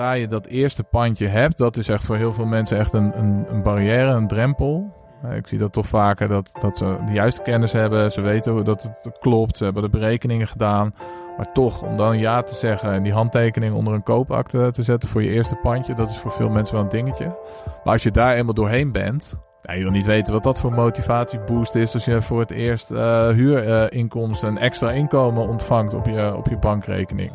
Zodra 0.00 0.14
je 0.14 0.28
dat 0.28 0.46
eerste 0.46 0.82
pandje 0.82 1.26
hebt, 1.26 1.58
dat 1.58 1.76
is 1.76 1.88
echt 1.88 2.04
voor 2.04 2.16
heel 2.16 2.32
veel 2.32 2.46
mensen 2.46 2.78
echt 2.78 2.92
een, 2.92 3.18
een, 3.18 3.44
een 3.48 3.62
barrière, 3.62 4.10
een 4.12 4.26
drempel. 4.26 4.92
Eh, 5.22 5.36
Ik 5.36 5.46
zie 5.46 5.58
dat 5.58 5.72
toch 5.72 5.86
vaker, 5.86 6.28
dat, 6.28 6.52
dat 6.60 6.76
ze 6.76 6.96
de 7.06 7.12
juiste 7.12 7.42
kennis 7.42 7.72
hebben, 7.72 8.10
ze 8.10 8.20
weten 8.20 8.64
dat 8.64 8.82
het 9.02 9.18
klopt, 9.18 9.56
ze 9.56 9.64
hebben 9.64 9.82
de 9.82 9.88
berekeningen 9.88 10.46
gedaan. 10.46 10.94
Maar 11.36 11.52
toch, 11.52 11.82
om 11.82 11.96
dan 11.96 12.18
ja 12.18 12.42
te 12.42 12.54
zeggen 12.54 12.92
en 12.92 13.02
die 13.02 13.12
handtekening 13.12 13.74
onder 13.74 13.94
een 13.94 14.02
koopakte 14.02 14.70
te 14.70 14.82
zetten 14.82 15.08
voor 15.08 15.22
je 15.22 15.30
eerste 15.30 15.54
pandje, 15.62 15.94
dat 15.94 16.08
is 16.08 16.18
voor 16.18 16.32
veel 16.32 16.48
mensen 16.48 16.74
wel 16.74 16.84
een 16.84 16.90
dingetje. 16.90 17.36
Maar 17.84 17.92
als 17.92 18.02
je 18.02 18.10
daar 18.10 18.34
eenmaal 18.34 18.54
doorheen 18.54 18.92
bent, 18.92 19.34
ja, 19.62 19.72
je 19.72 19.82
wil 19.82 19.90
niet 19.90 20.06
weten 20.06 20.32
wat 20.32 20.44
dat 20.44 20.60
voor 20.60 20.72
motivatieboost 20.72 21.74
is 21.74 21.94
als 21.94 22.04
je 22.04 22.22
voor 22.22 22.40
het 22.40 22.50
eerst 22.50 22.90
eh 22.90 23.28
huurinkomsten 23.28 24.48
en 24.48 24.58
extra 24.58 24.90
inkomen 24.90 25.48
ontvangt 25.48 25.94
op 25.94 26.06
je, 26.06 26.36
op 26.36 26.48
je 26.48 26.58
bankrekening. 26.58 27.32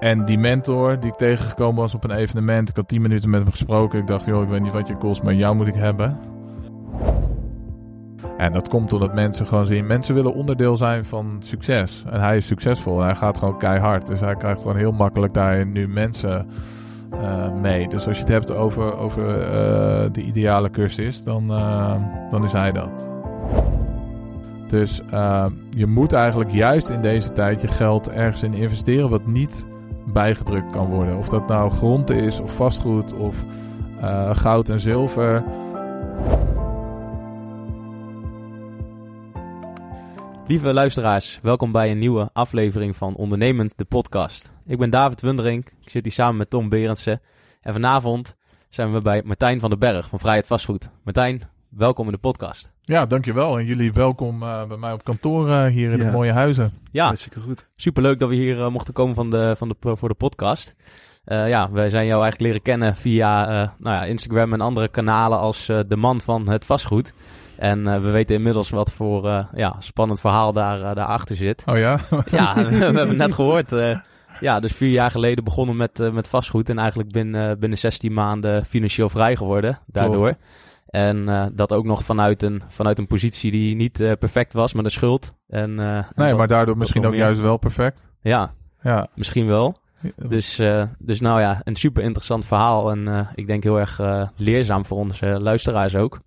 En 0.00 0.24
die 0.24 0.38
mentor 0.38 1.00
die 1.00 1.10
ik 1.10 1.16
tegengekomen 1.16 1.80
was 1.80 1.94
op 1.94 2.04
een 2.04 2.10
evenement, 2.10 2.68
ik 2.68 2.76
had 2.76 2.88
10 2.88 3.02
minuten 3.02 3.30
met 3.30 3.40
hem 3.40 3.50
gesproken. 3.50 3.98
Ik 3.98 4.06
dacht, 4.06 4.24
joh, 4.24 4.42
ik 4.42 4.48
weet 4.48 4.62
niet 4.62 4.72
wat 4.72 4.88
je 4.88 4.96
kost, 4.96 5.22
maar 5.22 5.34
jou 5.34 5.56
moet 5.56 5.68
ik 5.68 5.74
hebben. 5.74 6.18
En 8.36 8.52
dat 8.52 8.68
komt 8.68 8.92
omdat 8.92 9.14
mensen 9.14 9.46
gewoon 9.46 9.66
zien, 9.66 9.86
mensen 9.86 10.14
willen 10.14 10.34
onderdeel 10.34 10.76
zijn 10.76 11.04
van 11.04 11.36
succes. 11.40 12.04
En 12.10 12.20
hij 12.20 12.36
is 12.36 12.46
succesvol 12.46 13.00
en 13.00 13.04
hij 13.04 13.14
gaat 13.14 13.38
gewoon 13.38 13.58
keihard. 13.58 14.06
Dus 14.06 14.20
hij 14.20 14.34
krijgt 14.34 14.60
gewoon 14.60 14.76
heel 14.76 14.92
makkelijk 14.92 15.34
daar 15.34 15.66
nu 15.66 15.88
mensen 15.88 16.46
eh, 17.10 17.52
mee. 17.52 17.88
Dus 17.88 18.06
als 18.06 18.16
je 18.16 18.22
het 18.22 18.32
hebt 18.32 18.54
over, 18.54 18.96
over 18.96 19.40
eh, 19.40 20.08
de 20.12 20.22
ideale 20.22 20.70
cursus, 20.70 21.22
dan, 21.22 21.50
eh, 21.50 21.94
dan 22.30 22.44
is 22.44 22.52
hij 22.52 22.72
dat. 22.72 23.08
Dus 24.68 25.02
je 25.70 25.86
moet 25.86 26.12
eigenlijk 26.12 26.50
juist 26.50 26.90
in 26.90 27.02
deze 27.02 27.32
tijd 27.32 27.60
je 27.60 27.68
geld 27.68 28.10
ergens 28.10 28.42
in 28.42 28.54
investeren 28.54 29.08
wat 29.08 29.26
niet 29.26 29.66
bijgedrukt 30.12 30.70
kan 30.70 30.86
worden. 30.86 31.16
Of 31.16 31.28
dat 31.28 31.48
nou 31.48 31.70
grond 31.70 32.10
is 32.10 32.40
of 32.40 32.56
vastgoed 32.56 33.12
of 33.12 33.44
eh, 34.00 34.36
goud 34.36 34.68
en 34.68 34.80
zilver. 34.80 35.44
Lieve 40.46 40.72
luisteraars, 40.72 41.38
welkom 41.42 41.72
bij 41.72 41.90
een 41.90 41.98
nieuwe 41.98 42.30
aflevering 42.32 42.96
van 42.96 43.14
Ondernemend, 43.14 43.72
de 43.76 43.84
podcast. 43.84 44.52
Ik 44.66 44.78
ben 44.78 44.90
David 44.90 45.20
Wunderink, 45.20 45.68
ik 45.80 45.90
zit 45.90 46.04
hier 46.04 46.12
samen 46.12 46.36
met 46.36 46.50
Tom 46.50 46.68
Berendsen. 46.68 47.20
En 47.60 47.72
vanavond 47.72 48.36
zijn 48.68 48.92
we 48.92 49.02
bij 49.02 49.22
Martijn 49.24 49.60
van 49.60 49.70
den 49.70 49.78
Berg 49.78 50.08
van 50.08 50.18
Vrijheid 50.18 50.46
Vastgoed. 50.46 50.90
Martijn, 51.04 51.42
welkom 51.68 52.06
in 52.06 52.12
de 52.12 52.18
podcast. 52.18 52.77
Ja, 52.88 53.06
dankjewel. 53.06 53.58
En 53.58 53.64
jullie 53.64 53.92
welkom 53.92 54.42
eh, 54.42 54.64
bij 54.64 54.76
mij 54.76 54.92
op 54.92 55.04
kantoor 55.04 55.50
eh, 55.50 55.64
hier 55.66 55.90
in 55.92 55.98
Ja. 55.98 56.04
de 56.04 56.10
mooie 56.10 56.32
huizen. 56.32 56.72
Ja, 56.90 57.04
Hartstikke 57.06 57.40
goed. 57.40 57.66
superleuk 57.76 58.18
dat 58.18 58.28
we 58.28 58.34
hier 58.34 58.60
eh, 58.62 58.68
mochten 58.68 58.94
komen 58.94 59.14
van 59.14 59.30
de, 59.30 59.54
van 59.58 59.68
de, 59.68 59.96
voor 59.96 60.08
de 60.08 60.14
podcast. 60.14 60.74
Eh, 61.24 61.48
ja, 61.48 61.70
wij 61.72 61.90
zijn 61.90 62.06
jou 62.06 62.22
eigenlijk 62.22 62.40
leren 62.40 62.62
kennen 62.62 62.96
via 62.96 63.42
eh, 63.48 63.68
nou 63.78 63.96
ja, 63.96 64.04
Instagram 64.04 64.52
en 64.52 64.60
andere 64.60 64.88
kanalen 64.88 65.38
als 65.38 65.68
eh, 65.68 65.78
de 65.88 65.96
man 65.96 66.20
van 66.20 66.48
het 66.48 66.64
vastgoed. 66.64 67.12
En 67.56 67.86
eh, 67.86 68.00
we 68.00 68.10
weten 68.10 68.36
inmiddels 68.36 68.70
wat 68.70 68.92
voor 68.92 69.28
eh, 69.28 69.44
ja, 69.54 69.76
spannend 69.78 70.20
verhaal 70.20 70.52
daar, 70.52 70.80
eh, 70.82 70.94
daarachter 70.94 71.36
zit. 71.36 71.62
Oh 71.66 71.78
ja? 71.78 71.98
Ja, 72.30 72.54
we 72.68 72.76
hebben 72.76 73.16
net 73.16 73.32
gehoord. 73.34 73.72
eh, 73.72 73.98
ja, 74.40 74.60
dus 74.60 74.72
vier 74.72 74.90
jaar 74.90 75.10
geleden 75.10 75.44
begonnen 75.44 75.76
met, 75.76 76.12
met 76.12 76.28
vastgoed. 76.28 76.68
En 76.68 76.78
eigenlijk 76.78 77.12
binnen, 77.12 77.58
binnen 77.58 77.78
16 77.78 78.12
maanden 78.12 78.64
financieel 78.64 79.08
vrij 79.08 79.36
geworden 79.36 79.78
daardoor. 79.86 80.16
Klopt. 80.16 80.38
En 80.88 81.28
eh, 81.28 81.46
dat 81.52 81.72
ook 81.72 81.84
nog 81.84 82.04
vanuit 82.04 82.42
een, 82.42 82.62
vanuit 82.68 82.98
een 82.98 83.06
positie 83.06 83.50
die 83.50 83.76
niet 83.76 84.00
eh, 84.00 84.12
perfect 84.18 84.52
was, 84.52 84.72
maar 84.72 84.82
de 84.82 84.90
schuld. 84.90 85.32
En, 85.48 85.78
eh, 85.80 85.96
en 85.96 86.04
nee, 86.14 86.28
dat- 86.28 86.38
maar 86.38 86.48
daardoor 86.48 86.76
misschien 86.78 87.06
ook 87.06 87.14
juist 87.14 87.40
wel 87.40 87.56
perfect. 87.56 88.06
Ja, 88.20 88.54
Ja. 88.82 89.06
misschien 89.14 89.46
wel. 89.46 89.74
Dus, 90.16 90.60
dus 90.98 91.20
nou 91.20 91.40
ja, 91.40 91.60
een 91.64 91.76
super 91.76 92.02
interessant 92.02 92.44
verhaal. 92.44 92.90
En 92.90 93.28
ik 93.34 93.46
denk 93.46 93.62
heel 93.62 93.78
erg 93.80 94.00
leerzaam 94.36 94.84
voor 94.84 94.98
onze 94.98 95.26
luisteraars 95.26 95.96
ook. 95.96 96.20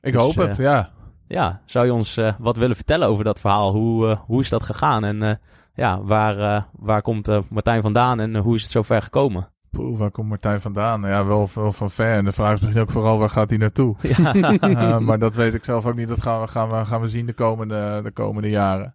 Ik 0.00 0.12
Dus, 0.12 0.22
hoop 0.22 0.34
het, 0.34 0.56
ja. 0.56 0.88
Ja, 1.28 1.60
zou 1.64 1.86
je 1.86 1.92
ons 1.92 2.20
wat 2.38 2.56
willen 2.56 2.76
vertellen 2.76 3.08
over 3.08 3.24
dat 3.24 3.40
verhaal? 3.40 3.72
Hoe, 3.72 4.16
hoe 4.26 4.40
is 4.40 4.48
dat 4.48 4.62
gegaan? 4.62 5.04
En 5.04 5.40
ja, 5.74 6.02
waar, 6.02 6.66
waar 6.72 7.02
komt 7.02 7.28
Martijn 7.50 7.82
vandaan 7.82 8.20
en 8.20 8.36
hoe 8.36 8.54
is 8.54 8.62
het 8.62 8.70
zover 8.70 9.02
gekomen? 9.02 9.48
Poeh, 9.74 9.98
waar 9.98 10.10
komt 10.10 10.28
Martijn 10.28 10.60
vandaan? 10.60 11.02
Ja, 11.02 11.24
wel, 11.26 11.48
wel 11.54 11.72
van 11.72 11.90
ver. 11.90 12.12
En 12.16 12.24
de 12.24 12.32
vraag 12.32 12.54
is 12.54 12.60
misschien 12.60 12.80
ook 12.82 12.90
vooral, 12.90 13.18
waar 13.18 13.30
gaat 13.30 13.48
hij 13.50 13.58
naartoe? 13.58 13.96
Ja, 14.16 14.34
Eh, 14.60 14.98
maar 14.98 15.18
dat 15.18 15.34
weet 15.34 15.54
ik 15.54 15.64
zelf 15.64 15.86
ook 15.86 15.94
niet. 15.94 16.08
Dat 16.08 16.22
gaan 16.22 16.40
we, 16.40 16.46
gaan 16.48 16.68
we, 16.68 16.84
gaan 16.84 17.00
we 17.00 17.06
zien 17.08 17.26
de 17.26 17.32
komende, 17.32 18.00
de 18.02 18.10
komende 18.10 18.48
jaren. 18.50 18.94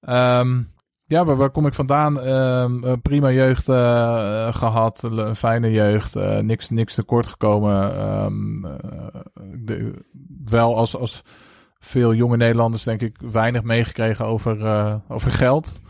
Ehm, 0.00 0.60
ja, 1.04 1.24
waar, 1.24 1.36
waar 1.36 1.50
kom 1.50 1.66
ik 1.66 1.74
vandaan? 1.74 2.20
Ehm, 2.20 2.84
een 2.84 3.02
prima 3.02 3.30
jeugd 3.30 3.68
eh, 3.68 4.46
eh, 4.46 4.54
gehad. 4.54 5.02
Een 5.02 5.36
fijne 5.36 5.70
jeugd. 5.70 6.16
eh, 6.16 6.38
niks, 6.38 6.70
niks 6.70 6.94
tekort 6.94 7.26
gekomen. 7.26 7.94
Ehm, 7.96 8.64
eh, 8.64 9.20
de- 9.54 10.04
wel 10.44 10.76
als, 10.76 10.96
als 10.96 11.22
veel 11.78 12.14
jonge 12.14 12.36
Nederlanders 12.36 12.82
denk 12.82 13.00
ik 13.02 13.16
weinig 13.32 13.62
meegekregen 13.62 14.24
over, 14.26 14.64
eh, 14.66 14.94
over 15.08 15.30
geld. 15.30 15.80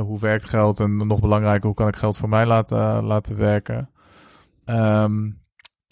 Hoe 0.00 0.18
werkt 0.18 0.44
geld? 0.44 0.80
En 0.80 1.06
nog 1.06 1.20
belangrijker, 1.20 1.66
hoe 1.66 1.74
kan 1.74 1.88
ik 1.88 1.96
geld 1.96 2.16
voor 2.16 2.28
mij 2.28 2.46
laten, 2.46 3.04
laten 3.04 3.36
werken? 3.36 3.90
Ehm, 4.64 5.30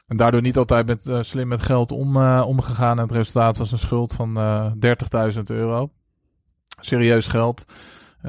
en 0.07 0.17
daardoor 0.17 0.43
niet 0.43 0.57
altijd 0.57 0.87
met, 0.87 1.07
eh, 1.07 1.23
slim 1.23 1.49
met 1.49 1.63
geld 1.63 1.93
om, 1.93 2.17
eh, 2.17 2.43
omgegaan. 2.47 2.97
En 2.97 3.03
het 3.03 3.13
resultaat 3.13 3.57
was 3.57 3.73
een 3.73 3.79
schuld 3.79 4.13
van 4.13 4.37
eh 4.37 4.73
30.000 4.79 5.51
euro. 5.51 5.91
Serieus 6.81 7.27
geld. 7.27 7.65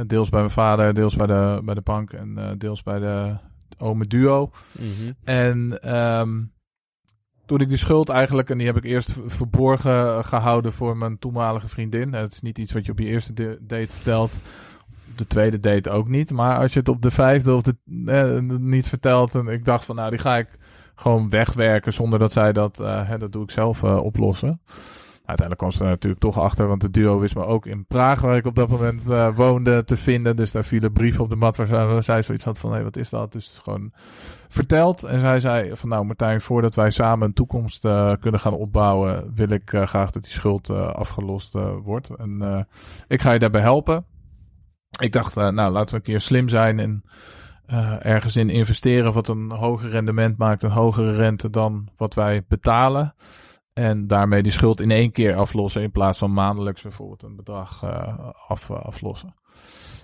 Deels 0.07 0.29
bij 0.29 0.39
mijn 0.39 0.51
vader, 0.51 0.93
deels 0.93 1.15
bij 1.15 1.27
de, 1.27 1.61
bij 1.63 1.73
de 1.73 1.81
bank 1.81 2.13
en 2.13 2.55
deels 2.57 2.83
bij 2.83 2.99
de 2.99 3.37
ome 3.77 4.07
duo. 4.07 4.51
Mhm. 4.71 5.11
En 5.23 5.81
ehm, 5.81 6.41
toen 7.45 7.59
ik 7.59 7.69
die 7.69 7.77
schuld 7.77 8.09
eigenlijk, 8.09 8.49
en 8.49 8.57
die 8.57 8.67
heb 8.67 8.77
ik 8.77 8.83
eerst 8.83 9.17
verborgen 9.25 10.25
gehouden 10.25 10.73
voor 10.73 10.97
mijn 10.97 11.19
toenmalige 11.19 11.67
vriendin. 11.67 12.13
Het 12.13 12.33
is 12.33 12.41
niet 12.41 12.57
iets 12.57 12.71
wat 12.71 12.85
je 12.85 12.91
op 12.91 12.99
je 12.99 13.05
eerste 13.05 13.33
date 13.61 13.95
vertelt. 13.95 14.39
De 15.21 15.27
tweede 15.27 15.59
date 15.59 15.89
ook 15.89 16.07
niet. 16.07 16.31
Maar 16.31 16.57
als 16.57 16.73
je 16.73 16.79
het 16.79 16.89
op 16.89 17.01
de 17.01 17.11
vijfde 17.11 17.53
of 17.53 17.61
de 17.61 17.75
eh, 18.05 18.57
niet 18.59 18.87
vertelt. 18.87 19.35
En 19.35 19.47
ik 19.47 19.65
dacht 19.65 19.85
van 19.85 19.95
nou, 19.95 20.09
die 20.09 20.19
ga 20.19 20.37
ik 20.37 20.47
gewoon 20.95 21.29
wegwerken 21.29 21.93
zonder 21.93 22.19
dat 22.19 22.31
zij 22.31 22.53
dat, 22.53 22.79
eh, 22.79 23.07
hè, 23.07 23.17
dat 23.17 23.31
doe 23.31 23.43
ik 23.43 23.51
zelf 23.51 23.83
eh, 23.83 23.97
oplossen. 23.97 24.61
uiteindelijk 25.25 25.57
kwam 25.57 25.71
ze 25.71 25.83
er 25.83 25.89
natuurlijk 25.89 26.21
toch 26.21 26.39
achter, 26.39 26.67
want 26.67 26.81
de 26.81 26.89
duo 26.89 27.19
wist 27.19 27.35
me 27.35 27.45
ook 27.45 27.65
in 27.65 27.85
Praag, 27.85 28.21
waar 28.21 28.35
ik 28.35 28.45
op 28.45 28.55
dat 28.55 28.69
moment 28.69 29.09
uh, 29.09 29.35
woonde, 29.35 29.83
te 29.83 29.97
vinden. 29.97 30.35
Dus 30.35 30.51
daar 30.51 30.63
viel 30.63 30.83
een 30.83 30.91
brief 30.91 31.19
op 31.19 31.29
de 31.29 31.35
mat 31.35 31.57
waar 31.57 32.03
zij 32.03 32.21
zoiets 32.21 32.43
had 32.43 32.59
van, 32.59 32.69
hé, 32.69 32.75
hey, 32.75 32.83
wat 32.83 32.97
is 32.97 33.09
dat? 33.09 33.31
Dus 33.31 33.59
gewoon 33.63 33.91
verteld. 34.47 35.03
En 35.03 35.19
zij 35.19 35.39
zei 35.39 35.75
van, 35.75 35.89
nou 35.89 36.05
Martijn, 36.05 36.41
voordat 36.41 36.75
wij 36.75 36.89
samen 36.89 37.27
een 37.27 37.33
toekomst 37.33 37.85
uh, 37.85 38.13
kunnen 38.19 38.39
gaan 38.39 38.53
opbouwen, 38.53 39.31
wil 39.35 39.49
ik 39.49 39.71
uh, 39.73 39.85
graag 39.85 40.11
dat 40.11 40.23
die 40.23 40.31
schuld 40.31 40.69
afgelost 40.69 41.53
wordt. 41.83 42.09
En 42.09 42.67
ik 43.07 43.21
ga 43.21 43.31
je 43.31 43.39
daarbij 43.39 43.61
helpen. 43.61 44.05
Ik 45.01 45.11
dacht, 45.11 45.35
nou, 45.35 45.71
laten 45.71 45.89
we 45.89 45.95
een 45.95 46.01
keer 46.01 46.21
slim 46.21 46.49
zijn 46.49 46.79
en 46.79 47.03
ergens 47.99 48.35
in 48.35 48.49
investeren 48.49 49.13
wat 49.13 49.27
een 49.27 49.51
hoger 49.51 49.89
rendement 49.89 50.37
maakt, 50.37 50.63
een 50.63 50.71
hogere 50.71 51.15
rente 51.15 51.49
dan 51.49 51.89
wat 51.97 52.13
wij 52.13 52.43
betalen. 52.47 53.15
En 53.73 54.07
daarmee 54.07 54.43
die 54.43 54.51
schuld 54.51 54.81
in 54.81 54.91
één 54.91 55.11
keer 55.11 55.35
aflossen 55.35 55.81
in 55.81 55.91
plaats 55.91 56.17
van 56.17 56.33
maandelijks 56.33 56.81
bijvoorbeeld 56.81 57.23
een 57.23 57.35
bedrag 57.35 57.83
uh, 57.83 58.29
af, 58.47 58.71
aflossen. 58.71 59.33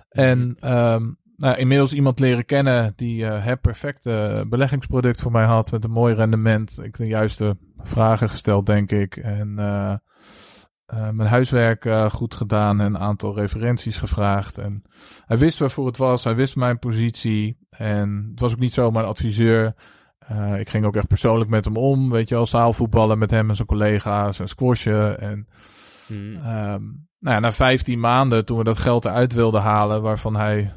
En 0.09 0.39
um, 0.73 1.17
nou, 1.35 1.57
inmiddels 1.57 1.93
iemand 1.93 2.19
leren 2.19 2.45
kennen 2.45 2.93
die 2.95 3.23
uh, 3.23 3.45
het 3.45 3.61
perfecte 3.61 4.45
beleggingsproduct 4.49 5.21
voor 5.21 5.31
mij 5.31 5.45
had 5.45 5.71
met 5.71 5.83
een 5.83 5.91
mooi 5.91 6.13
rendement. 6.13 6.79
Ik 6.83 6.97
de 6.97 7.07
juiste 7.07 7.57
vragen 7.83 8.29
gesteld, 8.29 8.65
denk 8.65 8.91
ik. 8.91 9.17
En 9.17 9.55
mijn 10.87 11.29
huiswerk 11.29 11.89
goed 12.11 12.33
gedaan 12.33 12.79
en 12.79 12.85
een 12.85 12.97
aantal 12.97 13.35
referenties 13.35 13.97
gevraagd. 13.97 14.57
En 14.57 14.83
hij 15.25 15.37
wist 15.37 15.59
waarvoor 15.59 15.85
het 15.85 15.97
was, 15.97 16.23
hij 16.23 16.35
wist 16.35 16.55
mijn 16.55 16.79
positie. 16.79 17.57
En 17.69 18.27
het 18.31 18.39
was 18.39 18.51
ook 18.51 18.59
niet 18.59 18.73
zomaar 18.73 19.03
een 19.03 19.09
adviseur. 19.09 19.75
Uh, 20.31 20.59
ik 20.59 20.69
ging 20.69 20.85
ook 20.85 20.95
echt 20.95 21.07
persoonlijk 21.07 21.49
met 21.49 21.65
hem 21.65 21.77
om. 21.77 22.09
Weet 22.09 22.29
je 22.29 22.35
wel, 22.35 22.45
zaalvoetballen 22.45 23.17
met 23.17 23.31
hem 23.31 23.49
en 23.49 23.55
zijn 23.55 23.67
collega's 23.67 24.39
en 24.39 24.47
squashen. 24.47 25.19
En 25.19 25.47
hmm. 26.07 26.35
um, 26.35 27.07
nou 27.19 27.35
ja, 27.35 27.39
na 27.39 27.51
15 27.51 27.99
maanden, 27.99 28.45
toen 28.45 28.57
we 28.57 28.63
dat 28.63 28.77
geld 28.77 29.05
eruit 29.05 29.33
wilden 29.33 29.61
halen, 29.61 30.01
waarvan 30.01 30.35
hij, 30.35 30.73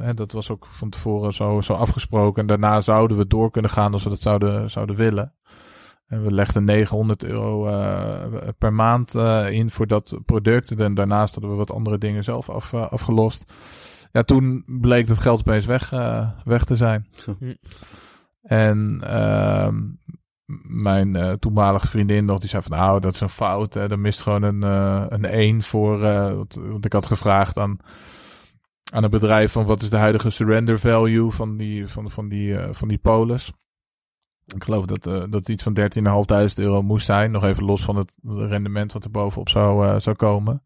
hè, 0.00 0.14
dat 0.14 0.32
was 0.32 0.50
ook 0.50 0.66
van 0.70 0.90
tevoren 0.90 1.32
zo, 1.32 1.60
zo 1.60 1.72
afgesproken. 1.72 2.40
En 2.40 2.46
daarna 2.46 2.80
zouden 2.80 3.16
we 3.16 3.26
door 3.26 3.50
kunnen 3.50 3.70
gaan 3.70 3.92
als 3.92 4.04
we 4.04 4.10
dat 4.10 4.20
zouden, 4.20 4.70
zouden 4.70 4.96
willen. 4.96 5.34
En 6.08 6.22
we 6.22 6.32
legden 6.32 6.64
900 6.64 7.24
euro 7.24 7.68
uh, 7.68 8.48
per 8.58 8.72
maand 8.72 9.14
in 9.50 9.70
voor 9.70 9.86
dat 9.86 10.18
product. 10.24 10.80
En 10.80 10.94
daarnaast 10.94 11.32
hadden 11.32 11.50
we 11.50 11.56
wat 11.56 11.72
andere 11.72 11.98
dingen 11.98 12.24
zelf 12.24 12.50
af, 12.50 12.74
afgelost. 12.74 13.52
Ja, 14.12 14.22
toen 14.22 14.64
bleek 14.80 15.06
dat 15.06 15.18
geld 15.18 15.40
opeens 15.40 15.66
weg, 15.66 15.90
weg 16.44 16.64
te 16.64 16.76
zijn. 16.76 17.06
Hm. 17.38 17.54
En 18.42 19.00
uh, 19.04 19.68
mijn 20.68 21.16
uh, 21.16 21.32
toenmalige 21.32 21.86
vriendin 21.86 22.24
nog, 22.24 22.40
die 22.40 22.48
zei 22.48 22.62
van 22.62 22.78
nou, 22.78 23.00
dat 23.00 23.14
is 23.14 23.20
een 23.20 23.28
fout. 23.28 23.74
Hè. 23.74 23.90
Er 23.90 23.98
mist 23.98 24.20
gewoon 24.20 24.42
een, 24.42 24.64
uh, 24.64 25.04
een 25.08 25.24
1 25.24 25.62
voor, 25.62 26.02
uh, 26.02 26.40
want 26.54 26.84
ik 26.84 26.92
had 26.92 27.06
gevraagd 27.06 27.58
aan, 27.58 27.78
aan 28.92 29.04
een 29.04 29.10
bedrijf 29.10 29.52
van 29.52 29.66
wat 29.66 29.82
is 29.82 29.90
de 29.90 29.96
huidige 29.96 30.30
surrender 30.30 30.78
value 30.78 31.30
van 31.30 31.56
die, 31.56 31.86
van, 31.86 32.10
van 32.10 32.28
die, 32.28 32.56
van 32.70 32.88
die 32.88 32.98
polis. 32.98 33.52
Ik 34.54 34.64
geloof 34.64 34.84
dat, 34.84 35.02
dat 35.02 35.32
het 35.32 35.48
iets 35.48 35.62
van 35.62 35.78
13.500 35.78 36.54
euro 36.54 36.82
moest 36.82 37.06
zijn. 37.06 37.30
Nog 37.30 37.44
even 37.44 37.64
los 37.64 37.84
van 37.84 37.96
het 37.96 38.12
rendement 38.22 38.92
wat 38.92 39.04
er 39.04 39.10
bovenop 39.10 39.48
zou, 39.48 40.00
zou 40.00 40.16
komen. 40.16 40.62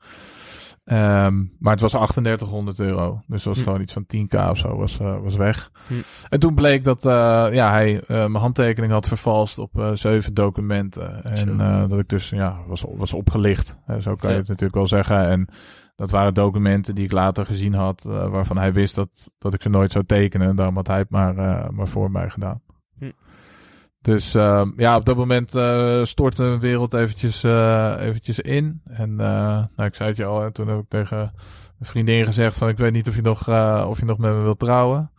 Um, 0.85 1.57
maar 1.59 1.73
het 1.73 1.81
was 1.81 1.91
3800 1.91 2.79
euro. 2.79 3.23
Dus 3.27 3.43
dat 3.43 3.55
was 3.55 3.57
hm. 3.57 3.63
gewoon 3.63 3.81
iets 3.81 3.93
van 3.93 4.07
10k 4.17 4.49
of 4.51 4.59
zo 4.59 4.77
was, 4.77 5.01
uh, 5.01 5.21
was 5.23 5.37
weg. 5.37 5.71
Hm. 5.87 5.95
En 6.29 6.41
toen 6.41 6.55
bleek 6.55 6.85
dat 6.85 7.03
ja, 7.53 7.71
hij 7.71 8.03
mijn 8.07 8.35
handtekening 8.35 8.93
had 8.93 9.09
vervalst 9.09 9.59
op 9.59 9.91
zeven 9.95 10.35
documenten. 10.35 11.25
En 11.25 11.57
dat 11.89 11.99
ik 11.99 12.09
dus 12.09 12.31
ja, 12.31 12.59
was, 12.67 12.85
was 12.97 13.13
opgelicht. 13.13 13.77
zo 14.01 14.15
kan 14.15 14.31
je 14.31 14.37
het 14.37 14.49
natuurlijk 14.49 14.75
wel 14.75 14.87
zeggen. 14.87 15.29
En 15.29 15.49
dat 15.97 16.11
waren 16.11 16.35
documenten 16.35 16.95
die 16.95 17.05
ik 17.05 17.13
later 17.13 17.47
gezien 17.47 17.75
had. 17.75 18.03
waarvan 18.03 18.57
hij 18.57 18.73
wist 18.73 18.95
dat, 18.95 19.31
dat 19.39 19.55
ik 19.55 19.63
ze 19.63 19.69
nooit 19.69 19.93
zou 19.93 20.05
tekenen. 20.05 20.49
En 20.49 20.57
daarom 20.57 20.77
had 20.77 20.87
hij 20.87 20.99
het 20.99 21.11
maar, 21.11 21.35
maar 21.75 21.89
voor 21.89 22.11
mij 22.11 22.31
gedaan. 22.31 22.61
Dus 24.03 24.35
uh, 24.35 24.67
ja, 24.77 24.97
op 24.97 25.05
dat 25.05 25.17
moment 25.17 25.55
uh, 25.55 26.05
stortte 26.05 26.45
een 26.45 26.61
wereld 26.61 26.95
eventjes, 26.95 27.45
uh, 27.45 27.95
eventjes 27.99 28.41
in. 28.41 28.81
En 28.85 29.15
nou, 29.17 29.69
ik 29.77 29.95
zei 29.95 30.09
het 30.09 30.19
je 30.19 30.25
al, 30.25 30.51
toen 30.51 30.69
heb 30.69 30.79
ik 30.79 30.89
tegen 30.89 31.33
een 31.79 31.87
vriendin 31.87 32.25
gezegd 32.25 32.57
van 32.57 32.69
ik 32.69 32.79
weet 32.79 32.93
niet 32.93 33.09
of 33.09 33.15
je 33.15 33.23
nog, 33.23 33.49
of 33.89 33.99
je 33.99 34.05
nog 34.05 34.19
met 34.19 34.33
me 34.33 34.41
wilt 34.41 34.59
trouwen. 34.59 35.11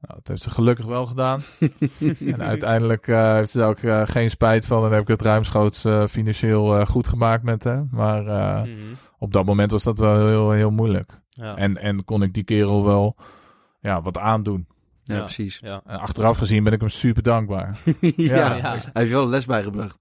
Nou, 0.00 0.14
dat 0.14 0.28
heeft 0.28 0.42
ze 0.42 0.50
gelukkig 0.50 0.86
wel 0.86 1.06
gedaan. 1.06 1.40
en 2.34 2.42
uiteindelijk 2.42 3.06
heeft 3.06 3.50
ze 3.50 3.58
daar 3.58 3.68
ook 3.68 4.10
geen 4.10 4.30
spijt 4.30 4.66
van. 4.66 4.84
En 4.84 4.92
heb 4.92 5.02
ik 5.02 5.08
het 5.08 5.22
ruimschoots 5.22 5.86
financieel 6.08 6.86
goed 6.86 7.08
gemaakt 7.08 7.42
met 7.42 7.64
hem. 7.64 7.88
Maar 7.90 8.22
mm 8.22 8.64
-hmm. 8.64 8.96
op 9.18 9.32
dat 9.32 9.44
moment 9.44 9.70
was 9.70 9.82
dat 9.82 9.98
wel 9.98 10.26
heel, 10.26 10.50
heel 10.50 10.70
moeilijk. 10.70 11.20
Ja. 11.28 11.56
En, 11.56 11.76
en 11.76 12.04
kon 12.04 12.22
ik 12.22 12.34
die 12.34 12.44
kerel 12.44 12.84
wel 12.84 13.16
ja, 13.80 14.02
wat 14.02 14.18
aandoen. 14.18 14.66
Ja, 15.02 15.18
precies. 15.18 15.58
Ja. 15.58 15.82
En 15.86 15.98
achteraf 15.98 16.38
gezien 16.38 16.64
ben 16.64 16.72
ik 16.72 16.80
hem 16.80 16.88
super 16.88 17.22
dankbaar. 17.22 17.78
ja, 18.00 18.54
ja. 18.56 18.60
hij 18.60 18.90
heeft 18.92 19.10
wel 19.10 19.22
een 19.22 19.28
les 19.28 19.46
bijgebracht. 19.46 19.98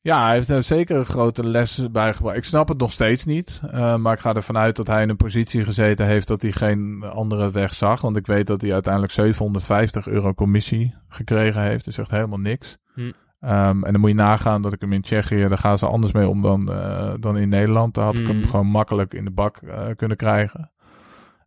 Ja, 0.00 0.24
hij 0.24 0.34
heeft 0.34 0.66
zeker 0.66 0.96
een 0.96 1.06
grote 1.06 1.46
les 1.46 1.90
bijgebracht. 1.90 2.36
Ik 2.36 2.44
snap 2.44 2.68
het 2.68 2.78
nog 2.78 2.92
steeds 2.92 3.24
niet. 3.24 3.60
Uh, 3.64 3.96
maar 3.96 4.12
ik 4.12 4.20
ga 4.20 4.34
ervan 4.34 4.56
uit 4.56 4.76
dat 4.76 4.86
hij 4.86 5.02
in 5.02 5.08
een 5.08 5.16
positie 5.16 5.64
gezeten 5.64 6.06
heeft 6.06 6.28
dat 6.28 6.42
hij 6.42 6.52
geen 6.52 7.02
andere 7.02 7.50
weg 7.50 7.74
zag. 7.74 8.00
Want 8.00 8.16
ik 8.16 8.26
weet 8.26 8.46
dat 8.46 8.60
hij 8.60 8.72
uiteindelijk 8.72 9.12
750 9.12 10.06
euro 10.06 10.34
commissie 10.34 10.94
gekregen 11.08 11.62
heeft. 11.62 11.84
Dus 11.84 11.98
echt 11.98 12.10
helemaal 12.10 12.38
niks. 12.38 12.78
Hm. 12.94 13.00
Um, 13.40 13.84
en 13.84 13.92
dan 13.92 14.00
moet 14.00 14.10
je 14.10 14.16
nagaan 14.16 14.62
dat 14.62 14.72
ik 14.72 14.80
hem 14.80 14.92
in 14.92 15.02
Tsjechië, 15.02 15.48
daar 15.48 15.58
gaan 15.58 15.78
ze 15.78 15.86
anders 15.86 16.12
mee 16.12 16.28
om 16.28 16.42
dan, 16.42 16.70
uh, 16.72 17.12
dan 17.20 17.36
in 17.36 17.48
Nederland. 17.48 17.94
Daar 17.94 18.04
had 18.04 18.18
ik 18.18 18.26
hem 18.26 18.42
hm. 18.42 18.48
gewoon 18.48 18.66
makkelijk 18.66 19.14
in 19.14 19.24
de 19.24 19.30
bak 19.30 19.60
uh, 19.62 19.86
kunnen 19.96 20.16
krijgen. 20.16 20.70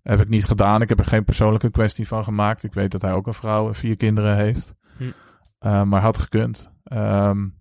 Heb 0.04 0.22
ik 0.22 0.30
niet 0.30 0.46
gedaan. 0.46 0.82
Ik 0.82 0.90
heb 0.90 1.00
er 1.00 1.06
geen 1.06 1.24
persoonlijke 1.24 1.70
kwestie 1.70 2.08
van 2.08 2.24
gemaakt. 2.24 2.64
Ik 2.64 2.74
weet 2.74 2.92
dat 2.92 3.02
hij 3.02 3.12
ook 3.12 3.28
een 3.28 3.34
vrouw 3.34 3.68
en 3.68 3.76
vier 3.76 3.96
kinderen 3.96 4.36
heeft. 4.36 4.74
Hm. 4.98 5.04
Uh, 5.04 5.84
maar 5.84 6.02
had 6.02 6.18
gekund. 6.18 6.70
Um, 6.94 7.60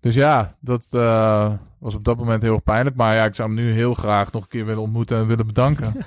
dus 0.00 0.14
ja, 0.14 0.56
dat 0.60 0.86
uh, 0.92 1.52
was 1.78 1.94
op 1.94 2.04
dat 2.04 2.16
moment 2.16 2.42
heel 2.42 2.60
pijnlijk. 2.60 2.96
Maar 2.96 3.14
ja, 3.14 3.24
ik 3.24 3.34
zou 3.34 3.48
hem 3.48 3.58
nu 3.58 3.72
heel 3.72 3.94
graag 3.94 4.32
nog 4.32 4.42
een 4.42 4.48
keer 4.48 4.66
willen 4.66 4.82
ontmoeten 4.82 5.18
en 5.18 5.26
willen 5.26 5.46
bedanken. 5.46 5.94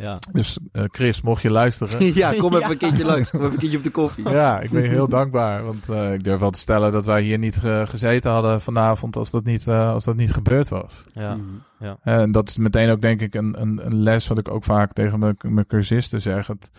Ja. 0.00 0.18
Dus 0.32 0.58
uh, 0.72 0.84
Chris, 0.86 1.20
mocht 1.20 1.42
je 1.42 1.50
luisteren. 1.50 2.14
ja, 2.14 2.32
kom 2.32 2.54
even 2.54 2.70
een 2.70 2.76
keertje 2.76 3.04
langs. 3.04 3.30
Kom 3.30 3.40
even 3.40 3.52
een 3.52 3.58
keertje 3.58 3.78
op 3.78 3.84
de 3.84 3.90
koffie. 3.90 4.28
ja, 4.28 4.60
ik 4.60 4.70
ben 4.70 4.82
je 4.82 4.88
heel 4.88 5.08
dankbaar. 5.08 5.64
Want 5.64 5.88
uh, 5.90 6.12
ik 6.12 6.24
durf 6.24 6.40
wel 6.40 6.50
te 6.50 6.58
stellen 6.58 6.92
dat 6.92 7.06
wij 7.06 7.22
hier 7.22 7.38
niet 7.38 7.56
gezeten 7.84 8.30
hadden 8.30 8.60
vanavond 8.60 9.16
als 9.16 9.30
dat 9.30 9.44
niet, 9.44 9.66
uh, 9.66 9.92
als 9.92 10.04
dat 10.04 10.16
niet 10.16 10.32
gebeurd 10.32 10.68
was. 10.68 11.02
Ja. 11.12 11.34
Mhm. 11.34 11.44
ja. 11.78 11.98
En 12.02 12.32
dat 12.32 12.48
is 12.48 12.58
meteen 12.58 12.90
ook 12.90 13.00
denk 13.00 13.20
ik 13.20 13.34
een, 13.34 13.60
een, 13.60 13.86
een 13.86 14.02
les 14.02 14.26
wat 14.26 14.38
ik 14.38 14.50
ook 14.50 14.64
vaak 14.64 14.92
tegen 14.92 15.18
mijn, 15.18 15.36
mijn 15.38 15.66
cursisten 15.66 16.20
zeg. 16.20 16.46
Het, 16.46 16.70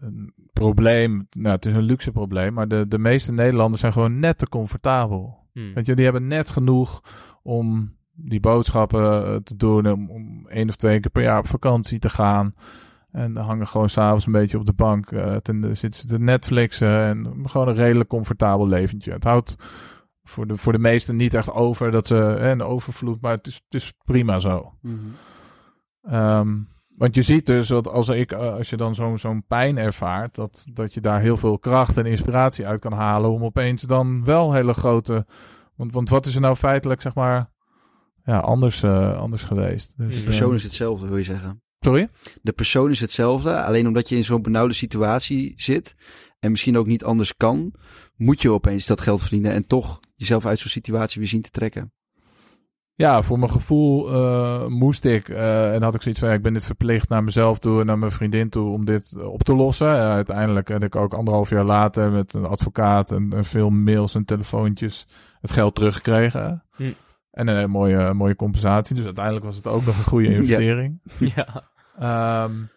een 0.00 0.32
probleem, 0.52 1.26
nou 1.30 1.54
het 1.54 1.66
is 1.66 1.74
een 1.74 1.82
luxe 1.82 2.12
probleem, 2.12 2.52
maar 2.52 2.68
de, 2.68 2.88
de 2.88 2.98
meeste 2.98 3.32
Nederlanders 3.32 3.80
zijn 3.80 3.92
gewoon 3.92 4.18
net 4.18 4.38
te 4.38 4.48
comfortabel. 4.48 5.38
Hmm. 5.52 5.74
Weet 5.74 5.86
je, 5.86 5.94
die 5.94 6.04
hebben 6.04 6.26
net 6.26 6.50
genoeg 6.50 7.02
om 7.42 7.94
die 8.12 8.40
boodschappen 8.40 9.26
eh, 9.26 9.36
te 9.36 9.56
doen. 9.56 9.92
Om, 9.92 10.10
om 10.10 10.46
één 10.48 10.68
of 10.68 10.76
twee 10.76 11.00
keer 11.00 11.10
per 11.10 11.22
jaar 11.22 11.38
op 11.38 11.46
vakantie 11.46 11.98
te 11.98 12.08
gaan. 12.08 12.54
En 13.10 13.34
dan 13.34 13.44
hangen 13.44 13.68
gewoon 13.68 13.90
s'avonds 13.90 14.26
een 14.26 14.32
beetje 14.32 14.58
op 14.58 14.66
de 14.66 14.72
bank. 14.72 15.10
Uh, 15.10 15.36
ten, 15.36 15.76
zitten 15.76 16.00
ze 16.00 16.06
te 16.06 16.18
Netflixen. 16.18 16.98
En 16.98 17.48
gewoon 17.50 17.68
een 17.68 17.74
redelijk 17.74 18.08
comfortabel 18.08 18.68
leventje. 18.68 19.12
Het 19.12 19.24
houdt 19.24 19.56
voor 20.22 20.46
de, 20.46 20.56
voor 20.56 20.72
de 20.72 20.78
meesten 20.78 21.16
niet 21.16 21.34
echt 21.34 21.52
over 21.52 21.90
dat 21.90 22.06
ze 22.06 22.14
hè, 22.14 22.50
een 22.50 22.62
overvloed. 22.62 23.20
Maar 23.20 23.32
het 23.32 23.46
is, 23.46 23.54
het 23.54 23.80
is 23.80 23.92
prima 24.04 24.40
zo. 24.40 24.74
Mm 24.80 25.12
um, 26.02 26.68
want 26.96 27.14
je 27.14 27.22
ziet 27.22 27.46
dus 27.46 27.68
dat 27.68 27.88
als, 27.88 28.08
ik, 28.08 28.32
eh, 28.32 28.54
als 28.54 28.70
je 28.70 28.76
dan 28.76 28.94
zo'n 28.94 29.18
zo'n 29.18 29.44
pijn 29.46 29.78
ervaart, 29.78 30.34
dat, 30.34 30.66
dat 30.72 30.94
je 30.94 31.00
daar 31.00 31.20
heel 31.20 31.36
veel 31.36 31.58
kracht 31.58 31.96
en 31.96 32.06
inspiratie 32.06 32.66
uit 32.66 32.80
kan 32.80 32.92
halen 32.92 33.30
om 33.30 33.44
opeens 33.44 33.82
dan 33.82 34.24
wel 34.24 34.52
hele 34.52 34.74
grote. 34.74 35.26
Want, 35.76 35.92
want 35.92 36.08
wat 36.08 36.26
is 36.26 36.34
er 36.34 36.40
nou 36.40 36.56
feitelijk, 36.56 37.00
zeg 37.00 37.14
maar, 37.14 37.50
ja, 38.30 38.38
anders, 38.38 38.82
uh, 38.82 39.18
anders 39.18 39.42
geweest. 39.42 39.94
Dus, 39.96 40.18
de 40.18 40.24
persoon 40.24 40.54
is 40.54 40.62
hetzelfde, 40.62 41.08
wil 41.08 41.16
je 41.16 41.24
zeggen? 41.24 41.62
Sorry? 41.78 42.08
De 42.42 42.52
persoon 42.52 42.90
is 42.90 43.00
hetzelfde, 43.00 43.62
alleen 43.62 43.86
omdat 43.86 44.08
je 44.08 44.16
in 44.16 44.24
zo'n 44.24 44.42
benauwde 44.42 44.74
situatie 44.74 45.52
zit 45.56 45.94
en 46.38 46.50
misschien 46.50 46.78
ook 46.78 46.86
niet 46.86 47.04
anders 47.04 47.36
kan, 47.36 47.72
moet 48.16 48.42
je 48.42 48.50
opeens 48.50 48.86
dat 48.86 49.00
geld 49.00 49.20
verdienen 49.20 49.52
en 49.52 49.66
toch 49.66 50.00
jezelf 50.16 50.46
uit 50.46 50.58
zo'n 50.58 50.70
situatie 50.70 51.20
weer 51.20 51.28
zien 51.28 51.42
te 51.42 51.50
trekken. 51.50 51.92
Ja, 52.94 53.22
voor 53.22 53.38
mijn 53.38 53.50
gevoel 53.50 54.12
uh, 54.12 54.66
moest 54.66 55.04
ik, 55.04 55.28
uh, 55.28 55.74
en 55.74 55.82
had 55.82 55.94
ik 55.94 56.02
zoiets 56.02 56.20
van, 56.20 56.28
ja, 56.28 56.34
ik 56.34 56.42
ben 56.42 56.52
dit 56.52 56.64
verplicht 56.64 57.08
naar 57.08 57.24
mezelf 57.24 57.58
toe 57.58 57.80
en 57.80 57.86
naar 57.86 57.98
mijn 57.98 58.12
vriendin 58.12 58.48
toe 58.48 58.72
om 58.72 58.84
dit 58.84 59.22
op 59.22 59.42
te 59.42 59.54
lossen. 59.54 59.88
Uh, 59.88 60.00
uiteindelijk 60.00 60.68
heb 60.68 60.82
ik 60.82 60.96
ook 60.96 61.14
anderhalf 61.14 61.50
jaar 61.50 61.64
later 61.64 62.10
met 62.10 62.34
een 62.34 62.46
advocaat 62.46 63.12
en, 63.12 63.32
en 63.32 63.44
veel 63.44 63.70
mails 63.70 64.14
en 64.14 64.24
telefoontjes 64.24 65.06
het 65.40 65.50
geld 65.50 65.74
teruggekregen. 65.74 66.64
Hm. 66.76 66.92
En 67.40 67.48
een 67.48 67.70
mooie, 67.70 68.14
mooie 68.14 68.36
compensatie. 68.36 68.96
Dus 68.96 69.04
uiteindelijk 69.04 69.44
was 69.44 69.56
het 69.56 69.66
ook 69.66 69.84
nog 69.84 69.96
een 69.98 70.04
goede 70.04 70.28
investering. 70.34 71.00
ja. 71.34 72.44
Um, 72.44 72.68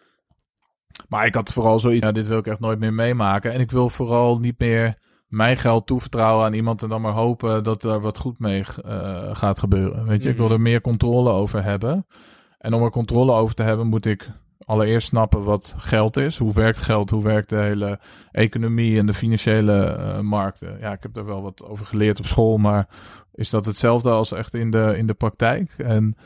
maar 1.08 1.26
ik 1.26 1.34
had 1.34 1.52
vooral 1.52 1.78
zoiets, 1.78 2.02
nou, 2.02 2.14
dit 2.14 2.26
wil 2.26 2.38
ik 2.38 2.46
echt 2.46 2.60
nooit 2.60 2.78
meer 2.78 2.94
meemaken. 2.94 3.52
En 3.52 3.60
ik 3.60 3.70
wil 3.70 3.88
vooral 3.88 4.38
niet 4.38 4.58
meer 4.58 4.98
mijn 5.26 5.56
geld 5.56 5.86
toevertrouwen 5.86 6.44
aan 6.46 6.52
iemand 6.52 6.82
en 6.82 6.88
dan 6.88 7.00
maar 7.00 7.12
hopen 7.12 7.64
dat 7.64 7.82
er 7.84 8.00
wat 8.00 8.18
goed 8.18 8.38
mee 8.38 8.64
eh, 8.84 9.28
gaat 9.32 9.58
gebeuren. 9.58 10.06
Weet 10.06 10.22
je, 10.22 10.28
ik 10.28 10.36
wil 10.36 10.44
Mhm. 10.46 10.54
er 10.54 10.60
meer 10.60 10.80
controle 10.80 11.30
over 11.30 11.64
hebben. 11.64 12.06
En 12.58 12.72
om 12.72 12.82
er 12.82 12.90
controle 12.90 13.32
over 13.32 13.54
te 13.54 13.62
hebben, 13.62 13.86
moet 13.86 14.06
ik 14.06 14.30
allereerst 14.64 15.06
snappen 15.08 15.42
wat 15.44 15.74
geld 15.76 16.16
is. 16.16 16.38
Hoe 16.38 16.52
werkt 16.54 16.78
geld? 16.78 17.10
Hoe 17.10 17.22
werkt 17.22 17.48
de 17.48 17.56
hele 17.62 17.98
economie 18.32 18.98
en 18.98 19.06
de 19.06 19.14
financiële 19.14 19.84
eh, 19.84 20.20
markten? 20.20 20.76
Ja, 20.80 20.92
ik 20.92 21.02
heb 21.02 21.14
daar 21.14 21.24
wel 21.26 21.42
wat 21.42 21.64
over 21.64 21.86
geleerd 21.86 22.18
op 22.18 22.26
school, 22.26 22.56
maar 22.56 22.88
is 23.34 23.50
dat 23.50 23.64
hetzelfde 23.66 24.10
als 24.10 24.32
echt 24.32 24.54
in 24.54 24.70
de, 24.70 24.94
in 24.96 25.06
de 25.06 25.14
praktijk? 25.14 25.74
En 25.78 26.16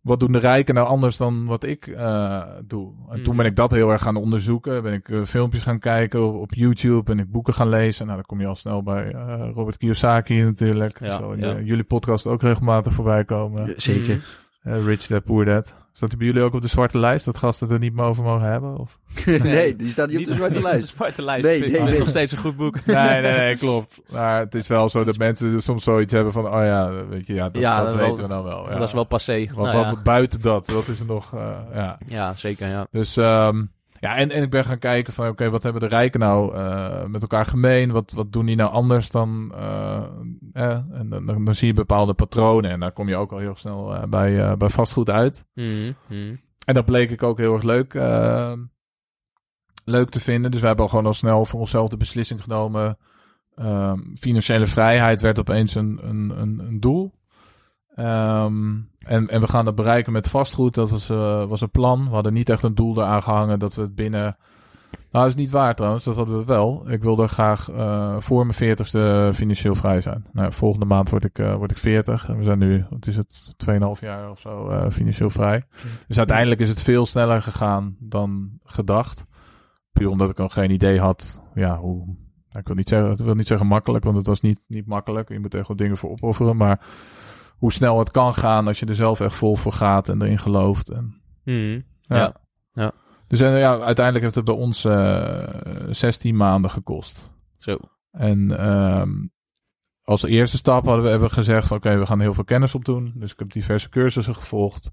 wat 0.00 0.20
doen 0.20 0.32
de 0.32 0.38
rijken 0.38 0.74
nou 0.74 0.86
anders 0.88 1.16
dan 1.16 1.46
wat 1.46 1.62
ik 1.64 1.86
eh, 1.86 2.42
doe? 2.64 2.92
En 3.10 3.22
toen 3.22 3.34
Mhm. 3.34 3.36
ben 3.36 3.46
ik 3.46 3.56
dat 3.56 3.70
heel 3.70 3.90
erg 3.90 4.02
gaan 4.02 4.16
onderzoeken. 4.16 4.82
Ben 4.82 4.92
ik 4.92 5.08
eh, 5.08 5.22
filmpjes 5.24 5.62
gaan 5.62 5.78
kijken 5.78 6.26
op, 6.26 6.34
op 6.34 6.54
YouTube. 6.54 7.02
Ben 7.02 7.18
ik 7.18 7.30
boeken 7.30 7.54
gaan 7.54 7.68
lezen. 7.68 8.04
Nou, 8.04 8.16
dan 8.16 8.26
kom 8.26 8.40
je 8.40 8.46
al 8.46 8.54
snel 8.56 8.82
bij 8.82 9.10
Robert 9.54 9.76
Kiyosaki 9.76 10.42
natuurlijk. 10.42 11.00
Ja, 11.00 11.18
Zal 11.18 11.32
in 11.32 11.38
ja. 11.38 11.54
de- 11.54 11.64
jullie 11.64 11.84
podcast 11.84 12.26
ook 12.26 12.42
regelmatig 12.42 12.92
voorbij 12.92 13.24
komen. 13.24 13.74
Zeker. 13.76 14.24
Eh, 14.62 14.84
Rich 14.84 15.06
Dad 15.06 15.24
Poor 15.24 15.44
Dad. 15.44 15.74
Staat 15.92 16.08
die 16.08 16.18
bij 16.18 16.26
jullie 16.26 16.42
ook 16.42 16.54
op 16.54 16.62
de 16.62 16.68
zwarte 16.68 16.98
lijst? 16.98 17.24
Dat 17.24 17.36
gasten 17.36 17.70
er 17.70 17.78
niet 17.78 17.94
meer 17.94 18.04
over 18.04 18.24
mogen 18.24 18.50
hebben? 18.50 18.78
Of? 18.78 18.98
nee, 19.26 19.76
die 19.76 19.88
staat 19.90 20.08
niet 20.08 20.18
op 20.18 20.24
de 20.24 20.34
zwarte 20.34 20.56
op 20.58 20.62
de 20.62 20.68
lijst. 20.68 20.86
zwarte 20.88 21.22
lijst. 21.22 21.44
Nee, 21.44 21.60
nee, 21.60 21.80
nee. 21.80 21.98
nog 21.98 22.08
steeds 22.08 22.32
een 22.32 22.38
goed 22.38 22.56
boek. 22.56 22.84
Nee, 22.86 23.20
nee, 23.20 23.36
nee, 23.36 23.56
klopt. 23.56 24.00
Maar 24.12 24.38
het 24.40 24.54
is 24.54 24.66
wel 24.66 24.88
zo 24.88 25.04
dat 25.04 25.18
mensen 25.18 25.62
soms 25.62 25.84
zoiets 25.84 26.12
hebben 26.12 26.32
van... 26.32 26.46
Oh 26.46 26.52
ja, 26.64 26.90
weet 27.08 27.26
je, 27.26 27.34
ja, 27.34 27.48
dat, 27.48 27.62
Ja, 27.62 27.76
dat 27.82 27.84
dat 27.90 27.94
weten 28.00 28.12
wel- 28.16 28.22
we 28.22 28.28
dan 28.34 28.42
wel. 28.44 28.70
Ja. 28.70 28.78
Dat 28.78 28.88
is 28.88 28.92
wel 28.94 29.04
passé. 29.04 29.46
Wat, 29.46 29.56
Nou 29.64 29.76
wat, 29.76 29.84
ja. 29.86 29.90
wat 29.94 30.02
buiten 30.02 30.40
dat, 30.40 30.66
dat 30.66 30.88
is 30.88 31.00
er 31.00 31.06
nog... 31.06 31.34
eh, 31.34 31.56
ja. 31.74 31.98
ja, 32.06 32.32
zeker. 32.36 32.68
Ja. 32.68 32.86
Dus 32.90 33.16
ehm, 33.16 33.62
ja, 34.02 34.16
en, 34.16 34.30
en 34.30 34.42
ik 34.42 34.50
ben 34.50 34.64
gaan 34.64 34.78
kijken 34.78 35.12
van, 35.12 35.28
oké, 35.28 35.50
wat 35.50 35.62
hebben 35.62 35.80
de 35.80 35.88
rijken 35.88 36.20
nou 36.20 36.54
eh, 36.56 37.04
met 37.04 37.22
elkaar 37.22 37.46
gemeen? 37.46 37.90
Wat, 37.90 38.12
wat 38.12 38.32
doen 38.32 38.46
die 38.46 38.56
nou 38.56 38.70
anders 38.70 39.10
dan... 39.10 39.52
eh, 39.56 40.02
eh, 40.52 40.70
en 40.70 41.08
dan, 41.08 41.26
dan, 41.26 41.44
dan 41.44 41.54
zie 41.54 41.66
je 41.66 41.72
bepaalde 41.72 42.14
patronen 42.14 42.70
en 42.70 42.80
daar 42.80 42.92
kom 42.92 43.08
je 43.08 43.16
ook 43.16 43.32
al 43.32 43.38
heel 43.38 43.56
snel 43.56 43.94
eh, 43.94 44.02
bij, 44.08 44.56
bij 44.56 44.68
vastgoed 44.68 45.10
uit. 45.10 45.44
Mhm, 45.54 45.92
mhm. 46.08 46.36
En 46.66 46.74
dat 46.74 46.84
bleek 46.84 47.10
ik 47.10 47.22
ook 47.22 47.38
heel 47.38 47.54
erg 47.54 47.62
leuk, 47.62 47.94
leuk 49.84 50.10
te 50.10 50.20
vinden. 50.20 50.50
Dus 50.50 50.60
we 50.60 50.66
hebben 50.66 50.84
al 50.84 50.90
gewoon 50.90 51.06
al 51.06 51.14
snel 51.14 51.44
voor 51.44 51.60
onszelf 51.60 51.88
de 51.88 51.96
beslissing 51.96 52.42
genomen. 52.42 52.98
Financiële 54.14 54.66
vrijheid 54.66 55.20
werd 55.20 55.38
opeens 55.38 55.74
een, 55.74 56.00
een, 56.02 56.40
een, 56.40 56.58
een 56.58 56.80
doel. 56.80 57.12
Ehm, 57.94 58.74
en, 58.98 59.28
en 59.28 59.40
we 59.40 59.48
gaan 59.48 59.64
dat 59.64 59.74
bereiken 59.74 60.12
met 60.12 60.28
vastgoed. 60.28 60.74
Dat 60.74 60.90
was, 60.90 61.10
eh, 61.10 61.44
was 61.44 61.60
een 61.60 61.70
plan. 61.70 62.04
We 62.04 62.14
hadden 62.14 62.32
niet 62.32 62.48
echt 62.48 62.62
een 62.62 62.74
doel 62.74 62.96
eraan 62.96 63.22
gehangen 63.22 63.58
dat 63.58 63.74
we 63.74 63.82
het 63.82 63.94
binnen... 63.94 64.36
Nou, 65.10 65.26
is 65.26 65.34
niet 65.34 65.50
waar 65.50 65.74
trouwens. 65.74 66.04
Dat 66.04 66.16
hadden 66.16 66.38
we 66.38 66.44
wel. 66.44 66.90
Ik 66.90 67.02
wilde 67.02 67.28
graag 67.28 67.70
eh, 67.70 68.16
voor 68.18 68.42
mijn 68.42 68.56
veertigste 68.56 69.30
financieel 69.34 69.74
vrij 69.74 70.00
zijn. 70.00 70.26
Nou, 70.32 70.52
volgende 70.52 70.86
maand 70.86 71.10
word 71.10 71.24
ik, 71.24 71.38
eh, 71.38 71.54
word 71.54 71.70
ik 71.70 71.78
40. 71.78 72.28
En 72.28 72.36
we 72.36 72.44
zijn 72.44 72.58
nu, 72.58 72.84
wat 72.90 73.06
is 73.06 73.16
het, 73.16 73.52
2,5 73.56 74.00
jaar 74.00 74.30
of 74.30 74.38
zo 74.40 74.86
financieel 74.90 75.30
vrij. 75.30 75.64
Dus 76.08 76.18
uiteindelijk 76.18 76.60
is 76.60 76.68
het 76.68 76.82
veel 76.82 77.06
sneller 77.06 77.42
gegaan 77.42 77.96
dan 77.98 78.50
gedacht. 78.64 79.26
Puur 79.92 80.08
omdat 80.08 80.30
ik 80.30 80.36
nog 80.36 80.52
geen 80.52 80.70
idee 80.70 81.00
had. 81.00 81.42
Ja, 81.54 81.78
hoe. 81.78 82.04
nou, 82.06 82.58
Ik 82.58 82.66
wil 82.66 82.76
niet 82.76 82.88
zeggen, 82.88 83.12
ik 83.12 83.18
wil 83.18 83.34
niet 83.34 83.46
zeggen 83.46 83.66
makkelijk, 83.66 84.04
want 84.04 84.16
het 84.16 84.26
was 84.26 84.40
niet, 84.40 84.64
niet 84.68 84.86
makkelijk. 84.86 85.28
Je 85.28 85.40
moet 85.40 85.54
echt 85.54 85.68
wat 85.68 85.78
dingen 85.78 85.96
voor 85.96 86.10
opofferen. 86.10 86.56
Maar 86.56 86.80
hoe 87.62 87.72
snel 87.72 87.98
het 87.98 88.10
kan 88.10 88.34
gaan 88.34 88.66
als 88.66 88.80
je 88.80 88.86
er 88.86 88.94
zelf 88.94 89.20
echt 89.20 89.34
vol 89.34 89.56
voor 89.56 89.72
gaat 89.72 90.08
en 90.08 90.22
erin 90.22 90.38
gelooft. 90.38 90.88
En, 90.90 91.20
Mhm. 91.44 91.80
ja. 92.02 92.34
Ja. 92.72 92.92
Dus 93.26 93.40
en, 93.40 93.50
ja, 93.58 93.78
uiteindelijk 93.80 94.24
heeft 94.24 94.34
het 94.34 94.44
bij 94.44 94.54
ons 94.54 94.84
eh 94.84 95.44
16 95.90 96.36
maanden 96.36 96.70
gekost. 96.70 97.30
Zo. 97.56 97.78
En 98.10 98.58
ehm, 98.58 99.10
als 100.02 100.22
eerste 100.24 100.56
stap 100.56 100.84
hadden 100.84 101.04
we 101.04 101.10
hebben 101.10 101.30
gezegd: 101.30 101.66
van, 101.66 101.76
oké, 101.76 101.98
we 101.98 102.06
gaan 102.06 102.20
heel 102.20 102.34
veel 102.34 102.44
kennis 102.44 102.74
opdoen. 102.74 103.12
Dus 103.14 103.32
ik 103.32 103.38
heb 103.38 103.50
diverse 103.52 103.88
cursussen 103.88 104.34
gevolgd. 104.34 104.90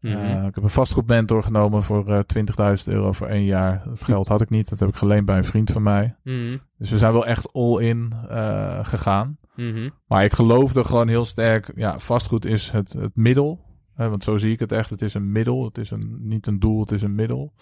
Mhm. 0.00 0.16
Eh, 0.16 0.44
ik 0.46 0.54
heb 0.54 0.64
een 0.64 0.68
vastgoedmentor 0.70 1.42
genomen 1.42 1.82
voor 1.82 2.12
eh 2.12 2.18
20.000 2.18 2.88
euro 2.88 3.12
voor 3.12 3.26
één 3.26 3.44
jaar. 3.44 3.82
Dat 3.86 4.04
geld 4.04 4.28
had 4.28 4.40
ik 4.40 4.50
niet. 4.50 4.68
Dat 4.68 4.80
heb 4.80 4.88
ik 4.88 4.96
geleend 4.96 5.24
bij 5.24 5.36
een 5.36 5.44
vriend 5.44 5.70
van 5.70 5.82
mij. 5.82 6.16
Mhm. 6.22 6.56
Dus 6.78 6.90
we 6.90 6.98
zijn 6.98 7.12
wel 7.12 7.26
echt 7.26 7.52
all-in 7.52 8.12
eh, 8.28 8.78
gegaan. 8.82 9.38
Mhm. 9.56 9.88
Maar 10.06 10.24
ik 10.24 10.32
geloofde 10.32 10.84
gewoon 10.84 11.08
heel 11.08 11.24
sterk. 11.24 11.72
Ja, 11.74 11.98
vastgoed 11.98 12.44
is 12.44 12.70
het, 12.70 12.92
het 12.92 13.16
middel. 13.16 13.60
Hè, 13.94 14.08
want 14.08 14.24
zo 14.24 14.36
zie 14.36 14.52
ik 14.52 14.58
het 14.58 14.72
echt. 14.72 14.90
Het 14.90 15.02
is 15.02 15.14
een 15.14 15.32
middel. 15.32 15.64
Het 15.64 15.78
is 15.78 15.90
een, 15.90 16.16
niet 16.20 16.46
een 16.46 16.58
doel, 16.58 16.80
het 16.80 16.92
is 16.92 17.02
een 17.02 17.14
middel. 17.14 17.52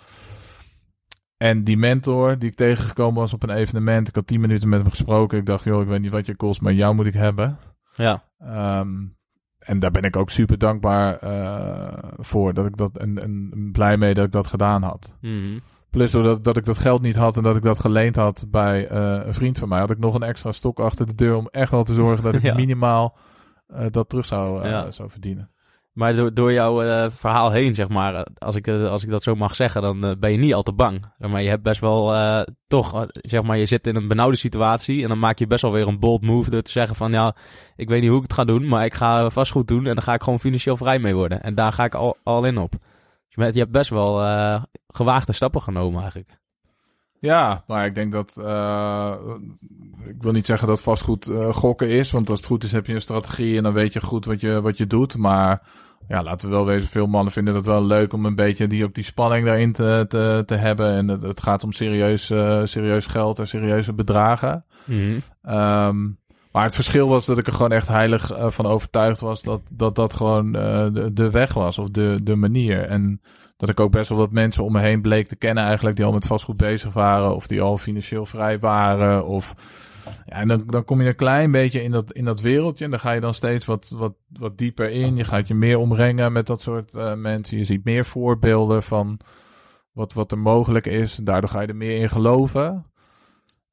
En 1.36 1.64
die 1.64 1.76
mentor 1.76 2.38
die 2.38 2.48
ik 2.48 2.54
tegengekomen 2.54 3.20
was 3.20 3.32
op 3.32 3.42
een 3.42 3.50
evenement. 3.50 4.08
Ik 4.08 4.14
had 4.14 4.26
10 4.26 4.40
minuten 4.40 4.68
met 4.68 4.80
hem 4.80 4.90
gesproken. 4.90 5.38
Ik 5.38 5.46
dacht, 5.46 5.64
joh, 5.64 5.82
ik 5.82 5.88
weet 5.88 6.00
niet 6.00 6.10
wat 6.10 6.26
je 6.26 6.36
kost, 6.36 6.60
maar 6.60 6.72
jou 6.72 6.94
moet 6.94 7.06
ik 7.06 7.14
hebben. 7.14 7.58
Ja. 7.92 8.24
Ehm, 8.38 9.06
en 9.58 9.78
daar 9.78 9.90
ben 9.90 10.02
ik 10.02 10.16
ook 10.16 10.30
super 10.30 10.58
dankbaar 10.58 11.16
eh, 11.16 12.12
voor. 12.16 12.54
Dat 12.54 12.66
ik 12.66 12.76
dat, 12.76 12.98
en, 12.98 13.18
en 13.18 13.68
blij 13.72 13.96
mee 13.96 14.14
dat 14.14 14.24
ik 14.24 14.32
dat 14.32 14.46
gedaan 14.46 14.82
had. 14.82 15.16
Mhm. 15.20 15.58
Plus 15.92 16.12
doordat 16.12 16.44
dat 16.44 16.56
ik 16.56 16.64
dat 16.64 16.78
geld 16.78 17.02
niet 17.02 17.16
had 17.16 17.36
en 17.36 17.42
dat 17.42 17.56
ik 17.56 17.62
dat 17.62 17.78
geleend 17.80 18.16
had 18.16 18.44
bij 18.48 18.86
eh, 18.88 19.26
een 19.26 19.34
vriend 19.34 19.58
van 19.58 19.68
mij, 19.68 19.78
had 19.78 19.90
ik 19.90 19.98
nog 19.98 20.14
een 20.14 20.22
extra 20.22 20.52
stok 20.52 20.80
achter 20.80 21.06
de 21.06 21.14
deur 21.14 21.36
om 21.36 21.48
echt 21.50 21.70
wel 21.70 21.84
te 21.84 21.94
zorgen 21.94 22.24
dat 22.24 22.34
ik 22.34 22.42
Ja. 22.52 22.54
minimaal 22.54 23.16
eh, 23.66 23.86
dat 23.90 24.08
terug 24.08 24.26
zou, 24.26 24.62
eh, 24.62 24.70
Ja. 24.70 24.90
zou 24.90 25.10
verdienen. 25.10 25.50
Maar 25.92 26.14
door, 26.16 26.34
door 26.34 26.52
jouw 26.52 27.10
verhaal 27.10 27.50
heen, 27.50 27.74
zeg 27.74 27.88
maar, 27.88 28.26
als 28.38 28.54
ik, 28.54 28.68
als 28.68 29.02
ik 29.04 29.10
dat 29.10 29.22
zo 29.22 29.34
mag 29.34 29.54
zeggen, 29.54 29.82
dan 29.82 30.16
ben 30.20 30.32
je 30.32 30.38
niet 30.38 30.54
al 30.54 30.62
te 30.62 30.72
bang. 30.72 31.04
Maar 31.18 31.42
je 31.42 31.48
hebt 31.48 31.62
best 31.62 31.80
wel, 31.80 32.14
toch, 32.66 33.06
zeg 33.10 33.42
maar, 33.42 33.58
je 33.58 33.66
zit 33.66 33.86
in 33.86 33.96
een 33.96 34.08
benauwde 34.08 34.36
situatie 34.36 35.02
en 35.02 35.08
dan 35.08 35.18
maak 35.18 35.38
je 35.38 35.46
best 35.46 35.62
wel 35.62 35.72
weer 35.72 35.86
een 35.88 35.98
bold 35.98 36.22
move 36.22 36.50
door 36.50 36.62
te 36.62 36.70
zeggen 36.70 36.96
van, 36.96 37.12
ja, 37.12 37.36
ik 37.76 37.88
weet 37.88 38.00
niet 38.00 38.08
hoe 38.08 38.16
ik 38.18 38.22
het 38.24 38.32
ga 38.32 38.44
doen, 38.44 38.68
maar 38.68 38.84
ik 38.84 38.94
ga 38.94 39.30
vastgoed 39.30 39.68
doen 39.68 39.86
en 39.86 39.94
dan 39.94 40.02
ga 40.02 40.14
ik 40.14 40.22
gewoon 40.22 40.40
financieel 40.40 40.76
vrij 40.76 40.98
mee 40.98 41.14
worden. 41.14 41.42
En 41.42 41.54
daar 41.54 41.72
ga 41.72 41.84
ik 41.84 41.94
al, 41.94 42.16
al 42.22 42.44
in 42.44 42.58
op. 42.58 42.74
Je, 43.34 43.44
je 43.52 43.58
hebt 43.58 43.70
best 43.70 43.90
wel 43.90 44.22
eh, 44.22 44.62
gewaagde 44.86 45.32
stappen 45.32 45.62
genomen 45.62 46.00
eigenlijk. 46.00 46.40
Ja, 47.18 47.64
maar 47.66 47.86
ik 47.86 47.94
denk 47.94 48.12
dat. 48.12 48.36
eh, 48.36 49.14
ik 50.08 50.22
wil 50.22 50.32
niet 50.32 50.46
zeggen 50.46 50.68
dat 50.68 50.82
vastgoed 50.82 51.28
eh, 51.28 51.54
gokken 51.54 51.88
is. 51.88 52.10
Want 52.10 52.28
als 52.30 52.38
het 52.38 52.46
goed 52.46 52.64
is, 52.64 52.72
heb 52.72 52.86
je 52.86 52.94
een 52.94 53.00
strategie 53.00 53.56
en 53.56 53.62
dan 53.62 53.72
weet 53.72 53.92
je 53.92 54.00
goed 54.00 54.24
wat 54.24 54.40
je, 54.40 54.60
wat 54.60 54.76
je 54.76 54.86
doet. 54.86 55.16
Maar 55.16 55.62
ja, 56.08 56.22
laten 56.22 56.48
we 56.48 56.54
wel 56.54 56.64
wezen. 56.66 56.88
Veel 56.88 57.06
mannen 57.06 57.32
vinden 57.32 57.54
het 57.54 57.64
wel 57.66 57.84
leuk 57.84 58.12
om 58.12 58.26
een 58.26 58.34
beetje 58.34 58.66
die, 58.66 58.84
ook 58.84 58.94
die 58.94 59.04
spanning 59.04 59.44
daarin 59.44 59.72
te, 59.72 60.04
te, 60.08 60.42
te 60.46 60.54
hebben. 60.54 60.92
En 60.94 61.08
het, 61.08 61.22
het 61.22 61.42
gaat 61.42 61.64
om 61.64 61.72
serieus, 61.72 62.30
eh, 62.30 62.60
serieus 62.64 63.06
geld 63.06 63.38
en 63.38 63.48
serieuze 63.48 63.92
bedragen. 63.92 64.64
Ehm, 65.42 66.08
maar 66.52 66.64
het 66.64 66.74
verschil 66.74 67.08
was 67.08 67.26
dat 67.26 67.38
ik 67.38 67.46
er 67.46 67.52
gewoon 67.52 67.72
echt 67.72 67.88
heilig 67.88 68.30
eh, 68.30 68.50
van 68.50 68.66
overtuigd 68.66 69.20
was 69.20 69.42
dat 69.42 69.60
dat, 69.70 69.94
dat 69.94 70.14
gewoon 70.14 70.54
eh, 70.54 70.86
de, 71.12 71.30
weg 71.30 71.54
was 71.54 71.78
of 71.78 71.90
de, 71.90 72.20
de 72.22 72.36
manier. 72.36 72.84
En 72.84 73.20
dat 73.56 73.68
ik 73.68 73.80
ook 73.80 73.90
best 73.90 74.08
wel 74.08 74.18
wat 74.18 74.30
mensen 74.30 74.64
om 74.64 74.72
me 74.72 74.80
heen 74.80 75.00
bleek 75.00 75.28
te 75.28 75.36
kennen 75.36 75.64
eigenlijk 75.64 75.96
die 75.96 76.04
al 76.04 76.12
met 76.12 76.26
vastgoed 76.26 76.56
bezig 76.56 76.92
waren 76.92 77.34
of 77.34 77.46
die 77.46 77.60
al 77.60 77.78
financieel 77.78 78.26
vrij 78.26 78.58
waren. 78.58 79.26
Of, 79.26 79.54
ja, 80.26 80.36
en 80.36 80.48
dan, 80.48 80.62
dan 80.66 80.84
kom 80.84 81.02
je 81.02 81.08
een 81.08 81.14
klein 81.14 81.50
beetje 81.50 81.82
in 81.82 81.90
dat, 81.90 82.12
in 82.12 82.24
dat 82.24 82.40
wereldje 82.40 82.84
en 82.84 82.90
dan 82.90 83.00
ga 83.00 83.12
je 83.12 83.20
dan 83.20 83.34
steeds 83.34 83.64
wat, 83.64 83.94
wat, 83.96 84.14
wat 84.28 84.58
dieper 84.58 84.90
in. 84.90 85.16
Je 85.16 85.24
gaat 85.24 85.48
je 85.48 85.54
meer 85.54 85.78
omringen 85.78 86.32
met 86.32 86.46
dat 86.46 86.60
soort 86.60 86.94
eh, 86.94 87.14
mensen. 87.14 87.58
Je 87.58 87.64
ziet 87.64 87.84
meer 87.84 88.04
voorbeelden 88.04 88.82
van 88.82 89.18
wat, 89.92 90.12
wat 90.12 90.32
er 90.32 90.38
mogelijk 90.38 90.86
is. 90.86 91.16
Daardoor 91.16 91.50
ga 91.50 91.60
je 91.60 91.66
er 91.66 91.76
meer 91.76 91.98
in 91.98 92.08
geloven. 92.08 92.91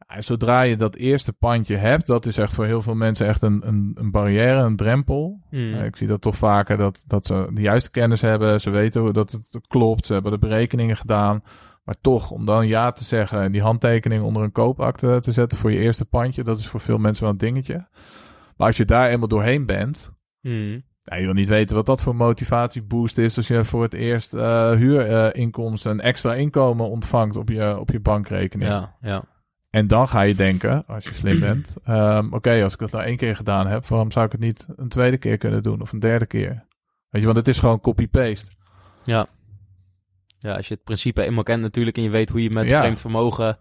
En 0.10 0.24
zodra 0.24 0.62
je 0.62 0.76
dat 0.76 0.96
eerste 0.96 1.34
pandje 1.34 1.76
hebt, 1.76 2.08
dat 2.08 2.26
is 2.26 2.38
echt 2.38 2.54
voor 2.54 2.66
heel 2.66 2.82
veel 2.82 2.96
mensen 2.96 3.28
echt 3.28 3.42
een, 3.42 3.68
een, 3.68 3.92
een 3.96 4.12
barrière, 4.12 4.62
een 4.62 4.76
drempel. 4.76 5.40
Mhm. 5.50 5.74
Eh, 5.74 5.86
ik 5.86 5.96
zie 5.96 6.08
dat 6.08 6.22
toch 6.22 6.38
vaker 6.38 6.78
dat, 6.78 7.04
dat 7.08 7.26
ze 7.26 7.50
de 7.54 7.62
juiste 7.62 7.92
kennis 7.92 8.22
hebben. 8.22 8.62
Ze 8.62 8.70
weten 8.70 9.02
hoe 9.02 9.14
dat 9.14 9.32
het 9.32 9.68
klopt. 9.68 10.06
Ze 10.06 10.14
hebben 10.14 10.32
de 10.32 10.38
berekeningen 10.38 10.98
gedaan. 10.98 11.44
Maar 11.84 11.96
toch, 12.02 12.32
om 12.32 12.46
dan 12.46 12.68
ja 12.68 12.92
te 12.92 13.04
zeggen 13.04 13.42
en 13.42 13.52
die 13.52 13.62
handtekening 13.62 14.24
onder 14.24 14.44
een 14.44 14.52
koopakte 14.52 15.20
te 15.22 15.32
zetten 15.32 15.58
voor 15.58 15.72
je 15.72 15.80
eerste 15.80 16.06
pandje, 16.06 16.44
dat 16.44 16.58
is 16.58 16.68
voor 16.68 16.80
veel 16.80 16.98
mensen 16.98 17.24
wel 17.24 17.32
een 17.32 17.38
dingetje. 17.38 17.88
Maar 18.58 18.68
als 18.68 18.78
je 18.78 18.86
daar 18.86 19.10
eenmaal 19.10 19.28
doorheen 19.28 19.66
bent, 19.66 20.14
ja, 21.00 21.16
je 21.16 21.26
wil 21.26 21.34
niet 21.34 21.48
weten 21.48 21.76
wat 21.76 21.86
dat 21.86 22.02
voor 22.02 22.16
motivatieboost 22.16 23.18
is 23.18 23.38
als 23.38 23.48
je 23.48 23.66
voor 23.66 23.84
het 23.84 23.94
eerst 23.94 24.34
eh 24.34 24.72
huurinkomsten 24.72 25.92
en 25.92 26.00
extra 26.00 26.34
inkomen 26.34 26.90
ontvangt 26.90 27.36
op 27.36 27.50
je, 27.50 27.80
op 27.80 27.90
je 27.90 28.00
bankrekening. 28.00 28.70
Ja, 28.70 28.96
ja. 29.02 29.24
En 29.70 29.88
dan 29.88 30.08
ga 30.08 30.22
je 30.22 30.36
denken, 30.36 30.84
als 30.88 31.04
je 31.04 31.14
slim 31.14 31.40
bent, 31.40 31.76
ehm, 31.84 32.34
oké, 32.34 32.64
als 32.64 32.74
ik 32.74 32.80
dat 32.80 32.92
nou 32.92 33.04
één 33.04 33.18
keer 33.18 33.36
gedaan 33.36 33.68
heb, 33.68 33.88
waarom 33.88 34.12
zou 34.12 34.26
ik 34.26 34.32
het 34.32 34.42
niet 34.42 34.66
een 34.76 34.90
tweede 34.90 35.18
keer 35.18 35.38
kunnen 35.38 35.64
doen 35.64 35.82
of 35.82 35.92
een 35.92 36.00
derde 36.00 36.26
keer? 36.26 36.66
Weet 37.10 37.22
je, 37.22 37.26
want 37.26 37.38
het 37.38 37.48
is 37.48 37.60
gewoon 37.60 37.80
copy-paste. 37.80 38.52
Ja. 39.04 39.28
Ja, 40.40 40.56
als 40.56 40.68
je 40.68 40.74
het 40.74 40.84
principe 40.84 41.24
eenmaal 41.26 41.44
kent 41.44 41.62
natuurlijk 41.62 41.98
en 41.98 42.04
je 42.04 42.10
weet 42.10 42.30
hoe 42.30 42.44
je 42.44 42.50
met 42.50 42.70
Ja. 42.70 42.80
vreemd 42.82 43.02
vermogen 43.02 43.58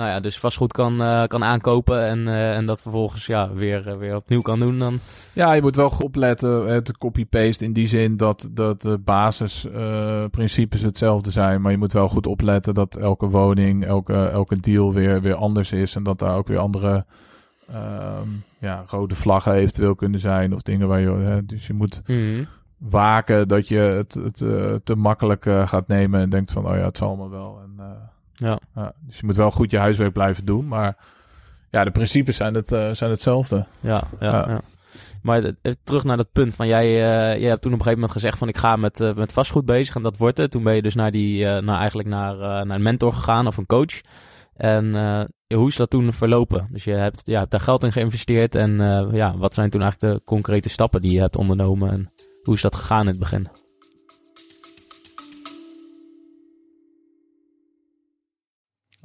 nou 0.00 0.12
ja, 0.12 0.20
dus 0.20 0.38
vastgoed 0.38 0.72
kan, 0.72 1.02
eh, 1.02 1.24
kan 1.24 1.44
aankopen 1.44 2.06
en, 2.06 2.28
eh, 2.28 2.56
en 2.56 2.66
dat 2.66 2.82
vervolgens 2.82 3.26
ja, 3.26 3.52
weer, 3.52 3.88
eh, 3.88 3.96
weer 3.96 4.16
opnieuw 4.16 4.40
kan 4.40 4.58
doen, 4.58 4.78
dan... 4.78 4.98
Ja, 5.32 5.52
je 5.52 5.62
moet 5.62 5.76
wel 5.76 5.90
goed 5.90 6.04
opletten. 6.04 6.66
Het 6.66 6.98
copy-paste 6.98 7.64
in 7.64 7.72
die 7.72 7.88
zin 7.88 8.16
dat, 8.16 8.48
dat 8.52 8.82
de 8.82 8.98
basisprincipes 8.98 10.82
hetzelfde 10.82 11.30
zijn. 11.30 11.60
Maar 11.60 11.70
je 11.70 11.78
moet 11.78 11.92
wel 11.92 12.08
goed 12.08 12.26
opletten 12.26 12.74
dat 12.74 12.96
elke 12.96 13.26
woning, 13.26 13.84
elke, 13.84 14.14
elke 14.14 14.60
deal 14.60 14.92
weer, 14.92 15.20
weer 15.20 15.34
anders 15.34 15.72
is. 15.72 15.94
En 15.96 16.02
dat 16.02 16.18
daar 16.18 16.36
ook 16.36 16.48
weer 16.48 16.58
andere 16.58 17.04
ehm, 17.72 18.28
ja, 18.58 18.84
rode 18.86 19.14
vlaggen 19.14 19.52
eventueel 19.52 19.94
kunnen 19.94 20.20
zijn. 20.20 20.54
Of 20.54 20.62
dingen 20.62 20.88
waar 20.88 21.00
je. 21.00 21.42
Dus 21.46 21.66
je 21.66 21.72
moet 21.72 22.02
Mhm. 22.06 22.44
waken 22.78 23.48
dat 23.48 23.68
je 23.68 23.78
het, 23.78 24.14
het 24.14 24.36
te 24.84 24.94
makkelijk 24.96 25.44
gaat 25.44 25.88
nemen. 25.88 26.20
En 26.20 26.30
denkt 26.30 26.52
van, 26.52 26.66
oh 26.66 26.76
ja, 26.76 26.84
het 26.84 26.96
zal 26.96 27.08
allemaal 27.08 27.30
wel. 27.30 27.60
En, 27.62 28.09
Ja. 28.40 28.58
dus 29.06 29.18
je 29.18 29.26
moet 29.26 29.36
wel 29.36 29.50
goed 29.50 29.70
je 29.70 29.78
huiswerk 29.78 30.12
blijven 30.12 30.44
doen. 30.44 30.68
Maar 30.68 30.96
ja, 31.70 31.84
de 31.84 31.90
principes 31.90 32.36
zijn, 32.36 32.54
het, 32.54 32.72
eh, 32.72 32.90
zijn 32.92 33.10
hetzelfde. 33.10 33.66
Ja, 33.80 34.02
ja. 34.20 34.60
Maar 35.22 35.52
terug 35.84 36.04
naar 36.04 36.16
dat 36.16 36.32
punt 36.32 36.54
van 36.54 36.66
jij, 36.66 36.86
eh, 36.86 37.40
jij 37.40 37.48
hebt 37.48 37.62
toen 37.62 37.72
op 37.72 37.78
een 37.78 37.84
gegeven 37.84 38.00
moment 38.00 38.12
gezegd 38.12 38.38
van 38.38 38.48
ik 38.48 38.56
ga 38.56 38.76
met, 38.76 39.00
eh, 39.00 39.14
met 39.14 39.32
vastgoed 39.32 39.64
bezig 39.64 39.94
en 39.94 40.02
dat 40.02 40.16
wordt 40.16 40.36
het. 40.36 40.50
Toen 40.50 40.62
ben 40.62 40.74
je 40.74 40.82
dus 40.82 40.94
naar 40.94 41.10
die, 41.10 41.46
eh, 41.46 41.62
naar 41.62 41.78
eigenlijk 41.78 42.08
naar, 42.08 42.36
naar 42.36 42.76
een 42.76 42.82
mentor 42.82 43.12
gegaan 43.12 43.46
of 43.46 43.56
een 43.56 43.66
coach. 43.66 44.00
En 44.54 44.94
hoe 45.54 45.68
is 45.68 45.76
dat 45.76 45.90
toen 45.90 46.12
verlopen? 46.12 46.68
Dus 46.70 46.84
je 46.84 46.92
hebt, 46.92 47.22
ja, 47.24 47.38
hebt 47.38 47.50
daar 47.50 47.60
geld 47.60 47.84
in 47.84 47.92
geïnvesteerd 47.92 48.54
en 48.54 48.76
ja, 49.12 49.36
wat 49.36 49.54
zijn 49.54 49.70
toen 49.70 49.82
eigenlijk 49.82 50.14
de 50.14 50.24
concrete 50.24 50.68
stappen 50.68 51.02
die 51.02 51.12
je 51.12 51.20
hebt 51.20 51.36
ondernomen 51.36 51.90
en 51.90 52.12
hoe 52.42 52.54
is 52.54 52.62
dat 52.62 52.74
gegaan 52.74 53.00
in 53.00 53.06
het 53.06 53.18
begin? 53.18 53.48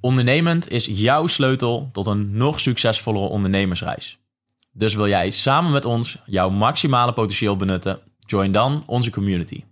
Ondernemend 0.00 0.70
is 0.70 0.86
jouw 0.86 1.26
sleutel 1.26 1.88
tot 1.92 2.06
een 2.06 2.36
nog 2.36 2.60
succesvollere 2.60 3.26
ondernemersreis. 3.26 4.18
Dus 4.72 4.94
wil 4.94 5.08
jij 5.08 5.30
samen 5.30 5.72
met 5.72 5.84
ons 5.84 6.22
jouw 6.26 6.50
maximale 6.50 7.12
potentieel 7.12 7.56
benutten? 7.56 8.00
Join 8.18 8.52
dan 8.52 8.82
onze 8.86 9.10
community. 9.10 9.64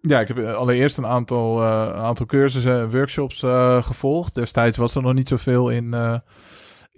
Ja, 0.00 0.20
ik 0.20 0.28
heb 0.28 0.38
allereerst 0.38 0.98
een 0.98 1.06
aantal, 1.06 1.64
eh, 1.64 1.80
een 1.84 2.00
aantal 2.00 2.26
cursussen 2.26 2.80
en 2.80 2.90
workshops 2.90 3.42
eh, 3.42 3.82
gevolgd. 3.82 4.34
Destijds 4.34 4.76
was 4.76 4.94
er 4.94 5.02
nog 5.02 5.14
niet 5.14 5.28
zoveel 5.28 5.68
in, 5.68 5.94
eh, 5.94 6.14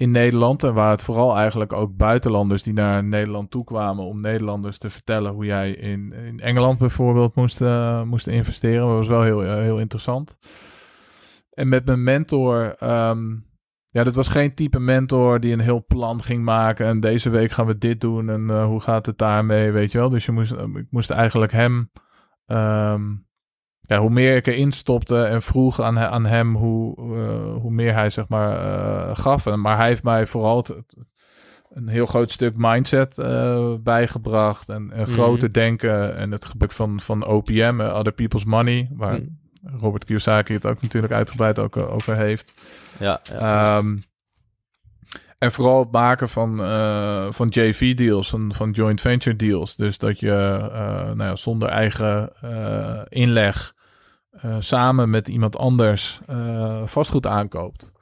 in 0.01 0.11
Nederland. 0.11 0.65
En 0.65 0.75
waar 0.75 0.91
het 0.91 1.03
vooral 1.03 1.37
eigenlijk 1.37 1.73
ook 1.73 1.97
buitenlanders 1.97 2.63
die 2.63 2.73
naar 2.73 3.05
Nederland 3.05 3.51
toe 3.51 3.65
kwamen 3.65 4.05
om 4.05 4.21
Nederlanders 4.21 4.79
te 4.79 4.91
vertellen 4.91 5.33
hoe 5.33 5.45
jij 5.45 5.71
in, 5.71 6.13
in 6.13 6.41
Engeland 6.41 6.79
bijvoorbeeld 6.79 7.35
moest, 7.35 7.61
eh, 7.61 8.03
moest 8.03 8.27
investeren. 8.27 8.87
Dat 8.87 8.97
was 8.97 9.09
wel 9.09 9.23
heel, 9.23 9.45
eh, 9.45 9.55
heel 9.55 9.79
interessant. 9.79 10.39
En 11.51 11.69
met 11.69 11.87
mijn 11.87 12.03
mentor, 12.03 12.75
ehm, 12.79 13.31
ja, 13.87 14.05
dat 14.05 14.15
was 14.15 14.29
geen 14.29 14.55
type 14.55 14.79
mentor 14.79 15.41
die 15.41 15.53
een 15.53 15.61
heel 15.61 15.85
plan 15.87 16.23
ging 16.23 16.45
maken. 16.45 16.87
En 16.87 17.01
deze 17.01 17.31
week 17.31 17.51
gaan 17.51 17.67
we 17.67 17.79
dit 17.79 18.01
doen 18.01 18.29
en 18.29 18.51
eh, 18.51 18.65
hoe 18.65 18.81
gaat 18.81 19.07
het 19.07 19.19
daarmee, 19.19 19.71
weet 19.71 19.93
je 19.93 19.99
wel. 19.99 20.09
Dus 20.09 20.25
je 20.25 20.33
moest, 20.33 20.53
ik 20.53 20.87
moest 20.91 21.11
eigenlijk 21.11 21.53
hem... 21.53 21.91
Ehm, 22.47 23.03
ja, 23.91 23.99
hoe 23.99 24.11
meer 24.11 24.37
ik 24.37 24.47
erin 24.47 24.73
stopte 24.73 25.25
en 25.25 25.43
vroeg 25.43 25.81
aan, 25.81 25.99
aan 25.99 26.27
hem, 26.27 26.55
hoe, 26.55 26.97
eh, 26.97 27.55
hoe 27.61 27.71
meer 27.71 27.95
hij 27.95 28.11
zeg 28.11 28.29
maar 28.29 28.57
eh, 28.57 29.17
gaf. 29.17 29.47
En, 29.47 29.61
maar 29.61 29.77
hij 29.77 29.87
heeft 29.87 30.03
mij 30.03 30.27
vooral 30.27 30.67
een 31.71 31.89
heel 31.89 32.07
groot 32.07 32.31
stuk 32.31 32.55
mindset 32.57 33.19
eh, 33.19 33.75
bijgebracht. 33.81 34.69
En, 34.69 34.91
en 34.93 35.01
Mhm. 35.01 35.11
groter 35.11 35.53
denken 35.53 36.17
en 36.17 36.31
het 36.31 36.45
gebruik 36.45 36.73
van, 36.73 37.01
van 37.01 37.27
OPM, 37.27 37.81
Other 37.81 38.13
People's 38.13 38.45
Money. 38.45 38.89
Waar 38.93 39.13
Mhm. 39.13 39.79
Robert 39.81 40.05
Kiyosaki 40.05 40.55
het 40.55 40.67
ook 40.67 40.83
natuurlijk 40.83 41.13
uitgebreid 41.13 41.59
ook 41.59 41.77
over 41.77 42.17
heeft. 42.17 42.55
Ja, 42.99 43.21
ja. 43.33 43.77
Ehm, 43.77 43.97
en 45.39 45.53
vooral 45.53 45.79
het 45.79 45.91
maken 45.91 46.29
van, 46.29 46.57
van 47.33 47.49
JV-deals, 47.49 48.31
van, 48.31 48.55
van 48.55 48.71
joint 48.71 49.01
venture 49.01 49.37
deals. 49.37 49.77
Dus 49.77 49.99
dat 49.99 50.21
je 50.21 50.59
nou 51.15 51.23
ja, 51.23 51.37
zonder 51.37 51.69
eigen 51.69 52.33
inleg 53.09 53.75
eh, 54.43 54.57
samen 54.59 55.11
met 55.11 55.29
iemand 55.29 55.57
anders 55.57 56.21
eh, 56.27 56.83
vastgoed 56.87 57.27
aankoopt. 57.27 57.93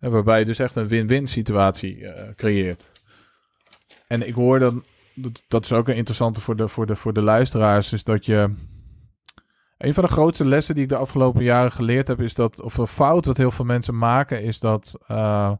En 0.00 0.10
waarbij 0.10 0.38
je 0.38 0.44
dus 0.44 0.58
echt 0.58 0.76
een 0.76 0.88
win-win 0.88 1.28
situatie 1.28 2.06
eh, 2.06 2.34
creëert. 2.34 2.92
En 4.06 4.26
ik 4.28 4.34
hoor 4.34 4.58
dan, 4.58 4.82
dat, 5.14 5.42
dat 5.48 5.64
is 5.64 5.72
ook 5.72 5.88
een 5.88 5.96
interessante 5.96 6.40
voor 6.40 6.56
de, 6.56 6.68
voor, 6.68 6.86
de, 6.86 6.96
voor 6.96 7.12
de 7.12 7.22
luisteraars, 7.22 7.92
is 7.92 8.04
dat 8.04 8.26
je... 8.26 8.50
Een 9.78 9.94
van 9.94 10.04
de 10.04 10.10
grootste 10.10 10.44
lessen 10.44 10.74
die 10.74 10.82
ik 10.82 10.88
de 10.88 10.96
afgelopen 10.96 11.44
jaren 11.44 11.72
geleerd 11.72 12.08
heb, 12.08 12.20
is 12.20 12.34
dat, 12.34 12.60
of 12.60 12.76
een 12.76 12.86
fout 12.86 13.24
wat 13.24 13.36
heel 13.36 13.50
veel 13.50 13.64
mensen 13.64 13.98
maken, 13.98 14.42
is 14.42 14.60
dat, 14.60 14.98
eh, 15.06 15.52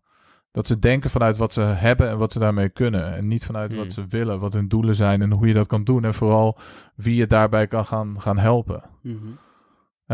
dat 0.50 0.66
ze 0.66 0.78
denken 0.78 1.10
vanuit 1.10 1.36
wat 1.36 1.52
ze 1.52 1.60
hebben 1.60 2.08
en 2.08 2.18
wat 2.18 2.32
ze 2.32 2.38
daarmee 2.38 2.68
kunnen. 2.68 3.14
En 3.14 3.28
niet 3.28 3.44
vanuit 3.44 3.72
Hmm. 3.72 3.82
wat 3.82 3.92
ze 3.92 4.06
willen, 4.08 4.40
wat 4.40 4.52
hun 4.52 4.68
doelen 4.68 4.94
zijn 4.94 5.22
en 5.22 5.32
hoe 5.32 5.46
je 5.46 5.54
dat 5.54 5.66
kan 5.66 5.84
doen. 5.84 6.04
En 6.04 6.14
vooral 6.14 6.58
wie 6.94 7.14
je 7.14 7.26
daarbij 7.26 7.66
kan 7.66 7.86
gaan, 7.86 8.20
gaan 8.20 8.38
helpen. 8.38 8.82
Nou, 9.02 9.18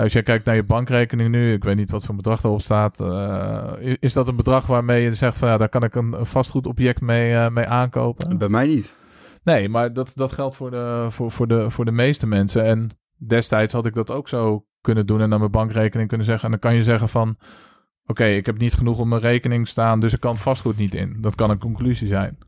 als 0.02 0.12
jij 0.12 0.22
kijkt 0.22 0.44
naar 0.44 0.54
je 0.54 0.64
bankrekening 0.64 1.30
nu, 1.30 1.52
ik 1.52 1.64
weet 1.64 1.76
niet 1.76 1.90
wat 1.90 2.04
voor 2.04 2.14
bedrag 2.14 2.42
erop 2.44 2.61
staat. 2.61 3.00
eh, 3.00 3.94
is, 4.00 4.12
dat 4.12 4.28
een 4.28 4.37
bedrag 4.37 4.66
waarmee 4.66 5.02
je 5.02 5.14
zegt 5.14 5.38
van 5.38 5.48
ja, 5.48 5.56
daar 5.56 5.68
kan 5.68 5.82
ik 5.82 5.94
een, 5.94 6.12
een 6.12 6.26
vastgoedobject 6.26 7.00
mee, 7.00 7.35
eh, 7.35 7.48
mee 7.48 7.66
aankopen? 7.66 8.38
Bij 8.38 8.48
mij 8.48 8.66
niet. 8.66 8.98
Nee, 9.44 9.68
maar 9.68 9.92
dat, 9.92 10.12
dat 10.14 10.32
geldt 10.32 10.56
voor 10.56 10.70
de, 10.70 11.06
voor, 11.09 11.30
voor, 11.30 11.46
de, 11.46 11.70
voor 11.70 11.85
de 11.85 11.92
meeste 11.92 12.26
mensen. 12.26 12.64
En 12.64 12.90
destijds 13.16 13.72
had 13.72 13.87
ik 13.87 13.94
dat 13.94 14.11
ook 14.11 14.28
zo 14.28 14.66
kunnen 14.80 15.06
doen 15.06 15.20
en 15.20 15.28
naar 15.28 15.38
mijn 15.38 15.50
bankrekening 15.50 16.09
kunnen 16.09 16.26
zeggen. 16.26 16.44
En 16.44 16.50
dan 16.50 16.61
kan 16.61 16.74
je 16.74 16.82
zeggen 16.82 17.09
van, 17.09 17.37
oké, 18.06 18.24
ik 18.24 18.46
heb 18.46 18.59
niet 18.59 18.74
genoeg 18.74 18.98
op 18.98 19.06
mijn 19.06 19.20
rekening 19.20 19.68
staan, 19.68 20.00
dus 20.00 20.12
ik 20.12 20.20
kan 20.20 20.37
vastgoed 20.37 20.76
niet 20.76 20.94
in. 20.94 21.16
Dat 21.20 21.35
kan 21.35 21.50
een 21.50 21.59
conclusie 21.59 22.09
zijn. 22.09 22.38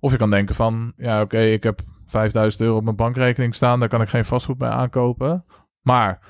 Of 0.00 0.10
je 0.12 0.18
kan 0.18 0.30
denken 0.30 0.54
van, 0.54 0.92
ja 0.96 1.20
oké, 1.20 1.40
ik 1.40 1.62
heb 1.62 1.80
5000 2.06 2.62
euro 2.62 2.76
op 2.76 2.84
mijn 2.84 2.96
bankrekening 2.96 3.54
staan, 3.54 3.80
daar 3.80 3.88
kan 3.88 4.02
ik 4.02 4.08
geen 4.08 4.24
vastgoed 4.24 4.58
mee 4.58 4.70
aankopen. 4.70 5.44
Maar 5.80 6.20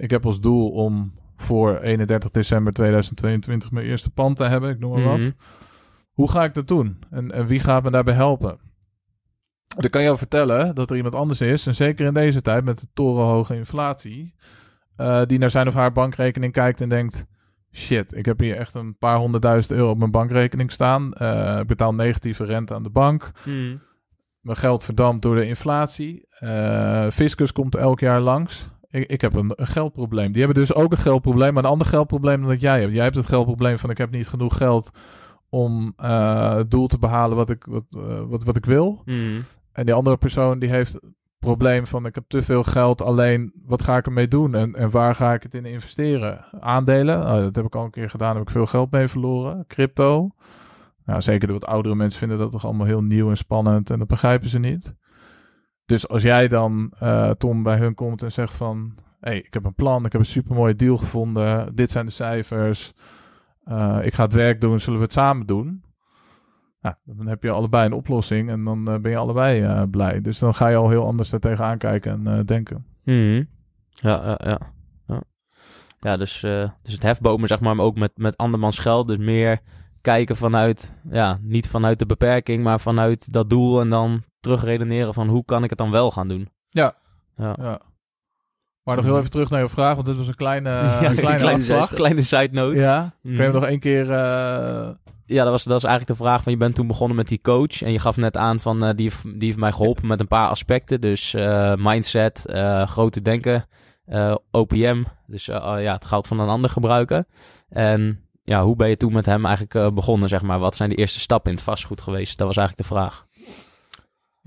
ik 0.00 0.10
heb 0.10 0.26
als 0.26 0.40
doel 0.40 0.70
om 0.70 1.12
voor 1.36 1.78
31 1.78 2.30
december 2.30 2.72
2022 2.72 3.70
mijn 3.70 3.86
eerste 3.86 4.10
pand 4.10 4.36
te 4.36 4.44
hebben, 4.44 4.70
ik 4.70 4.78
noem 4.78 4.90
maar 4.92 5.02
wat. 5.02 5.18
Mhm. 5.18 5.30
Hoe 6.12 6.30
ga 6.30 6.44
ik 6.44 6.54
dat 6.54 6.68
doen? 6.68 6.98
En, 7.10 7.32
en 7.32 7.46
wie 7.46 7.60
gaat 7.60 7.82
me 7.82 7.90
daarbij 7.90 8.14
helpen? 8.14 8.58
Dan 9.76 9.90
kan 9.90 10.02
je 10.02 10.16
vertellen 10.16 10.74
dat 10.74 10.90
er 10.90 10.96
iemand 10.96 11.14
anders 11.14 11.40
is, 11.40 11.66
en 11.66 11.74
zeker 11.74 12.06
in 12.06 12.14
deze 12.14 12.42
tijd 12.42 12.64
met 12.64 12.80
de 12.80 12.86
torenhoge 12.94 13.54
inflatie, 13.54 14.34
eh, 14.96 15.22
die 15.26 15.38
naar 15.38 15.50
zijn 15.50 15.66
of 15.66 15.74
haar 15.74 15.92
bankrekening 15.92 16.52
kijkt 16.52 16.80
en 16.80 16.88
denkt: 16.88 17.26
shit, 17.72 18.16
ik 18.16 18.24
heb 18.24 18.38
hier 18.38 18.56
echt 18.56 18.74
een 18.74 18.96
paar 18.98 19.16
honderdduizend 19.16 19.78
euro 19.78 19.90
op 19.90 19.98
mijn 19.98 20.10
bankrekening 20.10 20.70
staan. 20.70 21.12
Eh, 21.12 21.58
ik 21.58 21.66
betaal 21.66 21.94
negatieve 21.94 22.44
rente 22.44 22.74
aan 22.74 22.82
de 22.82 22.90
bank. 22.90 23.30
Mhm. 23.44 23.76
Mijn 24.40 24.56
geld 24.56 24.84
verdampt 24.84 25.22
door 25.22 25.34
de 25.34 25.46
inflatie. 25.46 26.26
Eh, 26.30 27.10
Fiscus 27.10 27.52
komt 27.52 27.74
elk 27.74 28.00
jaar 28.00 28.20
langs. 28.20 28.68
Ik, 28.90 29.10
ik 29.10 29.20
heb 29.20 29.34
een, 29.34 29.52
een 29.54 29.66
geldprobleem. 29.66 30.32
Die 30.32 30.44
hebben 30.44 30.62
dus 30.62 30.74
ook 30.74 30.92
een 30.92 30.98
geldprobleem, 30.98 31.54
maar 31.54 31.64
een 31.64 31.70
ander 31.70 31.86
geldprobleem 31.86 32.40
dan 32.40 32.50
dat 32.50 32.60
jij 32.60 32.80
hebt. 32.80 32.92
Jij 32.92 33.04
hebt 33.04 33.16
het 33.16 33.26
geldprobleem 33.26 33.78
van 33.78 33.90
ik 33.90 33.98
heb 33.98 34.10
niet 34.10 34.28
genoeg 34.28 34.56
geld 34.56 34.90
om 35.48 35.92
eh, 35.96 36.54
het 36.54 36.70
doel 36.70 36.86
te 36.86 36.98
behalen 36.98 37.36
wat 37.36 37.50
ik, 37.50 37.64
wat, 37.64 37.84
eh, 37.90 38.20
wat, 38.28 38.44
wat 38.44 38.56
ik 38.56 38.64
wil. 38.64 39.02
Mhm. 39.04 39.40
En 39.72 39.86
die 39.86 39.94
andere 39.94 40.16
persoon 40.16 40.58
die 40.58 40.68
heeft 40.68 40.92
het 40.92 41.02
probleem 41.38 41.86
van 41.86 42.06
ik 42.06 42.14
heb 42.14 42.24
te 42.28 42.42
veel 42.42 42.62
geld, 42.62 43.02
alleen 43.02 43.52
wat 43.64 43.82
ga 43.82 43.96
ik 43.96 44.06
ermee 44.06 44.28
doen 44.28 44.54
en, 44.54 44.74
en 44.74 44.90
waar 44.90 45.14
ga 45.14 45.34
ik 45.34 45.42
het 45.42 45.54
in 45.54 45.64
investeren? 45.64 46.44
Aandelen, 46.60 47.20
Oh, 47.20 47.34
dat 47.34 47.56
heb 47.56 47.64
ik 47.64 47.74
al 47.74 47.84
een 47.84 47.90
keer 47.90 48.10
gedaan, 48.10 48.34
heb 48.34 48.42
ik 48.42 48.50
veel 48.50 48.66
geld 48.66 48.90
mee 48.90 49.08
verloren. 49.08 49.64
Crypto, 49.66 50.30
nou, 51.04 51.22
zeker 51.22 51.46
de 51.46 51.52
wat 51.52 51.66
oudere 51.66 51.94
mensen 51.94 52.18
vinden 52.18 52.38
dat 52.38 52.50
toch 52.50 52.64
allemaal 52.64 52.86
heel 52.86 53.02
nieuw 53.02 53.28
en 53.30 53.36
spannend 53.36 53.90
en 53.90 53.98
dat 53.98 54.08
begrijpen 54.08 54.48
ze 54.48 54.58
niet. 54.58 54.94
Dus 55.90 56.08
als 56.08 56.22
jij 56.22 56.48
dan, 56.48 56.92
eh, 56.98 57.30
Tom, 57.30 57.62
bij 57.62 57.78
hun 57.78 57.94
komt 57.94 58.22
en 58.22 58.32
zegt 58.32 58.54
van... 58.54 58.94
hey, 59.20 59.38
ik 59.38 59.54
heb 59.54 59.64
een 59.64 59.74
plan, 59.74 60.04
ik 60.04 60.12
heb 60.12 60.20
een 60.20 60.26
supermooie 60.26 60.74
deal 60.74 60.96
gevonden. 60.96 61.74
Dit 61.74 61.90
zijn 61.90 62.06
de 62.06 62.12
cijfers. 62.12 62.92
eh, 63.64 63.98
ik 64.02 64.14
ga 64.14 64.22
het 64.22 64.32
werk 64.32 64.60
doen, 64.60 64.80
zullen 64.80 64.98
we 64.98 65.04
het 65.04 65.12
samen 65.14 65.46
doen? 65.46 65.84
Nou, 66.80 66.94
dan 67.04 67.26
heb 67.26 67.42
je 67.42 67.50
allebei 67.50 67.86
een 67.86 67.92
oplossing 67.92 68.50
en 68.50 68.64
dan 68.64 68.88
eh, 68.88 68.98
ben 68.98 69.10
je 69.10 69.16
allebei 69.16 69.86
blij. 69.86 70.20
Dus 70.20 70.38
dan 70.38 70.54
ga 70.54 70.68
je 70.68 70.76
al 70.76 70.88
heel 70.88 71.06
anders 71.06 71.30
daar 71.30 71.40
tegenaan 71.40 71.78
kijken 71.78 72.26
en 72.26 72.46
denken. 72.46 72.86
Mhm. 73.04 73.44
Ja, 73.90 74.22
ja, 74.24 74.38
ja. 74.44 74.60
Ja, 75.06 75.22
ja 76.00 76.16
dus, 76.16 76.40
dus 76.82 76.92
het 76.92 77.02
hefbomen, 77.02 77.48
zeg 77.48 77.60
maar, 77.60 77.76
maar 77.76 77.86
ook 77.86 77.98
met, 77.98 78.12
met 78.14 78.36
andermans 78.36 78.78
geld. 78.78 79.06
Dus 79.06 79.18
meer 79.18 79.60
kijken 80.00 80.36
vanuit, 80.36 80.94
ja, 81.10 81.38
niet 81.42 81.68
vanuit 81.68 81.98
de 81.98 82.06
beperking, 82.06 82.62
maar 82.62 82.80
vanuit 82.80 83.32
dat 83.32 83.50
doel. 83.50 83.80
En 83.80 83.88
dan 83.88 84.22
terugredeneren 84.40 85.14
van 85.14 85.28
hoe 85.28 85.44
kan 85.44 85.62
ik 85.64 85.70
het 85.70 85.78
dan 85.78 85.90
wel 85.90 86.10
gaan 86.10 86.28
doen. 86.28 86.48
Ja. 86.70 86.94
Ja. 87.36 87.56
Ja. 87.58 87.80
Maar 88.82 88.96
nog 88.96 89.04
heel 89.04 89.18
even 89.18 89.30
terug 89.30 89.50
naar 89.50 89.60
je 89.60 89.68
vraag, 89.68 89.94
want 89.94 90.06
dit 90.06 90.16
was 90.16 90.28
een 90.28 90.34
kleine, 90.34 90.68
Ja, 90.70 91.04
een 91.04 91.16
kleine 91.16 91.38
kleine, 91.40 91.52
afslag. 91.74 91.94
kleine 91.94 92.22
side 92.22 92.48
note. 92.52 92.76
Ja, 92.76 93.14
kun 93.22 93.32
je 93.32 93.42
hem 93.42 93.52
nog 93.52 93.64
één 93.64 93.80
keer... 93.80 94.10
eh, 94.10 94.88
Ja, 95.26 95.42
dat 95.42 95.50
was, 95.52 95.64
dat 95.64 95.72
was 95.72 95.84
eigenlijk 95.84 96.18
de 96.18 96.24
vraag 96.24 96.42
van 96.42 96.52
je 96.52 96.58
bent 96.58 96.74
toen 96.74 96.86
begonnen 96.86 97.16
met 97.16 97.28
die 97.28 97.40
coach. 97.40 97.82
En 97.82 97.92
je 97.92 97.98
gaf 97.98 98.16
net 98.16 98.36
aan 98.36 98.60
van 98.60 98.84
eh, 98.84 98.90
die, 98.94 99.04
heeft- 99.04 99.24
die 99.24 99.46
heeft 99.48 99.58
mij 99.58 99.72
geholpen 99.72 100.06
met 100.06 100.20
een 100.20 100.28
paar 100.28 100.48
aspecten. 100.48 101.00
Dus 101.00 101.34
eh, 101.34 101.74
mindset, 101.78 102.44
grote 102.84 103.22
denken, 103.22 103.66
OPM. 104.50 105.02
Dus 105.26 105.48
oh 105.48 105.74
ja, 105.80 105.92
het 105.94 106.04
geld 106.04 106.26
van 106.26 106.40
een 106.40 106.48
ander 106.48 106.70
gebruiken. 106.70 107.26
En 107.68 108.24
ja, 108.42 108.62
hoe 108.64 108.76
ben 108.76 108.88
je 108.88 108.96
toen 108.96 109.12
met 109.12 109.26
hem 109.26 109.46
eigenlijk 109.46 109.94
begonnen, 109.94 110.28
zeg 110.28 110.42
maar? 110.42 110.58
Wat 110.58 110.76
zijn 110.76 110.90
de 110.90 110.96
eerste 110.96 111.20
stappen 111.20 111.50
in 111.50 111.56
het 111.56 111.66
vastgoed 111.66 112.00
geweest? 112.00 112.38
Dat 112.38 112.46
was 112.46 112.56
eigenlijk 112.56 112.88
de 112.88 112.94
vraag. 112.94 113.26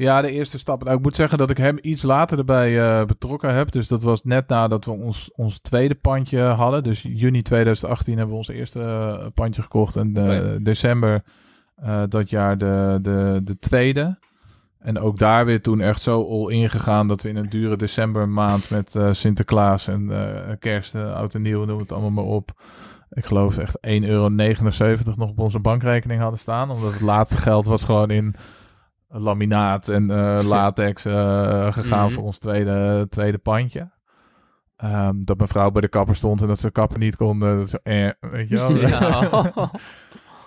Ja, 0.04 0.22
de 0.22 0.32
eerste 0.32 0.60
stap. 0.60 0.84
Nou, 0.84 0.98
ik 0.98 1.04
moet 1.04 1.16
zeggen 1.16 1.38
dat 1.38 1.50
ik 1.50 1.58
hem 1.58 1.78
iets 1.82 2.02
later 2.02 2.38
erbij 2.38 2.82
eh, 2.82 3.06
betrokken 3.06 3.54
heb. 3.54 3.72
Dus 3.72 3.88
dat 3.88 4.04
was 4.04 4.24
net 4.24 4.48
nadat 4.48 4.86
we 4.86 4.92
ons, 4.92 5.32
ons 5.36 5.60
tweede 5.60 5.96
pandje 5.96 6.42
hadden. 6.42 6.84
Dus 6.84 7.02
juni 7.02 7.42
2018 7.42 8.14
hebben 8.14 8.32
we 8.32 8.38
ons 8.38 8.48
eerste 8.48 8.80
eh, 8.80 9.26
pandje 9.34 9.62
gekocht. 9.62 9.96
En 9.96 10.18
eh, 10.18 10.52
december 10.62 11.24
dat 12.10 12.30
jaar 12.30 12.58
de, 12.58 13.00
de, 13.02 13.42
de 13.44 13.60
tweede. 13.60 14.18
En 14.80 15.00
ook 15.00 15.18
daar 15.18 15.46
weer 15.46 15.62
toen 15.62 15.82
echt 15.82 16.02
zo 16.02 16.24
all 16.24 16.54
in 16.54 16.70
gegaan 16.70 17.08
dat 17.08 17.22
we 17.22 17.30
in 17.30 17.36
een 17.36 17.50
dure 17.50 17.76
decembermaand 17.76 18.70
met 18.70 18.96
eh, 18.96 19.10
Sinterklaas 19.12 19.88
en 19.88 20.12
kerst, 20.60 20.96
oud 20.96 21.34
en 21.34 21.42
nieuw, 21.42 21.66
noem 21.66 21.80
het 21.80 21.92
allemaal 21.92 22.12
maar 22.12 22.34
op. 22.34 22.62
Ik 23.10 23.26
geloof 23.26 23.58
echt 23.58 23.78
1,79 23.78 23.82
euro 24.02 24.30
nog 24.30 25.30
op 25.30 25.40
onze 25.40 25.60
bankrekening 25.60 26.22
hadden 26.22 26.40
staan. 26.40 26.72
Omdat 26.72 26.92
het 26.92 27.02
laatste 27.02 27.38
geld 27.38 27.66
was 27.66 27.84
gewoon 27.84 28.10
in 28.10 28.36
laminaat 29.22 29.88
en 29.88 30.10
eh, 30.12 30.40
latex 30.56 31.06
eh, 31.06 31.74
gegaan 31.74 32.06
Mhm. 32.06 32.14
voor 32.14 32.24
ons 32.24 32.38
tweede, 32.38 33.08
tweede 33.10 33.38
pandje. 33.38 33.92
Ehm, 34.76 35.22
dat 35.22 35.38
mijn 35.38 35.50
vrouw 35.50 35.72
bij 35.72 35.82
de 35.82 35.88
kapper 35.88 36.16
stond 36.16 36.42
en 36.42 36.48
dat 36.48 36.60
ze 36.60 36.72
kappen 36.72 37.00
niet 37.00 37.16
konden. 37.16 37.58
Dat 37.58 37.70
ze, 37.70 37.80
eh, 37.84 38.30
weet 38.32 38.50
je 38.50 38.56
wel. 38.56 38.76
Ja. 38.88 39.30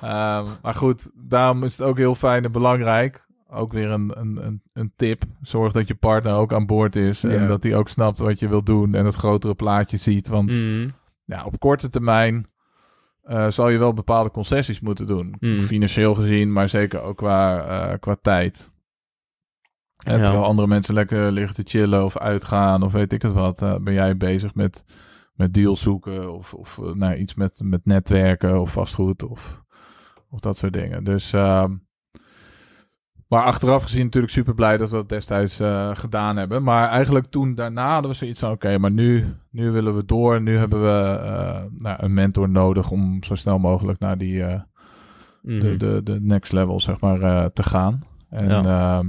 Ehm, 0.01 0.47
maar 0.63 0.75
goed, 0.75 1.11
daarom 1.15 1.65
is 1.65 1.77
het 1.79 1.87
ook 1.87 1.97
heel 1.97 2.15
fijn 2.15 2.45
en 2.45 2.53
belangrijk. 2.53 3.25
Ook 3.51 3.73
weer 3.73 3.91
een, 3.91 4.13
een, 4.21 4.47
een, 4.47 4.63
een 4.73 4.93
tip. 4.97 5.23
Zorg 5.43 5.73
dat 5.73 5.89
je 5.89 5.95
partner 5.95 6.35
ook 6.35 6.53
aan 6.53 6.67
boord 6.67 6.97
is. 6.97 7.25
En 7.25 7.49
dat 7.49 7.63
hij 7.63 7.77
ook 7.77 7.89
snapt 7.89 8.19
wat 8.19 8.39
je 8.39 8.49
wilt 8.49 8.67
doen. 8.67 8.95
En 8.95 9.05
het 9.05 9.15
grotere 9.15 9.55
plaatje 9.55 9.97
ziet. 9.97 10.29
Want 10.29 10.53
Mm. 10.53 10.93
ja, 11.25 11.45
op 11.45 11.59
korte 11.59 11.89
termijn 11.89 12.47
eh, 13.27 13.51
zal 13.51 13.69
je 13.69 13.79
wel 13.79 13.93
bepaalde 13.93 14.31
concessies 14.31 14.81
moeten 14.81 15.07
doen. 15.07 15.35
Mm. 15.41 15.63
Financieel 15.63 16.15
gezien, 16.15 16.53
maar 16.53 16.69
zeker 16.69 17.01
ook 17.01 17.17
qua, 17.17 17.65
eh, 17.67 17.99
qua 17.99 18.17
tijd. 18.23 18.75
En 20.05 20.17
Ja. 20.17 20.23
Terwijl 20.23 20.45
andere 20.45 20.69
mensen 20.69 20.95
lekker 20.95 21.33
liggen 21.33 21.55
te 21.55 21.79
chillen 21.79 22.05
of 22.05 22.19
uitgaan 22.19 22.83
of 22.83 22.93
weet 22.93 23.13
ik 23.13 23.23
het 23.23 23.33
wat. 23.33 23.63
eh, 23.63 23.77
ben 23.77 23.95
jij 23.95 24.17
bezig 24.17 24.55
met, 24.55 24.85
met 25.35 25.55
deals 25.55 25.81
zoeken 25.83 26.33
of, 26.33 26.55
of 26.55 26.79
eh, 26.79 26.93
nou, 26.93 27.15
iets 27.15 27.35
met, 27.35 27.61
met 27.65 27.85
netwerken 27.85 28.61
of 28.61 28.73
vastgoed 28.73 29.23
of, 29.23 29.63
of 30.31 30.41
dat 30.41 30.57
soort 30.57 30.73
dingen. 30.73 31.05
Dus... 31.05 31.33
ehm, 31.33 31.75
maar 33.29 33.43
achteraf 33.43 33.83
gezien 33.83 34.05
natuurlijk 34.05 34.33
super 34.33 34.55
blij 34.55 34.77
dat 34.77 34.91
we 34.91 34.97
dat 34.97 35.09
destijds 35.09 35.61
eh, 35.61 35.91
gedaan 35.95 36.37
hebben. 36.37 36.63
Maar 36.63 36.89
eigenlijk 36.89 37.27
toen 37.27 37.55
daarna 37.55 37.93
hadden 37.93 38.11
we 38.11 38.17
zoiets 38.17 38.41
van... 38.41 38.51
Oké, 38.51 38.79
maar 38.79 38.91
nu, 38.91 39.35
nu 39.51 39.71
willen 39.71 39.97
we 39.97 40.05
door. 40.05 40.41
Nu 40.43 40.57
hebben 40.57 40.83
we 40.83 41.19
eh, 41.19 41.63
nou, 41.77 41.97
een 42.03 42.15
mentor 42.15 42.49
nodig 42.49 42.91
om 42.91 43.23
zo 43.23 43.35
snel 43.35 43.59
mogelijk 43.59 43.99
naar 43.99 44.19
die, 44.19 44.45
eh, 44.45 44.61
Mhm. 45.43 45.61
de, 45.61 45.77
de, 45.77 46.01
de 46.05 46.21
next 46.21 46.53
level 46.53 46.81
zeg 46.81 47.01
maar 47.01 47.53
te 47.53 47.63
gaan. 47.63 48.05
En 48.31 48.49
Ja. 48.49 48.63
ja. 48.63 49.03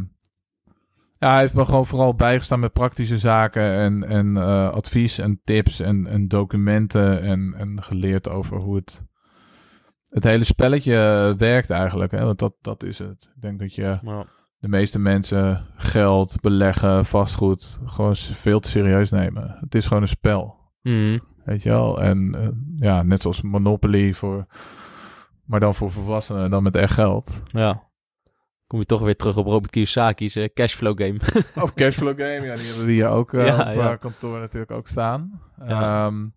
ja, 1.19 1.29
hij 1.31 1.39
heeft 1.39 1.53
me 1.53 1.65
gewoon 1.65 1.85
vooral 1.85 2.15
bijgestaan 2.15 2.59
met 2.59 2.73
praktische 2.73 3.17
zaken 3.17 3.73
en, 3.73 4.03
en 4.03 4.37
advies 4.73 5.17
en 5.17 5.41
tips 5.43 5.79
en, 5.79 6.07
en 6.07 6.27
documenten 6.27 7.21
en, 7.21 7.53
en 7.57 7.83
geleerd 7.83 8.29
over 8.29 8.57
hoe 8.57 8.75
het, 8.75 9.01
het 10.09 10.23
hele 10.23 10.43
spelletje 10.43 11.35
werkt 11.37 11.69
eigenlijk. 11.69 12.11
Hè? 12.11 12.25
Want 12.25 12.39
dat, 12.39 12.53
dat 12.61 12.83
is 12.83 12.97
het. 12.99 13.29
Ik 13.35 13.41
denk 13.41 13.59
dat 13.59 13.73
je 13.75 13.81
Ja. 14.01 14.25
de 14.59 14.67
meeste 14.67 14.99
mensen 14.99 15.65
geld, 15.75 16.41
beleggen, 16.41 17.05
vastgoed 17.05 17.79
gewoon 17.85 18.15
veel 18.15 18.59
te 18.59 18.69
serieus 18.69 19.11
nemen. 19.11 19.57
Het 19.59 19.75
is 19.75 19.87
gewoon 19.87 20.01
een 20.03 20.07
spel. 20.07 20.55
Mhm. 20.81 21.17
Weet 21.45 21.63
je 21.63 21.69
wel? 21.69 22.01
En 22.01 22.35
eh, 22.41 22.47
ja, 22.75 23.03
net 23.03 23.21
zoals 23.21 23.41
Monopoly 23.41 24.13
voor... 24.13 24.45
Maar 25.45 25.59
dan 25.59 25.75
voor 25.75 25.91
volwassenen, 25.91 26.49
dan 26.49 26.63
met 26.63 26.75
echt 26.75 26.93
geld. 26.93 27.41
ja. 27.45 27.85
Kom 28.67 28.79
je 28.79 28.85
toch 28.85 29.01
weer 29.01 29.15
terug 29.15 29.37
op 29.37 29.45
Robert 29.45 29.71
Kiyosaki's 29.71 30.35
eh, 30.35 30.49
cashflow 30.53 31.01
game. 31.01 31.17
Of 31.63 31.73
cashflow 31.73 32.17
game, 32.19 32.45
ja, 32.45 32.55
die 32.55 32.65
hebben 32.67 32.85
we 32.85 32.91
hier 32.91 33.07
ook 33.07 33.33
eh, 33.33 33.45
Ja, 33.47 33.59
op 33.71 33.75
ja. 33.75 33.91
eh, 33.91 33.99
kantoor 33.99 34.39
natuurlijk 34.39 34.71
ook 34.71 34.87
staan. 34.87 35.41
Ja. 35.67 36.05
Ehm, 36.05 36.27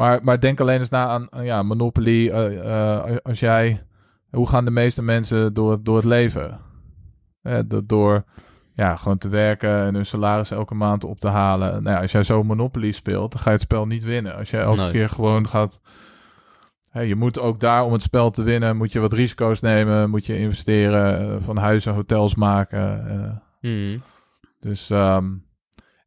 maar, 0.00 0.20
maar 0.22 0.40
denk 0.40 0.60
alleen 0.60 0.78
eens 0.78 0.88
na 0.88 1.06
aan, 1.06 1.32
aan, 1.32 1.44
ja, 1.44 1.62
Monopoly. 1.62 2.28
eh, 2.28 2.98
eh, 3.08 3.16
als 3.22 3.40
jij... 3.40 3.82
Hoe 4.30 4.48
gaan 4.48 4.64
de 4.64 4.70
meeste 4.70 5.02
mensen 5.02 5.54
door, 5.54 5.82
door 5.82 5.96
het 5.96 6.04
leven? 6.04 6.60
Eh, 7.42 7.58
do- 7.66 7.82
door 7.86 8.24
ja, 8.74 8.96
gewoon 8.96 9.18
te 9.18 9.28
werken 9.28 9.70
en 9.84 9.94
hun 9.94 10.06
salaris 10.06 10.50
elke 10.50 10.74
maand 10.74 11.04
op 11.04 11.20
te 11.20 11.28
halen. 11.28 11.82
Nou 11.82 11.96
ja, 11.96 12.02
als 12.02 12.12
jij 12.12 12.22
zo 12.22 12.42
Monopoly 12.42 12.92
speelt, 12.92 13.32
dan 13.32 13.40
ga 13.40 13.46
je 13.50 13.54
het 13.56 13.64
spel 13.64 13.86
niet 13.86 14.02
winnen. 14.04 14.36
Als 14.36 14.50
jij 14.50 14.60
elke 14.60 14.76
Nee. 14.80 14.90
keer 14.90 15.08
gewoon 15.08 15.48
gaat... 15.48 15.80
Hè, 16.90 17.00
je 17.00 17.14
moet 17.16 17.38
ook 17.38 17.60
daar 17.60 17.82
om 17.84 17.92
het 17.92 18.02
spel 18.02 18.30
te 18.30 18.42
winnen, 18.42 18.76
moet 18.76 18.92
je 18.92 19.00
wat 19.00 19.12
risico's 19.12 19.60
nemen, 19.60 20.10
moet 20.10 20.26
je 20.26 20.38
investeren, 20.38 21.20
eh, 21.30 21.36
van 21.40 21.56
huizen 21.56 21.94
hotels 21.94 22.34
maken. 22.34 23.08
eh. 23.10 23.70
Mhm. 23.70 23.98
Dus 24.60 24.90
ehm, 24.90 25.28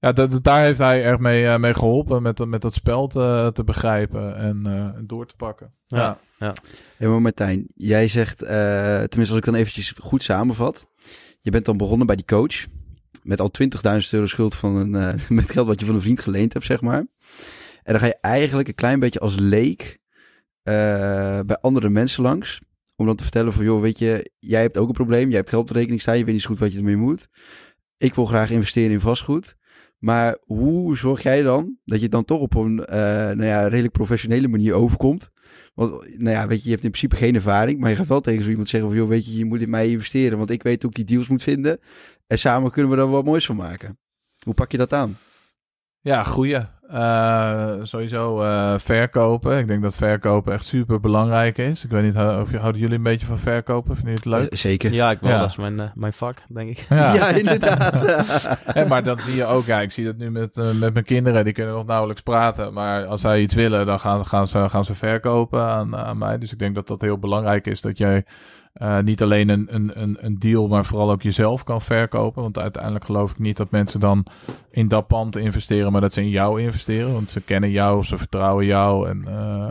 ja, 0.03 0.11
da- 0.11 0.27
da- 0.27 0.39
daar 0.41 0.63
heeft 0.63 0.79
hij 0.79 1.03
erg 1.03 1.19
mee, 1.19 1.47
eh, 1.47 1.57
mee 1.57 1.73
geholpen 1.73 2.21
met, 2.21 2.45
met 2.45 2.61
dat 2.61 2.73
spel 2.73 3.07
te, 3.07 3.49
te 3.53 3.63
begrijpen 3.63 4.35
en 4.37 4.65
eh, 4.65 4.89
door 5.07 5.27
te 5.27 5.35
pakken. 5.35 5.69
Ja. 5.87 6.53
Hé, 6.97 7.07
maar 7.07 7.21
Martijn, 7.21 7.67
jij 7.75 8.07
zegt, 8.07 8.41
eh, 8.41 8.49
tenminste 8.97 9.19
als 9.19 9.37
ik 9.37 9.43
dan 9.43 9.55
eventjes 9.55 9.93
goed 10.01 10.23
samenvat. 10.23 10.85
Je 11.41 11.51
bent 11.51 11.65
dan 11.65 11.77
begonnen 11.77 12.07
bij 12.07 12.15
die 12.15 12.25
coach. 12.25 12.65
Met 13.21 13.41
al 13.41 13.49
20.000 13.51 14.13
euro 14.13 14.25
schuld 14.25 14.55
van 14.55 14.75
een, 14.75 14.95
eh, 14.95 15.29
met 15.37 15.51
geld 15.51 15.67
wat 15.67 15.79
je 15.79 15.85
van 15.85 15.95
een 15.95 16.01
vriend 16.01 16.19
geleend 16.19 16.53
hebt, 16.53 16.65
zeg 16.65 16.81
maar. 16.81 16.97
En 17.83 17.91
dan 17.93 17.99
ga 17.99 18.05
je 18.05 18.17
eigenlijk 18.21 18.67
een 18.67 18.75
klein 18.75 18.99
beetje 18.99 19.19
als 19.19 19.35
leek 19.39 19.99
eh, 20.63 20.73
bij 21.45 21.57
andere 21.61 21.89
mensen 21.89 22.23
langs. 22.23 22.61
Om 22.95 23.05
dan 23.05 23.15
te 23.15 23.23
vertellen 23.23 23.53
van, 23.53 23.63
joh, 23.63 23.81
weet 23.81 23.99
je, 23.99 24.31
jij 24.39 24.61
hebt 24.61 24.77
ook 24.77 24.87
een 24.87 24.93
probleem. 24.93 25.27
Jij 25.27 25.37
hebt 25.37 25.49
geld 25.49 25.61
op 25.61 25.67
de 25.67 25.73
rekening 25.73 26.01
staan. 26.01 26.17
Je 26.17 26.23
weet 26.25 26.33
niet 26.33 26.43
zo 26.43 26.49
goed 26.49 26.59
wat 26.59 26.71
je 26.71 26.77
ermee 26.77 26.95
moet. 26.95 27.27
Ik 27.97 28.15
wil 28.15 28.25
graag 28.25 28.49
investeren 28.49 28.91
in 28.91 28.99
vastgoed. 28.99 29.55
Maar 30.03 30.37
hoe 30.41 30.97
zorg 30.97 31.23
jij 31.23 31.41
dan 31.41 31.77
dat 31.85 32.01
je 32.01 32.09
dan 32.09 32.25
toch 32.25 32.39
op 32.39 32.55
een 32.55 32.85
eh, 32.85 32.97
nou 32.97 33.43
ja, 33.43 33.67
redelijk 33.67 33.93
professionele 33.93 34.47
manier 34.47 34.73
overkomt? 34.73 35.29
Want, 35.73 35.91
nou 36.17 36.29
ja, 36.35 36.47
weet 36.47 36.57
je, 36.57 36.63
je 36.63 36.71
hebt 36.71 36.83
in 36.83 36.89
principe 36.89 37.15
geen 37.15 37.35
ervaring, 37.35 37.79
maar 37.79 37.89
je 37.89 37.95
gaat 37.95 38.07
wel 38.07 38.21
tegen 38.21 38.43
zo 38.43 38.49
iemand 38.49 38.67
zeggen 38.67 38.89
van, 38.89 38.99
joh, 38.99 39.07
weet 39.07 39.25
je, 39.25 39.37
je 39.37 39.45
moet 39.45 39.61
in 39.61 39.69
mij 39.69 39.89
investeren, 39.89 40.37
want 40.37 40.49
ik 40.49 40.63
weet 40.63 40.81
hoe 40.81 40.91
ik 40.91 40.95
die 40.95 41.05
deals 41.05 41.27
moet 41.27 41.43
vinden. 41.43 41.79
En 42.27 42.39
samen 42.39 42.71
kunnen 42.71 42.91
we 42.91 42.97
er 42.97 43.07
wat 43.07 43.25
moois 43.25 43.45
van 43.45 43.55
maken. 43.55 43.99
Hoe 44.45 44.53
pak 44.53 44.71
je 44.71 44.77
dat 44.77 44.93
aan? 44.93 45.17
Ja, 45.99 46.23
goeie. 46.23 46.65
Eh, 46.93 47.73
sowieso 47.81 48.41
eh, 48.41 48.73
verkopen. 48.77 49.57
Ik 49.57 49.67
denk 49.67 49.81
dat 49.81 49.95
verkopen 49.95 50.53
echt 50.53 50.65
super 50.65 50.99
belangrijk 50.99 51.57
is. 51.57 51.83
Ik 51.83 51.89
weet 51.89 52.03
niet, 52.03 52.15
of 52.15 52.51
je, 52.51 52.57
houden 52.57 52.81
jullie 52.81 52.95
een 52.95 53.03
beetje 53.03 53.25
van 53.25 53.39
verkopen? 53.39 53.95
Vind 53.95 54.07
je 54.07 54.13
het 54.13 54.25
leuk? 54.25 54.49
Eh, 54.49 54.57
zeker. 54.57 54.91
Ja, 54.91 55.11
ik 55.11 55.19
wel. 55.19 55.31
Ja. 55.31 55.39
Dat 55.39 55.49
is 55.49 55.55
mijn, 55.55 55.91
mijn 55.95 56.13
vak, 56.13 56.37
denk 56.49 56.69
ik. 56.69 56.85
Ja, 56.89 57.29
inderdaad. 57.35 58.25
Maar 58.89 59.03
dat 59.03 59.21
zie 59.21 59.35
je 59.35 59.45
ook. 59.45 59.65
Ja, 59.65 59.81
ik 59.81 59.91
zie 59.91 60.05
dat 60.05 60.17
nu 60.17 60.31
met, 60.31 60.55
met 60.55 60.93
mijn 60.93 61.05
kinderen. 61.05 61.43
Die 61.43 61.53
kunnen 61.53 61.73
nog 61.73 61.85
nauwelijks 61.85 62.21
praten. 62.21 62.73
Maar 62.73 63.05
als 63.05 63.21
zij 63.21 63.41
iets 63.41 63.53
willen, 63.53 63.85
dan 63.85 63.99
gaan, 63.99 64.25
gaan, 64.25 64.47
ze, 64.47 64.69
gaan 64.69 64.85
ze 64.85 64.95
verkopen 64.95 65.61
aan, 65.61 65.95
aan 65.95 66.17
mij. 66.17 66.37
Dus 66.37 66.51
ik 66.51 66.59
denk 66.59 66.75
dat 66.75 66.87
dat 66.87 67.01
heel 67.01 67.17
belangrijk 67.17 67.67
is. 67.67 67.81
Dat 67.81 67.97
jij 67.97 68.25
eh, 68.73 68.99
niet 68.99 69.21
alleen 69.21 69.49
een, 69.49 69.67
een, 69.75 70.25
een, 70.25 70.39
deal, 70.39 70.67
maar 70.67 70.85
vooral 70.85 71.11
ook 71.11 71.21
jezelf 71.21 71.63
kan 71.63 71.81
verkopen. 71.81 72.41
Want 72.41 72.57
uiteindelijk 72.57 73.05
geloof 73.05 73.31
ik 73.31 73.39
niet 73.39 73.57
dat 73.57 73.71
mensen 73.71 73.99
dan 73.99 74.25
in 74.71 74.87
dat 74.87 75.07
pand 75.07 75.35
investeren, 75.35 75.91
maar 75.91 76.01
dat 76.01 76.13
ze 76.13 76.21
in 76.21 76.29
jou 76.29 76.61
investeren. 76.61 77.13
Want 77.13 77.29
ze 77.29 77.41
kennen 77.41 77.71
jou 77.71 78.03
ze 78.03 78.17
vertrouwen 78.17 78.65
jou. 78.65 79.09
En, 79.09 79.27
eh, 79.27 79.67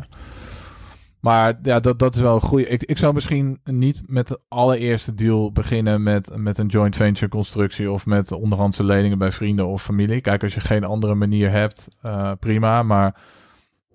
maar 1.20 1.58
ja, 1.62 1.80
dat, 1.80 1.98
dat 1.98 2.14
is 2.14 2.20
wel 2.20 2.34
een 2.34 2.40
goede. 2.40 2.68
Ik, 2.68 2.82
ik 2.82 2.98
zou 2.98 3.14
misschien 3.14 3.60
niet 3.64 4.02
met 4.06 4.28
de 4.28 4.40
allereerste 4.48 5.14
deal 5.14 5.52
beginnen 5.52 6.02
met, 6.02 6.30
met 6.36 6.58
een 6.58 6.66
joint 6.66 6.96
venture 6.96 7.30
constructie 7.30 7.90
of 7.90 8.06
met 8.06 8.32
onderhandse 8.32 8.84
leningen 8.84 9.18
bij 9.18 9.32
vrienden 9.32 9.66
of 9.66 9.82
familie. 9.82 10.20
Kijk, 10.20 10.42
als 10.42 10.54
je 10.54 10.60
geen 10.60 10.84
andere 10.84 11.14
manier 11.14 11.50
hebt, 11.50 11.88
eh, 12.00 12.32
prima. 12.40 12.82
Maar 12.82 13.20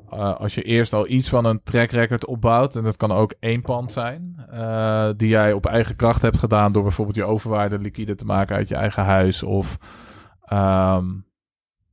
eh, 0.09 0.35
als 0.35 0.55
je 0.55 0.61
eerst 0.61 0.93
al 0.93 1.07
iets 1.07 1.29
van 1.29 1.45
een 1.45 1.63
track 1.63 1.91
record 1.91 2.25
opbouwt, 2.25 2.75
en 2.75 2.83
dat 2.83 2.97
kan 2.97 3.11
ook 3.11 3.33
één 3.39 3.61
pand 3.61 3.91
zijn, 3.91 4.45
eh, 4.51 5.09
die 5.17 5.29
jij 5.29 5.53
op 5.53 5.65
eigen 5.65 5.95
kracht 5.95 6.21
hebt 6.21 6.37
gedaan 6.37 6.71
door 6.71 6.83
bijvoorbeeld 6.83 7.17
je 7.17 7.23
overwaarde 7.23 7.79
liquide 7.79 8.15
te 8.15 8.25
maken 8.25 8.55
uit 8.55 8.67
je 8.67 8.75
eigen 8.75 9.03
huis 9.03 9.43
of 9.43 9.77
ehm, 10.41 11.05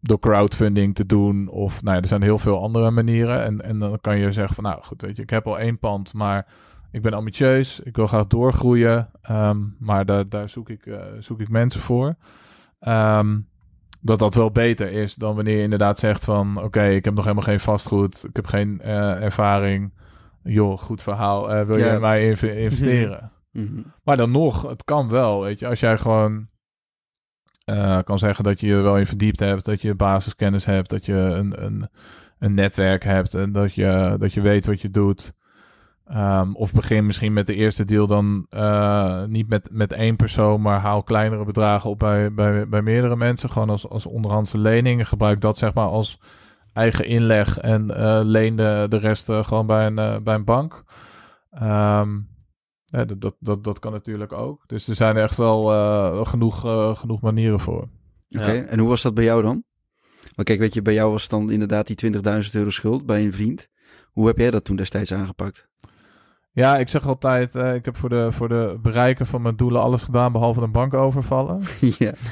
door 0.00 0.18
crowdfunding 0.18 0.94
te 0.94 1.06
doen. 1.06 1.48
Of 1.48 1.82
nou 1.82 1.96
ja, 1.96 2.02
er 2.02 2.08
zijn 2.08 2.22
heel 2.22 2.38
veel 2.38 2.62
andere 2.62 2.90
manieren. 2.90 3.42
En, 3.42 3.62
en 3.62 3.78
dan 3.78 4.00
kan 4.00 4.18
je 4.18 4.32
zeggen 4.32 4.54
van 4.54 4.64
nou 4.64 4.82
goed, 4.82 5.02
weet 5.02 5.16
je, 5.16 5.22
ik 5.22 5.30
heb 5.30 5.46
al 5.46 5.58
één 5.58 5.78
pand, 5.78 6.12
maar 6.12 6.46
ik 6.90 7.02
ben 7.02 7.12
ambitieus. 7.12 7.80
Ik 7.80 7.96
wil 7.96 8.06
graag 8.06 8.26
doorgroeien. 8.26 9.10
Ehm, 9.22 9.58
maar 9.78 10.06
daar, 10.06 10.28
daar 10.28 10.48
zoek, 10.48 10.68
ik, 10.68 10.86
eh, 10.86 11.02
zoek 11.18 11.40
ik 11.40 11.48
mensen 11.48 11.80
voor. 11.80 12.16
Ehm, 12.80 13.38
dat 14.04 14.18
dat 14.18 14.34
wel 14.34 14.50
beter 14.50 14.92
is 14.92 15.14
dan 15.14 15.34
wanneer 15.34 15.56
je 15.56 15.62
inderdaad 15.62 15.98
zegt 15.98 16.24
van 16.24 16.62
oké, 16.62 16.84
ik 16.88 17.04
heb 17.04 17.14
nog 17.14 17.24
helemaal 17.24 17.44
geen 17.44 17.60
vastgoed. 17.60 18.24
Ik 18.28 18.36
heb 18.36 18.46
geen 18.46 18.80
eh, 18.80 19.22
ervaring. 19.22 19.92
Joh, 20.42 20.78
goed 20.78 21.02
verhaal. 21.02 21.50
Eh, 21.50 21.66
wil 21.66 21.78
Ja. 21.78 21.92
je 21.92 21.98
mij 22.00 22.28
inv- 22.28 22.42
investeren? 22.42 23.28
Mhm. 23.50 23.80
Maar 24.04 24.16
dan 24.16 24.30
nog, 24.30 24.62
het 24.68 24.84
kan 24.84 25.08
wel. 25.08 25.40
Weet 25.42 25.58
je, 25.58 25.66
als 25.66 25.80
jij 25.80 25.98
gewoon 25.98 26.48
eh, 27.64 27.98
kan 28.04 28.18
zeggen 28.18 28.44
dat 28.44 28.60
je 28.60 28.66
je 28.66 28.74
wel 28.74 28.98
in 28.98 29.06
verdiept 29.06 29.40
hebt, 29.40 29.64
dat 29.64 29.82
je 29.82 29.94
basiskennis 29.94 30.64
hebt, 30.64 30.90
dat 30.90 31.06
je 31.06 31.14
een, 31.14 31.64
een, 31.64 31.88
een 32.38 32.54
netwerk 32.54 33.04
hebt 33.04 33.34
en 33.34 33.52
dat 33.52 33.74
je, 33.74 34.16
dat 34.18 34.32
je 34.32 34.40
weet 34.40 34.66
wat 34.66 34.80
je 34.80 34.90
doet. 34.90 35.32
Ehm, 36.04 36.52
of 36.52 36.72
begin 36.72 37.06
misschien 37.06 37.32
met 37.32 37.46
de 37.46 37.54
eerste 37.54 37.84
deal 37.84 38.06
dan 38.06 38.46
eh, 38.50 39.24
niet 39.24 39.48
met, 39.48 39.68
met 39.72 39.92
één 39.92 40.16
persoon, 40.16 40.60
maar 40.60 40.80
haal 40.80 41.02
kleinere 41.02 41.44
bedragen 41.44 41.90
op 41.90 41.98
bij, 41.98 42.32
bij, 42.32 42.68
bij 42.68 42.82
meerdere 42.82 43.16
mensen. 43.16 43.50
Gewoon 43.50 43.70
als, 43.70 43.88
als 43.88 44.06
onderhandse 44.06 44.58
lening. 44.58 45.00
En 45.00 45.06
Gebruik 45.06 45.40
dat 45.40 45.58
zeg 45.58 45.74
maar 45.74 45.88
als 45.88 46.20
eigen 46.72 47.06
inleg 47.06 47.58
en 47.58 47.96
eh, 47.96 48.20
leen 48.22 48.56
de, 48.56 48.86
de 48.88 48.96
rest 48.96 49.28
eh, 49.28 49.44
gewoon 49.44 49.66
bij 49.66 49.86
een, 49.86 50.22
bij 50.22 50.34
een 50.34 50.44
bank. 50.44 50.84
Ehm, 51.50 52.16
ja, 52.94 53.04
dat, 53.04 53.20
dat, 53.20 53.36
dat, 53.38 53.64
dat 53.64 53.78
kan 53.78 53.92
natuurlijk 53.92 54.32
ook. 54.32 54.62
Dus 54.66 54.88
er 54.88 54.94
zijn 54.94 55.16
echt 55.16 55.36
wel 55.36 55.72
eh, 55.72 56.26
genoeg, 56.26 56.64
eh, 56.64 56.96
genoeg 56.96 57.20
manieren 57.20 57.60
voor. 57.60 57.88
Oké, 58.30 58.52
en 58.52 58.78
hoe 58.78 58.88
was 58.88 59.02
dat 59.02 59.14
bij 59.14 59.24
jou 59.24 59.42
dan? 59.42 59.64
Maar 60.34 60.44
kijk, 60.44 60.58
weet 60.58 60.74
je, 60.74 60.82
bij 60.82 60.94
jou 60.94 61.10
was 61.10 61.22
het 61.22 61.30
dan 61.30 61.50
inderdaad 61.50 61.86
die 61.86 62.12
20.000 62.12 62.50
euro 62.52 62.70
schuld 62.70 63.06
bij 63.06 63.24
een 63.24 63.32
vriend. 63.32 63.68
Hoe 64.12 64.26
heb 64.26 64.38
jij 64.38 64.50
dat 64.50 64.64
toen 64.64 64.76
destijds 64.76 65.12
aangepakt? 65.12 65.68
Ja, 66.54 66.76
ik 66.78 66.88
zeg 66.88 67.06
altijd, 67.06 67.54
eh, 67.54 67.74
ik 67.74 67.84
heb 67.84 67.96
voor 67.96 68.08
de, 68.08 68.32
voor 68.32 68.48
de 68.48 68.78
bereiken 68.82 69.26
van 69.26 69.42
mijn 69.42 69.56
doelen 69.56 69.80
alles 69.82 70.02
gedaan 70.02 70.32
behalve 70.32 70.62
een 70.62 70.72
bank 70.72 70.94
overvallen. 70.94 71.60
ja. 71.98 72.12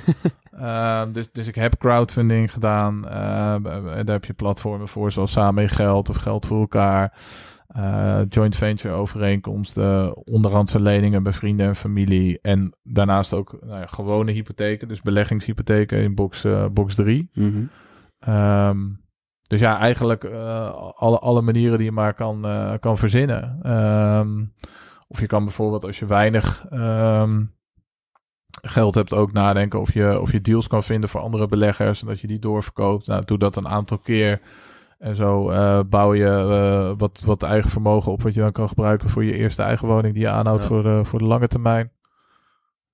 Ehm, 0.52 1.12
dus, 1.12 1.32
dus 1.32 1.46
ik 1.46 1.54
heb 1.54 1.78
crowdfunding 1.78 2.52
gedaan. 2.52 3.08
Eh, 3.08 3.54
b- 3.54 3.62
b- 3.62 3.84
daar 3.84 4.04
heb 4.06 4.24
je 4.24 4.32
platformen 4.32 4.88
voor, 4.88 5.12
zoals 5.12 5.32
Samen 5.32 5.62
in 5.62 5.68
Geld 5.68 6.08
of 6.08 6.16
Geld 6.16 6.46
voor 6.46 6.60
elkaar. 6.60 7.18
Eh, 7.66 8.20
joint 8.28 8.56
venture 8.56 8.94
overeenkomsten, 8.94 10.16
onderhandse 10.32 10.80
leningen 10.80 11.22
bij 11.22 11.32
vrienden 11.32 11.66
en 11.66 11.76
familie. 11.76 12.38
En 12.42 12.76
daarnaast 12.82 13.32
ook 13.32 13.56
nou 13.60 13.80
ja, 13.80 13.86
gewone 13.86 14.32
hypotheken, 14.32 14.88
dus 14.88 15.00
beleggingshypotheken 15.02 16.02
in 16.02 16.14
box, 16.14 16.44
eh, 16.44 16.66
box 16.72 16.94
3. 16.94 17.30
Mhm. 17.34 17.62
Ehm, 18.18 18.78
dus 19.52 19.60
ja, 19.60 19.78
eigenlijk 19.78 20.24
eh, 20.24 20.72
alle, 20.94 21.18
alle 21.18 21.42
manieren 21.42 21.76
die 21.76 21.86
je 21.86 21.92
maar 21.92 22.14
kan, 22.14 22.46
eh, 22.46 22.72
kan 22.80 22.98
verzinnen. 22.98 23.58
Ehm, 23.62 24.44
of 25.08 25.20
je 25.20 25.26
kan 25.26 25.44
bijvoorbeeld 25.44 25.84
als 25.84 25.98
je 25.98 26.06
weinig 26.06 26.64
ehm, 26.70 27.44
geld 28.62 28.94
hebt 28.94 29.14
ook 29.14 29.32
nadenken 29.32 29.80
of 29.80 29.94
je, 29.94 30.20
of 30.20 30.32
je 30.32 30.40
deals 30.40 30.66
kan 30.66 30.82
vinden 30.82 31.08
voor 31.08 31.20
andere 31.20 31.46
beleggers 31.46 32.00
en 32.00 32.06
dat 32.06 32.20
je 32.20 32.26
die 32.26 32.38
doorverkoopt. 32.38 33.06
Nou, 33.06 33.24
doe 33.24 33.38
dat 33.38 33.56
een 33.56 33.68
aantal 33.68 33.98
keer. 33.98 34.40
En 34.98 35.16
zo 35.16 35.50
eh, 35.50 35.80
bouw 35.88 36.14
je 36.14 36.94
wat, 36.98 37.22
wat 37.26 37.42
eigen 37.42 37.70
vermogen 37.70 38.12
op 38.12 38.22
wat 38.22 38.34
je 38.34 38.40
dan 38.40 38.52
kan 38.52 38.68
gebruiken 38.68 39.08
voor 39.08 39.24
je 39.24 39.34
eerste 39.34 39.62
eigen 39.62 39.88
woning 39.88 40.14
die 40.14 40.22
je 40.22 40.30
aanhoudt 40.30 40.62
Ja. 40.62 40.68
voor, 40.68 40.82
de, 40.82 41.04
voor 41.04 41.18
de 41.18 41.24
lange 41.24 41.48
termijn. 41.48 41.92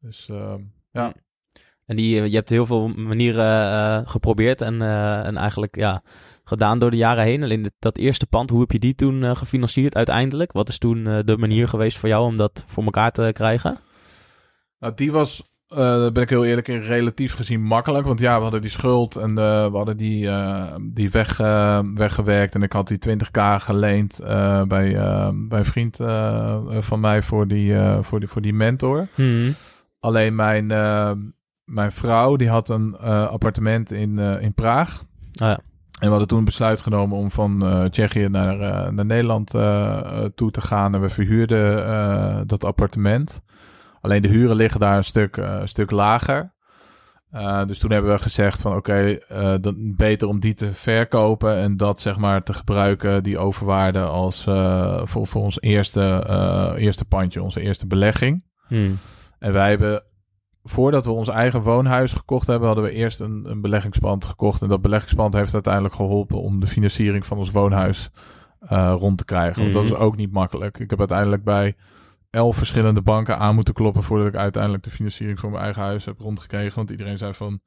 Dus 0.00 0.28
ehm, 0.28 0.60
ja. 0.90 1.12
En 1.86 1.96
die, 1.96 2.30
je 2.30 2.36
hebt 2.36 2.48
heel 2.48 2.66
veel 2.66 2.88
manieren 2.88 4.08
geprobeerd 4.08 4.60
en, 4.60 4.82
en 5.22 5.36
eigenlijk 5.36 5.76
ja, 5.76 6.00
gedaan 6.48 6.78
door 6.78 6.90
de 6.90 6.96
jaren 6.96 7.24
heen. 7.24 7.42
Alleen 7.42 7.70
dat 7.78 7.96
eerste 7.96 8.26
pand, 8.26 8.50
hoe 8.50 8.60
heb 8.60 8.70
je 8.70 8.78
die 8.78 8.94
toen 8.94 9.24
eh, 9.24 9.36
gefinancierd 9.36 9.96
uiteindelijk? 9.96 10.52
Wat 10.52 10.68
is 10.68 10.78
toen 10.78 11.06
eh, 11.06 11.18
de 11.24 11.38
manier 11.38 11.68
geweest 11.68 11.98
voor 11.98 12.08
jou 12.08 12.24
om 12.24 12.36
dat 12.36 12.64
voor 12.66 12.84
elkaar 12.84 13.12
te 13.12 13.30
krijgen? 13.32 13.78
Nou, 14.78 14.94
die 14.94 15.12
was, 15.12 15.42
eh, 15.68 15.78
daar 15.78 16.12
ben 16.12 16.22
ik 16.22 16.28
heel 16.28 16.44
eerlijk 16.44 16.68
in, 16.68 16.80
relatief 16.80 17.34
gezien 17.34 17.62
makkelijk. 17.62 18.06
Want 18.06 18.20
ja, 18.20 18.36
we 18.36 18.42
hadden 18.42 18.60
die 18.60 18.70
schuld 18.70 19.16
en 19.16 19.34
we 19.34 19.70
hadden 19.72 19.96
die, 19.96 20.30
die 20.92 21.10
weg, 21.10 21.36
weggewerkt. 21.94 22.54
En 22.54 22.62
ik 22.62 22.72
had 22.72 22.88
die 22.88 22.98
20k 23.08 23.40
geleend 23.58 24.20
bij, 24.22 24.66
bij 24.68 25.58
een 25.58 25.64
vriend 25.64 25.96
van 26.84 27.00
mij 27.00 27.22
voor 27.22 27.48
die, 27.48 27.74
voor, 28.00 28.18
die, 28.20 28.28
voor 28.28 28.42
die 28.42 28.54
mentor. 28.54 29.08
Alleen 30.00 30.34
mijn, 30.34 30.66
mijn 31.64 31.92
vrouw, 31.92 32.36
die 32.36 32.48
had 32.48 32.68
een 32.68 32.96
appartement 32.96 33.92
in, 33.92 34.18
in 34.18 34.54
Praag. 34.54 35.04
Ah 35.34 35.48
ja. 35.48 35.67
En 35.98 36.04
we 36.04 36.10
hadden 36.10 36.28
toen 36.28 36.38
een 36.38 36.44
besluit 36.44 36.80
genomen 36.80 37.18
om 37.18 37.30
van 37.30 37.66
eh, 37.66 37.84
Tsjechië 37.84 38.28
naar, 38.28 38.60
eh, 38.60 38.90
naar 38.90 39.06
Nederland 39.06 39.54
eh, 39.54 40.24
toe 40.34 40.50
te 40.50 40.60
gaan. 40.60 40.94
En 40.94 41.00
we 41.00 41.08
verhuurden 41.08 42.46
dat 42.46 42.64
appartement. 42.64 43.42
Alleen 44.00 44.22
de 44.22 44.28
huren 44.28 44.56
liggen 44.56 44.80
daar 44.80 44.96
een 44.96 45.04
stuk, 45.04 45.36
een 45.36 45.68
stuk 45.68 45.90
lager. 45.90 46.56
Dus 47.66 47.78
toen 47.78 47.90
hebben 47.90 48.10
we 48.12 48.18
gezegd 48.18 48.60
van 48.60 48.76
oké, 48.76 49.18
dan 49.60 49.94
beter 49.96 50.28
om 50.28 50.40
die 50.40 50.54
te 50.54 50.72
verkopen 50.72 51.56
en 51.56 51.76
dat 51.76 52.00
zeg 52.00 52.16
maar 52.16 52.42
te 52.42 52.54
gebruiken, 52.54 53.22
die 53.22 53.38
overwaarde 53.38 54.00
als 54.00 54.44
voor, 55.02 55.26
voor 55.26 55.42
ons 55.42 55.60
eerste, 55.60 56.24
eerste 56.78 57.04
pandje, 57.04 57.42
onze 57.42 57.60
eerste 57.60 57.86
belegging. 57.86 58.44
Hmm. 58.66 58.98
En 59.38 59.52
wij 59.52 59.70
hebben, 59.70 60.02
voordat 60.68 61.04
we 61.04 61.10
ons 61.10 61.28
eigen 61.28 61.60
woonhuis 61.62 62.12
gekocht 62.12 62.46
hebben, 62.46 62.66
hadden 62.66 62.84
we 62.84 62.90
eerst 62.92 63.20
een, 63.20 63.44
een 63.50 63.60
beleggingspand 63.60 64.24
gekocht. 64.24 64.62
En 64.62 64.68
dat 64.68 64.80
beleggingspand 64.82 65.34
heeft 65.34 65.52
uiteindelijk 65.52 65.94
geholpen 65.94 66.40
om 66.40 66.60
de 66.60 66.66
financiering 66.66 67.26
van 67.26 67.38
ons 67.38 67.50
woonhuis 67.50 68.10
eh, 68.60 68.94
rond 68.98 69.18
te 69.18 69.24
krijgen. 69.24 69.62
Want 69.62 69.74
dat 69.74 69.84
is 69.84 69.90
Mhm. 69.92 70.00
ook 70.02 70.16
niet 70.16 70.32
makkelijk. 70.32 70.78
Ik 70.78 70.90
heb 70.90 70.98
uiteindelijk 70.98 71.44
bij 71.44 71.76
elf 72.30 72.56
verschillende 72.56 73.02
banken 73.02 73.38
aan 73.38 73.54
moeten 73.54 73.74
kloppen 73.74 74.02
voordat 74.02 74.26
ik 74.26 74.36
uiteindelijk 74.36 74.82
de 74.84 74.90
financiering 74.90 75.40
voor 75.40 75.50
mijn 75.50 75.62
eigen 75.62 75.82
huis 75.82 76.04
heb 76.04 76.18
rondgekregen. 76.18 76.74
Want 76.74 76.90
iedereen 76.90 77.18
zei 77.18 77.34
van, 77.34 77.60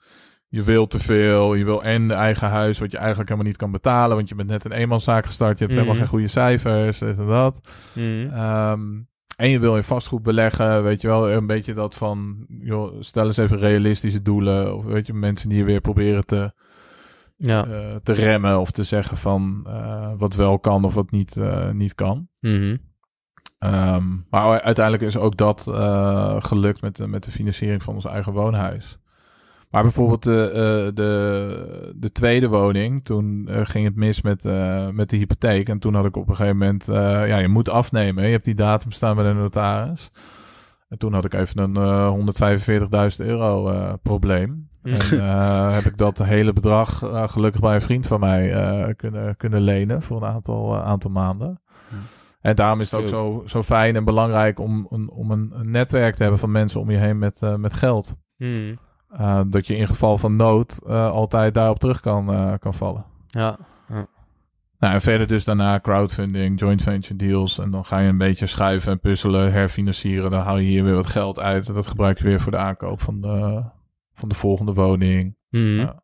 je 0.48 0.64
wil 0.64 0.88
te 0.88 1.00
veel, 1.00 1.54
je 1.54 1.64
wil 1.66 1.84
en 1.84 2.12
eigen 2.12 2.50
huis 2.50 2.80
wat 2.80 2.92
je 2.92 2.98
eigenlijk 2.98 3.30
helemaal 3.30 3.50
niet 3.50 3.60
kan 3.60 3.72
betalen, 3.72 4.16
want 4.16 4.30
je 4.30 4.36
bent 4.36 4.50
net 4.50 4.64
een 4.66 4.72
eenmanszaak 4.72 5.26
gestart, 5.26 5.58
je 5.58 5.64
hebt 5.64 5.76
helemaal 5.76 5.96
Mhm. 5.96 6.04
geen 6.04 6.14
goede 6.14 6.28
cijfers, 6.28 7.00
dit 7.00 7.18
en 7.18 7.26
dat. 7.28 7.62
Hmm. 7.94 8.30
Ehm, 8.34 8.80
en 9.42 9.50
je 9.50 9.60
wil 9.60 9.76
in 9.76 9.84
vastgoed 9.84 10.24
beleggen, 10.24 10.84
weet 10.84 11.02
je 11.02 11.08
wel, 11.08 11.32
een 11.32 11.48
beetje 11.48 11.74
dat 11.74 11.96
van, 11.96 12.46
joh, 12.48 12.96
stel 13.00 13.26
eens 13.26 13.38
even 13.38 13.58
realistische 13.58 14.22
doelen. 14.22 14.76
Of 14.76 14.84
weet 14.84 15.06
je, 15.08 15.14
mensen 15.14 15.50
die 15.50 15.58
je 15.58 15.64
weer 15.64 15.82
proberen 15.82 16.26
te, 16.26 16.52
Ja. 17.38 17.66
eh, 17.66 17.96
te 18.04 18.14
remmen 18.14 18.60
of 18.60 18.72
te 18.72 18.84
zeggen 18.84 19.18
van 19.18 19.64
eh, 19.68 20.12
wat 20.18 20.36
wel 20.36 20.60
kan 20.60 20.84
of 20.84 20.94
wat 20.94 21.12
niet, 21.12 21.38
eh, 21.38 21.70
niet 21.72 21.96
kan. 21.96 22.28
Ehm, 23.60 24.08
maar 24.30 24.62
uiteindelijk 24.62 25.04
is 25.06 25.18
ook 25.18 25.38
dat 25.38 25.62
gelukt 26.40 26.82
met, 26.82 26.96
de- 26.96 27.08
met 27.08 27.24
de 27.24 27.32
financiering 27.32 27.84
van 27.84 27.94
ons 27.94 28.06
eigen 28.06 28.34
woonhuis. 28.34 28.98
Maar 29.72 29.82
bijvoorbeeld 29.82 30.24
de, 30.24 30.50
eh, 30.50 30.96
de, 30.96 31.94
de 31.96 32.12
tweede 32.12 32.48
woning, 32.48 33.06
toen 33.06 33.48
eh, 33.48 33.62
ging 33.64 33.86
het 33.86 33.96
mis 33.96 34.22
met, 34.22 34.46
eh, 34.46 34.90
met 34.90 35.10
de 35.10 35.18
hypotheek. 35.18 35.70
En 35.70 35.80
toen 35.80 35.94
had 35.94 36.06
ik 36.06 36.16
op 36.16 36.30
een 36.30 36.36
gegeven 36.36 36.58
moment, 36.58 36.88
eh, 36.88 37.28
ja, 37.28 37.38
je 37.38 37.48
moet 37.48 37.70
afnemen. 37.70 38.26
Je 38.26 38.32
hebt 38.32 38.46
die 38.46 38.56
datum 38.56 38.92
staan 38.92 39.16
bij 39.16 39.26
de 39.26 39.34
notaris. 39.34 40.12
En 40.90 40.98
toen 40.98 41.14
had 41.14 41.26
ik 41.26 41.34
even 41.34 41.60
een 41.60 41.76
eh 41.76 42.10
145.000 42.10 43.26
euro 43.28 43.70
eh, 43.70 43.94
probleem. 44.02 44.70
Mhm. 44.84 44.96
En 44.96 45.20
eh, 45.20 45.74
heb 45.78 45.86
ik 45.86 45.98
dat 45.98 46.18
hele 46.24 46.54
bedrag 46.54 47.04
eh, 47.04 47.28
gelukkig 47.28 47.62
bij 47.62 47.76
een 47.76 47.82
vriend 47.82 48.08
van 48.08 48.20
mij 48.20 48.54
eh, 48.54 48.94
kunnen, 48.96 49.38
kunnen 49.38 49.62
lenen 49.62 50.02
voor 50.02 50.18
een 50.18 50.30
aantal, 50.30 50.76
eh, 50.76 50.84
aantal 50.84 51.12
maanden. 51.12 51.62
Ja. 51.90 51.98
En 52.42 52.56
daarom 52.56 52.82
is 52.82 52.92
het 52.92 53.00
ook 53.00 53.08
zo, 53.08 53.44
zo 53.46 53.64
fijn 53.64 53.96
en 53.96 54.04
belangrijk 54.06 54.60
om, 54.60 54.88
een, 54.90 55.10
om 55.10 55.32
een, 55.32 55.54
netwerk 55.62 56.16
te 56.16 56.22
hebben 56.22 56.40
van 56.40 56.52
mensen 56.52 56.80
om 56.80 56.92
je 56.92 56.98
heen 56.98 57.18
met, 57.18 57.42
eh, 57.42 57.56
met 57.56 57.74
geld. 57.74 58.16
Hmm. 58.38 58.78
Uh, 59.20 59.42
dat 59.48 59.68
je 59.68 59.76
in 59.76 59.88
geval 59.88 60.18
van 60.18 60.36
nood 60.36 60.82
uh, 60.88 61.12
altijd 61.12 61.54
daarop 61.54 61.80
terug 61.80 62.00
kan, 62.00 62.34
uh, 62.34 62.54
kan 62.60 62.74
vallen. 62.74 63.06
Ja. 63.28 63.58
Nou, 64.80 64.94
en 64.94 65.02
verder 65.02 65.28
dus 65.28 65.46
daarna 65.46 65.80
crowdfunding, 65.80 66.60
joint 66.60 66.82
venture 66.82 67.16
deals. 67.16 67.60
En 67.60 67.72
dan 67.72 67.86
ga 67.86 68.00
je 68.00 68.08
een 68.08 68.18
beetje 68.18 68.46
schuiven 68.46 68.92
en 68.92 69.00
puzzelen, 69.00 69.52
herfinancieren. 69.52 70.32
Dan 70.32 70.42
haal 70.42 70.58
je 70.58 70.68
hier 70.68 70.84
weer 70.84 70.96
wat 70.96 71.06
geld 71.06 71.40
uit. 71.40 71.68
En 71.68 71.74
dat 71.74 71.88
gebruik 71.88 72.18
je 72.18 72.24
weer 72.24 72.40
voor 72.40 72.52
de 72.52 72.58
aankoop 72.58 73.02
van 73.02 73.22
de, 73.22 73.64
van 74.14 74.30
de 74.30 74.36
volgende 74.36 74.74
woning. 74.74 75.36
Hmm. 75.50 75.80
Ja. 75.80 76.04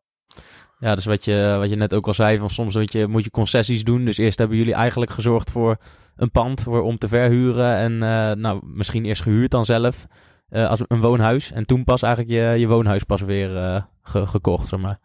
Ja, 0.78 0.94
dus 0.94 1.04
wat 1.04 1.24
je, 1.24 1.56
wat 1.58 1.70
je 1.70 1.76
net 1.76 1.94
ook 1.94 2.06
al 2.06 2.14
zei, 2.14 2.38
van 2.38 2.50
soms 2.50 2.76
moet 2.76 2.92
je, 2.92 3.06
moet 3.06 3.24
je 3.24 3.30
concessies 3.30 3.84
doen. 3.84 4.04
Dus 4.04 4.18
eerst 4.18 4.38
hebben 4.38 4.56
jullie 4.56 4.74
eigenlijk 4.74 5.10
gezorgd 5.10 5.50
voor 5.50 5.76
een 6.16 6.30
pand 6.30 6.62
voor, 6.62 6.82
om 6.82 6.98
te 6.98 7.08
verhuren. 7.08 7.74
En 7.76 7.98
nou, 8.40 8.60
misschien 8.62 9.04
eerst 9.04 9.22
gehuurd 9.22 9.50
dan 9.50 9.64
zelf 9.64 10.06
uh, 10.50 10.68
als 10.70 10.80
een 10.88 11.00
woonhuis. 11.00 11.52
En 11.52 11.66
toen 11.66 11.84
pas 11.84 12.02
eigenlijk 12.02 12.34
je, 12.34 12.58
je 12.60 12.68
woonhuis 12.68 13.02
pas 13.04 13.20
weer 13.20 13.50
uh, 13.54 13.82
ge, 14.02 14.26
gekocht, 14.26 14.68
zeg 14.68 14.80
maar. 14.80 14.98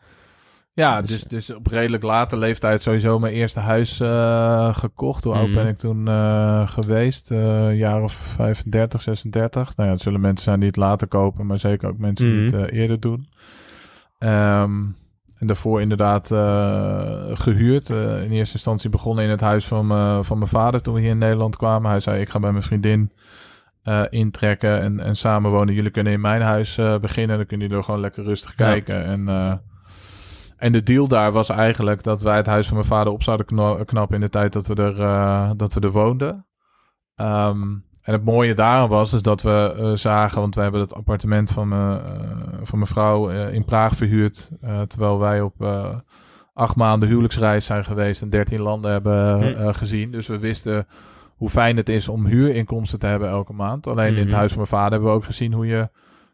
Ja, 0.73 1.01
dus, 1.01 1.09
dus, 1.09 1.23
dus 1.23 1.55
op 1.55 1.67
redelijk 1.67 2.03
late 2.03 2.37
leeftijd 2.37 2.81
sowieso 2.81 3.19
mijn 3.19 3.33
eerste 3.33 3.59
huis 3.59 3.99
uh, 3.99 4.75
gekocht. 4.75 5.23
Hoe 5.23 5.33
oud 5.33 5.47
Mhm. 5.47 5.53
ben 5.55 5.67
ik 5.67 5.77
toen 5.77 6.07
geweest? 6.69 7.29
Een 7.31 7.75
jaar 7.75 8.01
of 8.03 8.13
35, 8.13 9.01
36. 9.01 9.75
Nou 9.75 9.87
ja, 9.89 9.93
het 9.95 10.03
zullen 10.03 10.19
mensen 10.19 10.43
zijn 10.43 10.59
die 10.59 10.67
het 10.67 10.77
later 10.77 11.07
kopen, 11.07 11.45
maar 11.45 11.57
zeker 11.59 11.89
ook 11.89 11.97
mensen 11.97 12.25
die 12.25 12.35
Mhm. 12.49 12.55
het 12.61 12.71
uh, 12.71 12.79
eerder 12.79 12.99
doen. 12.99 13.27
Um, 14.19 14.95
en 15.39 15.47
daarvoor 15.49 15.81
inderdaad 15.81 16.31
eh, 16.31 17.11
gehuurd. 17.33 17.89
Eh, 17.89 18.23
in 18.23 18.31
eerste 18.31 18.53
instantie 18.53 18.89
begonnen 18.89 19.23
in 19.23 19.29
het 19.29 19.41
huis 19.41 19.65
van, 19.65 19.87
van 20.25 20.37
mijn 20.37 20.49
vader 20.49 20.81
toen 20.81 20.93
we 20.93 20.99
hier 20.99 21.09
in 21.09 21.17
Nederland 21.17 21.55
kwamen. 21.57 21.89
Hij 21.91 21.99
zei, 21.99 22.21
ik 22.21 22.29
ga 22.29 22.39
bij 22.39 22.51
mijn 22.51 22.63
vriendin 22.63 23.11
eh, 23.83 24.03
intrekken 24.09 24.81
en, 24.81 24.99
en 24.99 25.15
samen 25.15 25.51
wonen. 25.51 25.73
Jullie 25.73 25.91
kunnen 25.91 26.13
in 26.13 26.21
mijn 26.21 26.41
huis 26.41 26.77
eh, 26.77 26.97
beginnen. 26.99 27.37
Dan 27.37 27.45
kunnen 27.45 27.65
jullie 27.67 27.81
er 27.81 27.85
gewoon 27.87 27.99
lekker 28.01 28.23
rustig 28.23 28.49
Ja. 28.49 28.65
kijken. 28.65 29.03
En, 29.05 29.29
eh, 29.29 29.53
en 30.57 30.71
de 30.71 30.83
deal 30.83 31.07
daar 31.07 31.31
was 31.31 31.49
eigenlijk 31.49 32.03
dat 32.03 32.21
wij 32.21 32.35
het 32.37 32.45
huis 32.45 32.65
van 32.67 32.75
mijn 32.75 32.87
vader 32.87 33.13
op 33.13 33.23
zouden 33.23 33.45
kno- 33.45 33.83
knappen 33.83 34.15
in 34.15 34.21
de 34.21 34.29
tijd 34.29 34.53
dat 34.53 34.67
we 34.67 34.75
er, 34.75 35.57
dat 35.57 35.73
we 35.73 35.79
er 35.79 35.91
woonden. 35.91 36.45
Ehm, 37.15 37.61
en 38.01 38.13
het 38.13 38.23
mooie 38.25 38.53
daaraan 38.53 38.89
was 38.89 39.11
dus 39.11 39.21
dat 39.21 39.41
we 39.41 39.91
zagen, 39.95 40.41
want 40.41 40.55
we 40.55 40.61
hebben 40.61 40.81
het 40.81 40.93
appartement 40.93 41.51
van, 41.51 41.67
mijn 41.67 41.99
eh, 41.99 42.23
van 42.63 42.79
mijn 42.79 42.89
vrouw 42.91 43.29
in 43.29 43.65
Praag 43.65 43.95
verhuurd. 43.95 44.49
terwijl 44.87 45.19
wij 45.19 45.41
op 45.41 45.53
acht 46.53 46.75
maanden 46.75 47.09
huwelijksreis 47.09 47.65
zijn 47.65 47.83
geweest 47.85 48.21
en 48.21 48.29
dertien 48.29 48.61
landen 48.61 48.91
hebben 48.91 49.41
Hm. 49.57 49.71
gezien. 49.71 50.11
Dus 50.11 50.27
we 50.27 50.37
wisten 50.39 50.87
hoe 51.43 51.51
fijn 51.51 51.77
het 51.77 51.89
is 51.89 52.09
om 52.09 52.25
huurinkomsten 52.25 52.99
te 52.99 53.07
hebben 53.07 53.29
elke 53.29 53.53
maand. 53.53 53.87
Alleen 53.87 54.11
in 54.11 54.17
het 54.17 54.27
Mhm. 54.27 54.35
huis 54.35 54.49
van 54.49 54.57
mijn 54.57 54.69
vader 54.69 54.91
hebben 54.91 55.09
we 55.09 55.15
ook 55.15 55.23
gezien 55.25 55.53
hoe 55.53 55.65
je 55.65 55.89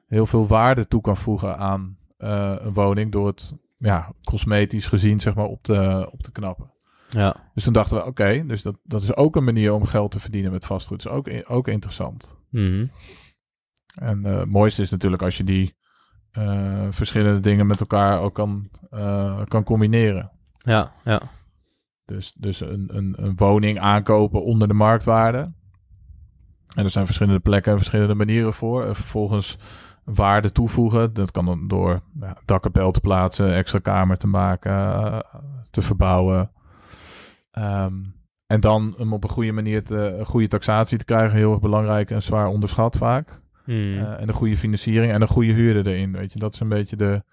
heel 0.07 0.25
veel 0.25 0.47
waarde 0.47 0.87
toe 0.87 1.01
kan 1.01 1.17
voegen 1.17 1.57
aan 1.57 1.97
eh, 2.17 2.55
een 2.59 2.73
woning 2.73 3.11
door 3.11 3.27
het 3.27 3.53
ja, 3.77 4.13
cosmetisch 4.23 4.87
gezien 4.87 5.19
zeg 5.19 5.35
maar 5.35 5.45
op 5.45 5.63
te, 5.63 6.09
op 6.11 6.21
te 6.21 6.31
knappen. 6.31 6.71
Ja. 7.09 7.35
Dus 7.53 7.63
toen 7.63 7.73
dachten 7.73 7.97
we, 7.97 8.05
oké, 8.05 8.43
dus 8.47 8.61
dat, 8.61 8.77
dat 8.83 9.01
is 9.01 9.15
ook 9.15 9.35
een 9.35 9.43
manier 9.43 9.73
om 9.73 9.85
geld 9.85 10.11
te 10.11 10.19
verdienen 10.19 10.51
met 10.51 10.65
vastgoed. 10.65 11.03
Dat 11.03 11.11
is 11.11 11.17
ook, 11.17 11.51
ook 11.55 11.67
interessant. 11.67 12.37
Mhm. 12.49 12.85
En 13.95 14.25
eh, 14.25 14.37
het 14.39 14.49
mooiste 14.49 14.81
is 14.81 14.89
natuurlijk 14.89 15.21
als 15.21 15.37
je 15.37 15.43
die 15.43 15.77
eh, 16.31 16.87
verschillende 16.89 17.39
dingen 17.39 17.67
met 17.67 17.79
elkaar 17.79 18.19
ook 18.19 18.33
kan, 18.35 18.69
kan 19.47 19.63
combineren. 19.63 20.31
Ja, 20.57 20.93
ja. 21.03 21.21
Dus, 22.09 22.33
dus 22.37 22.59
een, 22.59 22.89
een, 22.91 23.13
een 23.17 23.35
woning 23.35 23.79
aankopen 23.79 24.43
onder 24.43 24.67
de 24.67 24.73
marktwaarde. 24.73 25.51
En 26.75 26.83
er 26.83 26.89
zijn 26.89 27.05
verschillende 27.05 27.39
plekken 27.39 27.71
en 27.71 27.77
verschillende 27.77 28.15
manieren 28.15 28.53
voor. 28.53 28.85
En 28.85 28.95
vervolgens 28.95 29.57
waarde 30.03 30.51
toevoegen. 30.51 31.13
Dat 31.13 31.31
kan 31.31 31.45
dan 31.45 31.67
door 31.67 32.01
ja, 32.19 32.37
dakkapel 32.45 32.91
te 32.91 32.99
plaatsen, 32.99 33.55
extra 33.55 33.79
kamer 33.79 34.17
te 34.17 34.27
maken, 34.27 34.71
eh, 34.71 35.19
te 35.71 35.81
verbouwen. 35.81 36.51
Ehm, 37.51 37.93
en 38.47 38.59
dan 38.59 38.93
hem 38.97 39.13
op 39.13 39.23
een 39.23 39.29
goede 39.29 39.51
manier 39.51 39.83
te, 39.83 39.97
een 39.97 40.25
goede 40.25 40.47
taxatie 40.47 40.97
te 40.97 41.05
krijgen. 41.05 41.37
Heel 41.37 41.51
erg 41.51 41.61
belangrijk 41.61 42.11
en 42.11 42.23
zwaar 42.23 42.47
onderschat 42.47 42.97
vaak. 42.97 43.41
Mhm. 43.65 43.77
Eh, 43.77 44.21
en 44.21 44.27
een 44.27 44.33
goede 44.33 44.57
financiering 44.57 45.13
en 45.13 45.21
een 45.21 45.27
goede 45.27 45.53
huurder 45.53 45.87
erin. 45.87 46.13
Weet 46.13 46.33
je, 46.33 46.39
dat 46.39 46.53
is 46.53 46.59
een 46.59 46.69
beetje 46.69 46.95
de, 46.95 47.23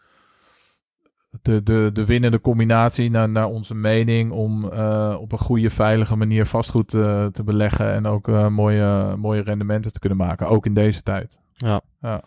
de, 1.42 1.62
de, 1.62 1.90
de 1.92 2.04
winnende 2.04 2.40
combinatie 2.40 3.10
naar, 3.10 3.28
naar 3.28 3.46
onze 3.46 3.74
mening 3.74 4.30
om 4.32 4.70
eh, 4.72 5.16
op 5.20 5.32
een 5.32 5.38
goede, 5.38 5.70
veilige 5.70 6.16
manier 6.16 6.46
vastgoed 6.46 6.88
te, 6.88 7.28
te 7.32 7.44
beleggen 7.44 7.92
en 7.92 8.06
ook 8.06 8.28
eh, 8.28 8.48
mooie, 8.48 9.16
mooie 9.16 9.42
rendementen 9.42 9.92
te 9.92 9.98
kunnen 9.98 10.18
maken, 10.18 10.48
ook 10.48 10.66
in 10.66 10.74
deze 10.74 11.02
tijd. 11.02 11.38
Ja. 11.52 11.80
Ja. 12.00 12.22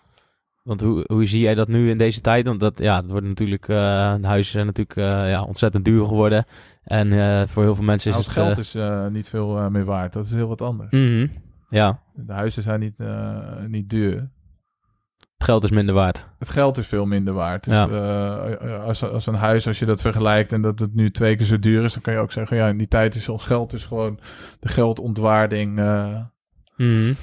Want 0.63 0.81
hoe, 0.81 1.03
hoe 1.07 1.25
zie 1.25 1.39
jij 1.41 1.55
dat 1.55 1.67
nu 1.67 1.89
in 1.89 1.97
deze 1.97 2.21
tijd? 2.21 2.47
Want 2.47 2.59
dat, 2.59 2.79
ja, 2.79 2.95
het 2.95 3.11
wordt 3.11 3.27
natuurlijk, 3.27 3.67
eh, 3.67 3.77
huizen 4.21 4.51
zijn 4.51 4.65
natuurlijk 4.65 4.95
eh, 4.97 5.29
ja, 5.29 5.43
ontzettend 5.43 5.85
duur 5.85 6.05
geworden. 6.05 6.45
En 6.83 7.11
eh, 7.13 7.47
voor 7.47 7.63
heel 7.63 7.75
veel 7.75 7.83
mensen 7.83 8.09
is 8.11 8.17
Als 8.17 8.25
het... 8.25 8.35
geld 8.35 8.51
eh, 8.51 8.57
is 8.57 8.75
eh, 8.75 9.07
niet 9.07 9.29
veel 9.29 9.57
eh, 9.57 9.67
meer 9.67 9.85
waard, 9.85 10.13
dat 10.13 10.25
is 10.25 10.31
heel 10.33 10.47
wat 10.47 10.61
anders. 10.61 10.91
mhm. 10.91 11.27
Ja, 11.69 11.99
De 12.13 12.33
huizen 12.33 12.63
zijn 12.63 12.79
niet, 12.79 12.99
eh, 12.99 13.37
niet 13.67 13.89
duur. 13.89 14.29
Het 15.39 15.47
geld 15.47 15.63
is 15.63 15.69
minder 15.71 15.95
waard. 15.95 16.25
Het 16.39 16.49
geld 16.49 16.77
is 16.77 16.87
veel 16.87 17.05
minder 17.05 17.33
waard. 17.33 17.63
Dus 17.63 17.73
Ja. 17.73 17.87
eh, 17.87 18.83
als, 18.83 19.03
als 19.03 19.25
een 19.27 19.35
huis, 19.35 19.67
als 19.67 19.79
je 19.79 19.85
dat 19.85 20.01
vergelijkt 20.01 20.51
en 20.51 20.61
dat 20.61 20.79
het 20.79 20.95
nu 20.95 21.11
twee 21.11 21.35
keer 21.35 21.45
zo 21.45 21.59
duur 21.59 21.83
is, 21.83 21.93
dan 21.93 22.01
kan 22.01 22.13
je 22.13 22.19
ook 22.19 22.31
zeggen, 22.31 22.57
ja, 22.57 22.67
in 22.67 22.77
die 22.77 22.87
tijd 22.87 23.15
is 23.15 23.29
ons 23.29 23.43
geld 23.43 23.71
dus 23.71 23.85
gewoon 23.85 24.19
de 24.59 24.67
geldontwaarding 24.67 25.79
eh, 25.79 26.17
Mhm. 26.77 27.13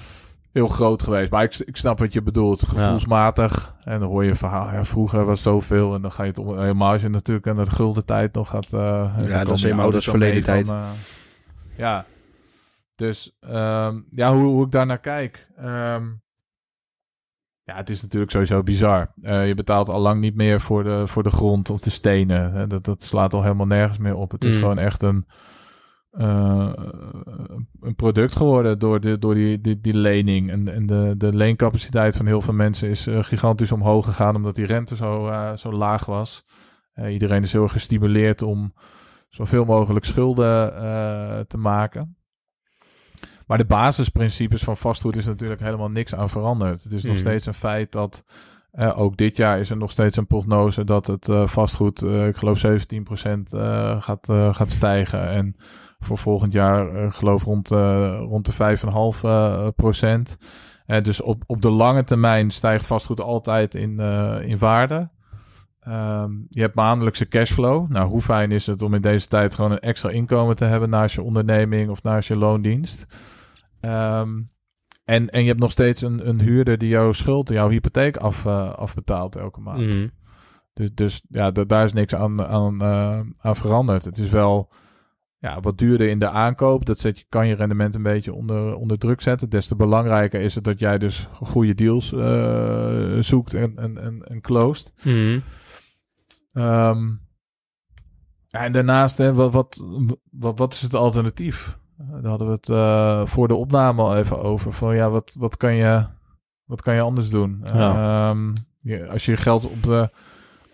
heel 0.53 0.69
groot 0.69 1.03
geweest. 1.03 1.31
Maar 1.31 1.43
ik, 1.43 1.57
ik 1.57 1.77
snap 1.77 1.99
wat 1.99 2.13
je 2.13 2.23
bedoelt, 2.23 2.63
gevoelsmatig. 2.69 3.75
En 3.85 4.01
dan 4.01 4.09
hoor 4.09 4.25
je 4.25 4.35
verhaal, 4.35 4.71
ja, 4.73 4.85
vroeger 4.85 5.25
was 5.25 5.43
zoveel 5.43 5.95
en 5.95 6.03
dan 6.03 6.13
ga 6.13 6.23
je 6.23 6.29
het 6.29 6.39
om, 6.39 6.59
helemaal 6.59 6.93
als 6.93 7.03
je 7.03 7.09
natuurlijk 7.09 7.47
naar 7.47 7.65
de 7.65 7.71
gulden 7.71 8.05
tijd 8.05 8.35
nog 8.35 8.49
gaat. 8.49 8.73
eh, 8.73 9.17
dan 9.19 9.29
dat 9.45 9.49
is 9.55 9.61
je 9.61 9.65
helemaal 9.65 9.83
ouders 9.85 10.09
verleden 10.09 10.43
tijd. 10.43 10.67
van, 10.67 10.77
eh, 10.77 10.89
ja, 11.77 12.05
dus 12.95 13.37
ehm, 13.41 14.01
ja, 14.11 14.33
hoe, 14.33 14.45
hoe 14.45 14.65
ik 14.65 14.71
daar 14.71 14.87
naar 14.87 14.99
kijk. 15.01 15.47
Ehm, 15.57 16.05
ja, 17.67 17.77
het 17.77 17.91
is 17.91 18.03
natuurlijk 18.03 18.31
sowieso 18.31 18.63
bizar. 18.63 19.13
Eh, 19.23 19.47
je 19.47 19.55
betaalt 19.55 19.89
al 19.89 20.01
lang 20.01 20.21
niet 20.21 20.35
meer 20.35 20.61
voor 20.61 20.85
de, 20.85 21.07
voor 21.07 21.23
de 21.23 21.31
grond 21.31 21.71
of 21.71 21.81
de 21.81 21.91
stenen. 21.91 22.53
Hè. 22.53 22.67
Dat, 22.67 22.85
dat 22.85 23.03
slaat 23.03 23.35
al 23.35 23.43
helemaal 23.43 23.67
nergens 23.67 23.99
meer 23.99 24.15
op. 24.15 24.31
Het 24.31 24.45
is 24.45 24.55
Mm. 24.55 24.61
gewoon 24.61 24.79
echt 24.79 25.03
een, 25.03 25.27
eh, 26.11 26.73
een 27.81 27.95
product 27.97 28.37
geworden 28.37 28.79
door, 28.79 29.01
de, 29.01 29.19
door 29.19 29.35
die, 29.35 29.61
die, 29.61 29.81
die 29.81 29.95
lening. 29.95 30.51
En, 30.51 30.69
en 30.69 30.87
de, 30.87 31.15
de 31.17 31.37
leencapaciteit 31.37 32.17
van 32.17 32.27
heel 32.27 32.41
veel 32.41 32.55
mensen 32.55 32.89
is 32.89 33.07
eh, 33.07 33.23
gigantisch 33.23 33.73
omhoog 33.73 34.05
gegaan 34.05 34.37
omdat 34.37 34.55
die 34.55 34.67
rente 34.67 34.97
zo, 34.97 35.31
zo 35.57 35.73
laag 35.73 36.05
was. 36.07 36.45
Iedereen 37.09 37.43
is 37.43 37.53
heel 37.53 37.63
erg 37.63 37.73
gestimuleerd 37.73 38.43
om 38.43 38.75
zoveel 39.29 39.65
mogelijk 39.65 40.05
schulden 40.05 40.73
te 41.47 41.59
maken. 41.59 42.16
Maar 43.47 43.59
de 43.59 43.65
basisprincipes 43.65 44.63
van 44.65 44.77
vastgoed 44.77 45.17
is 45.17 45.27
natuurlijk 45.27 45.61
helemaal 45.61 45.91
niks 45.91 46.15
aan 46.15 46.29
veranderd. 46.29 46.83
Het 46.83 46.93
is 46.93 47.03
nog 47.03 47.13
Mhm. 47.13 47.21
steeds 47.23 47.47
een 47.47 47.55
feit 47.55 47.93
dat 47.93 48.25
eh, 48.73 48.99
ook 48.99 49.17
dit 49.17 49.37
jaar 49.37 49.61
is 49.61 49.71
er 49.71 49.77
nog 49.77 49.91
steeds 49.91 50.17
een 50.17 50.27
prognose 50.27 50.85
dat 50.85 51.07
het 51.07 51.29
eh, 51.29 51.47
vastgoed, 51.47 52.03
eh, 52.03 52.27
ik 52.27 52.37
geloof 52.37 52.59
17% 52.59 53.53
eh, 53.53 54.03
gaat, 54.03 54.27
gaat 54.51 54.73
stijgen. 54.73 55.29
En 55.29 55.57
voor 55.99 56.19
volgend 56.19 56.53
jaar, 56.53 57.13
geloof 57.13 57.45
rond, 57.45 57.69
rond 58.19 58.47
de 58.47 58.53
5,5 58.53 59.25
eh, 59.25 59.69
procent. 59.77 60.37
Dus 61.03 61.21
op, 61.23 61.43
op 61.47 61.63
de 61.63 61.71
lange 61.71 62.05
termijn 62.05 62.51
stijgt 62.51 62.87
vastgoed 62.87 63.21
altijd 63.21 63.75
in, 63.75 64.01
in 64.43 64.59
waarde. 64.59 65.09
Ehm, 65.81 66.31
je 66.49 66.61
hebt 66.61 66.75
maandelijkse 66.75 67.29
cashflow. 67.29 67.91
Nou, 67.91 68.09
hoe 68.09 68.21
fijn 68.21 68.51
is 68.53 68.67
het 68.67 68.83
om 68.83 68.95
in 68.95 69.01
deze 69.01 69.29
tijd 69.29 69.55
gewoon 69.55 69.71
een 69.71 69.81
extra 69.81 70.11
inkomen 70.11 70.57
te 70.57 70.65
hebben 70.65 70.91
naast 70.91 71.15
je 71.15 71.23
onderneming 71.23 71.91
of 71.91 72.03
naast 72.03 72.29
je 72.29 72.37
loondienst? 72.39 73.07
Ehm, 73.87 74.43
en, 75.05 75.31
en 75.31 75.41
je 75.41 75.47
hebt 75.49 75.61
nog 75.61 75.71
steeds 75.71 76.03
een, 76.03 76.29
een 76.29 76.41
huurder 76.41 76.79
die 76.79 76.89
jouw 76.89 77.13
schuld, 77.13 77.49
jouw 77.49 77.69
hypotheek 77.69 78.17
af, 78.17 78.47
eh, 78.47 78.73
afbetaalt 78.73 79.37
elke 79.37 79.61
maand. 79.61 79.81
Mhm. 79.87 80.07
Dus, 80.73 80.95
dus 80.95 81.23
ja, 81.29 81.51
da- 81.51 81.65
daar 81.65 81.85
is 81.85 81.93
niks 81.93 82.15
aan, 82.15 82.43
aan, 82.47 82.83
eh, 82.83 83.21
aan 83.39 83.57
veranderd. 83.57 84.05
Het 84.05 84.19
is 84.19 84.31
wel 84.31 84.71
ja, 85.39 85.61
wat 85.61 85.79
duurder 85.79 86.09
in 86.09 86.19
de 86.19 86.31
aankoop. 86.31 86.85
Dat 86.87 86.99
zet 86.99 87.27
kan 87.29 87.47
je 87.47 87.55
rendement 87.55 87.95
een 87.95 88.03
beetje 88.03 88.33
onder, 88.35 88.75
onder 88.75 88.99
druk 88.99 89.21
zetten. 89.21 89.49
Des 89.49 89.67
te 89.67 89.77
belangrijker 89.77 90.41
is 90.41 90.55
het 90.55 90.65
dat 90.65 90.79
jij 90.79 90.99
dus 90.99 91.29
goede 91.33 91.75
deals 91.75 92.13
eh, 92.13 93.19
zoekt 93.21 93.55
en, 93.55 93.77
en, 93.77 93.99
en, 93.99 94.23
en 94.23 94.41
closed. 94.41 94.93
Mhm. 95.03 95.39
Ehm, 96.53 97.07
ja, 98.49 98.65
en 98.65 98.73
daarnaast, 98.73 99.19
hè, 99.19 99.35
wat, 99.35 99.53
wat, 99.53 99.83
wat, 100.31 100.59
wat 100.59 100.73
is 100.73 100.83
het 100.83 100.95
alternatief? 100.95 101.79
Eh, 101.99 102.07
Daar 102.23 102.31
hadden 102.31 102.47
we 102.47 102.53
het 102.53 102.69
eh, 102.69 103.27
voor 103.27 103.49
de 103.49 103.55
opname 103.55 104.03
al 104.03 104.17
even 104.17 104.43
over. 104.43 104.73
Van 104.73 104.95
ja, 104.95 105.11
wat, 105.11 105.35
wat, 105.39 105.57
kan, 105.57 105.75
je, 105.75 106.07
wat 106.65 106.83
kan 106.83 106.95
je 106.95 107.01
anders 107.01 107.31
doen? 107.31 107.61
Ja. 107.75 108.31
Ehm, 108.31 108.53
je, 108.81 109.09
als 109.09 109.25
je 109.25 109.31
je 109.31 109.37
geld 109.37 109.65
op 109.65 109.83
de, 109.83 110.11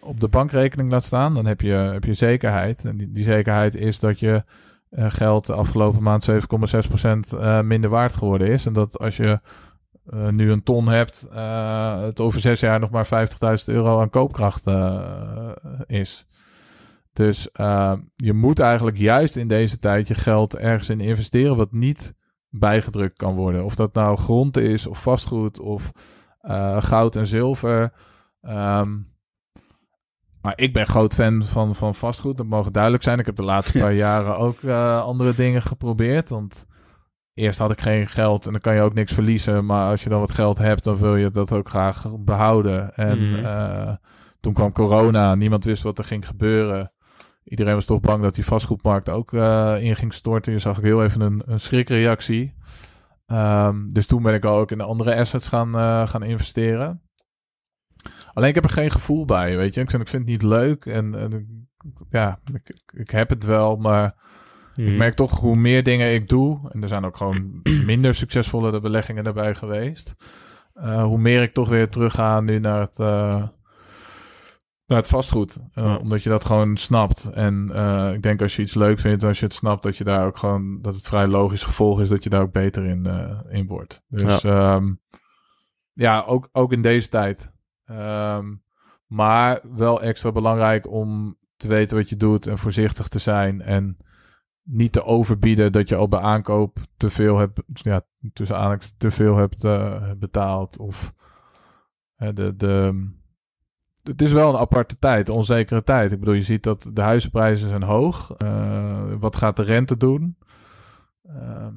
op 0.00 0.20
de 0.20 0.28
bankrekening 0.28 0.90
laat 0.90 1.04
staan, 1.04 1.34
dan 1.34 1.46
heb 1.46 1.60
je, 1.60 1.72
heb 1.72 2.04
je 2.04 2.14
zekerheid. 2.14 2.84
En 2.84 2.96
die, 2.96 3.12
die 3.12 3.24
zekerheid 3.24 3.74
is 3.74 4.00
dat 4.00 4.20
je 4.20 4.44
eh, 4.90 5.06
geld 5.10 5.46
de 5.46 5.54
afgelopen 5.54 6.02
maand 6.02 6.30
7,6% 6.30 6.36
eh 7.38 7.60
minder 7.60 7.90
waard 7.90 8.14
geworden 8.14 8.48
is. 8.48 8.66
En 8.66 8.72
dat 8.72 8.98
als 8.98 9.16
je 9.16 9.40
nu 10.30 10.50
een 10.50 10.62
ton 10.62 10.88
hebt, 10.88 11.26
het 12.04 12.20
over 12.20 12.40
zes 12.40 12.60
jaar 12.60 12.80
nog 12.80 12.90
maar 12.90 13.28
50.000 13.58 13.64
euro 13.64 14.00
aan 14.00 14.10
koopkracht 14.10 14.66
is. 15.86 16.26
Dus 17.12 17.50
eh, 17.50 17.92
je 18.16 18.32
moet 18.32 18.58
eigenlijk 18.58 18.96
juist 18.96 19.36
in 19.36 19.48
deze 19.48 19.78
tijd 19.78 20.08
je 20.08 20.14
geld 20.14 20.56
ergens 20.56 20.88
in 20.88 21.00
investeren 21.00 21.56
wat 21.56 21.72
niet 21.72 22.14
bijgedrukt 22.48 23.16
kan 23.16 23.34
worden. 23.34 23.64
Of 23.64 23.74
dat 23.74 23.94
nou 23.94 24.16
grond 24.16 24.56
is 24.56 24.86
of 24.86 25.02
vastgoed 25.02 25.60
of 25.60 25.90
eh, 26.40 26.82
goud 26.82 27.16
en 27.16 27.26
zilver. 27.26 27.92
Ehm, 28.40 28.90
maar 30.42 30.52
ik 30.56 30.72
ben 30.72 30.86
groot 30.86 31.14
fan 31.14 31.42
van, 31.44 31.74
van 31.74 31.94
vastgoed. 31.94 32.36
Dat 32.36 32.46
mogen 32.46 32.72
duidelijk 32.72 33.02
zijn. 33.02 33.18
Ik 33.18 33.26
heb 33.26 33.36
de 33.36 33.42
laatste 33.42 33.78
paar 33.78 33.92
jaren 34.06 34.36
ook 34.36 34.62
eh, 34.62 35.02
andere 35.02 35.34
dingen 35.34 35.62
geprobeerd. 35.62 36.28
Want 36.28 36.66
eerst 37.34 37.58
had 37.58 37.70
ik 37.70 37.80
geen 37.80 38.08
geld 38.08 38.46
en 38.46 38.52
dan 38.52 38.60
kan 38.60 38.74
je 38.74 38.80
ook 38.80 38.94
niks 38.94 39.12
verliezen. 39.12 39.66
Maar 39.66 39.90
als 39.90 40.02
je 40.02 40.08
dan 40.08 40.20
wat 40.20 40.32
geld 40.32 40.58
hebt, 40.58 40.84
dan 40.84 40.96
wil 40.96 41.16
je 41.16 41.30
dat 41.30 41.52
ook 41.52 41.68
graag 41.68 42.06
behouden. 42.18 42.94
En 42.94 43.30
Mhm. 43.30 43.96
toen 44.40 44.52
kwam 44.52 44.72
corona. 44.72 45.34
Niemand 45.34 45.64
wist 45.64 45.82
wat 45.82 45.98
er 45.98 46.04
ging 46.04 46.26
gebeuren. 46.26 46.92
Iedereen 47.52 47.74
was 47.74 47.86
toch 47.86 48.00
bang 48.00 48.22
dat 48.22 48.34
die 48.34 48.44
vastgoedmarkt 48.44 49.10
ook 49.10 49.32
eh, 49.32 49.76
in 49.80 49.96
ging 49.96 50.14
storten. 50.14 50.52
Je 50.52 50.58
zag 50.58 50.78
ik 50.78 50.84
heel 50.84 51.04
even 51.04 51.20
een, 51.20 51.42
een 51.46 51.60
schrikreactie. 51.60 52.54
Ehm, 53.26 53.88
dus 53.88 54.06
toen 54.06 54.22
ben 54.22 54.34
ik 54.34 54.44
ook 54.44 54.70
in 54.70 54.80
andere 54.80 55.14
assets 55.14 55.48
gaan, 55.48 55.76
eh, 55.76 56.08
gaan 56.08 56.22
investeren. 56.22 57.02
Alleen 58.32 58.48
ik 58.48 58.54
heb 58.54 58.64
er 58.64 58.70
geen 58.70 58.90
gevoel 58.90 59.24
bij, 59.24 59.56
weet 59.56 59.74
je. 59.74 59.80
Ik 59.80 59.90
vind, 59.90 60.02
ik 60.02 60.08
vind 60.08 60.22
het 60.22 60.32
niet 60.32 60.42
leuk 60.42 60.86
en, 60.86 61.14
en 61.14 61.68
ja, 62.10 62.40
ik, 62.52 62.82
ik, 62.94 63.10
heb 63.10 63.28
het 63.28 63.44
wel, 63.44 63.76
maar 63.76 64.14
Mhm. 64.74 64.88
ik 64.88 64.96
merk 64.96 65.14
toch 65.14 65.40
hoe 65.40 65.56
meer 65.56 65.82
dingen 65.82 66.14
ik 66.14 66.28
doe, 66.28 66.70
en 66.70 66.82
er 66.82 66.88
zijn 66.88 67.04
ook 67.04 67.16
gewoon 67.16 67.60
minder 67.86 68.14
succesvolle 68.14 68.80
beleggingen 68.80 69.24
daarbij 69.24 69.54
geweest, 69.54 70.14
eh, 70.74 71.04
hoe 71.04 71.18
meer 71.18 71.42
ik 71.42 71.52
toch 71.52 71.68
weer 71.68 71.88
terugga 71.88 72.40
nu 72.40 72.58
naar 72.58 72.80
het, 72.80 72.98
naar 74.92 75.02
het 75.02 75.10
vastgoed. 75.10 75.60
Eh, 75.72 75.84
Ja. 75.84 75.96
Omdat 75.96 76.22
je 76.22 76.28
dat 76.28 76.44
gewoon 76.44 76.76
snapt. 76.76 77.30
En 77.30 77.70
eh, 77.74 78.12
ik 78.12 78.22
denk 78.22 78.42
als 78.42 78.56
je 78.56 78.62
iets 78.62 78.74
leuk 78.74 78.98
vindt, 78.98 79.24
als 79.24 79.38
je 79.38 79.44
het 79.44 79.54
snapt, 79.54 79.82
dat 79.82 79.96
je 79.96 80.04
daar 80.04 80.26
ook 80.26 80.38
gewoon, 80.38 80.82
dat 80.82 80.94
het 80.94 81.06
vrij 81.06 81.26
logisch 81.26 81.64
gevolg 81.64 82.00
is 82.00 82.08
dat 82.08 82.24
je 82.24 82.30
daar 82.30 82.40
ook 82.42 82.52
beter 82.52 82.84
in, 82.84 83.06
eh, 83.06 83.38
in 83.48 83.66
wordt. 83.66 84.02
Dus 84.08 84.42
ja, 84.42 84.80
ja 85.92 86.22
ook, 86.22 86.48
ook 86.52 86.72
in 86.72 86.82
deze 86.82 87.08
tijd. 87.08 87.52
Ehm, 87.84 88.54
maar 89.06 89.60
wel 89.74 90.02
extra 90.02 90.32
belangrijk 90.32 90.88
om 90.90 91.38
te 91.56 91.68
weten 91.68 91.96
wat 91.96 92.08
je 92.08 92.16
doet 92.16 92.46
en 92.46 92.58
voorzichtig 92.58 93.08
te 93.08 93.18
zijn. 93.18 93.60
En 93.60 93.96
niet 94.62 94.92
te 94.92 95.04
overbieden 95.04 95.72
dat 95.72 95.88
je 95.88 95.96
al 95.96 96.08
bij 96.08 96.20
aankoop 96.20 96.78
te 96.96 97.08
veel 97.08 97.38
hebt, 97.38 97.62
ja, 97.72 98.02
tussen 98.32 98.56
aanhalingstekens 98.56 98.98
te 98.98 99.22
veel 99.22 99.36
hebt 99.36 99.62
betaald. 100.18 100.78
Of 100.78 101.12
de, 102.16 102.56
de, 102.56 103.10
het 104.02 104.22
is 104.22 104.32
wel 104.32 104.48
een 104.54 104.60
aparte 104.60 104.98
tijd, 104.98 105.28
een 105.28 105.34
onzekere 105.34 105.82
tijd. 105.82 106.12
Ik 106.12 106.18
bedoel, 106.18 106.34
je 106.34 106.42
ziet 106.42 106.62
dat 106.62 106.90
de 106.92 107.02
huizenprijzen 107.02 107.68
zijn 107.68 107.82
hoog. 107.82 108.30
Eh, 108.36 109.02
wat 109.18 109.36
gaat 109.36 109.56
de 109.56 109.62
rente 109.62 109.96
doen? 109.96 110.36
Ehm, 111.26 111.74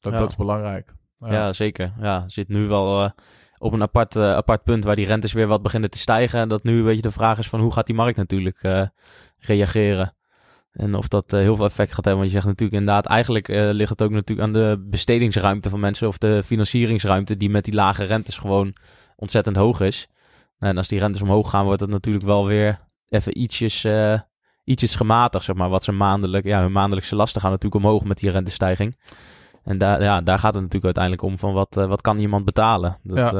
dat, 0.00 0.12
Ja. 0.12 0.18
dat 0.18 0.28
is 0.28 0.36
belangrijk. 0.36 0.94
Ja, 1.18 1.52
zeker. 1.52 1.92
Ja, 2.00 2.24
zit 2.28 2.48
nu 2.48 2.66
wel 2.68 3.04
eh, 3.04 3.10
op 3.58 3.72
een 3.72 3.82
apart, 3.82 4.16
eh, 4.16 4.32
apart 4.34 4.62
punt 4.62 4.84
waar 4.84 4.96
die 4.96 5.06
rentes 5.06 5.32
weer 5.32 5.46
wat 5.46 5.62
beginnen 5.62 5.90
te 5.90 5.98
stijgen. 5.98 6.40
En 6.40 6.48
dat 6.48 6.62
nu 6.62 6.78
een 6.78 6.84
beetje 6.84 7.02
de 7.02 7.10
vraag 7.10 7.38
is 7.38 7.48
van 7.48 7.60
hoe 7.60 7.72
gaat 7.72 7.86
die 7.86 7.94
markt 7.94 8.16
natuurlijk 8.16 8.88
reageren. 9.38 10.14
En 10.72 10.94
of 10.94 11.08
dat 11.08 11.30
heel 11.30 11.56
veel 11.56 11.64
effect 11.64 11.92
gaat 11.92 12.04
hebben. 12.04 12.22
Want 12.22 12.26
je 12.26 12.32
zegt 12.32 12.46
natuurlijk 12.46 12.78
inderdaad, 12.80 13.06
eigenlijk 13.06 13.48
ligt 13.48 13.90
het 13.90 14.02
ook 14.02 14.10
natuurlijk 14.10 14.46
aan 14.46 14.52
de 14.52 14.84
bestedingsruimte 14.86 15.70
van 15.70 15.80
mensen. 15.80 16.08
Of 16.08 16.18
de 16.18 16.42
financieringsruimte 16.42 17.36
die 17.36 17.50
met 17.50 17.64
die 17.64 17.74
lage 17.74 18.04
rentes 18.04 18.38
gewoon 18.38 18.74
ontzettend 19.16 19.56
hoog 19.56 19.80
is. 19.80 20.08
En 20.62 20.76
als 20.76 20.88
die 20.88 20.98
rentes 20.98 21.22
omhoog 21.22 21.50
gaan, 21.50 21.64
wordt 21.64 21.80
het 21.80 21.90
natuurlijk 21.90 22.24
wel 22.24 22.46
weer 22.46 22.78
even 23.08 23.38
ietsjes, 23.40 23.84
eh, 23.84 24.20
ietsjes 24.64 24.94
gematigd, 24.94 25.44
zeg 25.44 25.56
maar. 25.56 25.68
Wat 25.68 25.84
ze 25.84 25.92
maandelijk, 25.92 26.44
ja, 26.44 26.60
hun 26.60 26.72
maandelijkse 26.72 27.16
lasten 27.16 27.40
gaan 27.40 27.50
natuurlijk 27.50 27.84
omhoog 27.84 28.04
met 28.04 28.18
die 28.18 28.30
rentestijging. 28.30 28.98
En 29.64 29.78
daar, 29.78 30.02
ja, 30.02 30.20
daar 30.20 30.38
gaat 30.38 30.54
het 30.54 30.62
natuurlijk 30.62 30.84
uiteindelijk 30.84 31.22
om 31.22 31.38
van 31.38 31.52
wat, 31.52 31.76
eh, 31.76 31.86
wat 31.86 32.00
kan 32.00 32.18
iemand 32.18 32.44
betalen. 32.44 32.98
Dat, 33.02 33.18
Ja. 33.18 33.32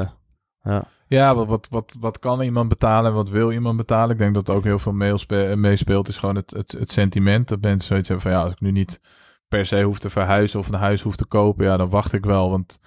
eh, 0.63 0.81
Ja, 1.07 1.35
wat, 1.35 1.47
wat, 1.47 1.67
wat, 1.71 1.97
wat 2.01 2.19
kan 2.19 2.41
iemand 2.41 2.69
betalen 2.69 3.11
en 3.11 3.17
wat 3.17 3.29
wil 3.29 3.53
iemand 3.53 3.77
betalen? 3.77 4.11
Ik 4.11 4.19
denk 4.19 4.35
dat 4.35 4.51
ook 4.51 4.65
heel 4.65 4.79
veel 4.79 4.93
meespeelt, 5.57 6.09
is 6.09 6.17
gewoon 6.17 6.37
het, 6.37 6.51
het, 6.51 6.73
het 6.73 6.93
sentiment. 6.93 7.49
Dat 7.49 7.61
mensen 7.61 7.87
zoiets 7.87 8.09
hebben 8.09 8.27
van 8.31 8.37
ja, 8.37 8.43
als 8.45 8.53
ik 8.53 8.61
nu 8.61 8.71
niet 8.71 9.01
per 9.49 9.67
se 9.67 9.83
hoef 9.83 9.99
te 9.99 10.11
verhuizen 10.11 10.59
of 10.59 10.69
een 10.69 10.75
huis 10.75 11.03
hoef 11.03 11.17
te 11.17 11.27
kopen, 11.27 11.65
ja, 11.65 11.77
dan 11.77 11.89
wacht 11.89 12.13
ik 12.13 12.25
wel. 12.25 12.51
Want 12.51 12.79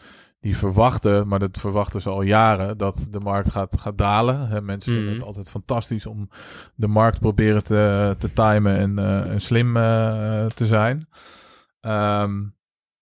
die 0.46 0.58
verwachten, 0.58 1.28
maar 1.28 1.40
dat 1.40 1.60
verwachten 1.60 2.02
ze 2.02 2.10
al 2.10 2.22
jaren, 2.22 2.78
dat 2.78 3.08
de 3.12 3.20
markt 3.20 3.52
gaat, 3.52 3.80
gaat 3.80 3.98
dalen. 3.98 4.48
Hè, 4.48 4.62
mensen 4.62 4.92
vinden 4.92 5.10
Mhm. 5.10 5.20
het 5.20 5.28
altijd 5.28 5.50
fantastisch 5.50 6.06
om 6.06 6.30
de 6.76 6.88
markt 6.88 7.20
proberen 7.20 7.64
te, 7.64 8.16
te 8.18 8.34
timen 8.34 8.78
en, 8.78 9.00
eh, 9.00 9.32
en 9.32 9.42
slim 9.42 9.78
eh, 9.78 10.46
te 10.46 10.66
zijn. 10.66 11.08
Ehm, 11.82 12.44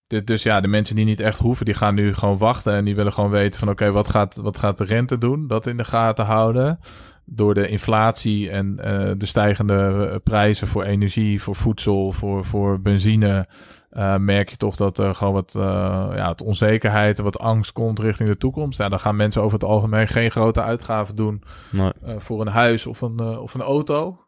dus, 0.07 0.25
dus 0.25 0.43
ja, 0.43 0.61
de 0.61 0.67
mensen 0.67 0.95
die 0.95 1.05
niet 1.05 1.19
echt 1.19 1.39
hoeven, 1.39 1.65
die 1.65 1.73
gaan 1.73 1.95
nu 1.95 2.13
gewoon 2.13 2.37
wachten. 2.37 2.73
En 2.73 2.85
die 2.85 2.95
willen 2.95 3.13
gewoon 3.13 3.29
weten 3.29 3.59
van 3.59 3.69
oké, 3.69 3.91
wat, 3.91 4.07
gaat, 4.09 4.35
wat 4.35 4.57
gaat 4.57 4.77
de 4.77 4.83
rente 4.83 5.17
doen? 5.17 5.47
Dat 5.47 5.67
in 5.67 5.77
de 5.77 5.85
gaten 5.85 6.25
houden. 6.25 6.79
Door 7.25 7.53
de 7.53 7.67
inflatie 7.67 8.49
en 8.49 8.79
eh, 8.79 9.11
de 9.17 9.25
stijgende 9.25 10.21
prijzen 10.23 10.67
voor 10.67 10.83
energie, 10.83 11.41
voor 11.41 11.55
voedsel, 11.55 12.11
voor, 12.11 12.45
voor 12.45 12.81
benzine. 12.81 13.47
Eh, 13.93 14.17
merk 14.17 14.49
je 14.49 14.57
toch 14.57 14.75
dat 14.75 14.97
er 14.97 15.15
gewoon 15.15 15.33
wat, 15.33 15.55
eh, 15.55 15.61
ja, 16.15 16.25
wat 16.25 16.41
onzekerheid 16.41 17.17
en 17.17 17.23
wat 17.23 17.39
angst 17.39 17.71
komt 17.71 17.99
richting 17.99 18.29
de 18.29 18.37
toekomst. 18.37 18.77
Ja, 18.79 18.89
dan 18.89 18.99
gaan 18.99 19.15
mensen 19.15 19.41
over 19.41 19.59
het 19.59 19.69
algemeen 19.69 20.07
geen 20.07 20.31
grote 20.31 20.61
uitgaven 20.61 21.15
doen 21.15 21.43
nee. 21.71 21.91
eh, 22.03 22.17
voor 22.17 22.41
een 22.41 22.47
huis 22.47 22.85
of 22.85 23.01
een, 23.01 23.19
of 23.19 23.53
een 23.53 23.61
auto. 23.61 24.19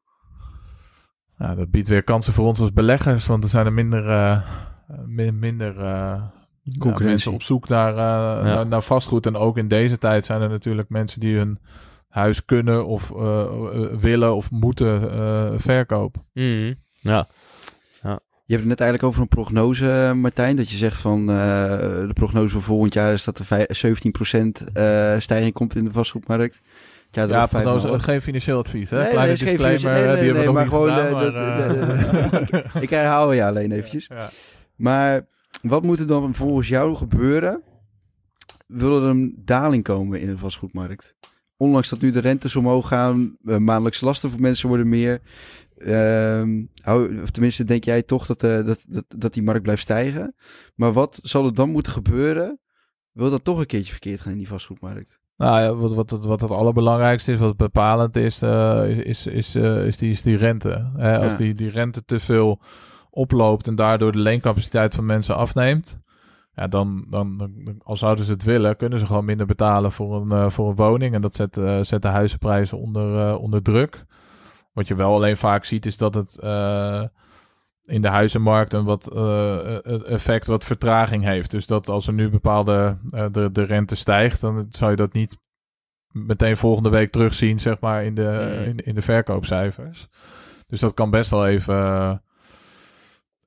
Ja, 1.37 1.55
dat 1.55 1.71
biedt 1.71 1.87
weer 1.87 2.03
kansen 2.03 2.33
voor 2.33 2.45
ons 2.45 2.59
als 2.59 2.73
beleggers, 2.73 3.25
want 3.25 3.43
er 3.43 3.49
zijn 3.49 3.65
er 3.65 3.73
minder, 3.73 4.43
min- 5.05 5.39
minder 5.39 5.73
mensen 7.03 7.31
op 7.31 7.41
zoek 7.41 7.67
naar, 7.67 7.93
naar, 8.43 8.67
naar 8.67 8.81
vastgoed. 8.81 9.25
En 9.25 9.35
ook 9.35 9.57
in 9.57 9.67
deze 9.67 9.97
tijd 9.97 10.25
zijn 10.25 10.41
er 10.41 10.49
natuurlijk 10.49 10.89
mensen 10.89 11.19
die 11.19 11.37
hun 11.37 11.59
huis 12.07 12.45
kunnen 12.45 12.85
of 12.85 13.09
willen 13.99 14.35
of 14.35 14.51
moeten 14.51 15.01
verkopen. 15.61 16.25
Mhm. 16.33 16.73
Ja, 16.93 17.27
Je 18.47 18.53
hebt 18.53 18.67
het 18.69 18.79
net 18.79 18.79
eigenlijk 18.87 19.03
over 19.09 19.21
een 19.21 19.27
prognose, 19.27 20.11
Martijn. 20.15 20.55
Dat 20.55 20.69
je 20.69 20.77
zegt 20.77 21.01
van 21.01 21.19
eh, 21.29 21.35
de 22.07 22.13
prognose 22.13 22.53
voor 22.53 22.61
volgend 22.61 22.93
jaar 22.93 23.13
is 23.13 23.23
dat 23.23 23.39
er 23.39 23.45
vij- 23.45 23.67
17% 23.69 24.63
eh, 24.73 25.15
stijging 25.19 25.53
komt 25.53 25.75
in 25.75 25.83
de 25.83 25.91
vastgoedmarkt. 25.91 26.61
Ja, 27.11 27.23
Ja, 27.27 27.45
prognose, 27.45 27.87
5,5. 27.87 28.03
geen 28.03 28.21
financieel 28.21 28.57
advies, 28.57 28.89
hè? 28.89 28.97
Nee, 28.97 29.09
Kleine 29.09 29.31
disclaimer, 29.35 29.91
nee, 29.91 30.15
die 30.15 30.25
hebben 30.25 30.43
we 30.45 30.51
maar 30.51 30.67
gewoon, 30.67 30.89
gedaan, 30.89 31.05
eh, 31.05 31.11
maar, 31.13 31.23
dat- 32.41 32.49
eh, 32.75 32.81
Ik 32.83 32.89
herhaal 32.89 33.31
je 33.31 33.45
alleen 33.45 33.71
eventjes. 33.71 34.07
ja. 34.07 34.29
Maar 34.75 35.25
wat 35.61 35.83
moet 35.83 35.99
er 35.99 36.07
dan 36.07 36.33
volgens 36.35 36.67
jou 36.67 36.95
gebeuren? 36.95 37.61
Wil 38.67 39.01
er 39.03 39.09
een 39.09 39.41
daling 39.45 39.83
komen 39.83 40.19
in 40.21 40.27
de 40.27 40.37
vastgoedmarkt? 40.37 41.15
Ondanks 41.57 41.89
dat 41.89 42.01
nu 42.01 42.11
de 42.11 42.19
rentes 42.19 42.55
omhoog 42.55 42.87
gaan, 42.87 43.37
eh, 43.45 43.57
maandelijkse 43.57 44.05
lasten 44.05 44.29
voor 44.29 44.39
mensen 44.41 44.67
worden 44.67 44.89
meer. 44.89 45.21
Ehm, 45.77 46.63
hou, 46.81 47.21
of 47.21 47.29
tenminste, 47.31 47.63
denk 47.63 47.83
jij 47.83 48.01
toch 48.03 48.25
dat, 48.25 48.43
eh, 48.43 48.65
dat, 48.65 48.83
dat, 48.87 49.05
dat 49.07 49.33
die 49.33 49.43
markt 49.43 49.61
blijft 49.63 49.81
stijgen? 49.81 50.35
Maar 50.75 50.93
wat 50.93 51.19
zal 51.21 51.45
er 51.45 51.53
dan 51.53 51.69
moeten 51.69 51.91
gebeuren? 51.91 52.59
Wil 53.11 53.29
dat 53.29 53.43
toch 53.43 53.59
een 53.59 53.65
keertje 53.65 53.91
verkeerd 53.91 54.21
gaan 54.21 54.31
in 54.31 54.37
die 54.37 54.47
vastgoedmarkt? 54.47 55.19
Nou 55.37 55.61
ja, 55.61 55.73
wat, 55.73 55.93
wat, 55.93 56.09
het- 56.09 56.25
wat 56.25 56.41
het 56.41 56.51
allerbelangrijkste 56.51 57.31
is, 57.31 57.39
wat 57.39 57.57
bepalend 57.57 58.15
is, 58.15 58.41
eh, 58.41 58.83
is, 58.89 58.97
is, 58.99 59.27
is, 59.27 59.55
eh, 59.55 59.85
is, 59.85 59.97
die, 59.97 60.09
is 60.09 60.21
die 60.21 60.37
rente. 60.37 60.91
Hè, 60.97 61.17
als 61.17 61.31
Ja. 61.31 61.37
die, 61.37 61.53
die 61.53 61.69
rente 61.69 62.03
te 62.05 62.19
veel 62.19 62.61
oploopt 63.09 63.67
en 63.67 63.75
daardoor 63.75 64.11
de 64.11 64.17
leencapaciteit 64.19 64.95
van 64.95 65.05
mensen 65.05 65.35
afneemt, 65.35 65.99
ja, 66.53 66.67
dan, 66.67 67.05
dan, 67.09 67.37
dan- 67.37 67.75
al 67.83 67.97
zouden 67.97 68.25
ze 68.25 68.31
het 68.31 68.43
willen, 68.43 68.75
kunnen 68.77 68.99
ze 68.99 69.05
gewoon 69.05 69.25
minder 69.25 69.45
betalen 69.45 69.91
voor 69.91 70.31
een, 70.31 70.51
voor 70.51 70.69
een 70.69 70.75
woning. 70.75 71.13
En 71.15 71.21
dat 71.21 71.35
zet, 71.35 71.59
zet 71.81 72.01
de 72.01 72.07
huizenprijzen 72.07 72.77
onder, 72.77 73.37
onder 73.37 73.61
druk. 73.61 74.05
Wat 74.75 74.87
je 74.87 74.95
wel 74.95 75.13
alleen 75.13 75.37
vaak 75.37 75.65
ziet, 75.65 75.85
is 75.85 75.97
dat 75.97 76.15
het 76.15 76.39
eh, 76.39 77.03
in 77.85 78.01
de 78.01 78.07
huizenmarkt 78.07 78.73
een 78.73 78.83
wat 78.83 79.11
eh, 79.11 79.75
eh, 79.75 80.11
effect, 80.11 80.47
wat 80.47 80.65
vertraging 80.65 81.23
heeft. 81.23 81.51
Dus 81.51 81.67
dat 81.67 81.89
als 81.89 82.07
er 82.07 82.13
nu 82.13 82.29
bepaalde 82.29 82.97
de, 83.31 83.49
de 83.51 83.63
rente 83.63 83.95
stijgt, 83.95 84.41
dan 84.41 84.65
zou 84.69 84.91
je 84.91 84.97
dat 84.97 85.13
niet 85.13 85.37
meteen 86.11 86.57
volgende 86.57 86.89
week 86.89 87.09
terugzien, 87.09 87.59
zeg 87.59 87.79
maar, 87.79 88.03
in 88.03 88.15
de, 88.15 88.55
Mm. 88.57 88.63
in, 88.63 88.77
in 88.77 88.93
de 88.93 89.01
verkoopcijfers. 89.01 90.07
Dus 90.67 90.79
dat 90.79 90.93
kan 90.93 91.09
best 91.09 91.29
wel 91.29 91.47
even, 91.47 92.23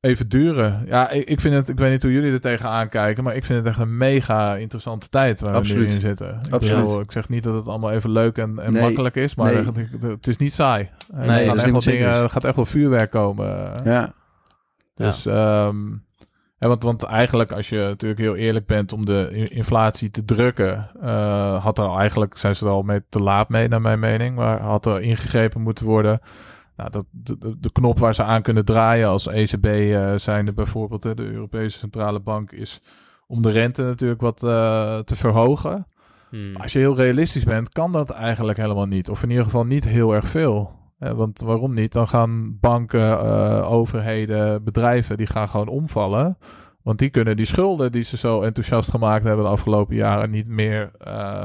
even 0.01 0.29
duren. 0.29 0.83
Ja, 0.87 1.11
ik, 1.11 1.29
ik 1.29 1.41
vind 1.41 1.55
het, 1.55 1.69
ik 1.69 1.79
weet 1.79 1.91
niet 1.91 2.03
hoe 2.03 2.13
jullie 2.13 2.33
er 2.33 2.41
tegenaan 2.41 2.89
kijken, 2.89 3.25
maar 3.25 3.37
ik 3.37 3.45
vind 3.45 3.59
het 3.59 3.69
echt 3.69 3.79
een 3.79 3.97
mega 3.97 4.57
interessante 4.57 5.09
tijd 5.09 5.41
waar 5.41 5.51
we 5.53 5.57
Absoluut. 5.57 5.89
nu 5.89 5.95
in 5.95 6.01
zitten. 6.01 6.41
Ik, 6.47 6.53
Absoluut. 6.53 6.85
bedoel, 6.85 7.01
ik 7.01 7.13
zeg 7.13 7.29
niet 7.29 7.43
dat 7.43 7.55
het 7.55 7.69
allemaal 7.69 7.91
even 7.91 8.11
leuk 8.11 8.39
en, 8.39 8.59
en 8.59 8.73
Nee. 8.73 8.83
makkelijk 8.83 9.15
is, 9.15 9.35
maar 9.35 9.53
Nee. 9.53 9.65
het, 10.01 10.27
is 10.27 10.37
niet 10.37 10.53
saai. 10.53 10.83
Er 10.83 11.27
Nee, 11.27 11.27
gaan 11.27 11.35
dat 11.35 11.41
is 11.43 11.47
echt 11.49 11.65
niet 11.65 11.73
wel 11.73 11.81
zeker 11.83 11.99
dingen, 11.99 12.15
is. 12.15 12.23
er 12.23 12.31
gaat 12.31 12.45
echt 12.45 12.57
wel 12.57 12.67
vuurwerk 12.67 13.11
komen. 13.11 13.73
Ja, 13.85 14.13
Dus, 14.95 15.27
ehm, 15.27 15.77
ja, 16.59 16.69
want, 16.69 16.83
want 16.83 17.03
eigenlijk, 17.03 17.53
als 17.53 17.69
je 17.69 17.79
natuurlijk 17.79 18.21
heel 18.21 18.37
eerlijk 18.37 18.67
bent 18.67 18.93
om 18.93 19.05
de 19.05 19.47
inflatie 19.49 20.11
te 20.11 20.25
drukken, 20.25 20.91
eh, 21.01 21.63
had 21.65 21.79
er 21.79 21.85
al 21.85 21.99
eigenlijk, 21.99 22.37
zijn 22.37 22.55
ze 22.55 22.67
er 22.67 22.73
al 22.73 22.83
mee 22.83 23.01
te 23.09 23.19
laat 23.19 23.49
mee, 23.49 23.69
naar 23.69 23.81
mijn 23.81 23.99
mening, 23.99 24.37
maar 24.37 24.61
had 24.61 24.87
er 24.87 25.01
ingegrepen 25.01 25.61
moeten 25.61 25.85
worden. 25.87 26.21
Nou, 26.79 26.91
dat, 26.91 27.05
de, 27.11 27.57
de- 27.61 27.73
knop 27.73 27.99
waar 27.99 28.15
ze 28.15 28.23
aan 28.23 28.43
kunnen 28.43 28.65
draaien 28.65 29.09
als 29.09 29.27
ECB 29.27 29.67
eh 29.67 30.13
zijnde 30.17 30.53
bijvoorbeeld, 30.53 31.03
hè, 31.05 31.15
de 31.15 31.31
Europese 31.31 31.79
Centrale 31.79 32.21
Bank, 32.21 32.53
is 32.53 32.81
om 33.27 33.43
de 33.43 33.51
rente 33.51 33.83
natuurlijk 33.83 34.21
wat 34.21 34.43
eh, 34.43 34.99
te 34.99 35.17
verhogen. 35.17 35.87
Mhm. 36.31 36.57
Als 36.57 36.73
je 36.73 36.79
heel 36.79 36.97
realistisch 36.97 37.45
bent, 37.45 37.69
kan 37.69 37.93
dat 37.93 38.11
eigenlijk 38.11 38.59
helemaal 38.59 38.87
niet. 38.87 39.09
Of 39.11 39.23
in 39.23 39.29
ieder 39.31 39.45
geval 39.45 39.65
niet 39.65 39.85
heel 39.85 40.15
erg 40.15 40.27
veel. 40.27 40.73
Eh, 40.99 41.13
want 41.13 41.41
waarom 41.41 41.75
niet? 41.75 41.93
Dan 41.93 42.09
gaan 42.09 42.59
banken, 42.61 43.21
eh, 43.21 43.71
overheden, 43.71 44.65
bedrijven, 44.65 45.17
die 45.17 45.27
gaan 45.27 45.49
gewoon 45.49 45.69
omvallen. 45.69 46.39
Want 46.83 46.99
die 46.99 47.11
kunnen 47.11 47.37
die 47.37 47.47
schulden 47.47 47.93
die 47.93 48.05
ze 48.05 48.17
zo 48.17 48.43
enthousiast 48.43 48.91
gemaakt 48.91 49.25
hebben 49.25 49.45
de 49.45 49.51
afgelopen 49.51 49.97
jaren 49.97 50.31
niet 50.31 50.49
meer 50.49 50.91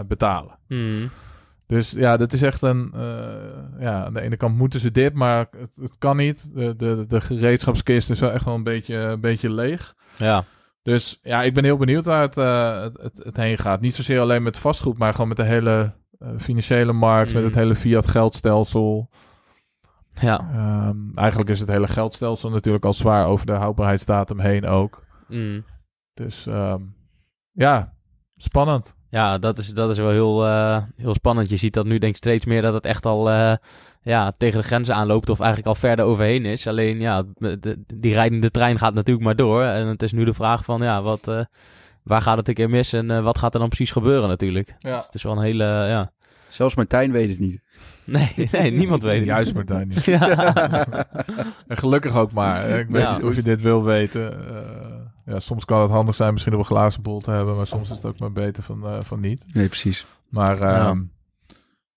betalen. 0.08 0.58
Mhm. 0.68 1.08
Dus 1.68 1.92
ja, 1.92 2.18
dat 2.18 2.34
is 2.34 2.42
echt 2.42 2.62
een. 2.62 2.92
eh, 2.94 3.80
ja, 3.80 4.06
aan 4.06 4.14
de 4.14 4.22
ene 4.22 4.38
kant 4.38 4.58
moeten 4.58 4.80
ze 4.80 4.92
dit, 4.92 5.14
maar 5.14 5.48
het, 5.58 5.76
het 5.82 5.98
kan 5.98 6.18
niet. 6.18 6.50
De, 6.56 6.76
de, 6.76 7.06
de 7.08 7.22
gereedschapskist 7.22 8.10
is 8.10 8.20
wel 8.20 8.32
echt 8.32 8.46
wel 8.46 8.54
een 8.56 8.64
beetje, 8.64 8.96
een 8.96 9.20
beetje 9.22 9.54
leeg. 9.54 9.96
Ja, 10.18 10.44
Dus 10.82 11.20
ja, 11.22 11.44
ik 11.44 11.54
ben 11.54 11.64
heel 11.64 11.78
benieuwd 11.78 12.06
waar 12.06 12.22
het, 12.22 12.38
eh, 12.38 12.82
het, 12.82 12.98
het, 13.02 13.22
het 13.24 13.38
heen 13.38 13.58
gaat. 13.58 13.82
Niet 13.82 13.96
zozeer 13.96 14.20
alleen 14.20 14.44
met 14.44 14.60
vastgoed, 14.60 14.98
maar 14.98 15.12
gewoon 15.12 15.28
met 15.28 15.38
de 15.38 15.44
hele 15.44 15.94
eh, 16.20 16.30
financiële 16.38 16.94
markt 16.94 17.34
met 17.34 17.42
Mm. 17.42 17.48
het 17.48 17.58
hele 17.58 17.76
fiat 17.76 18.08
geldstelsel. 18.08 19.10
Ja. 20.22 20.40
Ehm, 20.54 20.98
eigenlijk 21.14 21.50
is 21.50 21.60
het 21.60 21.70
hele 21.70 21.88
geldstelsel 21.88 22.50
natuurlijk 22.50 22.86
al 22.86 22.94
zwaar 22.94 23.26
over 23.28 23.46
de 23.46 23.52
houdbaarheidsdatum 23.52 24.40
heen 24.40 24.66
ook. 24.66 25.04
Mm. 25.28 25.66
Dus 26.14 26.46
ehm, 26.48 26.82
ja, 27.52 27.94
spannend. 28.36 28.96
Ja, 29.14 29.38
dat 29.38 29.58
is, 29.58 29.68
dat 29.70 29.90
is 29.90 29.98
wel 29.98 30.10
heel, 30.10 30.46
eh, 30.46 30.78
heel 30.98 31.14
spannend. 31.14 31.50
Je 31.50 31.56
ziet 31.58 31.74
dat 31.74 31.86
nu 31.86 31.98
denk 31.98 32.12
ik 32.12 32.18
steeds 32.18 32.46
meer 32.46 32.62
dat 32.62 32.74
het 32.74 32.86
echt 32.86 33.06
al 33.06 33.30
eh, 33.30 33.54
ja, 34.02 34.32
tegen 34.38 34.62
de 34.62 34.66
grenzen 34.68 34.96
aanloopt 34.96 35.30
of 35.30 35.40
eigenlijk 35.40 35.70
al 35.70 35.76
verder 35.76 36.06
overheen 36.06 36.46
is. 36.46 36.68
Alleen 36.68 37.00
ja, 37.00 37.24
de- 37.38 37.84
die 37.96 38.14
rijdende 38.14 38.52
trein 38.52 38.80
gaat 38.80 38.94
natuurlijk 38.94 39.26
maar 39.26 39.36
door. 39.36 39.64
En 39.64 39.88
het 39.88 40.04
is 40.04 40.12
nu 40.12 40.26
de 40.26 40.34
vraag 40.34 40.64
van 40.64 40.82
ja, 40.82 41.02
wat, 41.02 41.28
eh, 41.28 41.40
waar 42.04 42.22
gaat 42.22 42.38
het 42.38 42.48
een 42.48 42.54
keer 42.54 42.70
mis 42.70 42.94
en 42.94 43.12
eh, 43.12 43.20
wat 43.20 43.38
gaat 43.38 43.54
er 43.54 43.60
dan 43.60 43.68
precies 43.70 43.92
gebeuren 43.92 44.30
natuurlijk. 44.30 44.76
Ja. 44.80 44.96
Dus 44.96 45.06
het 45.06 45.14
is 45.16 45.24
wel 45.24 45.32
een 45.38 45.44
hele, 45.44 45.64
ja... 45.64 46.12
Zelfs 46.50 46.76
Martijn 46.76 47.12
weet 47.12 47.30
het 47.30 47.40
niet. 47.40 47.62
Nee, 48.04 48.32
nee 48.52 48.72
niemand 48.72 49.02
weet 49.04 49.16
het. 49.16 49.26
Juist 49.26 49.54
Martijn 49.54 49.88
niet. 49.88 50.04
Ja. 50.16 50.54
En 51.68 51.78
gelukkig 51.78 52.16
ook 52.16 52.34
maar. 52.34 52.70
Ik 52.70 52.88
weet 52.90 53.02
Ja. 53.02 53.14
niet 53.14 53.24
of 53.24 53.36
je 53.36 53.42
dit 53.42 53.62
wil 53.62 53.84
weten. 53.84 54.34
Ja, 55.26 55.40
soms 55.40 55.66
kan 55.66 55.82
het 55.82 55.92
handig 55.92 56.16
zijn 56.16 56.32
misschien 56.32 56.54
om 56.54 56.60
een 56.60 56.66
glazen 56.66 57.02
bol 57.02 57.20
te 57.20 57.32
hebben, 57.32 57.56
maar 57.56 57.68
soms 57.68 57.90
is 57.90 57.96
het 57.96 58.06
ook 58.06 58.20
maar 58.20 58.32
beter 58.32 58.64
van, 58.64 58.88
eh, 58.88 59.02
van 59.02 59.20
niet. 59.20 59.46
Nee, 59.54 59.68
precies. 59.68 60.06
Maar 60.30 60.62
ehm, 60.62 61.02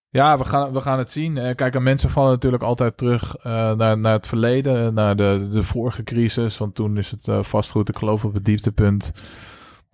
ja, 0.08 0.38
we, 0.38 0.44
gaan, 0.44 0.72
we 0.72 0.80
gaan 0.80 0.98
het 0.98 1.10
zien. 1.10 1.36
Eh, 1.38 1.54
kijk, 1.54 1.74
en 1.74 1.82
mensen 1.82 2.10
vallen 2.10 2.30
natuurlijk 2.30 2.62
altijd 2.62 2.96
terug 2.96 3.36
eh, 3.36 3.72
naar, 3.72 3.98
naar 3.98 4.12
het 4.12 4.26
verleden, 4.26 4.94
naar 4.94 5.16
de, 5.16 5.48
de 5.50 5.62
vorige 5.62 6.02
crisis. 6.02 6.58
Want 6.58 6.74
toen 6.74 6.96
is 6.96 7.10
het 7.10 7.46
vastgoed, 7.46 7.88
ik 7.88 7.96
geloof 7.96 8.24
op 8.24 8.34
het 8.34 8.44
dieptepunt, 8.44 9.12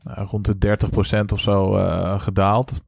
rond 0.04 0.60
de 0.60 0.76
30% 1.20 1.32
of 1.32 1.40
zo 1.40 1.72
gedaald. 2.18 2.82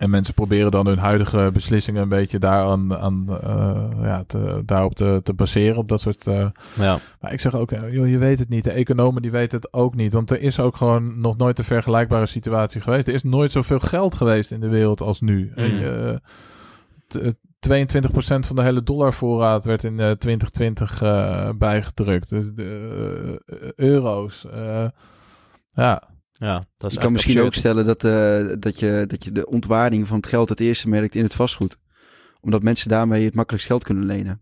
En 0.00 0.10
mensen 0.10 0.34
proberen 0.34 0.70
dan 0.70 0.86
hun 0.86 0.98
huidige 0.98 1.50
beslissingen 1.52 2.02
een 2.02 2.08
beetje 2.08 2.38
daaraan, 2.38 2.96
aan, 2.96 3.26
eh, 3.42 3.88
ja, 4.02 4.24
te, 4.26 4.62
daarop 4.64 4.94
te, 4.94 5.20
te 5.22 5.32
baseren, 5.34 5.76
op 5.76 5.88
dat 5.88 6.00
soort... 6.00 6.26
eh, 6.26 6.46
ja. 6.78 6.98
maar 7.20 7.32
ik 7.32 7.40
zeg 7.40 7.54
ook, 7.54 7.72
eh, 7.72 7.92
joh, 7.92 8.08
je 8.08 8.18
weet 8.18 8.38
het 8.38 8.48
niet. 8.48 8.64
De 8.64 8.70
economen 8.70 9.22
die 9.22 9.30
weten 9.30 9.58
het 9.58 9.72
ook 9.72 9.94
niet. 9.94 10.12
Want 10.12 10.30
er 10.30 10.40
is 10.40 10.60
ook 10.60 10.76
gewoon 10.76 11.20
nog 11.20 11.36
nooit 11.36 11.58
een 11.58 11.64
vergelijkbare 11.64 12.26
situatie 12.26 12.80
geweest. 12.80 13.08
Er 13.08 13.14
is 13.14 13.22
nooit 13.22 13.52
zoveel 13.52 13.78
geld 13.78 14.14
geweest 14.14 14.50
in 14.50 14.60
de 14.60 14.68
wereld 14.68 15.00
als 15.00 15.20
nu. 15.20 15.52
Weet 15.54 15.78
je, 15.78 15.90
eh, 15.90 16.16
t- 17.08 17.20
eh, 17.20 17.30
22% 17.58 18.46
van 18.46 18.56
de 18.56 18.62
hele 18.62 18.82
dollarvoorraad 18.82 19.64
werd 19.64 19.84
in 19.84 20.00
eh, 20.00 20.10
2020 20.10 21.02
eh, 21.02 21.48
bijgedrukt. 21.58 22.28
Dus 22.28 22.46
de 22.54 23.72
euro's. 23.76 24.46
ja, 25.72 26.02
ja, 26.40 26.62
dat 26.76 26.90
is 26.90 26.96
Je 26.96 27.02
kan 27.02 27.12
misschien 27.12 27.40
ook 27.40 27.54
stellen 27.54 27.84
dat, 27.84 28.04
eh, 28.04 28.44
dat, 28.58 28.78
je, 28.78 29.04
dat 29.06 29.24
je 29.24 29.32
de 29.32 29.46
ontwaarding 29.46 30.06
van 30.06 30.16
het 30.16 30.26
geld 30.26 30.48
het 30.48 30.60
eerste 30.60 30.88
merkt 30.88 31.14
in 31.14 31.22
het 31.22 31.34
vastgoed. 31.34 31.78
Omdat 32.40 32.62
mensen 32.62 32.88
daarmee 32.88 33.24
het 33.24 33.34
makkelijkst 33.34 33.68
geld 33.70 33.84
kunnen 33.84 34.04
lenen. 34.06 34.40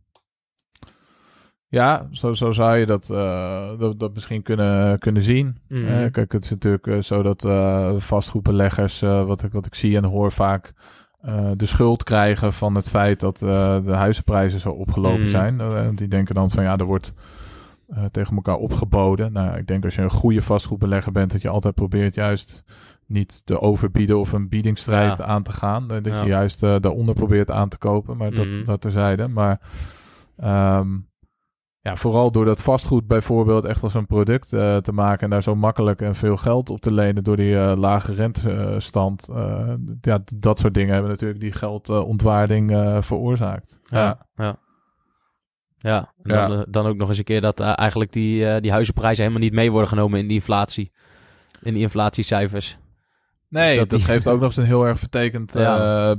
ja 1.68 2.08
zo, 2.12 2.32
zo 2.32 2.50
zou 2.50 2.76
je 2.76 2.86
dat, 2.86 3.10
eh, 3.10 3.78
dat, 3.78 3.98
dat 4.00 4.14
misschien 4.14 4.42
kunnen, 4.42 4.98
kunnen 4.98 5.22
zien. 5.22 5.58
Mhm. 5.68 5.86
Eh, 5.86 6.10
kijk, 6.10 6.32
het 6.32 6.44
is 6.44 6.50
natuurlijk 6.50 6.86
eh, 6.86 7.00
zo 7.00 7.22
dat 7.22 7.44
eh, 7.44 7.92
vastgoedbeleggers, 7.96 9.02
eh, 9.02 9.24
wat, 9.26 9.42
ik, 9.42 9.52
wat 9.52 9.66
ik 9.66 9.74
zie 9.74 9.96
en 9.96 10.04
hoor 10.04 10.32
vaak, 10.32 10.72
eh, 11.20 11.50
de 11.56 11.66
schuld 11.66 12.02
krijgen 12.02 12.52
van 12.52 12.74
het 12.74 12.88
feit 12.88 13.20
dat 13.20 13.42
eh, 13.42 13.78
de 13.84 13.92
huizenprijzen 13.92 14.60
zo 14.60 14.70
opgelopen 14.70 15.20
Mhm. 15.20 15.28
zijn. 15.30 15.56
Want 15.56 15.98
die 15.98 16.08
denken 16.08 16.34
dan 16.34 16.50
van 16.50 16.62
ja, 16.64 16.76
er 16.76 16.84
wordt 16.84 17.12
eh, 17.88 18.04
tegen 18.04 18.34
elkaar 18.36 18.56
opgeboden. 18.56 19.32
Nou, 19.32 19.56
ik 19.58 19.66
denk 19.66 19.84
als 19.84 19.94
je 19.94 20.02
een 20.02 20.10
goede 20.10 20.42
vastgoedbelegger 20.42 21.12
bent, 21.12 21.30
dat 21.30 21.42
je 21.42 21.48
altijd 21.48 21.74
probeert 21.74 22.14
juist 22.14 22.64
niet 23.06 23.46
te 23.46 23.60
overbieden 23.60 24.18
of 24.18 24.32
een 24.32 24.48
biedingsstrijd 24.48 25.16
Ja. 25.16 25.24
aan 25.24 25.42
te 25.42 25.52
gaan. 25.52 25.88
Dat 25.88 26.04
Ja. 26.06 26.20
je 26.22 26.26
juist 26.28 26.62
eh, 26.62 26.76
daaronder 26.80 27.14
probeert 27.14 27.50
aan 27.50 27.68
te 27.68 27.78
kopen, 27.78 28.16
maar 28.16 28.30
Mhm. 28.32 28.36
dat, 28.56 28.66
dat 28.66 28.80
terzijde. 28.80 29.28
Maar 29.28 29.60
ehm, 30.36 30.86
ja, 31.80 31.96
vooral 31.96 32.30
door 32.32 32.44
dat 32.44 32.62
vastgoed 32.62 33.06
bijvoorbeeld 33.06 33.64
echt 33.64 33.82
als 33.82 33.94
een 33.94 34.06
product 34.06 34.52
eh, 34.52 34.76
te 34.76 34.92
maken 34.92 35.22
en 35.24 35.30
daar 35.30 35.42
zo 35.42 35.54
makkelijk 35.56 36.00
en 36.02 36.14
veel 36.14 36.36
geld 36.36 36.70
op 36.70 36.80
te 36.80 36.92
lenen 36.92 37.24
door 37.24 37.36
die 37.36 37.76
lage 37.76 38.14
rentestand. 38.14 39.28
ja, 40.00 40.18
dat 40.34 40.58
soort 40.58 40.74
dingen 40.74 40.92
hebben 40.92 41.10
natuurlijk 41.10 41.40
die 41.40 41.52
geldontwaarding 41.52 42.70
veroorzaakt. 43.00 43.78
Ja, 43.82 44.26
ja. 44.34 44.56
Ja, 45.88 46.12
en 46.22 46.34
Ja. 46.34 46.46
Dan, 46.48 46.58
eh, 46.58 46.64
dan 46.68 46.86
ook 46.86 46.96
nog 46.96 47.08
eens 47.08 47.18
een 47.18 47.24
keer 47.24 47.40
dat 47.40 47.60
eh, 47.60 47.72
eigenlijk 47.78 48.12
die, 48.12 48.48
eh, 48.48 48.60
die 48.60 48.70
huizenprijzen 48.72 49.22
helemaal 49.22 49.44
niet 49.44 49.52
mee 49.54 49.70
worden 49.70 49.88
genomen 49.88 50.18
in 50.18 50.26
die 50.26 50.36
inflatie. 50.36 50.92
In 51.62 51.72
die 51.74 51.82
inflatiecijfers. 51.82 52.78
Nee, 53.48 53.68
Dus 53.68 53.78
dat, 53.78 53.88
dat 53.90 53.98
die- 53.98 54.08
geeft 54.08 54.26
ook 54.28 54.36
nog 54.38 54.44
eens 54.46 54.56
een 54.56 54.64
heel 54.64 54.86
erg 54.86 54.98
vertekend 54.98 55.52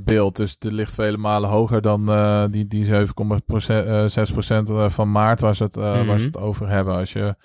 beeld. 0.03 0.36
Dus 0.36 0.55
het 0.59 0.72
ligt 0.72 0.93
vele 0.95 1.17
malen 1.17 1.49
hoger 1.49 1.82
dan 1.82 2.05
die, 2.51 2.67
die 2.67 2.86
7,6% 2.86 4.70
eh, 4.70 4.89
van 4.89 5.11
maart 5.11 5.39
waar 5.39 5.55
ze, 5.55 5.63
het, 5.63 5.76
waar 5.76 6.05
Mhm. 6.05 6.20
ze 6.20 6.26
het 6.26 6.38
over 6.38 6.70
hebben. 6.70 6.95
Als 6.95 7.13
je 7.13 7.36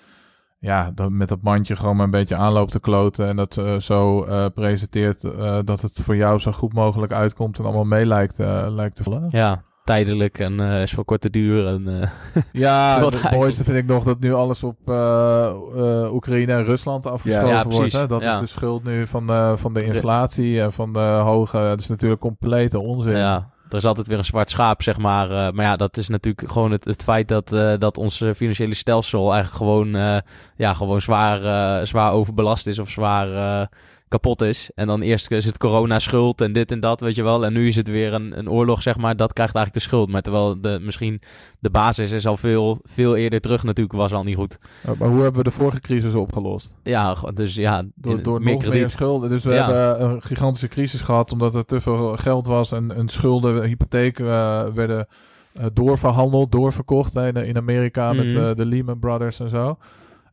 ja, 0.59 0.91
dan 0.95 1.17
met 1.17 1.29
dat 1.29 1.41
mandje 1.41 1.75
gewoon 1.75 1.95
maar 1.95 2.05
een 2.05 2.11
beetje 2.11 2.35
aanloopt 2.35 2.71
te 2.71 2.79
kloten 2.79 3.27
en 3.27 3.35
dat 3.35 3.61
zo 3.79 4.25
presenteert 4.53 5.21
dat 5.65 5.81
het 5.81 5.99
voor 6.01 6.15
jou 6.15 6.39
zo 6.39 6.51
goed 6.51 6.73
mogelijk 6.73 7.13
uitkomt 7.13 7.59
en 7.59 7.65
allemaal 7.65 7.83
mee 7.85 8.05
lijkt, 8.05 8.37
lijkt 8.67 8.95
te 8.95 9.03
vallen. 9.03 9.27
Ja, 9.29 9.61
tijdelijk 9.85 10.39
en 10.39 10.59
eh, 10.59 10.81
is 10.81 10.91
voor 10.93 11.05
korte 11.05 11.29
duur. 11.29 11.65
En, 11.67 12.01
eh, 12.01 12.09
Ja, 12.51 12.93
het 12.95 13.01
eigenlijk- 13.11 13.35
mooiste 13.35 13.63
vind 13.63 13.77
ik 13.77 13.85
nog 13.85 14.03
dat 14.03 14.19
nu 14.19 14.33
alles 14.33 14.63
op 14.63 14.77
eh, 14.89 16.09
Oekraïne 16.11 16.53
en 16.53 16.63
Rusland 16.65 17.05
afgeschoven 17.05 17.47
Ja, 17.49 17.65
wordt. 17.65 17.93
Hè? 17.93 18.07
Dat 18.07 18.23
Ja. 18.23 18.33
is 18.33 18.39
de 18.39 18.45
schuld 18.45 18.83
nu 18.83 19.07
van, 19.07 19.57
van 19.57 19.73
de 19.73 19.83
inflatie 19.85 20.61
en 20.61 20.73
van 20.73 20.93
de 20.93 20.99
hoge... 20.99 21.57
Dat 21.57 21.79
is 21.79 21.87
natuurlijk 21.87 22.21
complete 22.21 22.79
onzin. 22.79 23.17
ja, 23.17 23.49
er 23.69 23.77
is 23.77 23.85
altijd 23.85 24.07
weer 24.07 24.17
een 24.17 24.25
zwart 24.25 24.49
schaap, 24.49 24.81
zeg 24.81 24.97
maar. 24.97 25.53
Maar 25.53 25.65
ja, 25.65 25.75
dat 25.75 25.97
is 25.97 26.07
natuurlijk 26.07 26.51
gewoon 26.51 26.71
het, 26.71 26.85
het 26.85 27.03
feit 27.03 27.27
dat, 27.27 27.49
dat 27.79 27.97
ons 27.97 28.23
financiële 28.35 28.73
stelsel 28.75 29.33
eigenlijk 29.33 29.55
gewoon, 29.55 30.21
ja, 30.55 30.73
gewoon 30.73 31.01
zwaar, 31.01 31.87
zwaar 31.87 32.11
overbelast 32.11 32.67
is 32.67 32.79
of 32.79 32.89
zwaar 32.89 33.69
kapot 34.15 34.41
is. 34.41 34.69
En 34.75 34.87
dan 34.87 35.01
eerst 35.01 35.31
is 35.31 35.45
het 35.45 35.57
corona-schuld 35.57 36.41
en 36.41 36.51
dit 36.51 36.71
en 36.71 36.79
dat, 36.79 36.99
weet 36.99 37.15
je 37.15 37.23
wel. 37.23 37.45
En 37.45 37.53
nu 37.53 37.67
is 37.67 37.75
het 37.75 37.87
weer 37.87 38.13
een, 38.13 38.37
een 38.37 38.49
oorlog, 38.49 38.81
zeg 38.81 38.97
maar. 38.97 39.15
Dat 39.15 39.33
krijgt 39.33 39.55
eigenlijk 39.55 39.85
de 39.85 39.89
schuld. 39.91 40.09
Maar 40.09 40.21
terwijl 40.21 40.61
de, 40.61 40.79
misschien 40.81 41.21
de 41.59 41.69
basis 41.69 42.11
is 42.11 42.27
al 42.27 42.37
veel, 42.37 42.79
veel 42.83 43.15
eerder 43.15 43.41
terug 43.41 43.63
natuurlijk, 43.63 43.95
was 43.95 44.13
al 44.13 44.23
niet 44.23 44.35
goed. 44.35 44.57
Uh, 44.89 44.91
Maar 44.99 45.07
hoe 45.09 45.21
hebben 45.21 45.43
we 45.43 45.49
de 45.49 45.55
vorige 45.55 45.81
crisis 45.81 46.13
opgelost? 46.13 46.75
Ja, 46.83 47.15
dus 47.33 47.55
ja, 47.55 47.83
Door, 47.95 48.23
door 48.23 48.41
meer 48.41 48.53
nog 48.53 48.61
meer 48.61 48.71
krediet. 48.71 48.91
schulden. 48.91 49.29
Dus 49.29 49.43
we 49.43 49.53
Ja. 49.53 49.71
hebben 49.71 50.09
een 50.09 50.21
gigantische 50.21 50.67
crisis 50.67 51.01
gehad 51.01 51.31
omdat 51.31 51.55
er 51.55 51.65
te 51.65 51.79
veel 51.79 52.15
geld 52.17 52.47
was 52.47 52.71
en, 52.71 52.95
en 52.95 53.09
schulden, 53.09 53.63
hypotheken 53.63 54.25
eh, 54.25 54.63
werden 54.73 55.07
eh, 55.53 55.65
doorverhandeld, 55.73 56.51
doorverkocht 56.51 57.13
hè, 57.13 57.27
in, 57.27 57.35
in 57.35 57.57
Amerika 57.57 58.13
met 58.13 58.25
Mhm. 58.33 58.37
eh, 58.37 58.55
de 58.55 58.65
Lehman 58.65 58.99
Brothers 58.99 59.39
en 59.39 59.49
zo. 59.49 59.77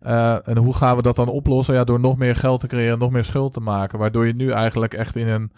Eh, 0.03 0.49
en 0.49 0.57
hoe 0.57 0.75
gaan 0.75 0.97
we 0.97 1.03
dat 1.03 1.17
dan 1.17 1.29
oplossen? 1.29 1.75
Ja, 1.75 1.85
door 1.85 2.01
nog 2.01 2.17
meer 2.17 2.37
geld 2.37 2.61
te 2.61 2.67
creëren, 2.67 2.99
nog 2.99 3.11
meer 3.11 3.25
schuld 3.25 3.53
te 3.53 3.61
maken. 3.61 3.99
Waardoor 3.99 4.27
je 4.27 4.35
nu 4.35 4.51
eigenlijk 4.51 4.95
echt 4.95 5.17
in 5.17 5.29
een 5.29 5.53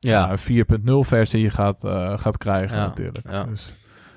Ja, 0.00 0.26
ja, 0.28 0.38
4.0 0.38 1.04
versie 1.04 1.50
gaat, 1.50 1.84
eh, 1.84 2.18
gaat 2.18 2.36
krijgen 2.36 2.76
Ja, 2.76 2.86
natuurlijk. 2.86 3.18
ja. 3.30 3.44
Dus, 3.44 3.66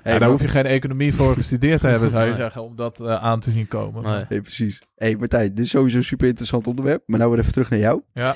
Hey, 0.02 0.12
ja, 0.12 0.18
daar 0.18 0.20
maar- 0.28 0.28
hoef 0.38 0.40
je 0.40 0.52
geen 0.52 0.66
economie 0.66 1.14
voor 1.14 1.34
gestudeerd 1.34 1.80
te 1.80 1.86
hebben, 1.86 2.10
zou 2.10 2.22
je 2.22 2.28
Nee. 2.30 2.38
zeggen, 2.38 2.62
om 2.62 2.76
dat 2.76 3.00
eh, 3.00 3.14
aan 3.22 3.40
te 3.40 3.50
zien 3.50 3.68
komen. 3.68 4.02
nee. 4.02 4.20
Hey, 4.28 4.40
precies. 4.40 4.82
hey, 4.96 5.16
Martijn, 5.16 5.54
dit 5.54 5.64
is 5.64 5.70
sowieso 5.70 5.96
een 5.96 6.04
super 6.04 6.26
interessant 6.28 6.66
onderwerp. 6.66 7.02
Maar 7.06 7.18
nou 7.18 7.30
weer 7.30 7.40
even 7.40 7.52
terug 7.52 7.70
naar 7.70 7.78
jou. 7.78 8.02
Ja. 8.12 8.34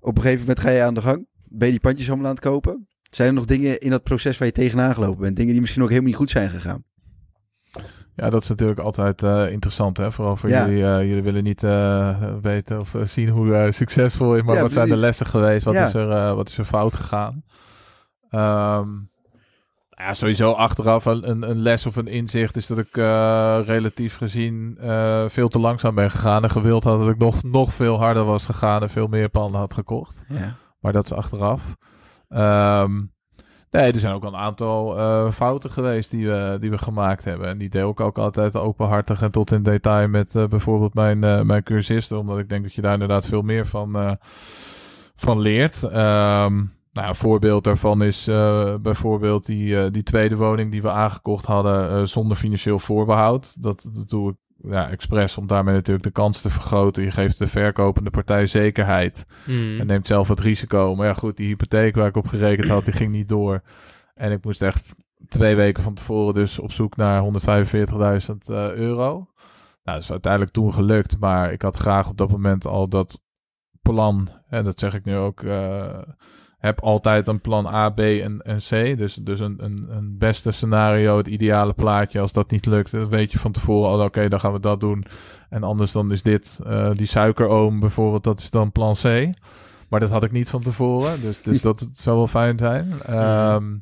Op 0.00 0.16
een 0.16 0.22
gegeven 0.22 0.40
moment 0.40 0.60
ga 0.60 0.70
je 0.70 0.82
aan 0.82 0.94
de 0.94 1.00
gang. 1.02 1.26
Ben 1.48 1.66
je 1.66 1.72
die 1.72 1.80
pandjes 1.82 2.08
allemaal 2.08 2.26
aan 2.26 2.34
het 2.34 2.44
kopen? 2.44 2.86
Zijn 3.10 3.28
er 3.28 3.34
nog 3.34 3.44
dingen 3.44 3.78
in 3.80 3.90
dat 3.90 4.02
proces 4.02 4.38
waar 4.38 4.48
je 4.48 4.54
tegenaan 4.54 4.94
gelopen 4.94 5.20
bent? 5.20 5.36
Dingen 5.36 5.52
die 5.52 5.60
misschien 5.60 5.82
ook 5.82 5.88
helemaal 5.88 6.08
niet 6.10 6.18
goed 6.18 6.30
zijn 6.30 6.50
gegaan? 6.50 6.84
Ja, 8.20 8.30
dat 8.30 8.42
is 8.42 8.48
natuurlijk 8.48 8.78
altijd 8.80 9.22
eh, 9.22 9.50
interessant, 9.50 9.96
hè? 9.96 10.12
Vooral 10.12 10.36
voor 10.36 10.48
Ja. 10.48 10.66
jullie. 10.66 10.84
eh, 10.84 11.06
jullie 11.06 11.22
willen 11.22 11.42
niet 11.44 11.62
eh, 11.62 12.22
weten 12.42 12.80
of 12.80 12.94
zien 13.04 13.28
hoe 13.28 13.68
succesvol 13.72 14.36
is, 14.36 14.42
maar 14.42 14.54
Ja, 14.54 14.62
wat 14.62 14.72
zijn 14.72 14.88
de 14.88 14.96
lessen 14.96 15.26
geweest? 15.26 15.64
Wat, 15.64 15.74
Ja. 15.74 15.86
is, 15.86 15.94
er, 15.94 16.34
wat 16.34 16.48
is 16.48 16.58
er 16.58 16.64
fout 16.64 16.96
gegaan? 16.96 17.42
Ehm, 18.30 18.88
ja, 19.90 20.14
sowieso 20.14 20.52
achteraf 20.52 21.04
een, 21.04 21.28
een, 21.50 21.58
les 21.58 21.86
of 21.86 21.96
een 21.96 22.06
inzicht 22.06 22.56
is 22.56 22.66
dat 22.66 22.78
ik 22.78 22.96
relatief 23.66 24.16
gezien 24.16 24.78
veel 25.28 25.48
te 25.48 25.58
langzaam 25.58 25.94
ben 25.94 26.10
gegaan. 26.10 26.42
En 26.42 26.50
gewild 26.50 26.84
had 26.84 26.98
dat 26.98 27.08
ik 27.08 27.18
nog, 27.18 27.42
nog 27.42 27.74
veel 27.74 27.98
harder 27.98 28.24
was 28.24 28.46
gegaan 28.46 28.82
en 28.82 28.90
veel 28.90 29.06
meer 29.06 29.28
panden 29.28 29.60
had 29.60 29.74
gekocht. 29.74 30.24
Ja. 30.28 30.54
Maar 30.80 30.92
dat 30.92 31.04
is 31.04 31.12
achteraf. 31.12 31.76
Ehm, 32.28 33.00
nee, 33.70 33.92
er 33.92 34.00
zijn 34.00 34.14
ook 34.14 34.24
een 34.24 34.36
aantal 34.36 34.98
eh, 34.98 35.30
fouten 35.30 35.70
geweest 35.70 36.10
die 36.10 36.26
we, 36.26 36.56
die 36.60 36.70
we 36.70 36.78
gemaakt 36.78 37.24
hebben. 37.24 37.48
En 37.48 37.58
die 37.58 37.68
deel 37.68 37.90
ik 37.90 38.00
ook 38.00 38.18
altijd 38.18 38.56
openhartig 38.56 39.22
en 39.22 39.30
tot 39.30 39.52
in 39.52 39.62
detail 39.62 40.08
met 40.08 40.34
eh, 40.34 40.46
bijvoorbeeld 40.46 40.94
mijn, 40.94 41.24
eh, 41.24 41.42
mijn 41.42 41.62
cursisten. 41.62 42.18
Omdat 42.18 42.38
ik 42.38 42.48
denk 42.48 42.62
dat 42.62 42.74
je 42.74 42.80
daar 42.80 42.92
inderdaad 42.92 43.26
veel 43.26 43.42
meer 43.42 43.66
van, 43.66 44.18
van 45.16 45.40
leert. 45.40 45.82
Ehm, 45.82 46.64
nou, 46.92 47.08
een 47.08 47.14
voorbeeld 47.14 47.64
daarvan 47.64 48.02
is 48.02 48.24
bijvoorbeeld 48.82 49.46
die, 49.46 49.90
die 49.90 50.02
tweede 50.02 50.36
woning 50.36 50.70
die 50.70 50.82
we 50.82 50.90
aangekocht 50.90 51.44
hadden 51.44 52.08
zonder 52.08 52.36
financieel 52.36 52.78
voorbehoud. 52.78 53.62
Dat, 53.62 53.90
dat 53.92 54.08
doe 54.08 54.30
ik 54.30 54.36
ja, 54.62 54.90
expres 54.90 55.38
om 55.38 55.46
daarmee 55.46 55.74
natuurlijk 55.74 56.06
de 56.06 56.12
kans 56.12 56.40
te 56.40 56.50
vergroten. 56.50 57.02
Je 57.02 57.10
geeft 57.10 57.38
de 57.38 57.46
verkopende 57.46 58.10
partij 58.10 58.46
zekerheid 58.46 59.26
Mm. 59.46 59.80
en 59.80 59.86
neemt 59.86 60.06
zelf 60.06 60.28
het 60.28 60.40
risico. 60.40 60.94
Maar 60.94 61.06
ja, 61.06 61.14
goed, 61.14 61.36
die 61.36 61.46
hypotheek 61.46 61.96
waar 61.96 62.06
ik 62.06 62.16
op 62.16 62.26
gerekend 62.26 62.68
had, 62.68 62.84
die 62.84 62.94
ging 62.94 63.12
niet 63.12 63.28
door. 63.28 63.62
En 64.14 64.32
ik 64.32 64.44
moest 64.44 64.62
echt 64.62 64.96
twee 65.28 65.56
weken 65.56 65.82
van 65.82 65.94
tevoren 65.94 66.34
dus 66.34 66.58
op 66.58 66.72
zoek 66.72 66.96
naar 66.96 67.22
145.000 67.22 68.48
eh, 68.48 68.72
euro. 68.72 69.10
Nou, 69.82 70.00
dat 70.00 70.02
is 70.02 70.10
uiteindelijk 70.10 70.52
toen 70.52 70.74
gelukt, 70.74 71.18
maar 71.18 71.52
ik 71.52 71.62
had 71.62 71.76
graag 71.76 72.08
op 72.08 72.16
dat 72.16 72.30
moment 72.30 72.66
al 72.66 72.88
dat 72.88 73.20
plan, 73.82 74.28
en 74.48 74.64
dat 74.64 74.78
zeg 74.78 74.94
ik 74.94 75.04
nu 75.04 75.16
ook, 75.16 75.42
eh, 75.42 75.98
heb 76.58 76.80
altijd 76.80 77.26
een 77.26 77.40
plan 77.40 77.66
A, 77.66 77.90
B 77.90 77.98
en, 77.98 78.42
en 78.42 78.58
C. 78.58 78.98
Dus, 78.98 79.14
dus 79.14 79.40
een, 79.40 79.64
een, 79.64 79.86
een 79.90 80.18
beste 80.18 80.50
scenario, 80.50 81.16
het 81.16 81.26
ideale 81.26 81.72
plaatje. 81.72 82.20
Als 82.20 82.32
dat 82.32 82.50
niet 82.50 82.66
lukt, 82.66 82.90
dan 82.90 83.08
weet 83.08 83.32
je 83.32 83.38
van 83.38 83.52
tevoren 83.52 83.90
al, 83.90 84.04
oké, 84.04 84.28
dan 84.28 84.40
gaan 84.40 84.52
we 84.52 84.60
dat 84.60 84.80
doen. 84.80 85.04
En 85.48 85.62
anders 85.62 85.92
dan 85.92 86.12
is 86.12 86.22
dit, 86.22 86.60
eh, 86.66 86.90
die 86.94 87.06
suikeroom 87.06 87.80
bijvoorbeeld, 87.80 88.24
dat 88.24 88.40
is 88.40 88.50
dan 88.50 88.72
plan 88.72 88.94
C. 88.94 89.30
Maar 89.88 90.00
dat 90.00 90.10
had 90.10 90.22
ik 90.22 90.32
niet 90.32 90.48
van 90.48 90.62
tevoren, 90.62 91.20
dus, 91.20 91.42
dus 91.42 91.60
dat 91.60 91.88
zou 91.92 92.16
wel 92.16 92.26
fijn 92.26 92.58
zijn. 92.58 93.02
Ehm, 93.02 93.76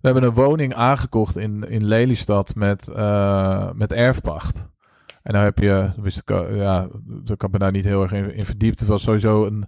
we 0.00 0.06
hebben 0.08 0.22
een 0.22 0.34
woning 0.34 0.74
aangekocht 0.74 1.36
in, 1.36 1.68
in 1.68 1.84
Lelystad 1.84 2.54
met, 2.54 2.88
eh, 2.88 3.70
met 3.72 3.92
erfpacht. 3.92 4.68
En 5.22 5.32
dan 5.32 5.42
heb 5.42 5.58
je, 5.58 5.90
wist 5.96 6.18
ik, 6.18 6.28
ja, 6.54 6.88
daar 7.04 7.36
kan 7.36 7.48
ik 7.48 7.52
me 7.52 7.58
daar 7.58 7.72
niet 7.72 7.84
heel 7.84 8.02
erg 8.02 8.12
in, 8.12 8.34
in 8.34 8.44
verdiept. 8.44 8.78
Het 8.78 8.88
was 8.88 9.02
sowieso 9.02 9.46
een, 9.46 9.66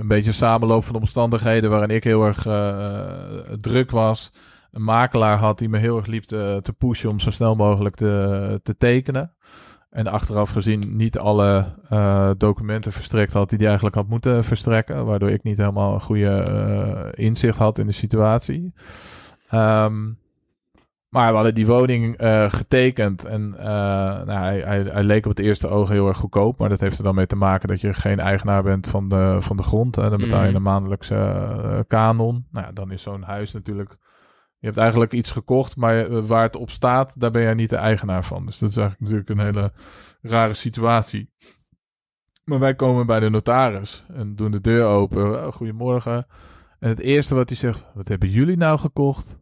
een 0.00 0.06
beetje 0.06 0.32
samenloop 0.32 0.84
van 0.84 0.94
omstandigheden 0.94 1.70
waarin 1.70 1.90
ik 1.90 2.04
heel 2.04 2.24
erg 2.24 2.46
eh, 2.46 3.40
druk 3.60 3.90
was. 3.90 4.32
Een 4.70 4.84
makelaar 4.84 5.38
had 5.38 5.58
die 5.58 5.68
me 5.68 5.78
heel 5.78 5.96
erg 5.96 6.06
liep 6.06 6.24
te, 6.24 6.74
pushen 6.78 7.10
om 7.10 7.20
zo 7.20 7.30
snel 7.30 7.54
mogelijk 7.54 7.94
te, 7.94 8.60
te 8.62 8.76
tekenen. 8.76 9.34
En 9.90 10.06
achteraf 10.06 10.50
gezien 10.50 10.82
niet 10.96 11.18
alle 11.18 11.74
eh, 11.88 12.30
documenten 12.36 12.92
verstrekt 12.92 13.32
had 13.32 13.48
die 13.48 13.58
hij 13.58 13.66
eigenlijk 13.66 13.96
had 13.96 14.08
moeten 14.08 14.44
verstrekken. 14.44 15.04
Waardoor 15.04 15.30
ik 15.30 15.42
niet 15.42 15.56
helemaal 15.56 15.94
een 15.94 16.00
goede 16.00 16.42
eh, 16.42 17.24
inzicht 17.24 17.58
had 17.58 17.78
in 17.78 17.86
de 17.86 17.92
situatie. 17.92 18.72
Ehm, 19.48 20.12
maar 21.10 21.28
we 21.28 21.34
hadden 21.34 21.54
die 21.54 21.66
woning 21.66 22.16
eh, 22.16 22.50
getekend. 22.52 23.24
En 23.24 23.54
eh, 23.58 23.64
nou, 24.24 24.30
hij, 24.32 24.60
hij, 24.60 24.82
hij 24.82 25.02
leek 25.02 25.24
op 25.24 25.36
het 25.36 25.46
eerste 25.46 25.68
oog 25.68 25.88
heel 25.88 26.08
erg 26.08 26.16
goedkoop. 26.18 26.58
Maar 26.58 26.68
dat 26.68 26.80
heeft 26.80 26.98
er 26.98 27.04
dan 27.04 27.14
mee 27.14 27.26
te 27.26 27.36
maken 27.36 27.68
dat 27.68 27.80
je 27.80 27.94
geen 27.94 28.20
eigenaar 28.20 28.62
bent 28.62 28.88
van 28.88 29.08
de, 29.08 29.36
van 29.40 29.56
de 29.56 29.62
grond. 29.62 29.96
En 29.96 30.10
dan 30.10 30.18
betaal 30.18 30.40
je 30.40 30.46
Mhm. 30.46 30.56
een 30.56 30.62
maandelijkse 30.62 31.14
eh, 31.14 31.78
kanon. 31.86 32.46
Nou 32.50 32.66
ja, 32.66 32.72
dan 32.72 32.90
is 32.90 33.02
zo'n 33.02 33.22
huis 33.22 33.52
natuurlijk... 33.52 33.96
Je 34.58 34.66
hebt 34.66 34.78
eigenlijk 34.78 35.12
iets 35.12 35.30
gekocht, 35.30 35.76
maar 35.76 36.26
waar 36.26 36.42
het 36.42 36.56
op 36.56 36.70
staat, 36.70 37.20
daar 37.20 37.30
ben 37.30 37.42
jij 37.42 37.54
niet 37.54 37.70
de 37.70 37.76
eigenaar 37.76 38.24
van. 38.24 38.46
Dus 38.46 38.58
dat 38.58 38.70
is 38.70 38.76
eigenlijk 38.76 39.10
natuurlijk 39.10 39.40
een 39.40 39.46
hele 39.54 39.72
rare 40.22 40.54
situatie. 40.54 41.32
Maar 42.44 42.58
wij 42.58 42.74
komen 42.74 43.06
bij 43.06 43.20
de 43.20 43.28
notaris 43.30 44.04
en 44.12 44.34
doen 44.34 44.50
de 44.50 44.60
deur 44.60 44.84
open. 44.84 45.52
Goedemorgen. 45.52 46.26
En 46.78 46.88
het 46.88 46.98
eerste 46.98 47.34
wat 47.34 47.48
hij 47.48 47.58
zegt, 47.58 47.86
wat 47.94 48.08
hebben 48.08 48.28
jullie 48.28 48.56
nou 48.56 48.78
gekocht? 48.78 49.39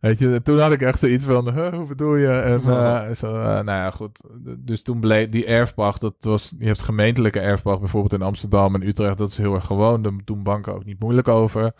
Weet 0.00 0.18
je, 0.18 0.34
en 0.34 0.42
toen 0.42 0.58
had 0.58 0.72
ik 0.72 0.80
echt 0.82 0.98
zoiets 0.98 1.24
van, 1.24 1.52
huh, 1.52 1.72
hoe 1.72 1.86
bedoel 1.86 2.14
je? 2.16 2.28
En 2.28 2.60
eh, 2.62 3.14
zo, 3.14 3.34
eh, 3.34 3.44
nou 3.44 3.64
ja, 3.64 3.90
goed. 3.90 4.20
Dus 4.58 4.82
toen 4.82 5.00
bleek 5.00 5.32
die 5.32 5.46
erfpacht, 5.46 6.00
dat 6.00 6.14
was, 6.20 6.54
je 6.58 6.66
hebt 6.66 6.82
gemeentelijke 6.82 7.40
erfpacht, 7.40 7.80
bijvoorbeeld 7.80 8.12
in 8.12 8.22
Amsterdam 8.22 8.74
en 8.74 8.86
Utrecht, 8.86 9.18
dat 9.18 9.30
is 9.30 9.38
heel 9.38 9.54
erg 9.54 9.64
gewoon. 9.64 10.02
Daar 10.02 10.12
doen 10.24 10.42
banken 10.42 10.74
ook 10.74 10.84
niet 10.84 11.00
moeilijk 11.00 11.28
over. 11.28 11.72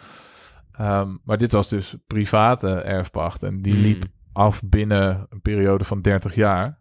Ehm, 0.73 1.17
maar 1.25 1.39
dit 1.39 1.53
was 1.53 1.69
dus 1.69 1.97
private 2.07 2.69
erfpacht 2.75 3.43
en 3.43 3.63
die 3.63 3.75
Mm. 3.75 3.81
liep 3.81 4.05
af 4.33 4.63
binnen 4.65 5.27
een 5.29 5.41
periode 5.41 5.85
van 5.85 6.01
30 6.01 6.35
jaar. 6.35 6.79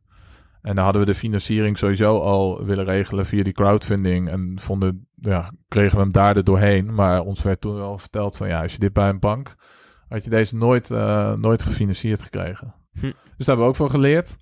En 0.62 0.76
dan 0.76 0.84
hadden 0.84 1.02
we 1.02 1.08
de 1.12 1.18
financiering 1.18 1.78
sowieso 1.78 2.20
al 2.20 2.66
willen 2.66 2.86
regelen 2.86 3.26
via 3.26 3.44
die 3.44 3.54
crowdfunding. 3.54 4.30
En 4.30 4.54
vonden, 4.60 5.08
ja, 5.16 5.52
kregen 5.68 5.96
we 5.96 6.04
hem 6.04 6.12
daar 6.12 6.36
er 6.36 6.44
doorheen. 6.44 6.94
Maar 6.94 7.22
ons 7.22 7.42
werd 7.42 7.62
toen 7.62 7.76
wel 7.76 7.98
verteld 7.98 8.38
van 8.38 8.48
ja, 8.48 8.62
als 8.62 8.72
je 8.74 8.80
dit 8.80 8.94
bij 8.94 9.10
een 9.10 9.20
bank, 9.20 9.56
had 10.10 10.24
je 10.24 10.30
deze 10.30 10.56
nooit, 10.56 10.92
eh, 10.92 11.34
nooit 11.34 11.62
gefinancierd 11.62 12.22
gekregen. 12.22 12.74
Hm. 12.92 13.02
Dus 13.02 13.46
daar 13.46 13.56
hebben 13.56 13.66
we 13.66 13.72
ook 13.72 13.76
van 13.76 13.90
geleerd. 13.90 14.36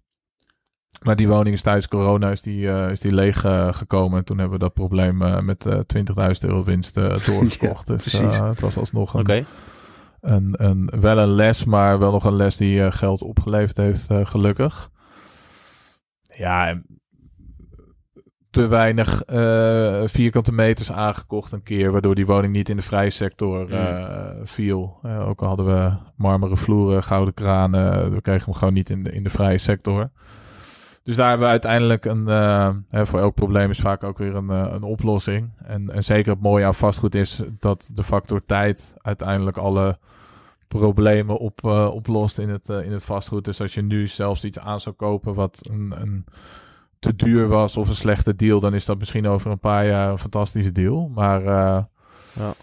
Maar 1.01 1.15
die 1.15 1.27
woning 1.27 1.55
is 1.55 1.61
tijdens 1.61 1.87
corona 1.87 2.31
is 2.31 2.41
die, 2.41 2.69
eh, 2.69 2.91
is 2.91 2.99
die 2.99 3.13
leeg 3.13 3.43
eh, 3.45 3.73
gekomen. 3.73 4.17
En 4.17 4.25
toen 4.25 4.37
hebben 4.37 4.57
we 4.57 4.63
dat 4.63 4.73
probleem 4.73 5.45
met 5.45 5.65
eh 5.65 5.79
20.000 5.87 6.49
euro 6.49 6.63
winst 6.63 6.93
doorgekocht. 7.25 7.87
dus 7.87 8.01
precies. 8.01 8.37
eh, 8.37 8.49
het 8.49 8.61
was 8.61 8.77
alsnog 8.77 9.13
een, 9.13 9.45
een, 10.19 10.53
een, 10.65 10.91
wel 10.99 11.17
een 11.17 11.29
les, 11.29 11.65
maar 11.65 11.99
wel 11.99 12.11
nog 12.11 12.23
een 12.23 12.35
les 12.35 12.57
die 12.57 12.91
geld 12.91 13.21
opgeleverd 13.21 13.77
heeft, 13.77 14.07
gelukkig. 14.11 14.89
Ja, 16.35 16.67
en 16.67 16.85
te 18.55 18.67
weinig 18.67 19.21
eh, 19.21 20.01
vierkante 20.05 20.51
meters 20.51 20.91
aangekocht 20.91 21.51
een 21.51 21.63
keer, 21.63 21.91
waardoor 21.91 22.15
die 22.15 22.25
woning 22.25 22.53
niet 22.53 22.69
in 22.69 22.75
de 22.75 22.81
vrije 22.81 23.09
sector 23.09 23.71
eh, 23.71 24.29
viel. 24.43 24.99
Eh, 25.01 25.27
ook 25.27 25.41
al 25.41 25.47
hadden 25.47 25.65
we 25.65 25.91
marmeren 26.15 26.57
vloeren, 26.57 27.03
gouden 27.03 27.33
kranen, 27.33 28.13
we 28.13 28.21
kregen 28.21 28.45
hem 28.45 28.53
gewoon 28.53 28.73
niet 28.73 28.89
in 28.89 29.03
de, 29.03 29.11
in 29.11 29.23
de 29.23 29.29
vrije 29.29 29.57
sector. 29.57 30.09
Dus 31.03 31.15
daar 31.15 31.29
hebben 31.29 31.45
we 31.45 31.51
uiteindelijk 31.51 32.05
een, 32.05 32.25
hè, 32.89 33.05
voor 33.05 33.19
elk 33.19 33.33
probleem 33.33 33.69
is 33.69 33.79
vaak 33.79 34.03
ook 34.03 34.17
weer 34.17 34.35
een, 34.35 34.49
een 34.49 34.83
oplossing. 34.83 35.49
En, 35.63 35.89
en 35.89 36.03
zeker 36.03 36.31
het 36.31 36.41
mooie 36.41 36.65
aan 36.65 36.75
vastgoed 36.75 37.15
is 37.15 37.41
dat 37.59 37.89
de 37.93 38.03
factor 38.03 38.45
tijd 38.45 38.93
uiteindelijk 39.01 39.57
alle 39.57 39.97
problemen 40.67 41.37
op, 41.37 41.63
oplost 41.93 42.39
in 42.39 42.49
het, 42.49 42.69
in 42.69 42.91
het 42.91 43.03
vastgoed. 43.03 43.45
Dus 43.45 43.61
als 43.61 43.73
je 43.73 43.81
nu 43.81 44.07
zelfs 44.07 44.43
iets 44.43 44.59
aan 44.59 44.81
zou 44.81 44.95
kopen 44.95 45.33
wat 45.33 45.59
een, 45.71 45.93
een 45.97 46.25
te 47.05 47.15
duur 47.15 47.47
was 47.47 47.77
of 47.77 47.89
een 47.89 47.95
slechte 47.95 48.35
deal, 48.35 48.59
dan 48.59 48.73
is 48.73 48.85
dat 48.85 48.97
misschien 48.97 49.27
over 49.27 49.51
een 49.51 49.59
paar 49.59 49.85
jaar 49.87 50.11
een 50.11 50.17
fantastische 50.19 50.71
deal. 50.71 51.11
Maar 51.15 51.39
eh, 51.41 51.83
Ja. 52.35 52.53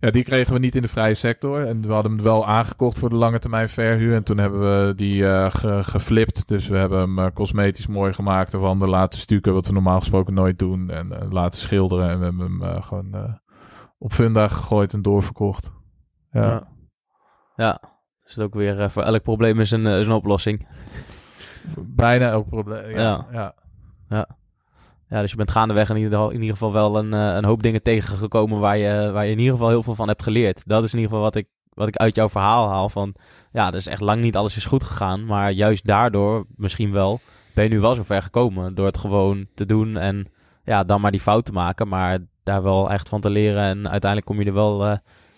ja, 0.00 0.10
die 0.10 0.24
kregen 0.24 0.52
we 0.52 0.58
niet 0.58 0.74
in 0.74 0.82
de 0.82 0.88
vrije 0.88 1.14
sector. 1.14 1.66
En 1.66 1.80
we 1.86 1.92
hadden 1.92 2.12
hem 2.12 2.22
wel 2.22 2.46
aangekocht 2.46 2.98
voor 2.98 3.08
de 3.08 3.14
lange 3.16 3.38
termijn 3.38 3.68
verhuur. 3.68 4.14
En 4.14 4.22
toen 4.22 4.38
hebben 4.38 4.60
we 4.60 4.94
die 4.94 5.22
ge- 5.50 5.80
geflipt. 5.84 6.48
Dus 6.48 6.68
we 6.68 6.76
hebben 6.76 6.98
hem 6.98 7.18
eh, 7.18 7.26
cosmetisch 7.34 7.86
mooi 7.86 8.12
gemaakt. 8.12 8.54
Of 8.54 8.62
ander 8.62 8.88
laten 8.88 9.20
stukken, 9.20 9.52
wat 9.54 9.66
we 9.66 9.72
normaal 9.72 9.98
gesproken 9.98 10.34
nooit 10.34 10.58
doen. 10.58 10.90
En 10.90 11.28
laten 11.30 11.60
schilderen. 11.60 12.08
En 12.10 12.18
we 12.18 12.24
hebben 12.24 12.60
hem 12.60 12.82
gewoon 12.82 13.38
op 13.98 14.12
funda 14.12 14.48
gegooid 14.48 14.92
en 14.92 15.02
doorverkocht. 15.02 15.70
Ja. 16.32 16.42
Ja. 16.42 16.68
ja. 17.56 17.80
Dus 18.24 18.34
het 18.34 18.44
ook 18.44 18.54
weer 18.54 18.90
voor 18.90 19.02
elk 19.02 19.22
probleem 19.22 19.60
is 19.60 19.70
een, 19.70 19.86
is 19.86 20.06
een 20.06 20.12
oplossing. 20.12 20.68
Bijna 21.78 22.28
elk 22.30 22.48
probleem. 22.48 22.90
Ja. 22.90 22.96
Ja. 22.98 23.26
ja. 23.32 23.54
Ja, 25.10 25.20
dus 25.20 25.30
je 25.30 25.36
bent 25.36 25.50
gaandeweg 25.50 25.90
in 25.90 25.96
ieder 25.96 26.32
in 26.32 26.40
ieder 26.40 26.50
geval 26.50 26.72
wel 26.72 26.98
een, 26.98 27.14
eh, 27.14 27.34
een 27.34 27.44
hoop 27.44 27.62
dingen 27.62 27.82
tegengekomen 27.82 28.58
waar 28.58 28.76
je, 28.76 29.10
waar 29.12 29.24
je 29.24 29.32
in 29.32 29.38
ieder 29.38 29.52
geval 29.52 29.68
heel 29.68 29.82
veel 29.82 29.94
van 29.94 30.08
hebt 30.08 30.22
geleerd. 30.22 30.62
Dat 30.66 30.84
is 30.84 30.92
in 30.92 30.98
ieder 30.98 31.10
geval 31.10 31.24
wat 31.24 31.36
ik, 31.36 31.48
wat 31.74 31.88
ik 31.88 31.96
uit 31.96 32.14
jouw 32.14 32.28
verhaal 32.28 32.68
haal. 32.68 32.88
Van 32.88 33.14
ja, 33.52 33.70
dus 33.70 33.86
echt 33.86 34.00
lang 34.00 34.20
niet 34.20 34.36
alles 34.36 34.56
is 34.56 34.64
goed 34.64 34.84
gegaan. 34.84 35.24
Maar 35.24 35.50
juist 35.50 35.86
daardoor, 35.86 36.46
misschien 36.56 36.92
wel, 36.92 37.20
ben 37.54 37.64
je 37.64 37.70
nu 37.70 37.80
wel 37.80 37.94
zo 37.94 38.02
ver 38.02 38.22
gekomen. 38.22 38.74
Door 38.74 38.86
het 38.86 38.98
gewoon 38.98 39.46
te 39.54 39.66
doen 39.66 39.96
en 39.96 40.26
ja, 40.64 40.84
dan 40.84 41.00
maar 41.00 41.10
die 41.10 41.20
fout 41.20 41.44
te 41.44 41.52
maken. 41.52 41.88
Maar 41.88 42.18
daar 42.42 42.62
wel 42.62 42.90
echt 42.90 43.08
van 43.08 43.20
te 43.20 43.30
leren. 43.30 43.62
En 43.62 43.88
uiteindelijk 43.90 44.26
kom 44.26 44.40
je 44.40 44.46
er 44.46 44.54
wel, 44.54 44.84
eh, 44.86 44.96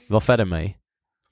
wel 0.09 0.21
verder 0.21 0.47
mee. 0.49 0.82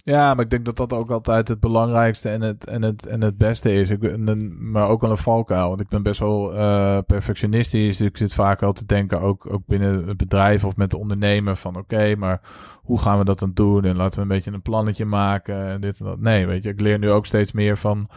Ja, 0.03 0.35
maar 0.35 0.45
ik 0.45 0.51
denk 0.51 0.65
dat 0.65 0.77
dat 0.77 0.93
ook 0.93 1.11
altijd 1.11 1.49
het 1.49 1.61
belangrijkste 1.61 2.29
en 2.29 2.41
het, 2.41 2.67
en 2.67 2.83
het, 2.83 3.07
en 3.07 3.21
het 3.21 3.39
beste 3.39 3.73
is. 3.73 3.91
Ik 3.91 3.99
ben, 3.99 4.71
maar 4.71 4.89
ook 4.89 5.01
wel 5.01 5.11
een 5.11 5.17
valkuil. 5.17 5.69
Want 5.69 5.81
ik 5.81 5.89
ben 5.89 6.03
best 6.03 6.21
wel 6.21 6.55
eh, 6.55 6.99
perfectionistisch. 7.07 7.97
Dus 7.97 8.09
ik 8.09 8.17
zit 8.17 8.33
vaak 8.33 8.63
al 8.63 8.73
te 8.73 8.87
denken, 8.87 9.21
ook, 9.21 9.53
ook 9.53 9.63
binnen 9.67 10.09
het 10.09 10.17
bedrijf 10.17 10.65
of 10.65 10.77
met 10.77 10.91
de 10.91 10.99
ondernemer, 10.99 11.57
van 11.57 11.77
oké, 11.77 12.15
maar 12.17 12.41
hoe 12.83 13.01
gaan 13.01 13.19
we 13.19 13.25
dat 13.25 13.39
dan 13.39 13.51
doen? 13.55 13.85
En 13.85 13.97
laten 13.97 14.17
we 14.17 14.23
een 14.23 14.29
beetje 14.29 14.53
een 14.53 14.63
plannetje 14.63 15.05
maken 15.05 15.67
en 15.67 15.81
dit 15.81 16.01
en 16.01 16.07
dat. 16.07 16.21
Nee, 16.21 16.47
weet 16.47 16.63
je, 16.63 16.69
ik 16.69 16.81
leer 16.81 16.99
nu 16.99 17.11
ook 17.11 17.27
steeds 17.27 17.53
meer 17.53 17.77
van... 17.77 18.09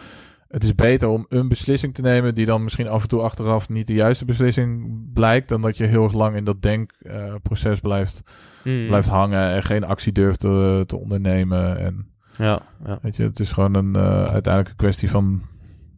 Het 0.54 0.64
is 0.64 0.76
beter 0.76 1.08
om 1.08 1.26
een 1.30 1.48
beslissing 1.48 1.94
te 1.94 2.02
nemen 2.02 2.36
die 2.36 2.46
dan 2.46 2.64
misschien 2.64 2.88
af 2.88 3.02
en 3.02 3.08
toe 3.08 3.22
achteraf 3.22 3.70
niet 3.70 3.88
de 3.88 3.94
juiste 3.94 4.26
beslissing 4.26 5.00
blijkt, 5.14 5.50
dan 5.50 5.62
dat 5.62 5.78
je 5.78 5.86
heel 5.86 6.04
erg 6.04 6.14
lang 6.14 6.36
in 6.36 6.44
dat 6.44 6.62
denkproces 6.62 7.80
blijft 7.80 8.22
Mm. 8.64 8.88
blijft 8.88 9.08
hangen 9.10 9.52
en 9.52 9.64
geen 9.64 9.84
actie 9.84 10.12
durft 10.12 10.40
te, 10.40 10.84
te 10.88 10.98
ondernemen. 10.98 11.78
En 11.78 12.08
Ja, 12.38 12.62
ja. 12.86 13.00
weet 13.02 13.16
je, 13.16 13.24
het 13.24 13.40
is 13.40 13.52
gewoon 13.52 13.74
een 13.74 13.96
eh, 13.96 14.24
uiteindelijk 14.24 14.70
een 14.70 14.76
kwestie 14.76 15.10
van, 15.10 15.42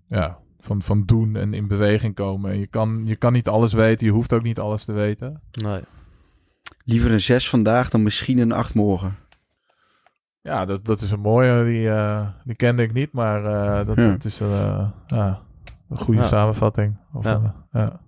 ja, 0.10 0.38
van, 0.60 0.82
van 0.82 1.03
doen 1.06 1.36
en 1.36 1.53
in 1.53 1.68
beweging 1.68 2.16
komen. 2.16 2.51
En 2.51 2.60
je 2.60 2.68
kan, 2.68 3.01
je 3.06 3.16
kan 3.16 3.34
niet 3.34 3.47
alles 3.47 3.74
weten, 3.74 4.06
je 4.06 4.14
hoeft 4.14 4.34
ook 4.34 4.43
niet 4.43 4.60
alles 4.60 4.86
te 4.86 4.91
weten. 4.93 5.41
Nee. 5.51 5.82
Liever 6.86 7.12
een 7.12 7.22
6 7.22 7.49
vandaag 7.49 7.89
dan 7.89 8.03
misschien 8.03 8.38
een 8.38 8.51
8 8.51 8.74
morgen. 8.74 9.16
Ja, 10.46 10.66
dat, 10.66 10.86
dat 10.86 11.02
is 11.02 11.12
een 11.12 11.20
mooie, 11.20 11.64
die, 11.64 11.89
eh, 11.89 12.28
die 12.43 12.56
kende 12.56 12.84
ik 12.84 12.93
niet, 12.93 13.12
maar 13.12 13.46
eh, 13.46 13.86
dat, 13.88 13.96
Ja. 13.96 14.10
dat 14.12 14.26
is 14.26 14.39
eh, 14.39 14.88
een 15.89 15.98
goede 15.98 16.20
Ja. 16.22 16.28
samenvatting. 16.28 16.98
Of, 17.14 17.26
Ja. 17.26 18.00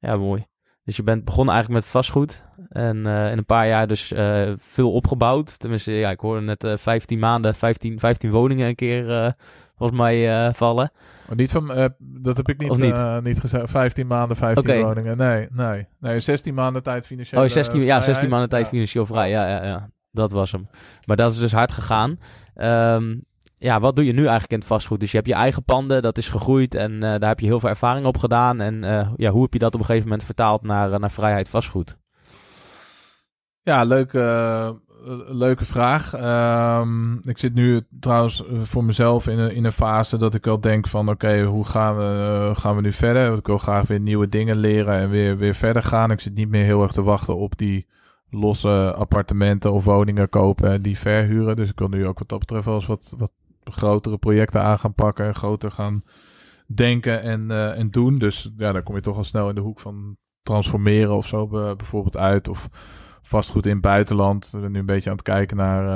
ja. 0.00 0.16
Mooi. 0.16 0.46
Dus 0.84 0.96
je 0.96 1.02
bent 1.02 1.24
begonnen 1.24 1.54
eigenlijk 1.54 1.84
met 1.84 1.92
vastgoed. 1.92 2.42
En 2.68 2.96
in 3.06 3.38
een 3.38 3.44
paar 3.44 3.66
jaar 3.66 3.86
dus 3.86 4.12
veel 4.56 4.92
opgebouwd. 4.92 5.58
Tenminste, 5.58 5.92
ja, 5.92 6.10
ik 6.10 6.20
hoorde 6.20 6.40
net 6.40 6.64
eh 6.64 6.76
15 6.76 7.18
maanden, 7.18 7.54
15, 7.54 7.98
15 7.98 8.30
woningen 8.30 8.68
een 8.68 8.74
keer 8.74 9.34
volgens 9.76 9.98
mij 9.98 10.52
vallen. 10.54 10.90
Maar 11.28 11.36
niet 11.36 11.50
van, 11.50 11.66
dat 11.98 12.36
heb 12.36 12.48
ik 12.48 12.58
niet, 12.58 12.76
niet? 12.78 13.22
niet 13.22 13.40
gezegd. 13.40 13.70
15 13.70 14.06
maanden, 14.06 14.36
15 14.36 14.70
Oké. 14.70 14.82
woningen. 14.82 15.16
Nee, 15.16 15.48
nee. 15.50 15.86
Nee, 16.00 16.20
16 16.20 16.54
maanden 16.54 16.82
tijd 16.82 17.06
financieel. 17.06 17.42
Oh, 17.42 17.48
16, 17.48 17.80
ja, 17.80 18.00
16 18.00 18.28
maanden 18.28 18.48
tijd 18.48 18.68
financieel 18.68 19.06
vrij. 19.06 19.30
Ja, 19.30 19.48
ja, 19.48 19.64
ja, 19.64 19.88
dat 20.14 20.32
was 20.32 20.52
hem. 20.52 20.68
Maar 21.06 21.16
dat 21.16 21.32
is 21.32 21.38
dus 21.38 21.52
hard 21.52 21.72
gegaan. 21.72 22.18
Ehm, 22.54 23.14
ja, 23.64 23.80
wat 23.80 23.96
doe 23.96 24.04
je 24.04 24.12
nu 24.12 24.20
eigenlijk 24.20 24.52
in 24.52 24.58
het 24.58 24.66
vastgoed? 24.66 25.00
Dus 25.00 25.10
je 25.10 25.16
hebt 25.16 25.28
je 25.28 25.34
eigen 25.34 25.64
panden, 25.64 26.02
dat 26.02 26.18
is 26.18 26.28
gegroeid 26.28 26.74
en 26.74 26.92
eh, 26.92 27.00
daar 27.00 27.28
heb 27.28 27.40
je 27.40 27.46
heel 27.46 27.60
veel 27.60 27.68
ervaring 27.68 28.06
op 28.06 28.18
gedaan. 28.18 28.60
En 28.60 28.84
eh, 28.84 29.08
ja, 29.16 29.30
hoe 29.30 29.42
heb 29.42 29.52
je 29.52 29.58
dat 29.58 29.74
op 29.74 29.80
een 29.80 29.86
gegeven 29.86 30.08
moment 30.08 30.26
vertaald 30.26 30.62
naar, 30.62 30.92
eh, 30.92 30.98
naar 30.98 31.10
vrijheid 31.10 31.48
vastgoed? 31.48 31.96
Ja, 33.62 33.84
leuke, 33.84 34.80
leuke 35.28 35.64
vraag. 35.64 36.14
Ehm, 36.14 37.14
ik 37.14 37.38
zit 37.38 37.54
nu 37.54 37.80
trouwens 38.00 38.42
voor 38.62 38.84
mezelf 38.84 39.26
in 39.26 39.38
een, 39.38 39.54
in 39.54 39.64
een 39.64 39.72
fase 39.72 40.16
dat 40.16 40.34
ik 40.34 40.44
wel 40.44 40.60
denk 40.60 40.86
van... 40.86 41.08
oké, 41.08 41.42
hoe 41.42 41.66
gaan 41.66 41.96
we, 41.96 42.50
gaan 42.54 42.76
we 42.76 42.82
nu 42.82 42.92
verder? 42.92 43.26
Want 43.26 43.38
ik 43.38 43.46
wil 43.46 43.58
graag 43.58 43.86
weer 43.86 44.00
nieuwe 44.00 44.28
dingen 44.28 44.56
leren 44.56 44.94
en 44.94 45.10
weer, 45.10 45.36
weer 45.36 45.54
verder 45.54 45.82
gaan. 45.82 46.10
Ik 46.10 46.20
zit 46.20 46.34
niet 46.34 46.48
meer 46.48 46.64
heel 46.64 46.82
erg 46.82 46.92
te 46.92 47.02
wachten 47.02 47.36
op 47.36 47.58
die 47.58 47.86
losse 48.34 48.94
appartementen 48.96 49.72
of 49.72 49.84
woningen 49.84 50.28
kopen 50.28 50.70
en 50.70 50.82
die 50.82 50.98
verhuren. 50.98 51.56
Dus 51.56 51.70
ik 51.70 51.78
wil 51.78 51.88
nu 51.88 52.06
ook 52.06 52.18
wat 52.18 52.28
dat 52.28 52.38
betreft 52.38 52.64
wel 52.64 52.74
eens 52.74 52.86
wat, 52.86 53.14
wat 53.18 53.32
grotere 53.64 54.18
projecten 54.18 54.62
aan 54.62 54.78
gaan 54.78 54.94
pakken... 54.94 55.26
en 55.26 55.34
groter 55.34 55.70
gaan 55.70 56.02
denken 56.66 57.22
en, 57.22 57.50
eh, 57.50 57.78
en 57.78 57.90
doen. 57.90 58.18
Dus 58.18 58.52
ja, 58.56 58.72
dan 58.72 58.82
kom 58.82 58.94
je 58.94 59.00
toch 59.00 59.16
al 59.16 59.24
snel 59.24 59.48
in 59.48 59.54
de 59.54 59.60
hoek 59.60 59.80
van 59.80 60.16
transformeren 60.42 61.16
of 61.16 61.26
zo 61.26 61.46
be- 61.46 61.74
bijvoorbeeld 61.76 62.16
uit... 62.16 62.48
of 62.48 62.68
vastgoed 63.22 63.66
in 63.66 63.72
het 63.72 63.80
buitenland. 63.80 64.50
We 64.50 64.60
zijn 64.60 64.72
nu 64.72 64.78
een 64.78 64.86
beetje 64.86 65.10
aan 65.10 65.16
het 65.16 65.24
kijken 65.24 65.56
naar 65.56 65.86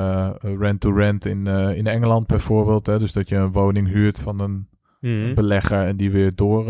eh, 0.41 0.55
rent-to-rent 0.59 1.25
in, 1.25 1.47
eh, 1.47 1.77
in 1.77 1.87
Engeland 1.87 2.27
bijvoorbeeld. 2.27 2.85
Hè? 2.87 2.99
Dus 2.99 3.11
dat 3.13 3.29
je 3.29 3.35
een 3.35 3.51
woning 3.51 3.87
huurt 3.87 4.19
van 4.19 4.39
een 4.39 4.67
Mhm. 5.01 5.33
belegger 5.33 5.85
en 5.85 5.97
die 5.97 6.11
weer 6.11 6.35
door, 6.35 6.65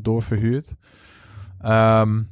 doorverhuurt. 0.00 0.74
Ehm, 1.60 2.22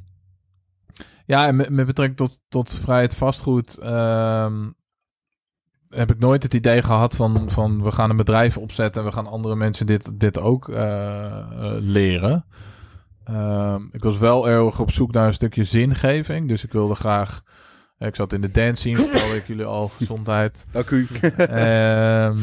ja, 1.27 1.47
en 1.47 1.55
met, 1.55 1.69
met 1.69 1.85
betrekking 1.85 2.17
tot, 2.17 2.39
tot 2.49 2.73
vrijheid 2.73 3.15
vastgoed 3.15 3.77
ehm, 3.77 4.69
heb 5.89 6.11
ik 6.11 6.19
nooit 6.19 6.43
het 6.43 6.53
idee 6.53 6.81
gehad 6.81 7.15
van, 7.15 7.51
van 7.51 7.83
we 7.83 7.91
gaan 7.91 8.09
een 8.09 8.17
bedrijf 8.17 8.57
opzetten 8.57 9.01
en 9.01 9.07
we 9.07 9.13
gaan 9.13 9.27
andere 9.27 9.55
mensen 9.55 9.85
dit, 9.85 10.19
dit 10.19 10.39
ook 10.39 10.69
eh, 10.69 11.37
eh, 11.37 11.47
leren. 11.79 12.45
Ehm, 13.23 13.81
ik 13.91 14.03
was 14.03 14.17
wel 14.17 14.49
erg 14.49 14.79
op 14.79 14.91
zoek 14.91 15.11
naar 15.11 15.27
een 15.27 15.33
stukje 15.33 15.63
zingeving, 15.63 16.47
dus 16.47 16.63
ik 16.63 16.71
wilde 16.71 16.95
graag... 16.95 17.41
Ik 17.99 18.15
zat 18.15 18.33
in 18.33 18.41
de 18.41 18.51
dance 18.51 18.75
scene, 18.75 18.95
vertelde 18.95 19.35
ik 19.35 19.47
jullie 19.47 19.65
al, 19.65 19.87
gezondheid. 19.87 20.65
Dank 20.71 20.89
u. 20.89 21.07
Ehm, 21.37 21.47
eh, 21.47 22.35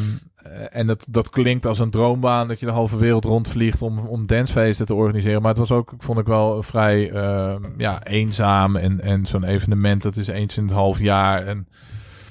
en 0.71 0.87
dat, 0.87 1.07
dat 1.11 1.31
klinkt 1.31 1.67
als 1.67 1.79
een 1.79 1.91
droombaan 1.91 2.49
dat 2.49 2.61
je 2.61 2.67
de 2.67 2.73
halve 2.73 2.97
wereld 2.97 3.25
rondvliegt 3.25 3.83
om, 3.83 3.99
om 3.99 4.27
dancefeesten 4.27 4.87
te 4.87 4.95
organiseren. 4.95 5.41
Maar 5.41 5.51
het 5.51 5.59
was 5.59 5.73
ook, 5.73 5.93
vond 5.99 6.19
ik 6.19 6.27
wel 6.27 6.63
vrij 6.63 7.11
ehm, 7.11 7.63
ja, 7.77 8.05
eenzaam. 8.05 8.77
En, 8.77 9.01
en 9.01 9.27
zo'n 9.27 9.45
evenement, 9.45 10.03
dat 10.03 10.17
is 10.17 10.27
eens 10.27 10.57
in 10.57 10.65
het 10.65 10.73
half 10.73 10.99
jaar. 10.99 11.47
En 11.47 11.69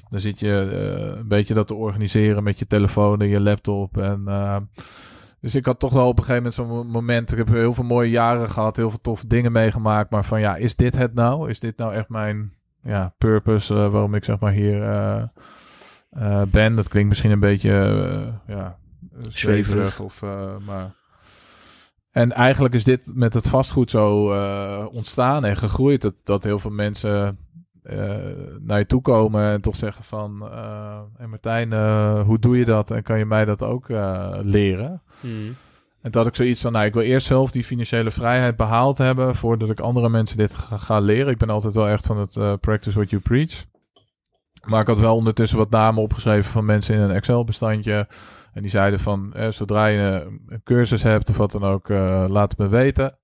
dan 0.10 0.20
zit 0.20 0.40
je 0.40 0.70
eh, 0.72 1.18
een 1.18 1.28
beetje 1.28 1.54
dat 1.54 1.68
te 1.68 1.74
organiseren 1.74 2.44
met 2.44 2.60
je 2.60 2.68
telefoon 2.68 3.22
en 3.22 3.28
je 3.28 3.40
laptop. 3.40 3.98
En, 3.98 4.24
eh, 4.28 4.58
dus 5.42 5.56
ik 5.56 5.66
had 5.66 5.80
toch 5.80 5.94
wel 5.94 6.08
op 6.08 6.18
een 6.18 6.24
gegeven 6.24 6.44
moment 6.44 6.54
zo'n 6.54 6.68
mo- 6.68 6.92
moment. 6.92 7.32
Ik 7.32 7.38
heb 7.38 7.48
heel 7.48 7.74
veel 7.74 7.84
mooie 7.84 8.10
jaren 8.10 8.50
gehad, 8.50 8.76
heel 8.76 8.90
veel 8.90 9.02
toffe 9.02 9.28
dingen 9.28 9.52
meegemaakt. 9.52 10.12
Maar 10.12 10.26
van 10.26 10.40
ja, 10.40 10.56
is 10.56 10.76
dit 10.76 10.98
het 10.98 11.14
nou? 11.14 11.50
Is 11.50 11.60
dit 11.60 11.78
nou 11.78 11.94
echt 11.94 12.10
mijn 12.10 12.54
ja, 12.84 13.14
purpose 13.18 13.74
eh, 13.74 13.90
waarom 13.92 14.16
ik 14.16 14.24
zeg 14.24 14.40
maar 14.40 14.52
hier 14.52 14.82
eh, 16.14 16.42
ben? 16.42 16.76
Dat 16.76 16.88
klinkt 16.88 17.10
misschien 17.10 17.32
een 17.32 17.40
beetje 17.40 17.72
eh, 17.72 18.56
ja, 18.56 18.78
zweverig 19.30 20.00
of 20.00 20.22
eh, 20.22 20.58
maar. 20.66 20.92
En 22.12 22.32
eigenlijk 22.32 22.74
is 22.74 22.84
dit 22.84 23.12
met 23.14 23.34
het 23.34 23.48
vastgoed 23.48 23.90
zo 23.90 24.28
ontstaan 24.86 25.46
en 25.46 25.58
gegroeid. 25.58 26.02
Dat, 26.02 26.16
dat 26.24 26.44
heel 26.44 26.60
veel 26.60 26.72
mensen 26.72 27.38
naar 28.60 28.80
je 28.80 28.86
toe 28.86 29.02
komen 29.02 29.52
en 29.52 29.62
toch 29.62 29.76
zeggen 29.76 30.04
van... 30.04 30.50
hey 31.18 31.28
Martijn, 31.28 31.74
hoe 32.22 32.40
doe 32.40 32.58
je 32.58 32.66
dat? 32.66 32.92
En 32.92 33.04
kan 33.04 33.18
je 33.18 33.26
mij 33.26 33.46
dat 33.46 33.64
ook 33.64 33.88
leren? 34.42 35.02
Mhm. 35.20 35.52
En 36.02 36.16
had 36.16 36.28
ik 36.28 36.36
zoiets 36.36 36.62
van, 36.62 36.72
nou, 36.72 36.86
ik 36.86 36.94
wil 36.94 37.04
eerst 37.04 37.28
zelf 37.28 37.52
die 37.52 37.64
financiële 37.64 38.12
vrijheid 38.12 38.56
behaald 38.56 38.98
hebben... 38.98 39.36
voordat 39.36 39.70
ik 39.70 39.80
andere 39.80 40.10
mensen 40.10 40.38
dit 40.38 40.56
ga, 40.56 40.78
ga 40.78 41.00
leren. 41.00 41.32
Ik 41.32 41.38
ben 41.38 41.50
altijd 41.50 41.74
wel 41.74 41.88
echt 41.88 42.06
van 42.06 42.18
het 42.18 42.60
practice 42.62 42.96
what 42.96 43.10
you 43.10 43.22
preach. 43.22 43.66
Maar 44.68 44.82
ik 44.82 44.88
had 44.88 45.00
wel 45.00 45.16
ondertussen 45.16 45.58
wat 45.58 45.70
namen 45.70 46.04
opgeschreven 46.04 46.52
van 46.52 46.66
mensen 46.66 46.96
in 46.96 47.02
een 47.02 47.12
Excel-bestandje... 47.12 48.08
En 48.54 48.62
die 48.62 48.72
zeiden 48.72 49.00
van, 49.00 49.34
eh, 49.34 49.52
zodra 49.52 49.86
je 49.86 50.38
een 50.48 50.64
cursus 50.64 51.04
hebt 51.04 51.30
of 51.30 51.38
wat 51.38 51.52
dan 51.52 51.64
ook, 51.64 51.90
eh, 51.90 52.26
laat 52.28 52.50
het 52.50 52.60
me 52.60 52.68
weten. 52.68 53.18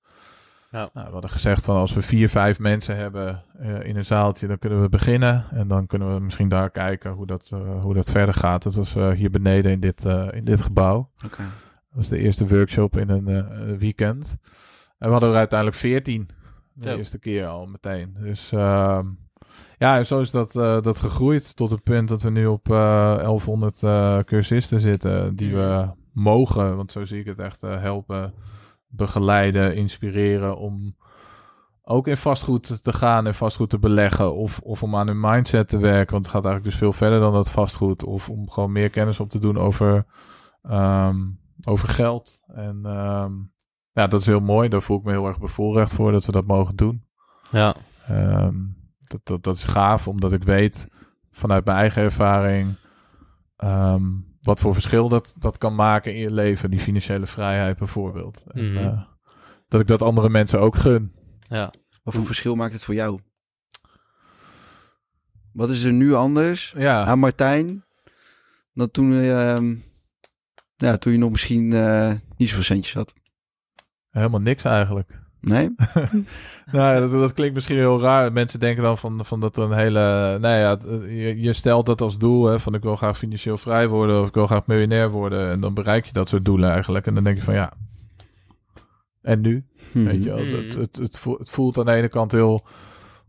Ja. 0.72 0.90
Nou, 0.94 1.06
we 1.08 1.12
hadden 1.14 1.30
gezegd 1.30 1.66
van 1.66 1.76
als 1.76 1.94
we 1.94 2.02
vier, 2.02 2.30
vijf 2.30 2.60
mensen 2.60 2.96
hebben 2.96 3.44
eh, 3.60 3.84
in 3.84 3.96
een 3.96 4.06
zaaltje, 4.06 4.48
dan 4.48 4.60
kunnen 4.60 4.82
we 4.82 4.90
beginnen. 4.90 5.46
En 5.52 5.68
dan 5.68 5.88
kunnen 5.88 6.14
we 6.14 6.20
misschien 6.20 6.50
daar 6.50 6.70
kijken 6.70 7.12
hoe 7.12 7.26
dat, 7.26 7.52
hoe 7.82 7.94
dat 7.94 8.12
verder 8.12 8.34
gaat. 8.34 8.64
Dat 8.64 8.76
was 8.76 8.94
hier 8.94 9.30
beneden 9.30 9.72
in 9.72 9.80
dit, 9.80 10.06
in 10.32 10.44
dit 10.44 10.62
gebouw. 10.62 11.12
Dat 11.22 11.40
was 11.92 12.08
de 12.08 12.18
eerste 12.18 12.48
workshop 12.48 12.98
in 12.98 13.10
een 13.10 13.78
weekend. 13.78 14.38
En 14.98 15.06
we 15.06 15.12
hadden 15.12 15.30
er 15.30 15.36
uiteindelijk 15.36 15.80
veertien. 15.80 16.30
De 16.74 16.90
Zo. 16.90 16.98
eerste 16.98 17.20
keer 17.20 17.46
al 17.46 17.66
meteen. 17.66 18.16
Dus 18.20 18.52
ehm, 18.52 19.08
ja, 19.80 19.98
en 19.98 20.06
zo 20.06 20.20
is 20.20 20.32
dat, 20.32 20.56
eh, 20.56 20.82
dat 20.82 21.00
gegroeid 21.00 21.56
tot 21.56 21.70
het 21.70 21.84
punt 21.84 22.08
dat 22.08 22.22
we 22.22 22.30
nu 22.30 22.46
op 22.46 22.70
eh 22.70 23.18
1100 23.18 23.84
eh, 23.84 24.20
cursisten 24.20 24.80
zitten. 24.80 25.36
Die 25.36 25.54
we 25.56 25.88
mogen, 26.14 26.76
want 26.76 26.92
zo 26.92 27.06
zie 27.06 27.20
ik 27.20 27.26
het 27.26 27.40
echt, 27.40 27.62
helpen, 27.62 28.34
begeleiden, 28.88 29.76
inspireren 29.76 30.58
om 30.58 30.96
ook 31.92 32.08
in 32.08 32.18
vastgoed 32.18 32.84
te 32.84 32.94
gaan 32.94 33.26
en 33.26 33.36
vastgoed 33.36 33.70
te 33.70 33.80
beleggen. 33.80 34.36
Of, 34.36 34.60
of 34.60 34.84
om 34.84 34.96
aan 34.96 35.08
hun 35.08 35.20
mindset 35.20 35.68
te 35.68 35.78
werken. 35.78 36.12
Want 36.12 36.26
het 36.26 36.34
gaat 36.34 36.46
eigenlijk 36.46 36.64
dus 36.64 36.76
veel 36.76 36.94
verder 36.94 37.20
dan 37.20 37.34
dat 37.34 37.52
vastgoed. 37.52 38.04
Of 38.04 38.30
om 38.30 38.50
gewoon 38.50 38.72
meer 38.72 38.90
kennis 38.90 39.20
op 39.20 39.30
te 39.30 39.40
doen 39.40 39.58
over, 39.58 40.06
ehm, 40.62 41.18
over 41.68 41.88
geld. 41.88 42.42
En 42.48 42.80
ehm, 42.84 43.32
ja, 43.92 44.08
dat 44.08 44.22
is 44.22 44.26
heel 44.26 44.40
mooi. 44.40 44.70
Daar 44.70 44.82
voel 44.82 44.98
ik 44.98 45.04
me 45.04 45.12
heel 45.12 45.28
erg 45.28 45.40
bevoorrecht 45.40 45.94
voor 45.94 46.12
dat 46.12 46.26
we 46.26 46.32
dat 46.32 46.48
mogen 46.48 46.76
doen. 46.76 47.04
Ja. 47.52 47.76
Ehm, 48.08 48.56
dat, 49.10 49.22
dat, 49.26 49.44
dat 49.44 49.56
is 49.56 49.64
gaaf, 49.64 50.08
omdat 50.08 50.34
ik 50.34 50.44
weet 50.44 50.88
vanuit 51.32 51.66
mijn 51.66 51.78
eigen 51.78 52.02
ervaring 52.04 52.76
ehm, 53.56 54.04
wat 54.42 54.60
voor 54.60 54.74
verschil 54.74 55.10
dat, 55.10 55.36
dat 55.38 55.58
kan 55.58 55.76
maken 55.76 56.14
in 56.14 56.20
je 56.20 56.32
leven. 56.32 56.72
Die 56.72 56.80
financiële 56.80 57.26
vrijheid 57.28 57.78
bijvoorbeeld. 57.78 58.44
En, 58.48 58.72
Mhm. 58.74 58.78
eh, 58.84 59.02
dat 59.68 59.82
ik 59.82 59.88
dat 59.88 60.02
andere 60.02 60.30
mensen 60.30 60.60
ook 60.60 60.76
gun. 60.76 61.14
ja. 61.40 61.74
Wat 62.04 62.14
voor 62.14 62.26
verschil 62.26 62.56
maakt 62.56 62.74
het 62.74 62.84
voor 62.84 62.94
jou? 62.94 63.20
Wat 65.54 65.70
is 65.70 65.84
er 65.84 65.94
nu 65.94 66.14
anders 66.14 66.74
Ja, 66.78 67.06
aan 67.06 67.20
Martijn 67.20 67.86
dan 68.74 68.92
toen, 68.92 69.22
ehm, 69.22 69.76
ja, 70.76 70.98
toen 70.98 71.12
je 71.12 71.18
nog 71.20 71.32
misschien 71.32 71.74
eh, 71.74 72.14
niet 72.38 72.50
zoveel 72.50 72.64
centjes 72.64 72.94
had? 72.94 73.14
helemaal 74.10 74.42
niks 74.42 74.64
eigenlijk. 74.64 75.20
Nee? 75.42 75.70
Nou, 76.72 76.94
ja, 76.94 77.00
dat, 77.00 77.12
dat 77.12 77.34
klinkt 77.34 77.54
misschien 77.56 77.78
heel 77.78 78.02
raar. 78.02 78.32
Mensen 78.34 78.60
denken 78.60 78.84
dan 78.84 78.98
van, 78.98 79.26
van 79.26 79.40
dat 79.40 79.58
er 79.58 79.64
een 79.64 79.78
hele... 79.78 80.38
Nou 80.42 80.56
ja, 80.56 80.70
het- 80.70 80.84
je, 81.10 81.42
je 81.42 81.54
stelt 81.54 81.86
dat 81.86 82.02
als 82.02 82.18
doel, 82.18 82.46
hè, 82.46 82.60
van 82.60 82.74
ik 82.74 82.82
wil 82.82 82.96
graag 82.96 83.18
financieel 83.18 83.58
vrij 83.58 83.88
worden 83.88 84.22
of 84.22 84.28
ik 84.28 84.34
wil 84.34 84.48
graag 84.48 84.66
miljonair 84.68 85.10
worden. 85.10 85.50
En 85.50 85.60
dan 85.60 85.74
bereik 85.74 86.06
je 86.06 86.14
dat 86.14 86.30
soort 86.30 86.46
doelen 86.46 86.72
eigenlijk. 86.72 87.08
En 87.08 87.14
dan 87.14 87.24
denk 87.24 87.38
je 87.38 87.44
van 87.44 87.54
ja, 87.54 87.74
en 89.22 89.42
nu? 89.42 89.66
Weet 89.94 90.24
je, 90.24 90.30
wel? 90.30 90.38
het, 90.38 90.52
het, 90.52 90.76
het, 90.76 90.96
het 90.96 91.20
voelt, 91.20 91.40
het 91.40 91.50
voelt 91.50 91.78
aan 91.78 91.86
de 91.86 91.92
ene 91.92 92.10
kant 92.10 92.32
heel 92.32 92.66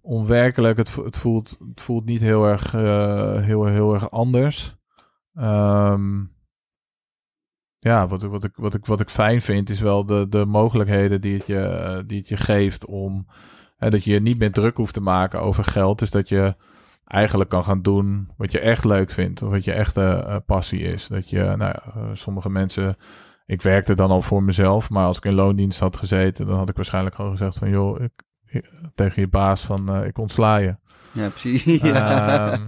onwerkelijk. 0.01 0.77
Het, 0.79 0.95
het, 0.95 1.17
voelt, 1.17 1.57
het 1.69 1.81
voelt 1.81 2.05
niet 2.05 2.21
heel 2.21 2.45
erg, 2.45 2.75
eh, 2.75 3.41
heel, 3.41 3.65
heel 3.65 3.95
erg 3.95 4.11
anders. 4.11 4.77
Ehm, 5.35 6.19
ja, 7.81 8.07
wat, 8.07 8.23
ik- 8.23 8.31
wat, 8.31 8.45
ik, 8.45 8.53
wat, 8.57 8.75
ik, 8.75 8.87
wat 8.87 9.01
ik 9.01 9.09
fijn 9.11 9.41
vind 9.41 9.71
is 9.71 9.81
wel 9.81 10.07
de, 10.07 10.27
de 10.29 10.45
mogelijkheden 10.45 11.21
die 11.21 11.35
het 11.37 11.47
je, 11.47 11.61
eh, 11.61 11.99
die 12.07 12.19
het 12.19 12.29
je 12.29 12.37
geeft 12.37 12.87
om... 12.87 13.27
Hè, 13.77 13.91
dat 13.91 14.05
je 14.05 14.13
je 14.13 14.21
niet 14.21 14.39
meer 14.39 14.53
druk 14.53 14.77
hoeft 14.77 14.95
te 14.95 15.01
maken 15.01 15.41
over 15.41 15.65
geld. 15.65 15.99
Dus 15.99 16.11
dat 16.11 16.29
je 16.29 16.55
eigenlijk 17.05 17.51
kan 17.51 17.65
gaan 17.65 17.83
doen 17.83 18.29
wat 18.37 18.53
je 18.53 18.61
echt 18.61 18.85
leuk 18.85 19.11
vindt. 19.11 19.43
Of 19.43 19.51
wat 19.51 19.65
je 19.65 19.73
echte 19.73 20.03
eh, 20.03 20.37
passie 20.47 20.81
is. 20.81 21.07
Dat 21.07 21.31
je, 21.31 21.39
nou 21.43 21.59
ja, 21.59 21.83
eh, 21.95 22.03
sommige 22.13 22.51
mensen... 22.51 22.97
Ik 23.47 23.63
werkte 23.63 23.95
dan 23.95 24.11
al 24.11 24.23
voor 24.23 24.43
mezelf, 24.43 24.91
maar 24.91 25.07
als 25.07 25.17
ik 25.17 25.25
in 25.25 25.35
loondienst 25.35 25.81
had 25.81 25.97
gezeten, 25.97 26.47
dan 26.47 26.57
had 26.59 26.69
ik 26.69 26.77
waarschijnlijk 26.77 27.15
gewoon 27.15 27.31
gezegd 27.31 27.59
van, 27.59 27.71
joh, 27.71 28.01
ik, 28.01 28.11
tegen 28.95 29.21
je 29.23 29.29
baas 29.29 29.65
van, 29.65 30.05
ik 30.05 30.19
ontsla 30.19 30.57
je. 30.57 30.77
Ja, 31.13 31.29
precies. 31.29 31.65
ja. 31.83 32.59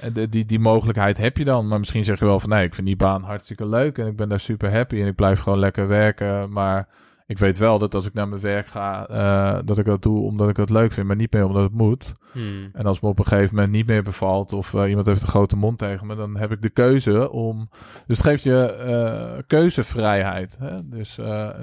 En 0.00 0.12
die, 0.12 0.44
die 0.44 0.58
mogelijkheid 0.58 1.16
heb 1.16 1.36
je 1.36 1.44
dan. 1.44 1.68
Maar 1.68 1.78
misschien 1.78 2.04
zeg 2.04 2.18
je 2.18 2.24
wel 2.24 2.40
van 2.40 2.50
nee, 2.50 2.64
ik 2.64 2.74
vind 2.74 2.86
die 2.86 2.96
baan 2.96 3.22
hartstikke 3.22 3.66
leuk 3.66 3.98
en 3.98 4.06
ik 4.06 4.16
ben 4.16 4.28
daar 4.28 4.40
super 4.40 4.72
happy 4.72 5.00
en 5.00 5.06
ik 5.06 5.14
blijf 5.14 5.40
gewoon 5.40 5.58
lekker 5.58 5.88
werken. 5.88 6.52
Maar 6.52 6.88
ik 7.26 7.38
weet 7.38 7.58
wel 7.58 7.78
dat 7.78 7.94
als 7.94 8.06
ik 8.06 8.14
naar 8.14 8.28
mijn 8.28 8.40
werk 8.40 8.66
ga, 8.66 9.06
eh, 9.06 9.58
dat 9.64 9.78
ik 9.78 9.84
dat 9.84 10.02
doe 10.02 10.20
omdat 10.20 10.48
ik 10.48 10.56
het 10.56 10.70
leuk 10.70 10.92
vind, 10.92 11.06
maar 11.06 11.16
niet 11.16 11.32
meer 11.32 11.44
omdat 11.44 11.62
het 11.62 11.72
moet. 11.72 12.12
Hmm. 12.32 12.70
En 12.72 12.86
als 12.86 13.00
me 13.00 13.08
op 13.08 13.18
een 13.18 13.26
gegeven 13.26 13.54
moment 13.54 13.72
niet 13.72 13.86
meer 13.86 14.02
bevalt 14.02 14.52
of 14.52 14.74
eh, 14.74 14.88
iemand 14.88 15.06
heeft 15.06 15.22
een 15.22 15.28
grote 15.28 15.56
mond 15.56 15.78
tegen 15.78 16.06
me, 16.06 16.14
dan 16.14 16.36
heb 16.36 16.52
ik 16.52 16.62
de 16.62 16.70
keuze 16.70 17.30
om. 17.30 17.68
Dus 18.06 18.16
het 18.16 18.26
geeft 18.26 18.42
je 18.42 18.72
eh, 18.72 19.42
keuzevrijheid. 19.46 20.56
Hè? 20.60 20.88
Dus 20.88 21.18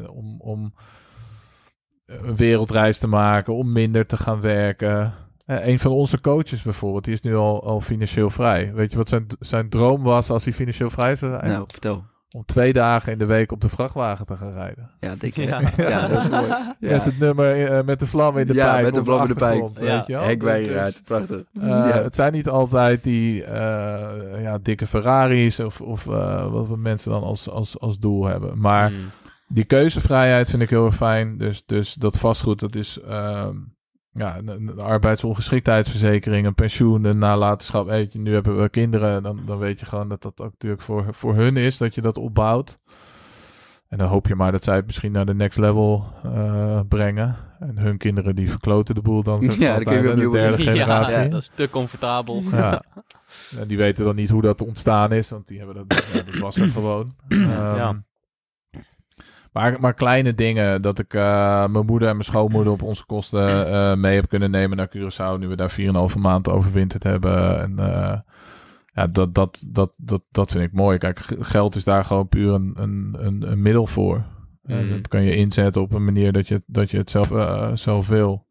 om, 0.07 0.35
om 0.39 0.73
een 2.05 2.35
wereldreis 2.35 2.97
te 2.97 3.07
maken, 3.07 3.53
om 3.53 3.71
minder 3.71 4.05
te 4.05 4.17
gaan 4.17 4.41
werken. 4.41 5.13
Eh, 5.59 5.67
een 5.67 5.79
van 5.79 5.91
onze 5.91 6.21
coaches 6.21 6.61
bijvoorbeeld, 6.61 7.03
die 7.03 7.13
is 7.13 7.21
nu 7.21 7.35
al, 7.35 7.63
al 7.63 7.81
financieel 7.81 8.29
vrij. 8.29 8.71
Weet 8.73 8.91
je 8.91 8.97
wat 8.97 9.09
zijn, 9.09 9.25
zijn 9.39 9.69
droom 9.69 10.03
was 10.03 10.29
als 10.29 10.43
hij 10.43 10.53
financieel 10.53 10.89
vrij 10.89 11.15
zou 11.15 11.31
zijn? 11.39 11.51
Nou, 11.51 11.63
vertel. 11.71 12.03
Om 12.33 12.45
twee 12.45 12.73
dagen 12.73 13.11
in 13.11 13.17
de 13.17 13.25
week 13.25 13.51
op 13.51 13.61
de 13.61 13.69
vrachtwagen 13.69 14.25
te 14.25 14.37
gaan 14.37 14.53
rijden. 14.53 14.89
Ja, 14.99 15.13
dik. 15.17 15.35
hè? 15.35 15.43
Ja. 15.43 15.61
Ja. 15.77 16.07
dat 16.07 16.23
is 16.23 16.29
mooi. 16.29 16.47
Ja, 16.79 16.89
Met 16.91 17.03
het 17.05 17.19
nummer, 17.19 17.65
eh, 17.65 17.83
met 17.85 17.99
de 17.99 18.07
vlam 18.07 18.37
in 18.37 18.47
de 18.47 18.53
Ja, 18.53 18.71
pijp. 18.71 18.83
met 18.85 18.93
de 18.93 19.03
vlam 19.03 19.21
in 19.21 19.27
de 19.27 19.33
pijp. 19.33 19.69
Ja. 19.79 19.95
Weet 19.97 20.07
je 20.07 20.13
wel? 20.13 20.23
Hekwijgeraad, 20.23 20.85
Dus, 20.91 21.01
prachtig. 21.01 21.43
eh, 21.61 21.67
ja. 21.67 22.01
Het 22.03 22.15
zijn 22.15 22.33
niet 22.33 22.49
altijd 22.49 23.03
die 23.03 23.43
eh, 23.43 24.41
ja, 24.41 24.57
dikke 24.61 24.87
Ferraris 24.87 25.59
of, 25.59 25.81
of 25.81 26.07
eh, 26.07 26.51
wat 26.51 26.67
we 26.67 26.77
mensen 26.77 27.11
dan 27.11 27.23
als, 27.23 27.49
als, 27.49 27.79
als 27.79 27.99
doel 27.99 28.25
hebben. 28.25 28.59
Maar 28.59 28.87
Hmm. 28.89 28.99
die 29.47 29.63
keuzevrijheid 29.65 30.49
vind 30.49 30.61
ik 30.61 30.69
heel 30.69 30.85
erg 30.85 30.95
fijn. 30.95 31.37
Dus, 31.37 31.63
dus 31.65 31.93
dat 31.93 32.17
vastgoed, 32.17 32.59
dat 32.59 32.75
is 32.75 32.99
ehm, 33.07 33.55
ja, 34.13 34.37
een, 34.37 34.47
een 34.47 34.79
arbeidsongeschiktheidsverzekering, 34.79 36.45
een 36.45 36.55
pensioen, 36.55 37.03
een 37.03 37.17
nalatenschap. 37.17 37.85
Weet 37.85 38.13
je, 38.13 38.19
nu 38.19 38.33
hebben 38.33 38.61
we 38.61 38.69
kinderen, 38.69 39.23
dan, 39.23 39.39
dan 39.45 39.57
weet 39.57 39.79
je 39.79 39.85
gewoon 39.85 40.09
dat 40.09 40.21
dat 40.21 40.41
ook 40.41 40.51
natuurlijk 40.51 40.81
voor, 40.81 41.05
voor 41.11 41.35
hun 41.35 41.57
is, 41.57 41.77
dat 41.77 41.95
je 41.95 42.01
dat 42.01 42.17
opbouwt. 42.17 42.79
En 43.89 43.97
dan 43.97 44.07
hoop 44.07 44.27
je 44.27 44.35
maar 44.35 44.51
dat 44.51 44.63
zij 44.63 44.75
het 44.75 44.85
misschien 44.85 45.11
naar 45.11 45.25
de 45.25 45.33
next 45.33 45.57
level 45.57 46.05
eh, 46.23 46.79
brengen. 46.87 47.35
En 47.59 47.77
hun 47.77 47.97
kinderen 47.97 48.35
die 48.35 48.49
verkloten 48.49 48.95
de 48.95 49.01
boel 49.01 49.23
dan. 49.23 49.41
Ja, 49.41 49.73
dan 49.73 49.83
kun 49.83 50.09
je 50.09 50.15
de 50.15 50.29
derde 50.29 50.63
generatie. 50.63 51.17
Ja, 51.17 51.27
dat 51.27 51.41
is 51.41 51.51
te 51.55 51.69
comfortabel. 51.69 52.41
Ja. 52.51 52.81
En 53.59 53.67
die 53.67 53.77
weten 53.77 54.05
dan 54.05 54.15
niet 54.15 54.29
hoe 54.29 54.41
dat 54.41 54.61
ontstaan 54.61 55.11
is, 55.11 55.29
want 55.29 55.47
die 55.47 55.57
hebben 55.57 55.75
dat, 55.75 56.05
ja, 56.13 56.21
dat 56.21 56.37
was 56.37 56.55
er 56.55 56.69
gewoon. 56.69 57.15
Ehm, 57.27 57.41
Ja. 57.75 58.03
Maar, 59.51 59.79
maar 59.79 59.93
kleine 59.93 60.33
dingen, 60.33 60.81
dat 60.81 60.99
ik 60.99 61.13
eh, 61.13 61.67
mijn 61.67 61.85
moeder 61.85 62.07
en 62.07 62.13
mijn 62.13 62.25
schoonmoeder 62.25 62.73
op 62.73 62.81
onze 62.81 63.05
kosten 63.05 63.67
eh, 63.67 63.95
mee 63.95 64.15
heb 64.15 64.29
kunnen 64.29 64.51
nemen 64.51 64.77
naar 64.77 64.89
Curaçao, 64.97 65.39
nu 65.39 65.47
we 65.47 65.55
daar 65.55 65.75
4,5 66.13 66.19
maand 66.19 66.49
overwinterd 66.49 67.03
hebben. 67.03 67.61
En 67.61 67.79
eh, 67.79 68.19
ja, 68.93 69.07
dat, 69.07 69.33
dat, 69.33 69.63
dat, 69.67 69.93
dat, 69.97 70.23
dat 70.29 70.51
vind 70.51 70.63
ik 70.63 70.73
mooi. 70.73 70.97
Kijk, 70.97 71.19
geld 71.39 71.75
is 71.75 71.83
daar 71.83 72.05
gewoon 72.05 72.27
puur 72.27 72.53
een, 72.53 72.73
een, 72.75 73.15
een, 73.19 73.51
een 73.51 73.61
middel 73.61 73.87
voor. 73.87 74.25
Mhm. 74.63 74.89
dat 74.89 75.07
kan 75.07 75.23
je 75.23 75.35
inzetten 75.35 75.81
op 75.81 75.93
een 75.93 76.05
manier 76.05 76.31
dat 76.31 76.47
je, 76.47 76.63
dat 76.65 76.91
je 76.91 76.97
het 76.97 77.09
zelf, 77.09 77.31
zelf 77.79 78.07
wil. 78.07 78.49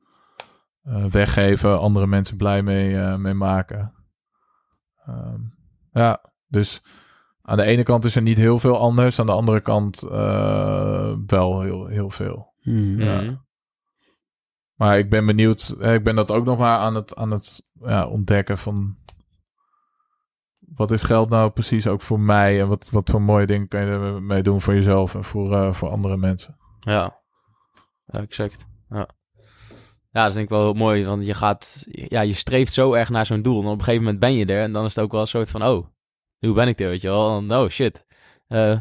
Weggeven, 1.11 1.81
andere 1.81 2.07
mensen 2.07 2.37
blij 2.37 2.63
mee, 2.63 3.19
mee 3.19 3.35
maken. 3.35 3.93
Ehm, 5.07 5.41
ja, 5.93 6.21
dus 6.47 6.83
aan 7.43 7.57
de 7.57 7.63
ene 7.65 7.83
kant 7.83 8.05
is 8.05 8.17
er 8.17 8.23
niet 8.23 8.37
heel 8.37 8.59
veel 8.59 8.79
anders. 8.79 9.19
Aan 9.21 9.27
de 9.27 9.33
andere 9.33 9.61
kant 9.61 10.03
eh, 10.03 11.13
wel 11.27 11.61
heel, 11.61 11.87
heel 11.87 12.11
veel. 12.11 12.55
Mhm. 12.63 13.01
Ja. 13.03 13.21
Mhm. 13.21 13.35
Maar 14.75 14.99
ik 14.99 15.11
ben 15.11 15.27
benieuwd. 15.27 15.77
eh, 15.81 15.95
Ik 15.95 16.05
ben 16.05 16.15
dat 16.15 16.31
ook 16.31 16.45
nog 16.45 16.59
maar 16.59 16.79
aan 16.79 16.95
het, 16.95 17.17
aan 17.17 17.31
het 17.31 17.63
ja, 17.81 18.07
ontdekken 18.07 18.59
van... 18.59 18.99
Wat 20.59 20.91
is 20.91 21.03
geld 21.03 21.29
nou 21.29 21.51
precies 21.51 21.87
ook 21.87 22.01
voor 22.01 22.21
mij? 22.21 22.61
En 22.61 22.69
wat, 22.69 22.91
wat 22.91 23.11
voor 23.11 23.23
mooie 23.23 23.47
dingen 23.47 23.69
kan 23.69 23.81
je 23.81 23.87
ermee 23.87 24.43
doen 24.43 24.61
voor 24.61 24.75
jezelf 24.75 25.15
en 25.15 25.25
voor, 25.25 25.55
eh, 25.55 25.73
voor 25.73 25.89
andere 25.89 26.17
mensen? 26.17 26.57
Ja. 26.81 27.21
ja, 28.07 28.21
exact. 28.21 28.67
Ja. 28.89 29.09
ja, 30.11 30.21
dat 30.21 30.27
is 30.27 30.33
denk 30.35 30.45
ik 30.45 30.53
wel 30.53 30.63
heel 30.63 30.73
mooi, 30.73 31.07
want 31.07 31.27
je 31.27 31.35
gaat, 31.35 31.85
ja, 31.89 32.21
je 32.21 32.33
streeft 32.35 32.73
zo 32.73 32.93
erg 32.93 33.11
naar 33.11 33.27
zo'n 33.27 33.43
doel. 33.43 33.61
En 33.63 33.67
op 33.67 33.73
een 33.79 33.85
gegeven 33.85 34.03
moment 34.03 34.21
ben 34.21 34.33
je 34.35 34.47
er 34.47 34.63
en 34.63 34.73
dan 34.73 34.85
is 34.85 34.95
het 34.95 35.05
ook 35.05 35.13
wel 35.13 35.21
een 35.21 35.27
soort 35.27 35.51
van, 35.51 35.63
oh, 35.65 35.87
hoe 36.41 36.55
ben 36.55 36.69
ik 36.69 36.81
er, 36.81 36.89
weet 36.89 37.01
je 37.01 37.09
wel? 37.09 37.37
En, 37.39 37.53
Oh, 37.57 37.69
shit. 37.69 38.05
Eh, 38.49 38.79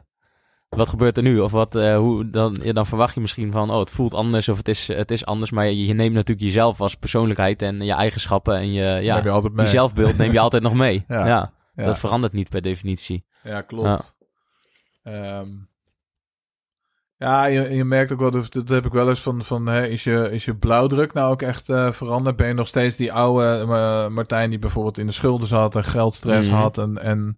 wat 0.69 0.89
gebeurt 0.89 1.17
er 1.17 1.23
nu? 1.23 1.39
Of 1.39 1.51
wat, 1.51 1.75
eh, 1.75 1.97
hoe, 1.97 2.29
dan, 2.29 2.59
ja, 2.63 2.73
dan 2.73 2.85
verwacht 2.85 3.13
je 3.13 3.19
misschien 3.19 3.51
van, 3.51 3.71
oh, 3.71 3.79
het 3.79 3.89
voelt 3.89 4.13
anders 4.13 4.49
of 4.49 4.57
het 4.57 4.67
is, 4.67 4.87
het 4.87 5.11
is 5.11 5.25
anders. 5.25 5.51
Maar 5.51 5.65
je, 5.65 5.85
je 5.85 5.93
neemt 5.93 6.13
natuurlijk 6.13 6.45
jezelf 6.45 6.81
als 6.81 6.95
persoonlijkheid 6.95 7.61
en 7.61 7.81
je 7.81 7.93
eigenschappen 7.93 8.55
en 8.55 8.71
je, 8.71 8.81
Ja, 9.01 9.21
je 9.23 9.29
altijd 9.29 9.53
mee. 9.53 9.65
je 9.65 9.71
zelfbeeld 9.71 10.17
neem 10.17 10.31
je 10.31 10.39
altijd 10.39 10.63
nog 10.63 10.73
mee. 10.73 11.03
Ja. 11.07 11.25
ja. 11.27 11.49
ja. 11.75 11.85
dat 11.85 11.99
verandert 11.99 12.33
niet 12.33 12.49
per 12.49 12.61
definitie. 12.61 13.25
Ja, 13.43 13.61
klopt. 13.61 14.15
Ja, 15.03 15.45
ja 17.21 17.45
je, 17.45 17.69
je 17.75 17.85
merkt 17.85 18.11
ook 18.11 18.19
wel, 18.19 18.31
dat, 18.31 18.53
dat 18.53 18.69
heb 18.69 18.85
ik 18.85 18.91
wel 18.91 19.09
eens 19.09 19.21
van, 19.21 19.43
van 19.43 19.65
hè, 19.67 19.87
is, 19.87 20.03
je, 20.03 20.29
is 20.31 20.45
je 20.45 20.55
blauwdruk 20.55 21.13
nou 21.13 21.31
ook 21.31 21.41
echt 21.41 21.69
eh, 21.69 21.91
veranderd? 21.91 22.35
Ben 22.35 22.47
je 22.47 22.53
nog 22.53 22.67
steeds 22.67 22.97
die 22.97 23.13
oude 23.13 23.45
eh, 23.59 24.07
Martijn 24.07 24.49
die 24.49 24.59
bijvoorbeeld 24.59 24.97
in 24.97 25.05
de 25.05 25.11
schulden 25.11 25.47
zat 25.47 25.75
en 25.75 25.83
geldstress 25.83 26.49
Mhm. 26.49 26.57
had? 26.57 26.77
En, 26.77 26.97
en, 27.01 27.37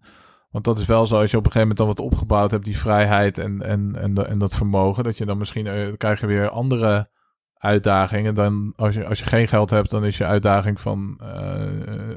want 0.49 0.65
dat 0.65 0.79
is 0.79 0.85
wel 0.85 1.05
zo, 1.07 1.19
als 1.19 1.31
je 1.31 1.37
op 1.37 1.45
een 1.45 1.51
gegeven 1.51 1.75
moment 1.77 1.77
dan 1.77 2.05
wat 2.05 2.13
opgebouwd 2.13 2.51
hebt, 2.51 2.65
die 2.65 2.77
vrijheid 2.77 3.37
en, 3.37 3.61
en, 3.61 3.95
en, 3.95 4.13
de- 4.13 4.25
en 4.25 4.37
dat 4.37 4.55
vermogen, 4.55 5.03
dat 5.03 5.17
je 5.17 5.25
dan 5.25 5.37
misschien, 5.37 5.67
eh, 5.67 5.87
krijg 5.97 6.19
je 6.19 6.25
weer 6.27 6.49
andere 6.49 7.09
uitdagingen. 7.53 8.35
Dan 8.35 8.73
als 8.75 8.93
je, 8.95 9.05
als 9.07 9.19
je 9.19 9.25
geen 9.25 9.47
geld 9.47 9.69
hebt, 9.69 9.89
dan 9.89 10.05
is 10.05 10.17
je 10.17 10.25
uitdaging 10.25 10.81
van 10.81 11.19
eh, 11.23 11.81
eh, 12.11 12.15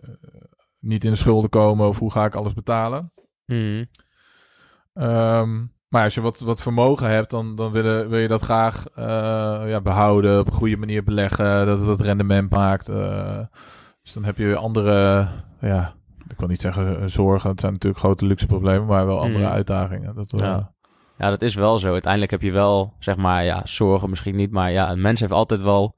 niet 0.78 1.04
in 1.04 1.10
de 1.10 1.16
schulden 1.16 1.50
komen 1.50 1.86
of 1.88 1.98
hoe 1.98 2.12
ga 2.12 2.24
ik 2.24 2.34
alles 2.34 2.52
betalen? 2.52 3.12
Ehm, 4.92 5.64
maar 5.94 6.04
als 6.04 6.14
je 6.14 6.20
wat, 6.20 6.38
wat 6.40 6.60
vermogen 6.62 7.08
hebt, 7.10 7.30
dan, 7.30 7.56
dan 7.56 7.72
wil, 7.72 8.06
wil 8.08 8.18
je 8.18 8.28
dat 8.28 8.42
graag 8.42 8.84
eh, 8.94 9.04
ja, 9.66 9.80
behouden, 9.80 10.38
op 10.38 10.46
een 10.46 10.52
goede 10.52 10.76
manier 10.76 11.02
beleggen, 11.04 11.66
dat 11.66 11.78
het 11.78 11.88
het 11.88 12.00
rendement 12.00 12.50
maakt. 12.50 12.88
eh. 12.88 13.38
dus 14.02 14.12
dan 14.12 14.24
heb 14.24 14.36
je 14.38 14.44
weer 14.44 14.56
andere, 14.56 15.28
ja, 15.60 15.94
ik 16.28 16.38
wil 16.38 16.48
niet 16.48 16.60
zeggen 16.60 17.00
eh, 17.00 17.06
zorgen, 17.06 17.50
het 17.50 17.60
zijn 17.60 17.72
natuurlijk 17.72 18.02
grote 18.02 18.26
luxe 18.26 18.46
problemen, 18.46 18.86
maar 18.86 19.06
wel 19.06 19.20
andere 19.20 19.44
Mhm. 19.44 19.52
uitdagingen. 19.52 20.14
Dat, 20.14 20.32
Ja. 20.36 20.72
Ja, 21.18 21.30
dat 21.30 21.42
is 21.42 21.54
wel 21.54 21.78
zo. 21.78 21.92
Uiteindelijk 21.92 22.32
heb 22.32 22.42
je 22.42 22.52
wel, 22.52 22.94
zeg 22.98 23.16
maar, 23.16 23.44
ja, 23.44 23.60
zorgen 23.64 24.10
misschien 24.10 24.36
niet, 24.36 24.50
maar 24.50 24.72
ja, 24.72 24.90
een 24.90 25.00
mens 25.00 25.20
heeft 25.20 25.32
altijd 25.32 25.62
wel 25.62 25.96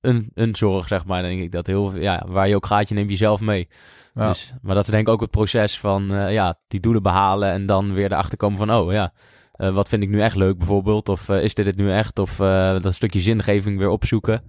een, 0.00 0.30
een 0.34 0.56
zorg, 0.56 0.88
zeg 0.88 1.04
maar, 1.04 1.22
denk 1.22 1.40
ik. 1.40 1.52
Dat 1.52 1.66
heel, 1.66 1.90
veel- 1.90 2.00
ja, 2.00 2.24
waar 2.26 2.48
je 2.48 2.54
ook 2.54 2.66
gaat, 2.66 2.88
je 2.88 2.94
neemt 2.94 3.10
jezelf 3.10 3.40
mee. 3.40 3.68
Ja. 4.14 4.28
Dus, 4.28 4.54
maar 4.62 4.74
dat 4.74 4.84
is 4.84 4.90
denk 4.90 5.06
ik 5.06 5.12
ook 5.12 5.20
het 5.20 5.30
proces 5.30 5.78
van, 5.78 6.12
eh, 6.14 6.32
ja, 6.32 6.58
die 6.68 6.80
doelen 6.80 7.02
behalen 7.02 7.50
en 7.50 7.66
dan 7.66 7.92
weer 7.92 8.12
erachter 8.12 8.36
komen 8.36 8.58
van, 8.58 8.72
oh 8.72 8.92
ja, 8.92 9.12
eh, 9.52 9.74
wat 9.74 9.88
vind 9.88 10.02
ik 10.02 10.08
nu 10.08 10.20
echt 10.20 10.36
leuk 10.36 10.58
bijvoorbeeld? 10.58 11.08
Of 11.08 11.28
eh, 11.28 11.42
is 11.42 11.54
dit 11.54 11.66
het 11.66 11.76
nu 11.76 11.90
echt? 11.92 12.18
Of 12.18 12.36
dat 12.82 12.94
stukje 12.94 13.20
zingeving 13.20 13.78
weer 13.78 13.88
opzoeken. 13.88 14.42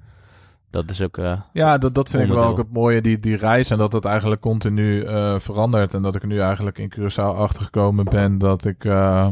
Dat 0.69 0.89
is 0.89 1.01
ook, 1.01 1.17
Ja, 1.53 1.77
dat, 1.77 1.95
dat 1.95 2.09
vind 2.09 2.23
ik 2.23 2.29
wel 2.29 2.43
ook 2.43 2.57
het 2.57 2.71
mooie, 2.73 3.01
die, 3.01 3.19
die 3.19 3.37
reis. 3.37 3.69
En 3.69 3.77
dat 3.77 3.93
het 3.93 4.05
eigenlijk 4.05 4.41
continu 4.41 5.01
verandert. 5.39 5.93
En 5.93 6.01
dat 6.01 6.15
ik 6.15 6.25
nu 6.25 6.39
eigenlijk 6.39 6.77
in 6.77 6.93
Curaçao 6.99 7.35
achtergekomen 7.37 8.05
ben 8.05 8.37
dat 8.37 8.65
ik... 8.65 8.85
eh, 8.85 9.27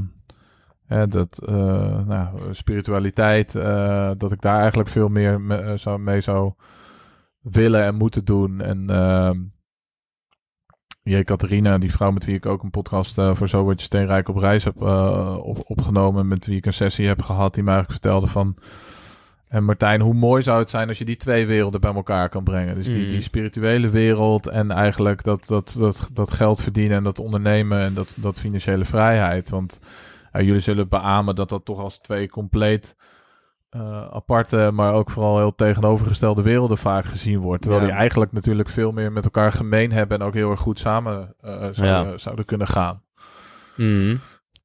hè, 0.85 1.07
dat 1.07 1.41
nou, 2.07 2.53
spiritualiteit, 2.53 3.51
dat 4.17 4.31
ik 4.31 4.41
daar 4.41 4.59
eigenlijk 4.59 4.89
veel 4.89 5.07
meer 5.07 5.41
me- 5.41 5.73
zou, 5.77 5.99
mee 5.99 6.21
zou 6.21 6.53
willen 7.41 7.83
en 7.83 7.95
moeten 7.95 8.25
doen. 8.25 8.61
En 8.61 8.85
ehm 11.03 11.23
Catharina, 11.23 11.77
die 11.77 11.91
vrouw 11.91 12.11
met 12.11 12.25
wie 12.25 12.35
ik 12.35 12.45
ook 12.45 12.63
een 12.63 12.69
podcast 12.69 13.17
eh, 13.17 13.35
voor 13.35 13.49
Zo 13.49 13.63
Word 13.63 13.79
Je 13.79 13.85
Steenrijk 13.85 14.29
op 14.29 14.37
reis 14.37 14.63
heb 14.63 14.81
eh, 14.81 15.37
op, 15.41 15.63
opgenomen. 15.67 16.27
Met 16.27 16.45
wie 16.45 16.57
ik 16.57 16.65
een 16.65 16.73
sessie 16.73 17.07
heb 17.07 17.21
gehad. 17.21 17.53
Die 17.53 17.63
mij 17.63 17.73
eigenlijk 17.73 18.03
vertelde 18.03 18.27
van... 18.27 18.55
En 19.47 19.63
Martijn, 19.63 20.01
hoe 20.01 20.13
mooi 20.13 20.43
zou 20.43 20.59
het 20.59 20.69
zijn 20.69 20.87
als 20.87 20.97
je 20.97 21.05
die 21.05 21.17
twee 21.17 21.45
werelden 21.45 21.81
bij 21.81 21.93
elkaar 21.93 22.29
kan 22.29 22.43
brengen? 22.43 22.75
Dus 22.75 22.85
die, 22.85 23.01
Mhm. 23.01 23.09
die 23.09 23.21
spirituele 23.21 23.89
wereld 23.89 24.47
en 24.47 24.71
eigenlijk 24.71 25.23
dat, 25.23 25.47
dat, 25.47 25.75
dat, 25.79 26.09
dat 26.13 26.31
geld 26.31 26.61
verdienen 26.61 26.97
en 26.97 27.03
dat 27.03 27.19
ondernemen 27.19 27.79
en 27.79 27.93
dat, 27.93 28.15
dat 28.17 28.39
financiële 28.39 28.85
vrijheid. 28.85 29.49
Want 29.49 29.79
ja, 30.33 30.41
jullie 30.41 30.61
zullen 30.61 30.87
beamen 30.89 31.35
dat 31.35 31.49
dat 31.49 31.65
toch 31.65 31.79
als 31.79 31.97
twee 31.99 32.29
compleet 32.29 32.95
eh, 33.73 34.07
aparte, 34.11 34.69
maar 34.73 34.93
ook 34.93 35.11
vooral 35.11 35.37
heel 35.37 35.55
tegenovergestelde 35.55 36.41
werelden 36.41 36.77
vaak 36.77 37.05
gezien 37.05 37.39
wordt. 37.39 37.61
Terwijl 37.61 37.81
Ja. 37.83 37.87
die 37.89 37.97
eigenlijk 37.97 38.31
natuurlijk 38.31 38.69
veel 38.69 38.91
meer 38.91 39.11
met 39.11 39.23
elkaar 39.23 39.51
gemeen 39.51 39.91
hebben 39.91 40.19
en 40.19 40.25
ook 40.25 40.33
heel 40.33 40.51
erg 40.51 40.59
goed 40.59 40.79
samen 40.79 41.35
eh, 41.39 41.49
zouden, 41.51 42.11
Ja. 42.11 42.17
zouden 42.17 42.45
kunnen 42.45 42.67
gaan. 42.67 43.01
mhm. 43.75 44.15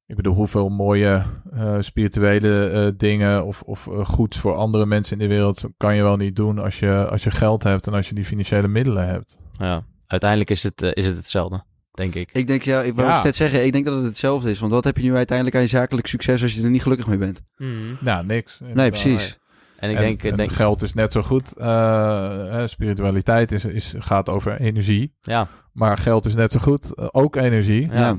Ik 0.05 0.15
bedoel, 0.15 0.33
hoeveel 0.33 0.69
mooie 0.69 1.23
eh, 1.53 1.75
spirituele 1.79 2.93
dingen 2.97 3.45
of, 3.45 3.61
of 3.61 3.89
goeds 4.03 4.37
voor 4.37 4.55
andere 4.55 4.85
mensen 4.85 5.19
in 5.19 5.27
de 5.27 5.33
wereld 5.35 5.63
kan 5.77 5.95
je 5.95 6.03
wel 6.03 6.15
niet 6.15 6.35
doen 6.35 6.59
als 6.59 6.79
je, 6.79 7.07
als 7.09 7.23
je 7.23 7.31
geld 7.31 7.63
hebt 7.63 7.87
en 7.87 7.93
als 7.93 8.09
je 8.09 8.15
die 8.15 8.25
financiële 8.25 8.67
middelen 8.67 9.07
hebt. 9.07 9.37
ja. 9.57 9.83
Uiteindelijk 10.07 10.49
is 10.49 10.63
het, 10.63 10.81
is 10.81 11.05
het 11.05 11.15
hetzelfde, 11.15 11.63
denk 11.99 12.15
ik. 12.15 12.29
Ik 12.33 12.47
denk, 12.47 12.61
ja, 12.63 12.81
ik 12.81 12.95
wou 12.95 13.07
Ja. 13.07 13.15
het 13.15 13.23
net 13.23 13.35
zeggen, 13.35 13.65
ik 13.65 13.71
denk 13.71 13.85
dat 13.85 13.95
het 13.95 14.03
hetzelfde 14.05 14.51
is. 14.51 14.59
Want 14.59 14.71
wat 14.71 14.83
heb 14.83 14.97
je 14.97 15.03
nu 15.03 15.15
uiteindelijk 15.15 15.55
aan 15.57 15.61
je 15.63 15.67
zakelijk 15.67 16.07
succes 16.07 16.41
als 16.43 16.53
je 16.55 16.63
er 16.63 16.69
niet 16.69 16.81
gelukkig 16.81 17.07
mee 17.07 17.17
bent? 17.17 17.41
Mhm. 17.57 17.71
Nou, 17.99 18.25
niks. 18.25 18.59
Nee, 18.73 18.89
precies. 18.89 19.37
En 19.77 19.89
ik 19.89 19.95
en, 19.95 20.01
denk, 20.01 20.23
en 20.23 20.37
denk 20.37 20.51
geld 20.51 20.81
is 20.81 20.93
net 20.93 21.11
zo 21.11 21.21
goed. 21.21 21.53
eh, 21.57 22.63
spiritualiteit 22.65 23.51
is, 23.51 23.65
is, 23.65 23.93
gaat 23.97 24.29
over 24.29 24.59
energie. 24.59 25.13
ja, 25.21 25.47
Maar 25.73 25.97
geld 25.97 26.25
is 26.25 26.35
net 26.35 26.51
zo 26.51 26.59
goed. 26.59 26.93
eh, 26.95 27.07
ook 27.11 27.35
energie. 27.35 27.87
Ja. 27.93 27.99
Ja. 27.99 28.17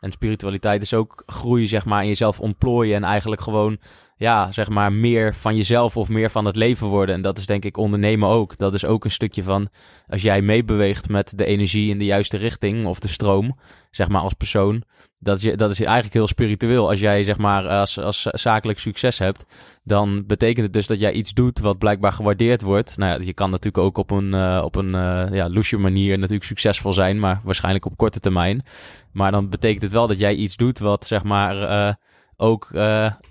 En 0.00 0.10
spiritualiteit 0.10 0.82
is 0.82 0.94
ook 0.94 1.22
groei, 1.26 1.68
zeg 1.68 1.84
maar, 1.84 2.02
in 2.02 2.08
jezelf 2.08 2.40
ontplooien 2.40 2.96
en 2.96 3.04
eigenlijk 3.04 3.40
gewoon 3.40 3.78
ja, 4.18 4.52
zeg 4.52 4.68
maar, 4.68 4.92
meer 4.92 5.34
van 5.34 5.56
jezelf 5.56 5.96
of 5.96 6.08
meer 6.08 6.30
van 6.30 6.44
het 6.44 6.56
leven 6.56 6.86
worden. 6.86 7.14
En 7.14 7.22
dat 7.22 7.38
is 7.38 7.46
denk 7.46 7.64
ik 7.64 7.76
ondernemen 7.76 8.28
ook. 8.28 8.56
Dat 8.56 8.74
is 8.74 8.84
ook 8.84 9.04
een 9.04 9.10
stukje 9.10 9.42
van 9.42 9.68
als 10.08 10.22
jij 10.22 10.42
meebeweegt 10.42 11.08
met 11.08 11.32
de 11.38 11.44
energie 11.44 11.90
in 11.90 11.98
de 11.98 12.04
juiste 12.04 12.36
richting 12.36 12.86
of 12.86 12.98
de 12.98 13.08
stroom, 13.08 13.56
zeg 13.90 14.08
maar 14.08 14.20
als 14.20 14.32
persoon. 14.32 14.82
Dat 15.20 15.42
is, 15.42 15.56
dat 15.56 15.70
is 15.70 15.80
eigenlijk 15.80 16.14
heel 16.14 16.26
spiritueel. 16.26 16.88
Als 16.88 17.00
jij 17.00 17.22
zeg 17.22 17.36
maar 17.36 17.68
als, 17.68 17.98
als 17.98 18.22
zakelijk 18.22 18.78
succes 18.78 19.18
hebt, 19.18 19.44
dan 19.84 20.26
betekent 20.26 20.64
het 20.64 20.72
dus 20.72 20.86
dat 20.86 21.00
jij 21.00 21.12
iets 21.12 21.34
doet 21.34 21.58
wat 21.58 21.78
blijkbaar 21.78 22.12
gewaardeerd 22.12 22.62
wordt. 22.62 22.96
Nou 22.96 23.12
ja, 23.12 23.26
je 23.26 23.32
kan 23.32 23.50
natuurlijk 23.50 23.84
ook 23.84 23.98
op 23.98 24.10
een, 24.10 24.34
eh, 24.34 24.60
op 24.64 24.76
een 24.76 24.94
eh, 24.94 25.26
ja, 25.30 25.48
loesje 25.48 25.76
manier 25.76 26.16
natuurlijk 26.18 26.44
succesvol 26.44 26.92
zijn, 26.92 27.18
maar 27.18 27.40
waarschijnlijk 27.44 27.84
op 27.84 27.96
korte 27.96 28.20
termijn. 28.20 28.64
Maar 29.12 29.30
dan 29.30 29.48
betekent 29.48 29.82
het 29.82 29.92
wel 29.92 30.06
dat 30.06 30.18
jij 30.18 30.34
iets 30.34 30.56
doet 30.56 30.78
wat 30.78 31.06
zeg 31.06 31.22
maar 31.22 31.62
eh, 31.62 31.94
ook 32.36 32.68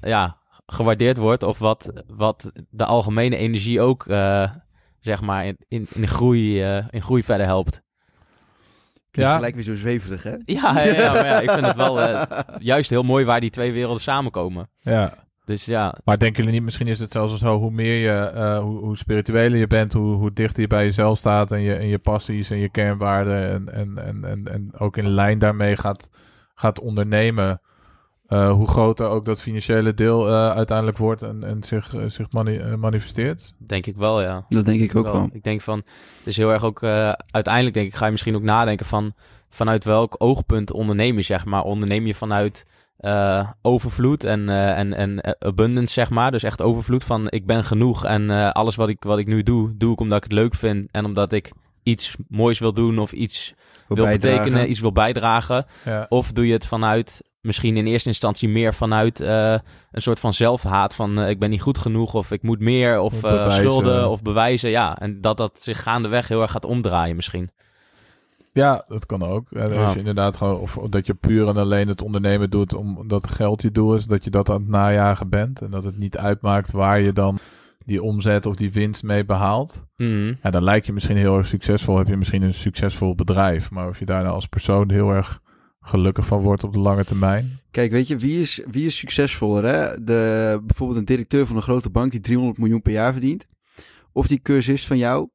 ja, 0.02 0.38
gewaardeerd 0.68 1.18
wordt. 1.18 1.44
Of 1.44 1.60
wat, 1.60 1.92
wat 2.08 2.52
de 2.70 2.86
algemene 2.86 3.38
energie 3.38 3.82
ook 3.82 4.06
eh, 4.08 4.52
zeg 5.00 5.22
maar 5.22 5.46
in, 5.46 5.58
in, 5.68 5.88
in, 5.94 6.08
groei, 6.08 6.64
eh, 6.64 6.86
in 6.90 7.02
groei 7.02 7.24
verder 7.24 7.46
helpt. 7.46 7.82
Ja. 9.12 9.36
Gelijk 9.36 9.56
weer 9.56 9.64
zo 9.64 9.76
zweverig, 9.76 10.24
hè? 10.24 10.36
Ja, 10.46 10.80
ja, 10.80 10.94
ja, 10.94 11.14
maar 11.14 11.26
ja 11.26 11.40
ik 11.42 11.52
vind 11.52 11.66
het 11.66 11.76
wel 11.76 12.02
eh, 12.02 12.40
juist 12.60 12.90
heel 12.90 13.04
mooi 13.04 13.26
waar 13.26 13.40
die 13.40 13.50
twee 13.50 13.72
werelden 13.72 14.02
samenkomen. 14.02 14.70
Ja, 14.80 15.14
Dus 15.46 15.66
ja, 15.66 15.96
maar 16.04 16.18
denken 16.18 16.38
jullie 16.38 16.54
niet, 16.54 16.64
misschien 16.64 16.88
is 16.88 17.00
het 17.00 17.12
zelfs 17.12 17.38
zo, 17.38 17.58
hoe 17.58 17.72
meer 17.72 17.96
je, 17.98 18.20
eh, 18.20 18.60
hoe, 18.60 18.80
hoe 18.80 18.98
spiritueler 18.98 19.60
je 19.60 19.68
bent, 19.68 19.94
hoe, 19.94 20.16
hoe 20.16 20.34
dichter 20.34 20.62
je 20.62 20.68
bij 20.68 20.84
jezelf 20.84 21.18
staat 21.18 21.52
en 21.52 21.62
je, 21.62 21.76
en 21.76 21.88
je 21.88 21.98
passies 21.98 22.50
en 22.50 22.58
je 22.58 22.70
kernwaarden 22.70 23.50
en, 23.50 23.74
en, 23.74 23.98
en, 23.98 24.26
en, 24.26 24.48
en 24.48 24.72
ook 24.78 24.98
in 24.98 25.08
lijn 25.10 25.40
daarmee 25.40 25.78
gaat, 25.78 26.10
gaat 26.56 26.80
ondernemen, 26.80 27.62
eh, 28.28 28.52
hoe 28.52 28.68
groter 28.68 29.08
ook 29.08 29.26
dat 29.26 29.42
financiële 29.42 29.94
deel 29.94 30.28
eh, 30.28 30.50
uiteindelijk 30.50 30.98
wordt 30.98 31.22
en, 31.22 31.44
en 31.44 31.64
zich, 31.64 31.94
eh, 31.94 32.02
zich 32.08 32.32
mani- 32.32 32.76
manifesteert. 32.76 33.54
denk 33.58 33.86
ik 33.86 33.96
wel, 33.96 34.22
ja. 34.22 34.46
Dat 34.50 34.66
denk 34.66 34.82
ik 34.82 34.96
ook 34.96 35.06
wel. 35.06 35.30
Ik 35.32 35.44
denk 35.44 35.62
van, 35.62 35.78
het 35.78 36.28
is 36.28 36.38
heel 36.38 36.52
erg 36.52 36.64
ook, 36.64 36.82
eh, 36.84 37.12
uiteindelijk 37.32 37.74
denk 37.76 37.88
ik, 37.88 37.96
ga 37.96 38.06
je 38.06 38.12
misschien 38.12 38.36
ook 38.36 38.42
nadenken 38.42 38.86
van, 38.86 39.14
vanuit 39.50 39.84
welk 39.84 40.16
oogpunt 40.18 40.72
onderneem 40.72 41.16
je, 41.16 41.22
zeg 41.22 41.46
maar. 41.46 41.64
Onderneem 41.64 42.06
je 42.06 42.14
vanuit 42.16 42.66
eh, 42.98 43.50
overvloed 43.62 44.24
en, 44.24 44.50
eh, 44.50 44.78
en, 44.78 44.94
en 44.94 45.38
abundance, 45.40 45.94
zeg 45.94 46.10
maar. 46.10 46.32
Dus 46.32 46.44
echt 46.44 46.62
overvloed 46.62 47.04
van, 47.04 47.26
ik 47.30 47.46
ben 47.46 47.64
genoeg 47.64 48.06
en 48.06 48.30
eh, 48.30 48.50
alles 48.50 48.76
wat 48.76 48.90
ik, 48.90 49.04
wat 49.04 49.18
ik 49.20 49.28
nu 49.28 49.44
doe, 49.44 49.78
doe 49.78 49.92
ik 49.94 50.00
omdat 50.00 50.18
ik 50.18 50.24
het 50.24 50.32
leuk 50.32 50.56
vind 50.56 50.88
en 50.92 51.06
omdat 51.06 51.32
ik 51.32 51.52
iets 51.84 52.16
moois 52.28 52.60
wil 52.60 52.74
doen 52.74 52.98
of 53.00 53.12
iets 53.12 53.54
Wil 53.88 53.98
wil 53.98 54.06
bijdragen. 54.06 54.38
betekenen, 54.38 54.70
iets 54.70 54.80
wil 54.80 54.92
bijdragen. 54.92 55.66
Ja, 55.86 56.06
Of 56.10 56.32
doe 56.32 56.48
je 56.48 56.54
het 56.54 56.68
vanuit, 56.68 57.22
misschien 57.42 57.78
in 57.78 57.86
eerste 57.86 58.10
instantie 58.10 58.50
meer 58.50 58.74
vanuit 58.74 59.20
eh, 59.20 59.54
een 59.92 60.02
soort 60.02 60.20
van 60.20 60.34
zelfhaat 60.34 60.96
van 60.96 61.20
eh, 61.20 61.30
ik 61.30 61.40
ben 61.40 61.50
niet 61.50 61.62
goed 61.62 61.78
genoeg 61.78 62.14
of 62.14 62.32
ik 62.32 62.44
moet 62.44 62.60
meer 62.60 63.00
of 63.00 63.22
bewijzen. 63.22 63.52
schulden 63.52 64.10
of 64.10 64.22
bewijzen. 64.22 64.70
Ja, 64.70 64.98
en 64.98 65.22
dat 65.22 65.38
dat 65.38 65.62
zich 65.62 65.84
gaandeweg 65.84 66.28
heel 66.28 66.42
erg 66.42 66.52
gaat 66.52 66.66
omdraaien 66.66 67.16
misschien. 67.16 67.50
ja 68.54 68.86
dat 68.88 69.06
kan 69.06 69.24
ook. 69.24 69.52
En 69.52 69.74
Ja. 69.74 69.84
Als 69.84 69.94
je 69.94 70.00
inderdaad 70.00 70.36
gewoon, 70.36 70.60
of 70.60 70.78
dat 70.90 71.06
je 71.06 71.14
puur 71.14 71.48
en 71.48 71.58
alleen 71.58 71.88
het 71.88 72.02
ondernemen 72.02 72.50
doet 72.50 72.74
omdat 72.74 73.30
geld 73.30 73.62
je 73.62 73.72
doel 73.72 73.96
is, 73.96 74.06
dat 74.06 74.24
je 74.24 74.30
dat 74.30 74.50
aan 74.50 74.62
het 74.62 74.68
najagen 74.70 75.30
bent 75.30 75.62
en 75.62 75.72
dat 75.72 75.84
het 75.84 75.98
niet 75.98 76.18
uitmaakt 76.18 76.72
waar 76.72 77.02
je 77.02 77.14
dan 77.14 77.40
die 77.86 78.04
omzet 78.04 78.46
of 78.46 78.56
die 78.56 78.72
winst 78.72 79.04
mee 79.04 79.26
behaalt. 79.26 79.84
Mhm. 79.98 80.34
Ja, 80.44 80.50
dan 80.50 80.64
lijkt 80.64 80.86
je 80.86 80.94
misschien 80.94 81.18
heel 81.18 81.38
erg 81.38 81.48
succesvol. 81.48 81.98
Heb 81.98 82.08
je 82.08 82.18
misschien 82.18 82.42
een 82.42 82.54
succesvol 82.54 83.16
bedrijf. 83.16 83.72
Maar 83.72 83.88
of 83.88 84.00
je 84.00 84.06
daar 84.06 84.22
nou 84.22 84.34
als 84.34 84.46
persoon 84.48 84.92
heel 84.92 85.10
erg 85.10 85.42
gelukkig 85.88 86.26
van 86.26 86.40
wordt 86.42 86.64
op 86.64 86.74
de 86.74 86.80
lange 86.80 87.04
termijn. 87.06 87.60
Kijk, 87.72 87.92
weet 87.92 88.08
je, 88.08 88.18
wie 88.18 88.42
is, 88.42 88.62
wie 88.72 88.86
is 88.86 88.98
succesvoller? 88.98 89.64
Hè? 89.64 90.04
De, 90.04 90.60
bijvoorbeeld 90.66 91.00
een 91.00 91.06
directeur 91.06 91.46
van 91.48 91.56
een 91.56 91.62
grote 91.62 91.90
bank 91.90 92.12
die 92.12 92.20
300 92.20 92.58
miljoen 92.58 92.82
per 92.82 92.92
jaar 92.92 93.12
verdient. 93.12 93.48
Of 94.12 94.28
die 94.28 94.40
cursist 94.42 94.88
van 94.88 94.98
jou, 94.98 95.30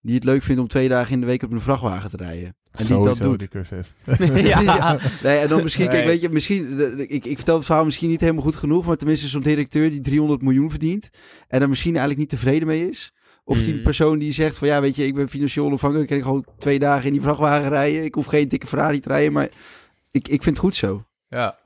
die 0.00 0.14
het 0.14 0.24
leuk 0.24 0.42
vindt 0.42 0.60
om 0.60 0.68
twee 0.68 0.88
dagen 0.88 1.12
in 1.12 1.20
de 1.20 1.26
week 1.26 1.42
op 1.42 1.52
een 1.52 1.60
vrachtwagen 1.60 2.10
te 2.10 2.16
rijden. 2.16 2.54
En 2.70 2.86
die 2.86 3.02
dat 3.02 3.18
doet. 3.18 3.38
die 3.38 3.48
cursist. 3.48 3.94
ja. 4.34 4.98
Nee, 5.22 5.38
en 5.38 5.48
dan 5.48 5.62
misschien, 5.62 5.88
kijk, 5.88 6.06
weet 6.06 6.20
je, 6.20 6.28
misschien, 6.28 6.76
de- 6.76 6.94
de- 6.96 7.06
ik, 7.06 7.24
ik 7.24 7.36
vertel 7.36 7.56
het 7.56 7.64
verhaal 7.64 7.84
misschien 7.84 8.08
niet 8.08 8.20
helemaal 8.20 8.42
goed 8.42 8.56
genoeg, 8.56 8.86
maar 8.86 8.96
tenminste 8.96 9.28
zo'n 9.28 9.42
directeur 9.42 9.90
die 9.90 10.00
300 10.00 10.42
miljoen 10.42 10.70
verdient 10.70 11.10
en 11.48 11.60
er 11.62 11.68
misschien 11.68 11.90
eigenlijk 11.96 12.20
niet 12.20 12.28
tevreden 12.40 12.66
mee 12.68 12.88
is. 12.88 13.12
Of 13.44 13.58
die 13.62 13.74
Mhm. 13.74 13.82
persoon 13.82 14.18
die 14.18 14.32
zegt 14.32 14.58
van, 14.58 14.68
ja, 14.68 14.80
weet 14.80 14.96
je, 14.96 15.06
ik 15.06 15.14
ben 15.14 15.28
financieel 15.28 15.66
onafhankelijk, 15.66 16.10
ik 16.10 16.16
kan 16.16 16.26
gewoon 16.26 16.44
twee 16.58 16.78
dagen 16.78 17.06
in 17.06 17.12
die 17.12 17.20
vrachtwagen 17.20 17.68
rijden, 17.68 18.04
ik 18.04 18.14
hoef 18.14 18.26
geen 18.26 18.48
dikke 18.48 18.66
Ferrari 18.66 19.00
te 19.00 19.08
rijden, 19.08 19.32
maar 19.32 19.48
ik, 20.10 20.28
ik 20.28 20.42
vind 20.42 20.56
het 20.56 20.64
goed 20.64 20.74
zo. 20.74 21.04
Ja. 21.28 21.58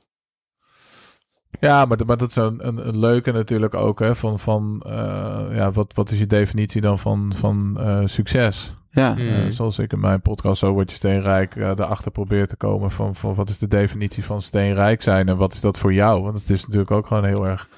Ja, 1.59 1.85
maar, 1.85 2.05
maar 2.05 2.17
dat 2.17 2.29
is 2.29 2.35
een, 2.35 2.67
een, 2.67 2.87
een 2.87 2.97
leuke 2.97 3.31
natuurlijk 3.31 3.73
ook. 3.73 3.99
Hè, 3.99 4.15
van, 4.15 4.39
van, 4.39 4.83
eh, 4.85 5.45
ja, 5.51 5.71
wat, 5.71 5.93
wat 5.93 6.11
is 6.11 6.19
je 6.19 6.25
definitie 6.25 6.81
dan 6.81 6.99
van, 6.99 7.33
van 7.35 7.79
eh, 7.79 8.01
succes? 8.05 8.73
Ja. 8.89 9.17
Eh, 9.17 9.51
zoals 9.51 9.79
ik 9.79 9.93
in 9.93 9.99
mijn 9.99 10.21
podcast 10.21 10.59
Zo 10.59 10.71
Word 10.71 10.89
Je 10.89 10.95
Steenrijk 10.95 11.55
eh 11.55 11.67
erachter 11.67 12.11
probeer 12.11 12.47
te 12.47 12.55
komen 12.55 12.91
van, 12.91 13.15
van 13.15 13.35
wat 13.35 13.49
is 13.49 13.57
de 13.57 13.67
definitie 13.67 14.23
van 14.23 14.41
steenrijk 14.41 15.01
zijn 15.01 15.29
en 15.29 15.37
wat 15.37 15.53
is 15.53 15.61
dat 15.61 15.79
voor 15.79 15.93
jou? 15.93 16.21
Want 16.21 16.37
het 16.37 16.49
is 16.49 16.61
natuurlijk 16.61 16.91
ook 16.91 17.07
gewoon 17.07 17.25
heel 17.25 17.45
erg 17.47 17.69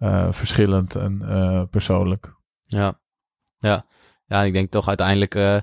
eh, 0.00 0.32
verschillend 0.32 0.94
en 0.94 1.22
eh, 1.28 1.62
persoonlijk. 1.70 2.34
Ja. 2.60 3.00
ja. 3.58 3.86
Ja, 4.26 4.42
ik 4.42 4.52
denk 4.52 4.70
toch 4.70 4.88
uiteindelijk 4.88 5.34
eh, 5.34 5.56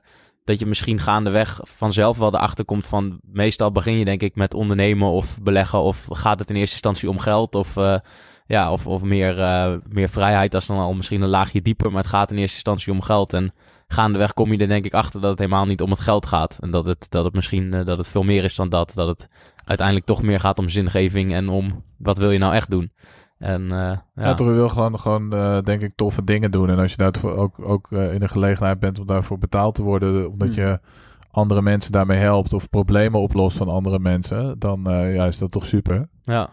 dat 0.48 0.60
je 0.60 0.66
misschien 0.66 1.00
gaandeweg 1.00 1.60
vanzelf 1.64 2.18
wel 2.18 2.34
erachter 2.34 2.66
komt 2.66 2.88
van... 2.88 3.20
Meestal 3.32 3.72
begin 3.72 3.94
je 3.94 4.06
denk 4.06 4.22
ik 4.22 4.36
met 4.36 4.54
ondernemen 4.54 5.10
of 5.10 5.42
beleggen 5.42 5.82
of 5.82 6.08
gaat 6.10 6.40
het 6.40 6.50
in 6.50 6.56
eerste 6.56 6.74
instantie 6.74 7.10
om 7.10 7.20
geld 7.20 7.56
of... 7.56 7.78
eh, 7.78 7.98
ja, 8.48 8.72
of, 8.72 8.88
of 8.88 9.02
meer, 9.02 9.40
eh, 9.42 9.74
meer 9.90 10.10
vrijheid, 10.10 10.54
is 10.54 10.66
dan 10.66 10.78
al 10.78 10.94
misschien 10.94 11.22
een 11.22 11.30
laagje 11.30 11.62
dieper, 11.62 11.92
maar 11.92 12.02
het 12.02 12.12
gaat 12.12 12.32
in 12.32 12.38
eerste 12.38 12.56
instantie 12.56 12.94
om 12.94 13.02
geld. 13.02 13.34
En 13.34 13.54
gaandeweg 13.88 14.34
kom 14.34 14.52
je 14.52 14.58
er 14.58 14.68
denk 14.68 14.86
ik 14.86 14.94
achter 14.94 15.22
dat 15.22 15.30
het 15.30 15.40
helemaal 15.40 15.66
niet 15.66 15.82
om 15.82 15.90
het 15.90 16.00
geld 16.00 16.26
gaat. 16.26 16.58
En 16.60 16.72
dat 16.72 16.86
het, 16.86 17.06
dat 17.10 17.24
het 17.24 17.34
misschien 17.34 17.74
eh, 17.74 17.86
dat 17.86 17.98
het 17.98 18.08
veel 18.08 18.24
meer 18.24 18.44
is 18.44 18.56
dan 18.56 18.70
dat. 18.70 18.92
Dat 18.96 19.08
het 19.08 19.28
uiteindelijk 19.66 20.08
toch 20.08 20.22
meer 20.22 20.40
gaat 20.40 20.60
om 20.60 20.70
zingeving 20.70 21.34
en 21.34 21.50
om 21.50 21.84
wat 21.98 22.18
wil 22.18 22.32
je 22.32 22.40
nou 22.40 22.54
echt 22.54 22.70
doen. 22.70 22.92
En 23.38 23.62
eh, 23.62 23.78
Ja, 23.78 24.04
ja. 24.16 24.34
toch 24.34 24.48
je 24.48 24.54
wil 24.54 24.70
gewoon, 24.70 25.00
gewoon 25.00 25.34
eh, 25.34 25.62
denk 25.62 25.82
ik, 25.82 25.92
toffe 25.96 26.24
dingen 26.24 26.52
doen. 26.52 26.70
En 26.70 26.80
als 26.80 26.92
je 26.92 26.98
daarvoor 26.98 27.36
ook, 27.36 27.60
ook 27.60 27.92
eh, 27.92 28.14
in 28.14 28.20
de 28.20 28.28
gelegenheid 28.28 28.80
bent 28.80 29.00
om 29.00 29.06
daarvoor 29.06 29.38
betaald 29.38 29.76
te 29.76 29.84
worden, 29.84 30.30
omdat 30.30 30.48
Hmm. 30.48 30.58
je 30.64 30.80
andere 31.32 31.62
mensen 31.62 31.92
daarmee 31.92 32.20
helpt 32.20 32.54
of 32.54 32.70
problemen 32.70 33.20
oplost 33.20 33.58
van 33.58 33.70
andere 33.70 34.00
mensen, 34.00 34.60
dan 34.60 34.90
eh, 34.90 35.16
ja, 35.16 35.26
is 35.26 35.38
dat 35.38 35.52
toch 35.52 35.66
super. 35.66 36.10
ja. 36.24 36.50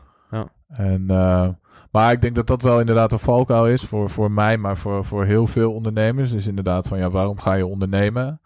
En, 0.69 1.05
eh, 1.09 1.49
maar 1.91 2.13
ik 2.13 2.23
denk 2.23 2.35
dat 2.35 2.47
dat 2.47 2.63
wel 2.63 2.81
inderdaad 2.81 3.13
een 3.13 3.19
valkuil 3.19 3.67
is 3.69 3.83
voor, 3.83 4.11
voor 4.11 4.31
mij, 4.31 4.57
maar 4.59 4.77
voor, 4.77 5.05
voor 5.05 5.25
heel 5.25 5.47
veel 5.47 5.73
ondernemers. 5.73 6.33
Is 6.33 6.47
inderdaad 6.47 6.89
van 6.89 6.99
ja, 6.99 7.11
waarom 7.11 7.39
ga 7.39 7.53
je 7.55 7.67
ondernemen? 7.67 8.41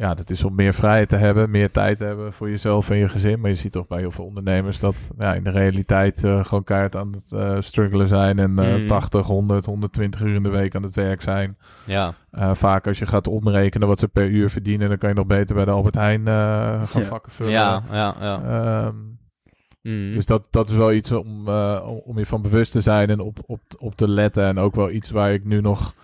Ja, 0.00 0.14
dat 0.14 0.30
is 0.30 0.44
om 0.44 0.54
meer 0.54 0.74
vrijheid 0.74 1.08
te 1.08 1.16
hebben, 1.16 1.50
meer 1.50 1.70
tijd 1.70 1.98
te 1.98 2.04
hebben 2.04 2.32
voor 2.32 2.50
jezelf 2.50 2.90
en 2.90 2.96
je 2.96 3.08
gezin. 3.08 3.40
Maar 3.40 3.50
je 3.50 3.56
ziet 3.56 3.72
toch 3.72 3.86
bij 3.86 3.98
heel 3.98 4.10
veel 4.10 4.24
ondernemers 4.24 4.80
dat 4.80 5.10
ja, 5.18 5.34
in 5.34 5.44
de 5.44 5.50
realiteit 5.50 6.24
eh, 6.24 6.44
gewoon 6.44 6.64
keihard 6.64 6.96
aan 6.96 7.12
het 7.12 7.32
eh, 7.32 7.56
struggelen 7.60 8.08
zijn. 8.08 8.38
En 8.38 8.58
eh, 8.58 8.76
Mm. 8.80 8.86
80, 8.86 9.26
100, 9.26 9.64
120 9.64 10.20
uur 10.20 10.34
in 10.34 10.42
de 10.42 10.48
week 10.48 10.74
aan 10.74 10.82
het 10.82 10.94
werk 10.94 11.22
zijn. 11.22 11.56
ja. 11.86 12.12
Eh, 12.30 12.54
vaak 12.54 12.86
als 12.86 12.98
je 12.98 13.06
gaat 13.06 13.26
omrekenen 13.26 13.88
wat 13.88 13.98
ze 13.98 14.08
per 14.08 14.28
uur 14.28 14.50
verdienen, 14.50 14.88
dan 14.88 14.98
kan 14.98 15.08
je 15.08 15.14
nog 15.14 15.26
beter 15.26 15.54
bij 15.54 15.64
de 15.64 15.70
Albert 15.70 15.94
Heijn 15.94 16.28
eh, 16.28 16.34
gaan 16.84 17.02
Ja. 17.02 17.08
vakken 17.08 17.32
vullen. 17.32 17.52
Ja, 17.52 17.82
ja, 17.92 18.14
ja. 18.20 18.42
Ehm, 18.42 18.94
Mm. 19.82 20.12
dus 20.12 20.26
dat, 20.26 20.46
dat 20.50 20.70
is 20.70 20.76
wel 20.76 20.92
iets 20.92 21.12
om, 21.12 21.48
eh, 21.48 21.82
om- 21.86 22.00
om 22.04 22.18
je 22.18 22.26
van 22.26 22.42
bewust 22.42 22.72
te 22.72 22.80
zijn 22.80 23.10
en 23.10 23.20
op, 23.20 23.38
op, 23.46 23.60
op 23.78 23.94
te 23.96 24.08
letten. 24.08 24.44
En 24.44 24.58
ook 24.58 24.74
wel 24.74 24.90
iets 24.90 25.10
waar 25.10 25.32
ik 25.32 25.44
nu 25.44 25.60
nog 25.60 25.94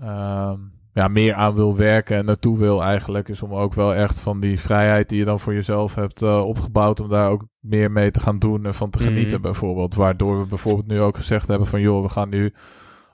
ehm, 0.00 0.58
ja, 0.96 1.08
meer 1.08 1.34
aan 1.34 1.54
wil 1.54 1.76
werken 1.76 2.16
en 2.16 2.24
naartoe 2.24 2.58
wil 2.58 2.82
eigenlijk. 2.82 3.28
Is 3.28 3.42
om 3.42 3.54
ook 3.54 3.74
wel 3.74 3.94
echt 3.94 4.20
van 4.20 4.40
die 4.40 4.60
vrijheid 4.60 5.08
die 5.08 5.18
je 5.18 5.24
dan 5.24 5.40
voor 5.40 5.54
jezelf 5.54 5.94
hebt 5.94 6.22
eh, 6.22 6.44
opgebouwd. 6.46 7.00
Om 7.00 7.08
daar 7.08 7.30
ook 7.30 7.44
meer 7.60 7.90
mee 7.90 8.10
te 8.10 8.20
gaan 8.20 8.38
doen 8.38 8.66
en 8.66 8.74
van 8.74 8.90
te 8.90 8.98
Mhm. 8.98 9.08
genieten 9.08 9.40
bijvoorbeeld. 9.40 9.94
Waardoor 9.94 10.40
we 10.40 10.46
bijvoorbeeld 10.46 10.86
nu 10.86 11.00
ook 11.00 11.16
gezegd 11.16 11.48
hebben 11.48 11.66
van 11.66 11.80
joh, 11.80 12.02
we 12.02 12.08
gaan 12.08 12.28
nu 12.28 12.54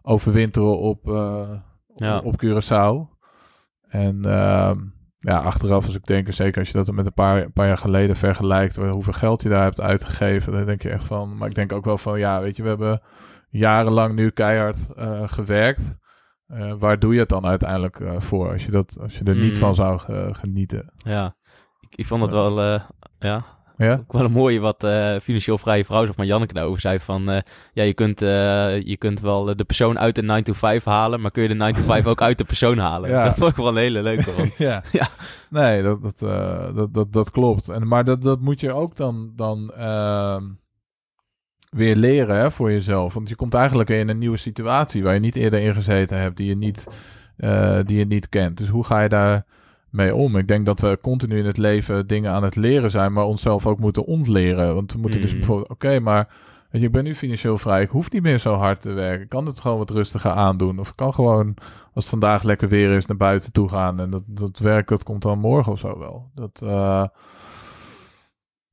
overwinteren 0.02 0.78
op, 0.78 1.08
eh, 1.10 1.50
Ja. 1.94 2.18
op 2.18 2.34
Curaçao. 2.44 3.10
En 3.88 4.24
ehm, 4.24 4.78
ja, 5.18 5.38
achteraf 5.38 5.86
als 5.86 5.94
ik 5.94 6.04
denk, 6.06 6.26
en 6.26 6.34
zeker 6.34 6.58
als 6.58 6.68
je 6.70 6.74
dat 6.74 6.92
met 6.92 7.06
een 7.06 7.12
paar, 7.14 7.42
een 7.42 7.52
paar 7.52 7.66
jaar 7.66 7.76
geleden 7.78 8.16
vergelijkt, 8.16 8.76
wel 8.76 8.92
hoeveel 8.92 9.12
geld 9.12 9.42
je 9.42 9.48
daar 9.48 9.62
hebt 9.62 9.80
uitgegeven, 9.80 10.52
dan 10.52 10.64
denk 10.64 10.82
je 10.82 10.90
echt 10.90 11.04
van. 11.04 11.36
Maar 11.36 11.48
ik 11.48 11.54
denk 11.54 11.72
ook 11.72 11.84
wel 11.84 11.98
van, 11.98 12.18
ja, 12.18 12.40
weet 12.40 12.56
je, 12.56 12.62
we 12.62 12.68
hebben 12.68 13.02
jarenlang 13.48 14.14
nu 14.14 14.30
keihard 14.30 14.88
eh, 14.96 15.22
gewerkt. 15.26 16.00
Eh, 16.52 16.72
waar 16.78 16.98
doe 16.98 17.14
je 17.14 17.20
het 17.20 17.28
dan 17.28 17.46
uiteindelijk 17.46 18.00
eh, 18.00 18.20
voor 18.20 18.52
als 18.52 18.64
je, 18.64 18.70
dat, 18.70 18.96
als 19.00 19.18
je 19.18 19.24
er 19.24 19.36
niet 19.36 19.52
Mm. 19.52 19.58
van 19.58 19.74
zou 19.74 19.98
ge- 19.98 20.28
genieten? 20.32 20.92
ja. 20.96 21.34
Ik, 21.80 21.96
ik 21.98 22.06
vond 22.06 22.22
het 22.22 22.32
wel, 22.32 22.60
eh, 22.60 22.80
ja, 23.18 23.44
Ja? 23.76 23.92
ook 23.92 24.12
wel 24.12 24.24
een 24.24 24.32
mooie 24.32 24.60
wat 24.60 24.86
financieel 25.22 25.58
vrije 25.58 25.84
vrouw, 25.84 26.04
zeg 26.06 26.16
maar 26.16 26.26
Janneke 26.26 26.54
daarover 26.54 26.80
zei 26.80 26.98
van, 27.00 27.22
ja, 27.72 27.82
je 27.82 27.94
kunt, 27.94 28.20
je 28.20 28.96
kunt 28.98 29.20
wel 29.20 29.44
de 29.56 29.64
persoon 29.64 29.98
uit 29.98 30.14
de 30.14 30.22
9 30.22 30.44
to 30.44 30.52
5 30.52 30.84
halen, 30.84 31.20
maar 31.20 31.30
kun 31.30 31.42
je 31.42 31.48
de 31.48 31.54
9 31.54 31.74
to 31.74 31.86
5 31.88 32.06
ook 32.06 32.20
uit 32.22 32.38
de 32.38 32.44
persoon 32.44 32.78
halen? 32.78 33.10
Ja. 33.16 33.24
Dat 33.24 33.34
vond 33.36 33.50
ik 33.50 33.56
wel 33.56 33.68
een 33.68 33.76
hele 33.76 34.02
leuke. 34.02 34.32
Want, 34.36 34.56
ja. 34.68 34.82
Ja. 34.92 35.08
Nee, 35.50 35.82
dat, 35.82 36.02
dat, 36.02 36.18
dat, 36.74 36.94
dat, 36.94 37.12
dat 37.12 37.30
klopt. 37.30 37.68
En, 37.68 37.88
maar 37.88 38.04
dat, 38.04 38.22
dat 38.22 38.40
moet 38.40 38.60
je 38.60 38.72
ook 38.72 38.96
dan, 38.96 39.32
dan 39.36 39.72
ehm, 39.76 40.42
weer 41.76 41.96
leren 41.96 42.36
hè, 42.36 42.50
voor 42.50 42.70
jezelf. 42.70 43.14
Want 43.14 43.28
je 43.28 43.34
komt 43.36 43.54
eigenlijk 43.54 43.90
in 43.90 44.08
een 44.08 44.18
nieuwe 44.18 44.36
situatie 44.36 45.02
waar 45.02 45.14
je 45.14 45.20
niet 45.20 45.36
eerder 45.36 45.60
in 45.60 45.74
gezeten 45.74 46.18
hebt, 46.18 46.36
die 46.36 46.48
je 46.48 46.56
niet, 46.56 46.86
eh, 47.36 47.78
die 47.84 47.98
je 47.98 48.04
niet 48.06 48.28
kent. 48.28 48.58
Dus 48.58 48.68
hoe 48.68 48.84
ga 48.84 49.00
je 49.00 49.08
daar 49.08 49.44
mee 49.90 50.14
om? 50.14 50.36
Ik 50.36 50.48
denk 50.48 50.66
dat 50.66 50.80
we 50.80 50.98
continu 51.02 51.38
in 51.38 51.46
het 51.46 51.56
leven 51.58 52.06
dingen 52.06 52.32
aan 52.32 52.42
het 52.42 52.56
leren 52.56 52.90
zijn, 52.90 53.12
maar 53.12 53.24
onszelf 53.24 53.66
ook 53.66 53.78
moeten 53.78 54.04
ontleren. 54.04 54.74
Want 54.74 54.92
we 54.92 54.98
moeten 54.98 55.20
dus 55.20 55.28
Mhm. 55.30 55.38
bijvoorbeeld, 55.38 55.68
oké, 55.70 56.00
maar 56.00 56.28
weet 56.70 56.80
je, 56.80 56.86
ik 56.86 56.92
ben 56.92 57.04
nu 57.04 57.14
financieel 57.14 57.58
vrij, 57.58 57.82
ik 57.82 57.88
hoef 57.90 58.10
niet 58.10 58.22
meer 58.22 58.38
zo 58.38 58.54
hard 58.54 58.80
te 58.82 58.92
werken. 58.92 59.22
Ik 59.22 59.28
kan 59.28 59.46
het 59.46 59.60
gewoon 59.60 59.78
wat 59.78 59.90
rustiger 59.90 60.30
aandoen. 60.30 60.78
Of 60.78 60.88
ik 60.88 60.96
kan 60.96 61.14
gewoon, 61.14 61.54
als 61.94 62.04
het 62.04 62.08
vandaag 62.08 62.42
lekker 62.42 62.68
weer 62.68 62.96
is, 62.96 63.06
naar 63.06 63.16
buiten 63.16 63.52
toe 63.52 63.68
gaan. 63.68 64.00
En 64.00 64.10
dat, 64.10 64.22
dat 64.26 64.58
werk, 64.58 64.88
dat 64.88 65.02
komt 65.02 65.22
dan 65.22 65.38
morgen 65.38 65.72
of 65.72 65.78
zo 65.78 65.98
wel. 65.98 66.30
Dat, 66.34 66.60
eh, 66.64 67.04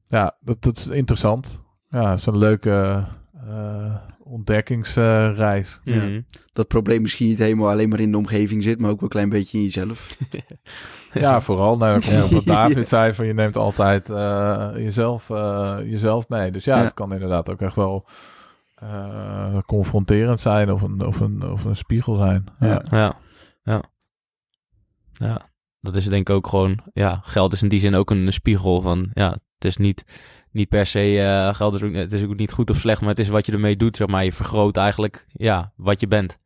ja, 0.06 0.36
dat, 0.41 0.62
dat 0.62 0.78
is 0.78 0.88
interessant. 0.88 1.62
Ja, 1.89 2.09
het 2.09 2.19
is 2.19 2.25
een 2.25 2.37
leuke 2.37 3.05
eh, 3.47 3.95
ontdekkingsreis. 4.19 5.79
Ja. 5.83 5.95
Mhm. 5.95 6.21
Dat 6.53 6.67
probleem 6.67 7.01
misschien 7.01 7.27
niet 7.27 7.37
helemaal 7.37 7.69
alleen 7.69 7.89
maar 7.89 7.99
in 7.99 8.11
de 8.11 8.17
omgeving 8.17 8.63
zit, 8.63 8.79
maar 8.79 8.89
ook 8.89 8.95
wel 8.95 9.03
een 9.03 9.09
klein 9.09 9.29
beetje 9.29 9.57
in 9.57 9.63
jezelf. 9.63 10.17
ja, 11.13 11.41
vooral. 11.41 11.77
Nou, 11.77 11.99
dan 11.99 12.19
komt 12.19 12.31
wat 12.31 12.45
David 12.45 12.87
zei, 12.87 13.13
van 13.13 13.25
je 13.25 13.33
neemt 13.33 13.55
altijd 13.55 14.09
eh, 14.09 14.69
jezelf, 14.75 15.29
eh, 15.29 15.77
jezelf 15.83 16.29
mee. 16.29 16.51
Dus 16.51 16.63
ja, 16.65 16.77
Ja. 16.77 16.83
het 16.83 16.93
kan 16.93 17.13
inderdaad 17.13 17.49
ook 17.49 17.61
echt 17.61 17.75
wel 17.75 18.05
eh, 18.75 19.57
confronterend 19.65 20.39
zijn 20.39 20.71
of 20.71 20.81
een, 20.81 21.05
of 21.05 21.19
een, 21.19 21.51
of 21.51 21.63
een 21.63 21.75
spiegel 21.75 22.15
zijn. 22.15 22.45
Ja. 22.59 22.67
Ja. 22.67 22.81
Ja, 22.91 23.13
ja. 23.63 23.81
Ja, 25.11 25.41
dat 25.79 25.95
is 25.95 26.05
denk 26.05 26.29
ik 26.29 26.35
ook 26.35 26.47
gewoon... 26.47 26.79
Ja, 26.93 27.19
geld 27.23 27.53
is 27.53 27.63
in 27.63 27.69
die 27.69 27.79
zin 27.79 27.95
ook 27.95 28.11
een 28.11 28.33
spiegel 28.33 28.81
van... 28.81 29.09
Ja, 29.13 29.29
het 29.31 29.65
is 29.65 29.77
niet, 29.77 30.03
niet 30.52 30.70
per 30.70 30.86
se... 30.86 31.20
eh, 31.22 31.54
geld 31.56 31.76
is 31.76 31.84
ook, 31.84 31.93
het 31.93 32.12
is 32.14 32.24
ook 32.24 32.36
niet 32.38 32.52
goed 32.52 32.70
of 32.70 32.78
slecht, 32.78 33.02
maar 33.02 33.10
het 33.10 33.20
is 33.20 33.28
wat 33.30 33.45
je 33.45 33.52
ermee 33.52 33.76
doet, 33.76 33.95
zeg 33.97 34.08
maar. 34.08 34.24
Je 34.24 34.34
vergroot 34.34 34.78
eigenlijk, 34.78 35.26
ja, 35.32 35.72
wat 35.76 36.00
je 36.00 36.08
bent. 36.08 36.38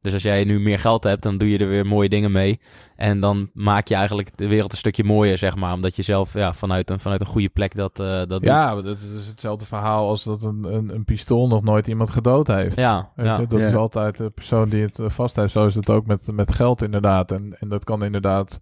Dus 0.00 0.12
als 0.12 0.22
jij 0.22 0.44
nu 0.44 0.60
meer 0.60 0.78
geld 0.78 1.04
hebt, 1.04 1.22
dan 1.22 1.38
doe 1.38 1.50
je 1.50 1.58
er 1.58 1.68
weer 1.68 1.86
mooie 1.86 2.08
dingen 2.08 2.32
mee. 2.32 2.60
En 2.96 3.20
dan 3.20 3.50
maak 3.52 3.88
je 3.88 3.94
eigenlijk 3.94 4.36
de 4.36 4.46
wereld 4.48 4.72
een 4.72 4.78
stukje 4.78 5.04
mooier, 5.04 5.38
zeg 5.38 5.56
maar. 5.56 5.72
Omdat 5.72 5.96
je 5.96 6.02
zelf 6.02 6.32
ja, 6.34 6.52
vanuit, 6.52 6.90
een, 6.90 7.00
vanuit 7.00 7.20
een 7.20 7.26
goede 7.26 7.48
plek 7.48 7.74
dat, 7.74 8.00
eh 8.00 8.06
dat 8.06 8.28
doet. 8.28 8.44
Ja, 8.44 8.74
dat 8.82 8.96
is 9.18 9.26
hetzelfde 9.26 9.64
verhaal 9.64 10.08
als 10.08 10.24
dat 10.24 10.42
een, 10.42 10.64
een, 10.74 10.94
een 10.94 11.04
pistool 11.04 11.48
nog 11.48 11.62
nooit 11.62 11.88
iemand 11.88 12.10
gedood 12.10 12.46
heeft. 12.46 12.76
Ja, 12.76 13.10
dat 13.16 13.50
Ja. 13.50 13.58
is 13.58 13.74
altijd 13.74 14.16
de 14.16 14.30
persoon 14.30 14.68
die 14.68 14.82
het 14.82 14.98
eh, 14.98 15.08
vast 15.08 15.36
heeft. 15.36 15.52
Zo 15.52 15.66
is 15.66 15.74
het 15.74 15.90
ook 15.90 16.06
met, 16.06 16.28
met 16.32 16.54
geld 16.54 16.82
inderdaad. 16.82 17.32
En, 17.32 17.56
en 17.60 17.68
dat 17.68 17.84
kan 17.84 18.04
inderdaad 18.04 18.60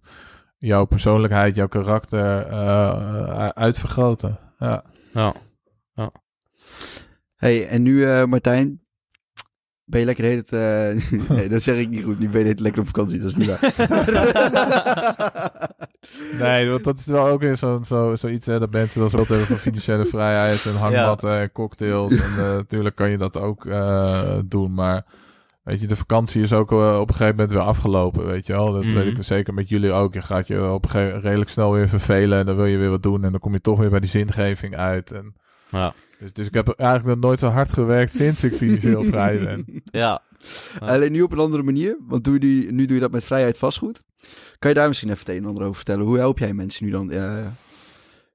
jouw 0.58 0.84
persoonlijkheid, 0.84 1.54
jouw 1.54 1.68
karakter 1.68 2.46
eh, 2.46 3.48
uitvergroten. 3.48 4.38
Ja. 4.58 4.84
ja. 5.12 5.34
hey, 7.36 7.68
en 7.68 7.82
nu 7.82 8.06
eh, 8.06 8.24
Martijn, 8.24 8.80
ben 9.84 10.00
je 10.00 10.06
lekker 10.06 10.24
de 10.24 10.30
hele 10.30 10.42
tijd, 10.42 11.12
eh, 11.12 11.28
nee, 11.36 11.48
dat 11.48 11.62
zeg 11.62 11.76
ik 11.76 11.88
niet 11.88 12.04
goed. 12.04 12.18
Nu 12.18 12.28
ben 12.28 12.38
je 12.38 12.44
de 12.44 12.50
hele 12.50 12.54
tijd 12.54 12.60
lekker 12.60 12.80
op 12.80 12.86
vakantie, 12.86 13.18
dat 13.18 13.30
is 13.30 13.36
niet 13.36 13.46
waar. 13.46 13.74
Nee, 16.38 16.70
want 16.70 16.84
dat 16.84 16.98
is 16.98 17.06
wel 17.06 17.26
ook 17.26 17.40
weer 17.40 17.56
zo, 17.56 17.80
zo, 17.84 18.16
zoiets 18.16 18.46
hè, 18.46 18.58
dat 18.58 18.70
mensen 18.70 19.00
dan 19.00 19.10
zo 19.10 19.16
hebben 19.16 19.46
van 19.46 19.56
financiële 19.56 20.06
vrijheid 20.06 20.66
en 20.66 20.76
hangmatten 20.76 21.40
en 21.40 21.52
cocktails. 21.52 22.12
En 22.12 22.30
eh, 22.30 22.36
natuurlijk 22.36 22.96
kan 22.96 23.10
je 23.10 23.18
dat 23.18 23.36
ook 23.36 23.66
eh, 23.66 24.38
doen, 24.44 24.74
maar 24.74 25.04
weet 25.66 25.80
je, 25.80 25.86
de 25.86 25.96
vakantie 25.96 26.42
is 26.42 26.52
ook 26.52 26.72
eh, 26.72 26.98
op 27.00 27.08
een 27.08 27.14
gegeven 27.14 27.34
moment 27.36 27.52
weer 27.52 27.62
afgelopen, 27.62 28.26
weet 28.26 28.46
je 28.46 28.52
wel. 28.52 28.72
Dat 28.72 28.84
Mhm. 28.84 28.94
weet 28.94 29.06
ik 29.06 29.16
dus 29.16 29.26
zeker 29.26 29.54
met 29.54 29.68
jullie 29.68 29.92
ook. 29.92 30.14
Je 30.14 30.22
gaat 30.22 30.46
je 30.48 30.70
op 30.70 30.84
een 30.84 30.90
gegeven 30.90 31.20
redelijk 31.20 31.50
snel 31.50 31.72
weer 31.72 31.88
vervelen 31.88 32.38
en 32.38 32.46
dan 32.46 32.56
wil 32.56 32.64
je 32.64 32.76
weer 32.76 32.90
wat 32.90 33.02
doen 33.02 33.24
en 33.24 33.30
dan 33.30 33.40
kom 33.40 33.52
je 33.52 33.60
toch 33.60 33.78
weer 33.78 33.90
bij 33.90 34.00
die 34.00 34.10
zingeving 34.10 34.76
uit. 34.76 35.10
En, 35.12 35.34
Ja. 35.70 35.94
dus, 36.18 36.32
dus 36.32 36.46
ik 36.46 36.54
heb 36.54 36.68
eigenlijk 36.68 37.08
nog 37.08 37.24
nooit 37.24 37.38
zo 37.38 37.48
hard 37.48 37.72
gewerkt 37.72 38.12
sinds 38.12 38.44
ik 38.44 38.54
financieel 38.54 39.04
vrij 39.12 39.38
ben. 39.38 39.82
ja. 39.84 40.22
Alleen 40.78 41.12
nu 41.12 41.22
op 41.22 41.32
een 41.32 41.38
andere 41.38 41.62
manier, 41.62 41.96
want 42.08 42.24
doe 42.24 42.34
je 42.34 42.40
die, 42.40 42.72
nu 42.72 42.84
doe 42.86 42.94
je 42.94 43.00
dat 43.02 43.10
met 43.10 43.24
vrijheid 43.24 43.58
vastgoed. 43.58 44.02
Kan 44.58 44.70
je 44.70 44.76
daar 44.76 44.88
misschien 44.88 45.08
even 45.10 45.20
het 45.20 45.28
een 45.28 45.42
en 45.42 45.48
ander 45.48 45.62
over 45.62 45.76
vertellen? 45.76 46.04
Hoe 46.06 46.18
help 46.18 46.38
jij 46.38 46.52
mensen 46.52 46.84
nu 46.84 46.90
dan 46.90 47.10
eh, 47.10 47.38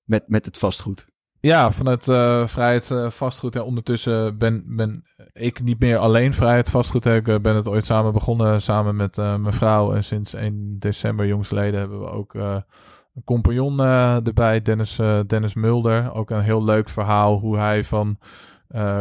met, 0.04 0.24
met 0.28 0.46
het 0.46 0.58
vastgoed? 0.58 1.06
Ja, 1.42 1.72
vanuit 1.72 2.08
eh, 2.08 2.48
vrijheid 2.48 2.92
eh, 2.92 3.10
vastgoed. 3.10 3.56
En 3.56 3.64
ondertussen 3.64 4.38
ben, 4.38 4.64
ben 4.68 5.04
ik 5.34 5.64
niet 5.64 5.80
meer 5.80 5.98
alleen 5.98 6.34
vrijheid 6.34 6.70
vastgoed. 6.70 7.06
Ik 7.06 7.28
eh, 7.28 7.40
ben 7.40 7.56
het 7.56 7.68
ooit 7.68 7.86
samen 7.86 8.14
begonnen, 8.14 8.62
samen 8.62 8.96
met 8.96 9.16
mijn 9.16 9.54
vrouw. 9.54 9.94
En 9.94 10.04
sinds 10.04 10.34
1 10.34 10.76
december 10.80 11.28
jongsleden 11.28 11.80
hebben 11.80 12.00
we 12.00 12.10
ook 12.10 12.34
een 12.34 13.24
compagnon 13.26 13.80
erbij, 13.80 14.62
Dennis, 14.62 15.00
Dennis 15.28 15.54
Mulder. 15.54 16.14
Ook 16.14 16.30
een 16.30 16.42
heel 16.42 16.64
leuk 16.64 16.90
verhaal 16.90 17.40
hoe 17.40 17.58
hij 17.58 17.84
van 17.84 18.18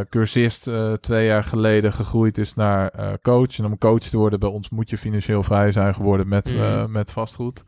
cursist 0.09 0.71
twee 1.01 1.27
jaar 1.27 1.45
geleden 1.45 1.93
gegroeid 1.93 2.39
is 2.39 2.55
naar 2.55 3.19
coach. 3.23 3.59
En 3.59 3.65
om 3.65 3.79
coach 3.79 4.01
te 4.03 4.17
worden 4.17 4.41
bij 4.41 4.49
ons 4.49 4.71
moet 4.71 4.91
je 4.91 4.99
financieel 4.99 5.43
vrij 5.43 5.73
zijn 5.73 5.95
geworden 5.95 6.29
met, 6.29 6.55
Mhm. 6.55 6.91
met 6.91 7.13
vastgoed. 7.13 7.65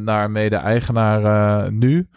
Naar 0.00 0.30
mede-eigenaar 0.30 1.72
nu. 1.72 2.08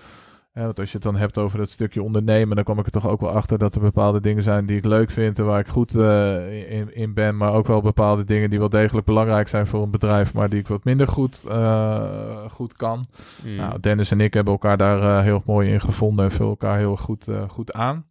Ja, 0.55 0.63
want 0.63 0.79
als 0.79 0.87
je 0.87 0.93
het 0.93 1.03
dan 1.03 1.15
hebt 1.15 1.37
over 1.37 1.57
dat 1.57 1.69
stukje 1.69 2.03
ondernemen, 2.03 2.55
dan 2.55 2.65
kom 2.65 2.79
ik 2.79 2.85
er 2.85 2.91
toch 2.91 3.07
ook 3.07 3.21
wel 3.21 3.29
achter 3.29 3.57
dat 3.57 3.75
er 3.75 3.81
bepaalde 3.81 4.21
dingen 4.21 4.43
zijn 4.43 4.65
die 4.65 4.77
ik 4.77 4.85
leuk 4.85 5.11
vind 5.11 5.39
en 5.39 5.45
waar 5.45 5.59
ik 5.59 5.67
goed 5.67 5.95
eh, 5.95 6.71
in, 6.71 6.95
in 6.95 7.13
ben. 7.13 7.37
Maar 7.37 7.53
ook 7.53 7.67
wel 7.67 7.81
bepaalde 7.81 8.23
dingen 8.23 8.49
die 8.49 8.59
wel 8.59 8.69
degelijk 8.69 9.05
belangrijk 9.05 9.47
zijn 9.47 9.67
voor 9.67 9.83
een 9.83 9.91
bedrijf, 9.91 10.33
maar 10.33 10.49
die 10.49 10.59
ik 10.59 10.67
wat 10.67 10.83
minder 10.83 11.07
goed, 11.07 11.43
eh, 11.43 12.49
goed 12.49 12.73
kan. 12.73 13.05
Mm. 13.45 13.55
Nou, 13.55 13.79
Dennis 13.79 14.11
en 14.11 14.21
ik 14.21 14.33
hebben 14.33 14.53
elkaar 14.53 14.77
daar 14.77 15.17
eh, 15.17 15.23
heel 15.23 15.41
mooi 15.45 15.69
in 15.69 15.81
gevonden 15.81 16.25
en 16.25 16.31
vullen 16.31 16.49
elkaar 16.49 16.77
heel 16.77 16.97
goed, 16.97 17.27
goed 17.47 17.73
aan. 17.73 18.05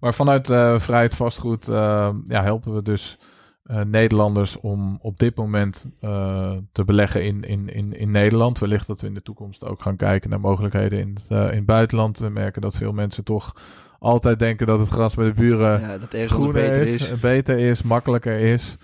Maar 0.00 0.14
vanuit 0.14 0.46
Vrijheid 0.82 1.16
Vastgoed 1.16 1.66
ja, 1.66 2.42
helpen 2.42 2.74
we 2.74 2.82
dus 2.82 3.18
Nederlanders 3.80 4.60
om 4.60 4.98
op 5.00 5.18
dit 5.18 5.36
moment 5.36 5.86
eh, 6.00 6.56
te 6.72 6.84
beleggen 6.84 7.24
in, 7.24 7.42
in, 7.42 7.68
in, 7.68 7.92
in 7.92 8.10
Nederland. 8.10 8.58
Wellicht 8.58 8.86
dat 8.86 9.00
we 9.00 9.06
in 9.06 9.14
de 9.14 9.22
toekomst 9.22 9.64
ook 9.64 9.82
gaan 9.82 9.96
kijken 9.96 10.30
naar 10.30 10.40
mogelijkheden 10.40 10.98
in 10.98 11.10
het, 11.14 11.26
eh, 11.28 11.50
in 11.50 11.56
het 11.56 11.66
buitenland. 11.66 12.18
We 12.18 12.28
merken 12.28 12.62
dat 12.62 12.76
veel 12.76 12.92
mensen 12.92 13.24
toch 13.24 13.56
altijd 13.98 14.38
denken 14.38 14.66
dat 14.66 14.78
het 14.78 14.88
gras 14.88 15.14
bij 15.14 15.24
de 15.24 15.32
buren 15.32 15.80
ja, 15.80 15.98
dat 15.98 16.14
groener 16.14 16.52
beter 16.52 16.82
is, 16.82 17.20
beter 17.20 17.58
is, 17.58 17.82
makkelijker 17.82 18.38
is. 18.38 18.76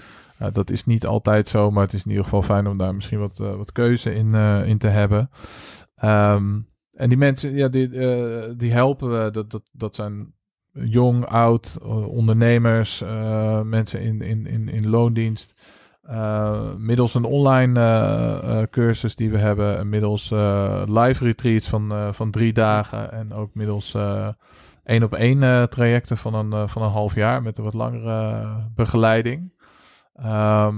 Dat 0.53 0.70
is 0.70 0.84
niet 0.84 1.07
altijd 1.07 1.49
zo, 1.49 1.70
maar 1.70 1.82
het 1.82 1.93
is 1.93 2.05
in 2.05 2.11
ieder 2.11 2.24
geval 2.24 2.43
fijn 2.43 2.66
om 2.66 2.78
daar 2.78 2.95
misschien 2.95 3.18
wat, 3.18 3.41
eh, 3.41 3.57
wat 3.57 3.72
keuze 3.72 4.14
in, 4.14 4.34
eh, 4.34 4.66
in 4.66 4.78
te 4.78 4.86
hebben. 4.86 5.30
Ehm, 5.95 6.61
en 6.93 7.09
die 7.09 7.18
mensen, 7.18 7.55
ja, 7.55 7.68
die, 7.68 7.99
eh, 7.99 8.53
die 8.57 8.72
helpen 8.72 9.11
we. 9.11 9.30
Dat, 9.30 9.51
dat, 9.51 9.70
dat 9.72 9.95
zijn 9.95 10.34
jong, 10.85 11.26
oud, 11.26 11.79
eh, 11.83 12.09
ondernemers, 12.09 13.03
eh, 13.03 13.61
mensen 13.61 14.01
in, 14.01 14.22
in, 14.22 14.47
in, 14.47 14.68
in 14.68 14.91
loondienst. 14.91 15.55
Eh, 16.03 16.74
middels 16.76 17.14
een 17.14 17.24
online 17.24 18.68
cursus 18.70 19.16
die 19.16 19.31
we 19.31 19.39
hebben, 19.39 19.79
en 19.79 19.89
middels 19.89 20.31
live 20.87 21.24
retreats 21.24 21.68
van, 21.68 22.14
van 22.14 22.31
drie 22.31 22.53
dagen 22.53 23.12
en 23.12 23.33
ook 23.33 23.55
middels 23.55 23.97
één 24.85 25.03
op 25.03 25.14
één 25.14 25.68
trajecten 25.68 26.16
van 26.16 26.35
een, 26.35 26.68
van 26.68 26.83
een 26.83 26.91
half 26.91 27.14
jaar 27.14 27.43
met 27.43 27.59
een 27.59 27.64
wat 27.64 27.74
langere 27.74 28.47
begeleiding. 28.74 29.53
Ehm, 30.14 30.74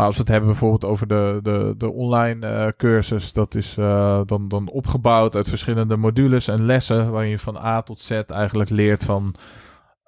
maar 0.00 0.08
als 0.08 0.18
we 0.18 0.24
het 0.24 0.32
hebben 0.32 0.50
bijvoorbeeld 0.50 0.84
over 0.84 1.06
de, 1.06 1.38
de, 1.42 1.74
de 1.78 1.92
online 1.92 2.46
eh, 2.46 2.68
cursus, 2.76 3.32
dat 3.32 3.54
is 3.54 3.76
eh, 3.76 4.20
dan, 4.26 4.48
dan 4.48 4.70
opgebouwd 4.70 5.34
uit 5.34 5.48
verschillende 5.48 5.96
modules 5.96 6.48
en 6.48 6.64
lessen, 6.64 7.10
waarin 7.10 7.30
je 7.30 7.38
van 7.38 7.56
A 7.56 7.82
tot 7.82 8.00
Z 8.00 8.10
eigenlijk 8.10 8.70
leert 8.70 9.04
van, 9.04 9.34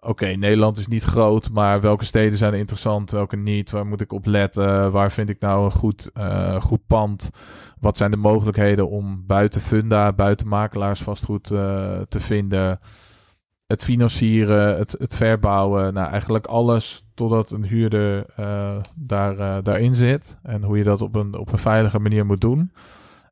oké, 0.01 0.27
Nederland 0.27 0.79
is 0.79 0.87
niet 0.87 1.03
groot, 1.03 1.51
maar 1.51 1.81
welke 1.81 2.05
steden 2.05 2.39
zijn 2.39 2.55
interessant, 2.55 3.11
welke 3.11 3.37
niet, 3.37 3.71
waar 3.71 3.87
moet 3.87 4.01
ik 4.01 4.13
op 4.13 4.27
letten, 4.27 4.93
waar 4.93 5.13
vind 5.13 5.29
ik 5.29 5.41
nou 5.41 5.65
een 5.65 5.71
goed, 5.71 6.11
eh, 6.15 6.61
goed 6.61 6.87
pand, 6.87 7.31
wat 7.81 7.97
zijn 7.97 8.11
de 8.11 8.17
mogelijkheden 8.17 8.89
om 8.89 9.27
buiten 9.27 9.61
funda, 9.61 10.13
buiten 10.13 10.49
makelaars 10.49 11.03
vastgoed 11.03 11.45
te 11.45 12.21
vinden, 12.21 12.81
het 13.67 13.85
financieren, 13.85 14.79
het, 14.79 14.95
het 14.99 15.15
verbouwen, 15.15 15.95
nou 15.95 16.11
eigenlijk 16.11 16.47
alles 16.47 17.07
totdat 17.29 17.51
een 17.51 17.65
huurder 17.65 18.27
eh, 18.37 18.77
daar, 18.97 19.39
eh, 19.39 19.63
daarin 19.63 19.95
zit. 19.95 20.39
En 20.43 20.63
hoe 20.63 20.79
je 20.79 20.85
dat 20.85 21.01
op 21.01 21.15
een, 21.17 21.35
op 21.39 21.53
een 21.53 21.59
veilige 21.59 21.99
manier 21.99 22.27
moet 22.27 22.41
doen. 22.41 22.73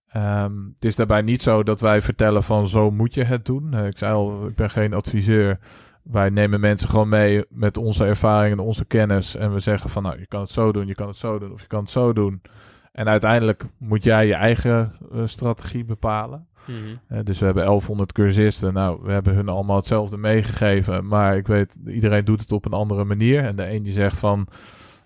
Ehm, 0.08 0.52
het 0.74 0.84
is 0.84 0.96
daarbij 0.96 1.22
niet 1.22 1.42
zo 1.42 1.62
dat 1.62 1.80
wij 1.80 2.00
vertellen 2.00 2.42
van 2.42 2.68
zo 2.68 2.90
moet 2.90 3.14
je 3.14 3.24
het 3.24 3.44
doen. 3.44 3.74
Eh, 3.74 3.86
ik 3.86 3.98
zei 3.98 4.12
al, 4.12 4.46
ik 4.46 4.54
ben 4.54 4.70
geen 4.70 4.94
adviseur. 4.94 5.58
Wij 6.02 6.28
nemen 6.28 6.60
mensen 6.60 6.88
gewoon 6.88 7.08
mee 7.08 7.44
met 7.48 7.76
onze 7.76 8.04
ervaring 8.04 8.52
en 8.52 8.64
onze 8.64 8.84
kennis. 8.84 9.36
En 9.36 9.52
we 9.52 9.60
zeggen 9.60 9.90
van 9.90 10.02
nou, 10.02 10.18
je 10.18 10.26
kan 10.26 10.40
het 10.40 10.50
zo 10.50 10.72
doen, 10.72 10.86
je 10.86 10.94
kan 10.94 11.08
het 11.08 11.16
zo 11.16 11.38
doen 11.38 11.52
of 11.52 11.60
je 11.60 11.66
kan 11.66 11.82
het 11.82 11.90
zo 11.90 12.12
doen. 12.12 12.42
En 12.92 13.08
uiteindelijk 13.08 13.64
moet 13.78 14.04
jij 14.04 14.26
je 14.26 14.34
eigen 14.34 14.92
eh, 15.12 15.20
strategie 15.24 15.84
bepalen. 15.84 16.48
Mhm. 16.66 16.78
Eh, 17.08 17.24
dus 17.24 17.38
we 17.38 17.44
hebben 17.44 17.64
1100 17.64 18.12
cursisten. 18.12 18.72
Nou, 18.72 19.00
we 19.02 19.12
hebben 19.12 19.34
hun 19.34 19.48
allemaal 19.48 19.76
hetzelfde 19.76 20.16
meegegeven. 20.16 21.06
Maar 21.06 21.36
ik 21.36 21.46
weet, 21.46 21.78
iedereen 21.86 22.24
doet 22.24 22.40
het 22.40 22.52
op 22.52 22.64
een 22.64 22.72
andere 22.72 23.04
manier. 23.04 23.44
En 23.44 23.56
de 23.56 23.70
een 23.70 23.82
die 23.82 23.92
zegt 23.92 24.18
van... 24.18 24.46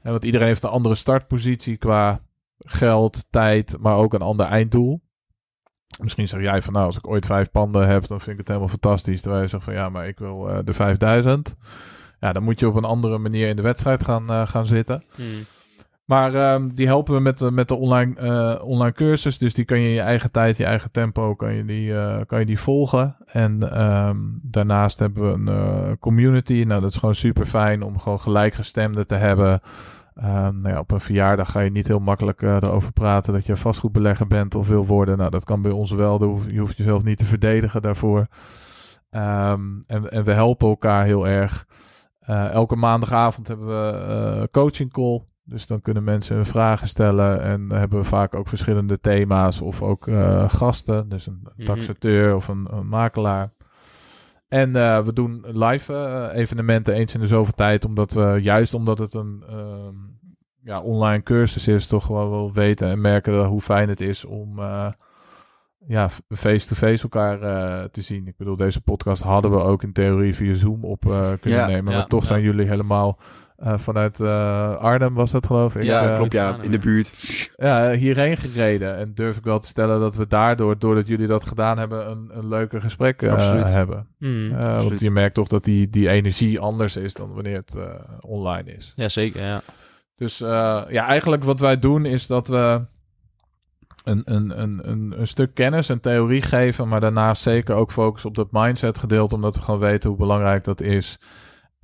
eh, 0.03 0.11
want 0.11 0.25
iedereen 0.25 0.47
heeft 0.47 0.63
een 0.63 0.71
andere 0.71 0.95
startpositie 0.95 1.77
qua 1.77 2.21
geld, 2.59 3.27
tijd, 3.31 3.77
maar 3.81 3.97
ook 3.97 4.15
een 4.15 4.23
ander 4.23 4.47
einddoel. 4.47 5.03
Misschien 6.01 6.29
zeg 6.29 6.43
jij 6.43 6.63
van 6.63 6.73
nou, 6.73 6.87
als 6.87 6.97
ik 6.97 7.09
ooit 7.09 7.27
vijf 7.27 7.51
panden 7.51 7.89
heb, 7.89 8.07
dan 8.07 8.21
vind 8.21 8.31
ik 8.33 8.39
het 8.39 8.49
helemaal 8.49 8.69
fantastisch. 8.69 9.21
Terwijl 9.21 9.43
je 9.43 9.49
zegt 9.49 9.65
van 9.65 9.75
ja, 9.75 9.89
maar 9.89 10.09
ik 10.09 10.19
wil 10.19 10.65
de 10.65 10.73
5000. 10.73 11.55
Ja, 12.21 12.33
dan 12.33 12.43
moet 12.43 12.61
je 12.61 12.69
op 12.69 12.75
een 12.75 12.85
andere 12.85 13.19
manier 13.19 13.49
in 13.49 13.57
de 13.57 13.63
wedstrijd 13.63 14.05
gaan, 14.05 14.49
gaan 14.49 14.67
zitten. 14.67 15.05
Hmm. 15.15 15.45
Maar 16.05 16.35
ehm, 16.35 16.69
die 16.75 16.87
helpen 16.87 17.15
we 17.15 17.21
met, 17.21 17.39
de- 17.39 17.51
met 17.51 17.69
de 17.69 17.75
online, 17.75 18.15
eh, 18.17 18.65
online 18.65 18.93
cursus. 18.93 19.39
Dus 19.39 19.55
die 19.55 19.65
kan 19.65 19.79
je 19.81 19.89
in 19.89 19.95
je 19.95 20.01
eigen 20.01 20.31
tijd, 20.33 20.57
je 20.57 20.65
eigen 20.65 20.91
tempo, 20.91 21.35
kan 21.35 21.55
je 21.55 21.65
die, 21.65 21.95
eh, 21.99 22.21
kan 22.27 22.39
je 22.39 22.47
die 22.47 22.59
volgen. 22.59 23.17
En 23.27 23.73
ehm, 23.73 24.17
daarnaast 24.43 24.99
hebben 24.99 25.23
we 25.23 25.33
een 25.33 25.49
eh, 25.49 25.93
community. 26.01 26.65
Nou, 26.67 26.81
dat 26.81 26.91
is 26.91 26.97
gewoon 26.99 27.15
super 27.15 27.47
fijn 27.47 27.83
om 27.83 27.99
gewoon 27.99 28.21
gelijkgestemden 28.21 29.07
te 29.07 29.15
hebben. 29.15 29.61
Ehm, 30.15 30.55
nou 30.57 30.69
ja, 30.69 30.79
op 30.79 30.91
een 30.93 31.01
verjaardag 31.01 31.51
ga 31.51 31.61
je 31.61 31.71
niet 31.71 31.89
heel 31.89 31.99
makkelijk 31.99 32.43
erover 32.43 32.93
praten 32.93 33.33
dat 33.33 33.47
je 33.47 33.57
vastgoedbelegger 33.57 34.27
bent 34.27 34.55
of 34.55 34.69
wil 34.69 34.87
worden. 34.87 35.19
Nou, 35.19 35.31
dat 35.31 35.45
kan 35.45 35.63
bij 35.63 35.73
ons 35.73 35.91
wel. 35.91 36.41
Je 36.49 36.59
hoeft 36.59 36.77
jezelf 36.79 37.05
niet 37.05 37.19
te 37.19 37.25
verdedigen 37.25 37.83
daarvoor. 37.83 38.27
En, 39.11 39.85
en 40.09 40.25
we 40.25 40.33
helpen 40.33 40.69
elkaar 40.69 41.05
heel 41.05 41.27
erg. 41.29 41.67
Elke 42.27 42.77
maandagavond 42.77 43.49
hebben 43.49 43.67
we 43.67 44.49
coaching 44.51 44.93
call. 44.93 45.23
Dus 45.47 45.67
dan 45.67 45.81
kunnen 45.81 46.05
mensen 46.05 46.35
hun 46.37 46.45
vragen 46.45 46.89
stellen. 46.89 47.41
En 47.43 47.69
dan 47.69 47.79
hebben 47.79 47.99
we 47.99 48.05
vaak 48.05 48.35
ook 48.35 48.49
verschillende 48.49 49.01
thema's 49.01 49.61
of 49.61 49.83
ook 49.83 50.07
eh, 50.09 50.49
gasten. 50.49 51.09
Dus 51.09 51.27
een 51.27 51.49
Mhm. 51.57 51.67
taxateur 51.67 52.35
of 52.37 52.49
een, 52.49 52.69
een 52.71 52.89
makelaar. 52.89 53.53
En 54.49 54.77
eh, 54.77 55.05
we 55.05 55.13
doen 55.13 55.45
live 55.53 55.95
eh, 55.95 56.41
evenementen 56.41 56.95
eens 56.95 57.15
in 57.15 57.21
de 57.21 57.27
zoveel 57.27 57.53
tijd. 57.55 57.85
Omdat 57.85 58.13
we, 58.13 58.39
juist 58.41 58.75
omdat 58.75 58.99
het 58.99 59.15
een 59.15 59.45
ehm, 59.49 59.95
ja, 60.63 60.81
online 60.81 61.23
cursus 61.23 61.69
is, 61.69 61.87
toch 61.87 62.07
wel 62.07 62.31
wel 62.31 62.53
weten 62.53 62.89
en 62.89 63.01
merken 63.01 63.45
hoe 63.45 63.61
fijn 63.61 63.89
het 63.89 64.01
is 64.01 64.25
om 64.25 64.61
ja, 65.87 66.09
face-to-face 66.29 67.03
elkaar 67.03 67.39
te 67.91 68.01
zien. 68.01 68.27
Ik 68.27 68.37
bedoel, 68.37 68.57
deze 68.57 68.81
podcast 68.81 69.23
hadden 69.23 69.51
we 69.51 69.57
ook 69.63 69.83
in 69.83 69.93
theorie 69.93 70.35
via 70.35 70.55
Zoom 70.55 70.85
op 70.85 71.01
kunnen 71.41 71.59
Ja, 71.61 71.67
nemen. 71.67 71.93
ja, 71.93 71.99
maar 71.99 72.07
toch 72.07 72.21
ja. 72.21 72.27
zijn 72.27 72.43
jullie 72.43 72.67
helemaal 72.67 73.19
eh, 73.65 73.79
vanuit 73.79 74.21
eh, 74.21 74.77
Arnhem, 74.77 75.15
was 75.15 75.31
dat 75.31 75.47
geloof 75.47 75.77
ik? 75.77 75.83
Ja, 75.83 76.11
eh, 76.11 76.17
klopt. 76.17 76.33
Ja, 76.33 76.59
in 76.63 76.71
de 76.71 76.79
buurt. 76.79 77.15
ja, 77.57 77.93
hierheen 77.93 78.37
gereden. 78.37 78.97
En 78.97 79.15
durf 79.15 79.37
ik 79.37 79.45
wel 79.45 79.59
te 79.59 79.69
stellen 79.69 80.01
dat 80.01 80.15
we 80.15 80.27
daardoor, 80.27 80.79
doordat 80.79 81.07
jullie 81.07 81.27
dat 81.27 81.47
gedaan 81.47 81.79
hebben, 81.79 82.11
een, 82.11 82.31
een 82.33 82.49
leuker 82.49 82.81
gesprek 82.81 83.23
eh, 83.23 83.33
Absoluut. 83.33 83.65
hebben. 83.65 84.07
Eh, 84.19 84.83
want 84.83 85.01
je 85.01 85.11
merkt 85.11 85.35
toch 85.35 85.49
dat 85.49 85.65
die, 85.65 85.89
die 85.91 86.09
energie 86.09 86.61
anders 86.61 86.97
is 86.97 87.15
dan 87.15 87.33
wanneer 87.35 87.57
het 87.57 87.75
eh, 87.75 87.85
online 88.21 88.75
is. 88.75 88.93
Ja, 88.95 89.09
zeker. 89.09 89.43
Ja. 89.43 89.61
Dus 90.17 90.41
eh, 90.41 90.83
ja, 90.89 91.07
eigenlijk 91.07 91.45
wat 91.45 91.61
wij 91.61 91.79
doen 91.79 92.05
is 92.05 92.27
dat 92.27 92.49
we 92.49 92.81
een, 94.05 94.23
een, 94.25 94.61
een, 94.61 94.91
een, 94.91 95.21
een 95.21 95.29
stuk 95.29 95.55
kennis 95.55 95.89
en 95.89 96.01
theorie 96.01 96.43
geven, 96.43 96.89
maar 96.89 97.01
daarnaast 97.01 97.43
zeker 97.43 97.75
ook 97.75 97.93
focussen 97.93 98.29
op 98.29 98.37
dat 98.37 98.49
mindset 98.51 98.99
gedeelte, 98.99 99.35
omdat 99.35 99.57
we 99.57 99.63
gewoon 99.63 99.81
weten 99.81 100.09
hoe 100.09 100.19
belangrijk 100.19 100.65
dat 100.65 100.81
is. 100.81 101.19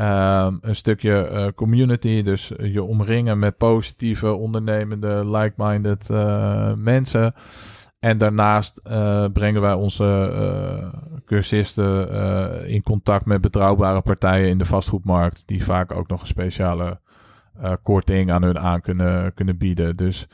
Ehm, 0.00 0.56
een 0.60 0.74
stukje 0.74 1.26
eh, 1.26 1.46
community, 1.54 2.22
dus 2.22 2.52
je 2.62 2.82
omringen 2.82 3.38
met 3.38 3.56
positieve, 3.56 4.32
ondernemende, 4.32 5.30
like-minded 5.30 6.10
eh, 6.10 6.72
mensen. 6.74 7.34
En 7.98 8.18
daarnaast 8.18 8.80
eh, 8.84 9.24
brengen 9.32 9.60
wij 9.60 9.72
onze 9.72 10.30
eh, 10.34 11.00
cursisten 11.24 12.10
eh, 12.10 12.72
in 12.74 12.82
contact 12.82 13.26
met 13.26 13.40
betrouwbare 13.40 14.00
partijen 14.00 14.48
in 14.48 14.58
de 14.58 14.64
vastgoedmarkt, 14.64 15.42
die 15.46 15.64
vaak 15.64 15.92
ook 15.92 16.08
nog 16.08 16.20
een 16.20 16.26
speciale 16.26 17.00
eh, 17.60 17.72
korting 17.82 18.30
aan 18.30 18.42
hun 18.42 18.58
aan 18.58 18.80
kunnen, 18.80 19.34
kunnen 19.34 19.58
bieden. 19.58 19.96
Dus 19.96 20.28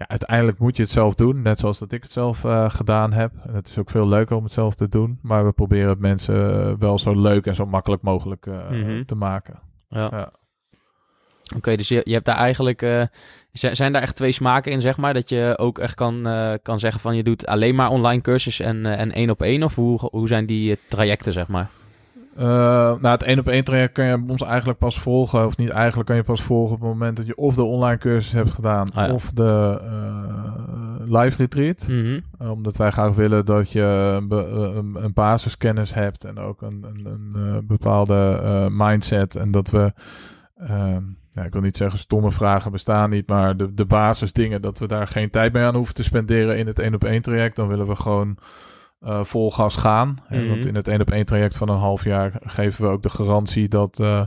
ja, 0.00 0.08
uiteindelijk 0.08 0.58
moet 0.58 0.76
je 0.76 0.82
het 0.82 0.92
zelf 0.92 1.14
doen, 1.14 1.42
net 1.42 1.58
zoals 1.58 1.78
dat 1.78 1.92
ik 1.92 2.02
het 2.02 2.12
zelf 2.12 2.44
eh, 2.44 2.70
gedaan 2.70 3.12
heb. 3.12 3.32
En 3.46 3.54
het 3.54 3.68
is 3.68 3.78
ook 3.78 3.90
veel 3.90 4.08
leuker 4.08 4.36
om 4.36 4.44
het 4.44 4.52
zelf 4.52 4.74
te 4.74 4.88
doen, 4.88 5.18
maar 5.22 5.44
we 5.46 5.52
proberen 5.52 5.88
het 5.88 5.98
mensen 5.98 6.64
eh, 6.66 6.72
wel 6.78 6.98
zo 6.98 7.20
leuk 7.20 7.46
en 7.46 7.54
zo 7.54 7.66
makkelijk 7.66 8.02
mogelijk 8.02 8.46
eh, 8.46 8.70
Mhm. 8.70 9.04
te 9.04 9.14
maken. 9.14 9.58
Ja. 9.88 10.08
Ja. 10.12 10.32
Oké, 11.56 11.76
dus 11.76 11.88
je, 11.88 12.00
je 12.04 12.12
hebt 12.12 12.24
daar 12.24 12.36
eigenlijk... 12.36 13.08
zi- 13.52 13.74
zijn 13.74 13.92
daar 13.92 14.02
echt 14.02 14.16
twee 14.16 14.32
smaken 14.32 14.72
in, 14.72 14.80
zeg 14.80 14.96
maar? 14.96 15.14
Dat 15.14 15.28
je 15.28 15.54
ook 15.58 15.78
echt 15.78 15.94
kan, 15.94 16.28
kan 16.62 16.78
zeggen 16.78 17.00
van 17.00 17.16
je 17.16 17.22
doet 17.22 17.46
alleen 17.46 17.74
maar 17.74 17.88
online 17.90 18.20
cursus 18.22 18.60
en, 18.60 18.86
en 18.86 19.12
één 19.12 19.30
op 19.30 19.42
één? 19.42 19.62
Of 19.62 19.74
hoe, 19.74 19.98
hoe 20.10 20.28
zijn 20.28 20.46
die 20.46 20.78
trajecten, 20.88 21.32
zeg 21.32 21.48
maar? 21.48 21.68
Eh, 22.36 22.46
nou, 23.00 23.06
het 23.06 23.22
één 23.22 23.38
op 23.38 23.48
één 23.48 23.64
traject 23.64 23.92
kan 23.92 24.04
je 24.04 24.24
ons 24.28 24.42
eigenlijk 24.42 24.78
pas 24.78 24.98
volgen, 24.98 25.46
of 25.46 25.56
niet 25.56 25.68
eigenlijk 25.70 26.06
kan 26.08 26.16
je 26.16 26.22
pas 26.22 26.42
volgen 26.42 26.74
op 26.74 26.80
het 26.80 26.90
moment 26.90 27.16
dat 27.16 27.26
je 27.26 27.36
of 27.36 27.54
de 27.54 27.62
online 27.62 27.98
cursus 27.98 28.32
hebt 28.32 28.50
gedaan, 28.50 28.92
Ah, 28.94 29.06
ja. 29.06 29.14
of 29.14 29.30
de 29.30 29.80
eh, 29.82 30.60
live 31.10 31.36
retreat. 31.36 31.88
Mhm. 31.88 32.20
Uh, 32.42 32.50
omdat 32.50 32.76
wij 32.76 32.90
graag 32.90 33.14
willen 33.14 33.44
dat 33.44 33.70
je 33.70 33.82
een, 34.94 35.12
basiskennis 35.14 35.94
hebt 35.94 36.24
en 36.24 36.38
ook 36.38 36.62
een, 36.62 36.84
een, 36.88 37.06
een 37.06 37.32
eh, 37.34 37.58
bepaalde 37.62 38.40
eh, 38.42 38.66
mindset. 38.70 39.36
En 39.36 39.50
dat 39.50 39.70
we, 39.70 39.92
ehm, 40.58 41.02
ja, 41.30 41.42
ik 41.42 41.52
wil 41.52 41.62
niet 41.62 41.76
zeggen 41.76 41.98
stomme 41.98 42.30
vragen 42.30 42.72
bestaan 42.72 43.10
niet, 43.10 43.28
maar 43.28 43.56
de, 43.56 43.74
de 43.74 43.84
basisdingen, 43.84 44.62
dat 44.62 44.78
we 44.78 44.86
daar 44.86 45.06
geen 45.08 45.30
tijd 45.30 45.52
mee 45.52 45.62
aan 45.64 45.74
hoeven 45.74 45.94
te 45.94 46.02
spenderen 46.02 46.58
in 46.58 46.66
het 46.66 46.78
één 46.78 46.94
op 46.94 47.04
één 47.04 47.22
traject. 47.22 47.56
Dan 47.56 47.68
willen 47.68 47.86
we 47.86 47.96
gewoon 47.96 48.36
eh, 49.00 49.24
vol 49.24 49.50
gas 49.52 49.76
gaan. 49.76 50.16
Mhm. 50.28 50.48
Want 50.48 50.66
in 50.66 50.74
het 50.74 50.88
één 50.88 51.00
op 51.00 51.10
één 51.10 51.24
traject 51.26 51.56
van 51.56 51.68
een 51.68 51.78
half 51.78 52.04
jaar 52.04 52.32
geven 52.40 52.84
we 52.84 52.90
ook 52.90 53.02
de 53.02 53.10
garantie 53.10 53.68
dat 53.68 54.00
eh, 54.00 54.20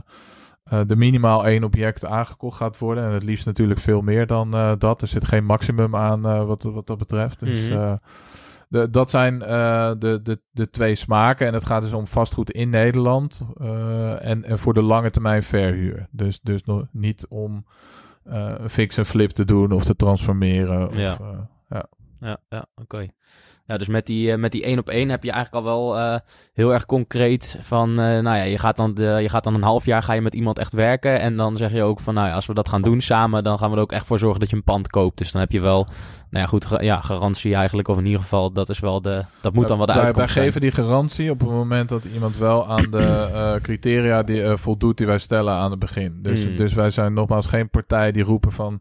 eh, 0.64 0.90
er 0.90 0.98
minimaal 0.98 1.46
één 1.46 1.64
object 1.64 2.04
aangekocht 2.04 2.56
gaat 2.56 2.78
worden. 2.78 3.04
En 3.04 3.10
het 3.10 3.22
liefst 3.24 3.46
natuurlijk 3.46 3.80
veel 3.80 4.00
meer 4.00 4.26
dan 4.26 4.54
eh, 4.54 4.72
dat. 4.78 5.02
Er 5.02 5.08
zit 5.08 5.24
geen 5.28 5.44
maximum 5.44 5.96
aan 5.96 6.26
eh, 6.26 6.44
wat, 6.44 6.62
wat 6.62 6.86
dat 6.86 6.98
betreft. 6.98 7.40
Dus 7.40 7.68
Mhm. 7.68 7.78
eh, 7.78 7.92
de, 8.68 8.90
dat 8.90 9.10
zijn 9.10 9.42
eh, 9.42 9.92
de, 9.98 10.20
de, 10.22 10.40
de 10.50 10.70
twee 10.70 10.94
smaken. 10.94 11.46
En 11.46 11.52
het 11.54 11.66
gaat 11.66 11.82
dus 11.82 11.92
om 11.92 12.06
vastgoed 12.06 12.50
in 12.50 12.70
Nederland. 12.70 13.42
eh, 13.60 14.24
en, 14.26 14.44
en 14.44 14.58
voor 14.58 14.74
de 14.74 14.82
lange 14.82 15.10
termijn 15.10 15.42
verhuur. 15.42 16.08
Dus, 16.10 16.40
dus 16.40 16.64
nog 16.64 16.86
niet 16.90 17.26
om 17.28 17.66
eh, 18.24 18.54
fix 18.68 18.96
en 18.96 19.06
flip 19.06 19.30
te 19.30 19.44
doen 19.44 19.72
of 19.72 19.84
te 19.84 19.96
transformeren. 19.96 20.88
Of, 20.88 20.96
Ja. 20.96 21.16
eh, 21.68 21.78
Ja, 22.20 22.36
ja 22.48 22.66
oké. 22.74 23.06
Ja, 23.66 23.76
dus 23.76 23.88
met 23.88 24.06
die, 24.06 24.32
eh, 24.32 24.38
met 24.38 24.52
die 24.52 24.62
één 24.64 24.78
op 24.78 24.88
één 24.88 25.08
heb 25.08 25.24
je 25.24 25.30
eigenlijk 25.30 25.66
al 25.66 25.72
wel 25.72 25.98
eh, 25.98 26.18
heel 26.52 26.72
erg 26.72 26.86
concreet 26.86 27.58
van, 27.60 27.88
eh, 27.90 27.96
nou 27.96 28.36
ja, 28.36 28.42
je 28.42 28.58
gaat, 28.58 28.76
dan 28.76 28.94
de, 28.94 29.18
je 29.22 29.28
gaat 29.28 29.44
dan 29.44 29.54
een 29.54 29.62
half 29.62 29.84
jaar 29.84 30.02
ga 30.02 30.12
je 30.12 30.20
met 30.20 30.34
iemand 30.34 30.58
echt 30.58 30.72
werken 30.72 31.20
en 31.20 31.36
dan 31.36 31.56
zeg 31.56 31.72
je 31.72 31.82
ook 31.82 32.00
van, 32.00 32.14
nou 32.14 32.28
ja, 32.28 32.34
als 32.34 32.46
we 32.46 32.54
dat 32.54 32.68
gaan 32.68 32.82
doen 32.82 33.00
samen, 33.00 33.44
dan 33.44 33.58
gaan 33.58 33.70
we 33.70 33.76
er 33.76 33.82
ook 33.82 33.92
echt 33.92 34.06
voor 34.06 34.18
zorgen 34.18 34.40
dat 34.40 34.50
je 34.50 34.56
een 34.56 34.64
pand 34.64 34.88
koopt. 34.88 35.18
Dus 35.18 35.32
dan 35.32 35.40
heb 35.40 35.52
je 35.52 35.60
wel, 35.60 35.86
nou 36.30 36.44
ja, 36.44 36.46
goed, 36.46 36.66
ja, 36.78 37.00
garantie 37.00 37.54
eigenlijk, 37.54 37.88
of 37.88 37.98
in 37.98 38.04
ieder 38.04 38.20
geval, 38.20 38.52
dat 38.52 38.68
is 38.68 38.80
wel 38.80 39.02
de, 39.02 39.24
dat 39.40 39.54
moet 39.54 39.68
dan 39.68 39.76
wel 39.76 39.86
de 39.86 39.92
wij, 39.92 40.02
wij 40.02 40.10
uitkomst 40.10 40.34
geven 40.34 40.60
die 40.60 40.72
garantie 40.72 41.30
op 41.30 41.40
het 41.40 41.50
moment 41.50 41.88
dat 41.88 42.04
iemand 42.04 42.38
wel 42.38 42.68
aan 42.68 42.90
de 42.90 43.28
eh, 43.32 43.54
criteria 43.62 44.22
die, 44.22 44.56
voldoet 44.56 44.96
die 44.96 45.06
wij 45.06 45.18
stellen 45.18 45.54
aan 45.54 45.70
het 45.70 45.80
begin. 45.80 46.18
Dus, 46.22 46.46
Mm. 46.46 46.56
dus 46.56 46.72
wij 46.72 46.90
zijn 46.90 47.12
nogmaals 47.12 47.46
geen 47.46 47.70
partij 47.70 48.12
die 48.12 48.22
roepen 48.22 48.52
van 48.52 48.80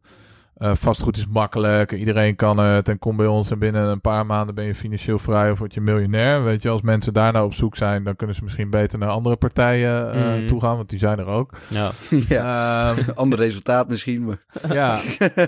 eh, 0.64 0.76
vastgoed 0.76 1.18
is 1.18 1.28
makkelijk, 1.28 1.92
iedereen 1.92 2.36
kan 2.36 2.58
het 2.58 2.90
en 2.90 3.00
kom 3.00 3.16
bij 3.16 3.26
ons 3.28 3.52
en 3.52 3.60
binnen 3.60 3.84
een 3.88 4.02
paar 4.02 4.26
maanden 4.26 4.56
ben 4.56 4.66
je 4.66 4.76
financieel 4.76 5.20
vrij 5.20 5.52
of 5.52 5.60
word 5.60 5.74
je 5.74 5.82
miljonair. 5.82 6.44
Weet 6.44 6.62
je, 6.62 6.70
als 6.70 6.82
mensen 6.82 7.14
daar 7.14 7.32
nou 7.34 7.46
op 7.46 7.54
zoek 7.54 7.76
zijn, 7.76 8.04
dan 8.04 8.16
kunnen 8.16 8.36
ze 8.36 8.44
misschien 8.44 8.70
beter 8.70 9.00
naar 9.00 9.10
andere 9.10 9.36
partijen 9.36 10.14
eh, 10.14 10.22
Mm. 10.24 10.48
toe 10.48 10.60
gaan, 10.62 10.76
want 10.76 10.90
die 10.90 11.00
zijn 11.00 11.20
er 11.20 11.26
ook. 11.26 11.52
Ja, 11.68 11.90
ja. 12.28 12.90
Ehm, 12.96 13.10
Ander 13.16 13.40
resultaat 13.40 13.88
misschien, 13.90 14.24
maar... 14.26 14.38
ja, 14.78 15.00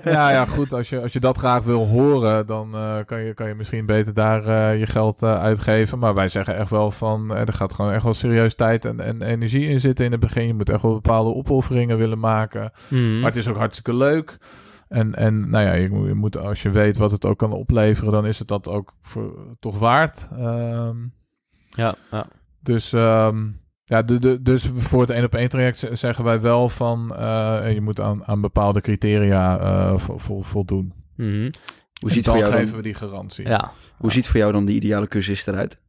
ja, 0.03 0.31
ja, 0.31 0.45
goed. 0.45 0.73
Als 0.73 0.89
je, 0.89 1.01
als 1.01 1.13
je 1.13 1.19
dat 1.19 1.37
graag 1.37 1.63
wil 1.63 1.87
horen, 1.87 2.45
dan 2.45 2.75
eh, 2.75 2.95
kan, 3.05 3.21
je, 3.23 3.33
kan 3.33 3.47
je 3.47 3.53
misschien 3.55 3.85
beter 3.85 4.13
daar 4.13 4.45
eh, 4.45 4.79
je 4.79 4.85
geld 4.87 5.21
eh, 5.21 5.41
uitgeven. 5.41 5.99
Maar 5.99 6.13
wij 6.13 6.29
zeggen 6.29 6.57
echt 6.57 6.69
wel 6.69 6.91
van, 6.91 7.35
eh, 7.35 7.39
er 7.47 7.53
gaat 7.53 7.73
gewoon 7.73 7.91
echt 7.91 8.03
wel 8.03 8.13
serieus 8.13 8.55
tijd 8.55 8.85
en, 8.85 8.99
en 8.99 9.21
energie 9.21 9.67
in 9.67 9.79
zitten 9.79 10.05
in 10.05 10.11
het 10.11 10.19
begin. 10.19 10.47
Je 10.47 10.53
moet 10.53 10.69
echt 10.69 10.81
wel 10.81 10.93
bepaalde 10.93 11.33
opofferingen 11.33 11.97
willen 11.97 12.19
maken. 12.19 12.71
Mhm. 12.87 13.19
Maar 13.19 13.29
het 13.29 13.39
is 13.39 13.47
ook 13.47 13.57
hartstikke 13.57 13.93
leuk. 13.93 14.37
En, 14.87 15.15
en 15.15 15.49
nou 15.49 15.65
ja, 15.65 15.73
je 15.73 15.89
moet, 15.89 16.07
je 16.07 16.13
moet, 16.13 16.37
als 16.37 16.61
je 16.61 16.69
weet 16.69 16.97
wat 16.97 17.11
het 17.11 17.25
ook 17.25 17.37
kan 17.37 17.51
opleveren, 17.51 18.11
dan 18.11 18.25
is 18.25 18.39
het 18.39 18.47
dat 18.47 18.67
ook 18.67 18.93
voor, 19.01 19.55
toch 19.59 19.79
waard. 19.79 20.27
Ehm, 20.31 20.97
ja, 21.69 21.95
ja. 22.11 22.27
dus, 22.61 22.93
ehm, 22.93 23.47
ja, 23.83 24.01
de, 24.01 24.19
de, 24.19 24.41
dus 24.41 24.71
voor 24.75 25.01
het 25.01 25.09
één 25.09 25.23
op 25.23 25.35
één 25.35 25.49
traject 25.49 25.87
zeggen 25.91 26.23
wij 26.23 26.41
wel 26.41 26.69
van 26.69 27.15
eh, 27.15 27.73
je 27.73 27.81
moet 27.81 27.99
aan, 27.99 28.25
aan 28.25 28.41
bepaalde 28.41 28.81
criteria 28.81 29.59
eh, 29.59 29.97
vo- 29.97 30.17
vo- 30.17 30.41
voldoen. 30.41 30.93
Mhm. 31.15 31.51
Hoe 31.99 32.09
En 32.09 32.09
ziet, 32.15 32.23
dan 32.25 32.33
voor 32.33 32.43
jou 32.43 32.53
geven 32.55 32.67
dan, 32.71 32.77
we 32.77 32.83
die 32.83 32.93
garantie. 32.93 33.47
ja. 33.47 33.71
hoe 33.97 34.11
ziet 34.11 34.27
voor 34.27 34.39
jou 34.39 34.51
dan 34.51 34.65
de 34.65 34.71
ideale 34.73 35.07
cursist 35.07 35.47
eruit? 35.47 35.81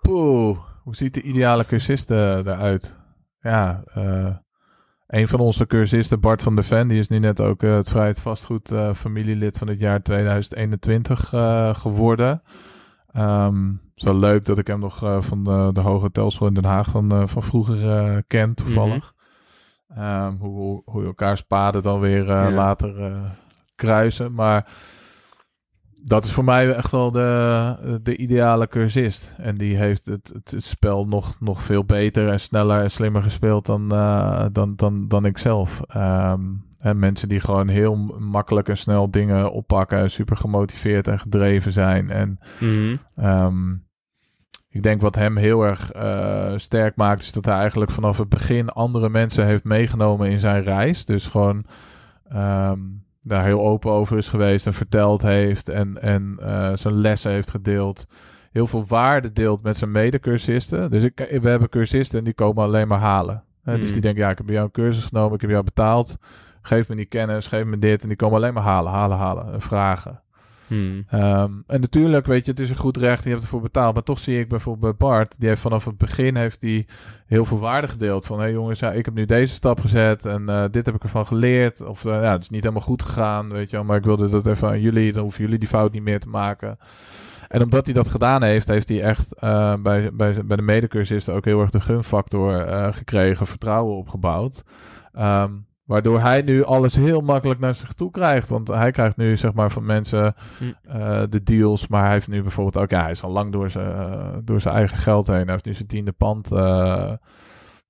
Poeh, 0.00 0.58
hoe 0.82 0.96
ziet 0.96 1.14
de 1.14 1.22
ideale 1.22 1.64
cursist 1.64 2.10
eh, 2.10 2.18
eruit? 2.36 2.98
Ja, 3.40 3.82
eh, 3.86 4.36
een 5.06 5.28
van 5.28 5.40
onze 5.40 5.66
cursisten, 5.66 6.20
Bart 6.20 6.42
van 6.42 6.54
der 6.54 6.64
Ven, 6.64 6.88
die 6.88 6.98
is 6.98 7.08
nu 7.08 7.18
net 7.18 7.40
ook 7.40 7.62
eh, 7.62 7.74
het 7.74 7.88
Vrijheid 7.88 8.20
Vastgoed 8.20 8.70
eh, 8.70 8.94
familielid 8.94 9.58
van 9.58 9.68
het 9.68 9.80
jaar 9.80 10.02
2021 10.02 11.32
eh, 11.32 11.74
geworden. 11.74 12.42
Ehm, 13.12 13.66
het 13.68 13.78
is 13.94 14.02
wel 14.04 14.16
leuk 14.18 14.44
dat 14.44 14.58
ik 14.58 14.66
hem 14.66 14.80
nog 14.80 14.98
van 15.18 15.44
de, 15.44 15.70
de 15.72 15.80
Hoge 15.80 16.00
Hotelschool 16.00 16.48
in 16.48 16.54
Den 16.54 16.64
Haag 16.64 16.88
van, 16.88 17.28
van 17.28 17.42
vroeger 17.42 17.90
eh, 17.90 18.16
ken, 18.26 18.54
toevallig. 18.54 19.14
Ehm, 19.88 20.34
hoe, 20.38 20.54
hoe, 20.58 20.82
hoe 20.84 21.04
elkaars 21.04 21.42
paden 21.42 21.82
dan 21.82 22.00
weer 22.00 22.26
Ja. 22.26 22.50
later 22.50 23.12
kruisen. 23.74 24.32
Maar 24.34 24.66
dat 26.06 26.24
is 26.24 26.32
voor 26.32 26.44
mij 26.44 26.74
echt 26.74 26.90
wel 26.90 27.10
de, 27.10 27.98
de 28.02 28.16
ideale 28.16 28.68
cursist. 28.68 29.34
En 29.36 29.56
die 29.56 29.76
heeft 29.76 30.06
het, 30.06 30.32
het, 30.34 30.54
spel 30.64 31.06
nog, 31.06 31.36
nog 31.40 31.62
veel 31.62 31.84
beter 31.84 32.28
en 32.28 32.40
sneller 32.40 32.82
en 32.82 32.90
slimmer 32.90 33.22
gespeeld 33.22 33.66
dan, 33.66 33.94
uh, 33.94 34.44
dan, 34.52 34.76
dan, 34.76 35.08
dan 35.08 35.24
ik 35.24 35.38
zelf. 35.38 35.80
Um, 35.96 36.64
en 36.78 36.98
mensen 36.98 37.28
die 37.28 37.40
gewoon 37.40 37.68
heel 37.68 37.96
makkelijk 38.18 38.68
en 38.68 38.76
snel 38.76 39.10
dingen 39.10 39.52
oppakken, 39.52 40.10
super 40.10 40.36
gemotiveerd 40.36 41.08
en 41.08 41.18
gedreven 41.18 41.72
zijn. 41.72 42.10
En 42.10 42.38
Mhm. 42.58 42.96
Ehm, 43.14 43.72
ik 44.68 44.82
denk 44.82 45.00
wat 45.00 45.14
hem 45.14 45.36
heel 45.36 45.62
erg 45.62 45.92
eh, 45.92 46.52
sterk 46.56 46.96
maakt, 46.96 47.22
is 47.22 47.32
dat 47.32 47.44
hij 47.44 47.54
eigenlijk 47.54 47.90
vanaf 47.90 48.18
het 48.18 48.28
begin 48.28 48.68
andere 48.68 49.08
mensen 49.08 49.46
heeft 49.46 49.64
meegenomen 49.64 50.30
in 50.30 50.40
zijn 50.40 50.62
reis. 50.62 51.04
Dus 51.04 51.26
gewoon 51.26 51.64
ehm, 52.28 52.78
daar 53.28 53.44
heel 53.44 53.60
open 53.60 53.90
over 53.90 54.16
is 54.16 54.28
geweest 54.28 54.66
en 54.66 54.72
verteld 54.74 55.22
heeft 55.22 55.68
en, 55.68 56.02
en 56.02 56.36
eh, 56.40 56.72
zijn 56.74 56.94
lessen 56.94 57.30
heeft 57.30 57.50
gedeeld. 57.50 58.06
Heel 58.52 58.66
veel 58.66 58.84
waarde 58.88 59.32
deelt 59.32 59.62
met 59.62 59.76
zijn 59.76 59.90
medecursisten. 59.90 60.90
Dus 60.90 61.02
ik, 61.02 61.38
we 61.40 61.48
hebben 61.48 61.68
cursisten 61.68 62.18
en 62.18 62.24
die 62.24 62.34
komen 62.34 62.64
alleen 62.64 62.88
maar 62.88 62.98
halen. 62.98 63.44
Hè, 63.62 63.78
Dus 63.78 63.92
die 63.92 64.00
denken, 64.00 64.22
ja, 64.22 64.30
ik 64.30 64.38
heb 64.38 64.48
jou 64.48 64.64
een 64.64 64.70
cursus 64.70 65.04
genomen, 65.04 65.34
ik 65.34 65.40
heb 65.40 65.50
jou 65.50 65.64
betaald. 65.64 66.16
Geef 66.62 66.88
me 66.88 66.96
die 66.96 67.04
kennis, 67.04 67.46
geef 67.46 67.64
me 67.64 67.78
dit. 67.78 68.02
En 68.02 68.08
die 68.08 68.16
komen 68.16 68.36
alleen 68.36 68.54
maar 68.54 68.62
halen, 68.62 68.92
halen, 68.92 69.16
halen. 69.16 69.52
En 69.52 69.60
vragen. 69.60 70.20
Mhm. 70.68 71.02
Ehm, 71.08 71.52
en 71.66 71.80
natuurlijk, 71.80 72.26
weet 72.26 72.44
je, 72.44 72.50
het 72.50 72.60
is 72.60 72.70
een 72.70 72.76
goed 72.76 72.96
recht 72.96 73.18
en 73.18 73.24
je 73.24 73.30
hebt 73.30 73.42
ervoor 73.42 73.60
betaald. 73.60 73.94
Maar 73.94 74.02
toch 74.02 74.18
zie 74.18 74.40
ik 74.40 74.48
bijvoorbeeld 74.48 74.98
bij 74.98 75.08
Bart, 75.08 75.40
die 75.40 75.48
heeft 75.48 75.60
vanaf 75.60 75.84
het 75.84 75.98
begin 75.98 76.36
heeft 76.36 76.60
die 76.60 76.86
heel 77.26 77.44
veel 77.44 77.58
waarde 77.58 77.88
gedeeld. 77.88 78.26
Van, 78.26 78.38
hey 78.38 78.52
jongens, 78.52 78.78
ja, 78.78 78.92
ik 78.92 79.04
heb 79.04 79.14
nu 79.14 79.24
deze 79.24 79.54
stap 79.54 79.80
gezet 79.80 80.24
en 80.24 80.48
eh, 80.48 80.64
dit 80.70 80.86
heb 80.86 80.94
ik 80.94 81.02
ervan 81.02 81.26
geleerd. 81.26 81.80
Of, 81.80 82.04
eh, 82.04 82.12
ja, 82.12 82.32
het 82.32 82.42
is 82.42 82.50
niet 82.50 82.62
helemaal 82.62 82.86
goed 82.86 83.02
gegaan, 83.02 83.48
weet 83.48 83.70
je. 83.70 83.82
Maar 83.82 83.96
ik 83.96 84.04
wilde 84.04 84.28
dat 84.28 84.46
even 84.46 84.68
aan 84.68 84.80
jullie, 84.80 85.12
dan 85.12 85.22
hoeven 85.22 85.44
jullie 85.44 85.58
die 85.58 85.68
fout 85.68 85.92
niet 85.92 86.02
meer 86.02 86.20
te 86.20 86.28
maken. 86.28 86.78
En 87.48 87.62
omdat 87.62 87.84
hij 87.84 87.94
dat 87.94 88.08
gedaan 88.08 88.42
heeft, 88.42 88.68
heeft 88.68 88.88
hij 88.88 89.02
echt 89.02 89.34
eh, 89.34 89.74
bij, 89.82 90.10
bij, 90.12 90.44
bij 90.44 90.56
de 90.56 90.62
medecursisten 90.62 91.34
ook 91.34 91.44
heel 91.44 91.60
erg 91.60 91.70
de 91.70 91.80
gunfactor 91.80 92.66
gekregen, 92.92 93.46
vertrouwen 93.46 93.96
opgebouwd. 93.96 94.64
Ehm, 95.12 95.52
waardoor 95.86 96.20
hij 96.20 96.42
nu 96.42 96.64
alles 96.64 96.96
heel 96.96 97.20
makkelijk 97.20 97.60
naar 97.60 97.74
zich 97.74 97.92
toe 97.92 98.10
krijgt. 98.10 98.48
Want 98.48 98.68
hij 98.68 98.90
krijgt 98.90 99.16
nu 99.16 99.36
zeg 99.36 99.52
maar 99.52 99.70
van 99.70 99.84
mensen 99.84 100.34
Hm. 100.58 100.64
eh, 100.88 101.22
de 101.28 101.42
deals. 101.42 101.88
Maar 101.88 102.02
hij 102.02 102.12
heeft 102.12 102.28
nu 102.28 102.42
bijvoorbeeld 102.42 102.84
ook, 102.84 102.90
ja, 102.90 103.02
hij 103.02 103.10
is 103.10 103.22
al 103.22 103.30
lang 103.30 103.52
door 103.52 103.70
zijn, 103.70 103.92
eh, 103.92 104.36
door 104.44 104.60
zijn 104.60 104.74
eigen 104.74 104.98
geld 104.98 105.26
heen. 105.26 105.36
Hij 105.36 105.52
heeft 105.52 105.64
nu 105.64 105.74
zijn 105.74 105.88
tiende 105.88 106.12
pand 106.12 106.52
eh, 106.52 107.12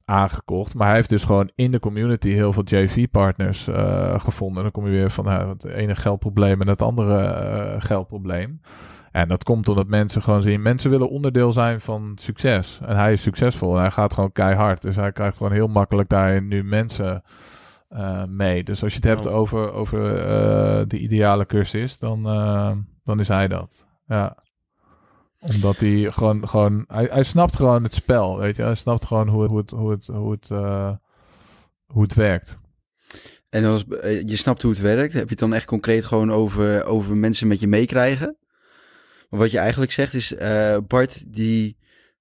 aangekocht. 0.05 0.75
Maar 0.75 0.87
hij 0.87 0.97
heeft 0.97 1.09
dus 1.09 1.25
gewoon 1.25 1.51
in 1.55 1.71
de 1.71 1.81
community 1.81 2.31
heel 2.31 2.53
veel 2.53 2.65
JV-partners 2.65 3.69
gevonden. 4.17 4.57
En 4.57 4.63
dan 4.63 4.71
kom 4.71 4.85
je 4.85 4.91
weer 4.91 5.11
van 5.11 5.27
het 5.27 5.65
ene 5.65 5.95
geldprobleem 5.95 6.61
en 6.61 6.69
het 6.69 6.83
andere 6.83 7.77
geldprobleem. 7.79 8.61
En 9.13 9.29
dat 9.29 9.45
komt 9.45 9.69
omdat 9.69 9.87
mensen 9.87 10.23
gewoon 10.23 10.43
zien, 10.43 10.63
mensen 10.63 10.91
willen 10.91 11.11
onderdeel 11.11 11.53
zijn 11.53 11.81
van 11.81 12.13
succes. 12.21 12.81
En 12.87 12.97
hij 12.97 13.13
is 13.13 13.23
succesvol 13.23 13.75
en 13.75 13.81
hij 13.81 13.91
gaat 13.91 14.15
gewoon 14.15 14.33
keihard. 14.33 14.83
Dus 14.83 14.97
hij 14.97 15.13
krijgt 15.13 15.37
gewoon 15.37 15.53
heel 15.53 15.69
makkelijk 15.69 16.09
daarin 16.09 16.49
nu 16.49 16.65
mensen 16.65 17.23
eh, 17.89 18.25
mee. 18.25 18.65
Dus 18.65 18.83
als 18.83 18.93
je 18.93 18.99
het 18.99 19.09
hebt 19.09 19.27
over, 19.27 19.73
over 19.73 20.19
eh, 20.19 20.83
de 20.87 20.99
ideale 20.99 21.47
cursus, 21.47 21.99
dan, 21.99 22.27
eh, 22.27 22.77
dan 23.03 23.21
is 23.21 23.29
hij 23.29 23.49
dat. 23.49 23.87
Ja. 24.07 24.45
Omdat 25.39 25.77
hij 25.77 26.11
gewoon, 26.11 26.49
gewoon 26.49 26.85
hij, 26.87 27.09
hij 27.11 27.23
snapt 27.23 27.57
gewoon 27.57 27.83
het 27.83 27.95
spel, 27.95 28.39
weet 28.39 28.57
je. 28.57 28.63
Hij 28.63 28.75
snapt 28.75 29.05
gewoon 29.05 29.29
hoe 29.29 29.43
het, 29.43 29.51
hoe 29.51 29.59
het, 29.61 29.71
hoe 29.71 29.91
het, 29.91 30.07
hoe 30.07 30.33
het, 30.33 30.51
eh, 30.51 30.93
hoe 31.87 32.03
het 32.03 32.15
werkt. 32.15 32.59
En 33.49 33.65
als, 33.65 33.85
je 34.27 34.37
snapt 34.37 34.63
hoe 34.63 34.71
het 34.71 34.81
werkt. 34.81 35.13
Heb 35.13 35.23
je 35.23 35.31
het 35.31 35.39
dan 35.39 35.55
echt 35.55 35.67
concreet 35.67 36.05
gewoon 36.05 36.33
over, 36.33 36.85
over 36.85 37.17
mensen 37.17 37.49
met 37.49 37.61
je 37.61 37.67
meekrijgen? 37.67 38.37
Maar 39.29 39.41
wat 39.41 39.51
je 39.51 39.59
eigenlijk 39.59 39.93
zegt 39.93 40.15
is, 40.15 40.35
eh, 40.35 40.77
Bart 40.87 41.35
die 41.35 41.77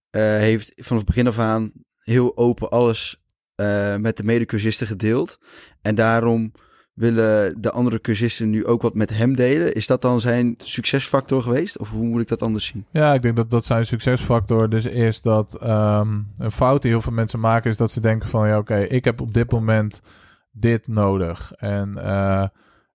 eh, 0.09 0.21
heeft 0.21 0.71
vanaf 0.75 0.97
het 0.97 1.07
begin 1.07 1.27
af 1.27 1.39
aan 1.39 1.71
heel 1.97 2.37
open 2.37 2.69
alles 2.69 3.23
eh, 3.55 3.95
met 3.95 4.17
de 4.17 4.23
medecursisten 4.23 4.87
gedeeld. 4.87 5.39
En 5.81 5.95
daarom 5.95 6.51
willen 6.95 7.61
de 7.61 7.71
andere 7.71 8.01
cursisten 8.01 8.49
nu 8.49 8.65
ook 8.65 8.81
wat 8.81 8.93
met 8.93 9.09
hem 9.09 9.35
delen. 9.35 9.73
Is 9.73 9.87
dat 9.87 10.01
dan 10.01 10.19
zijn 10.19 10.55
succesfactor 10.57 11.41
geweest? 11.41 11.77
Of 11.77 11.89
hoe 11.89 12.05
moet 12.05 12.21
ik 12.21 12.27
dat 12.27 12.41
anders 12.41 12.65
zien? 12.65 12.85
Ja, 12.91 13.13
ik 13.13 13.21
denk 13.21 13.35
dat 13.35 13.49
dat 13.49 13.65
zijn 13.65 13.85
succesfactor 13.85 14.69
dus 14.69 14.85
is 14.85 15.21
dat 15.21 15.57
ehm, 15.61 16.19
een 16.37 16.51
fout 16.51 16.81
die 16.81 16.91
heel 16.91 17.01
veel 17.01 17.11
mensen 17.11 17.39
maken 17.39 17.69
is 17.71 17.77
dat 17.77 17.91
ze 17.91 17.99
denken 17.99 18.29
van 18.29 18.47
ja 18.47 18.57
oké, 18.57 18.77
ik 18.77 19.05
heb 19.05 19.21
op 19.21 19.33
dit 19.33 19.51
moment 19.51 20.01
dit 20.51 20.87
nodig 20.87 21.51
en 21.57 22.03
eh, 22.03 22.43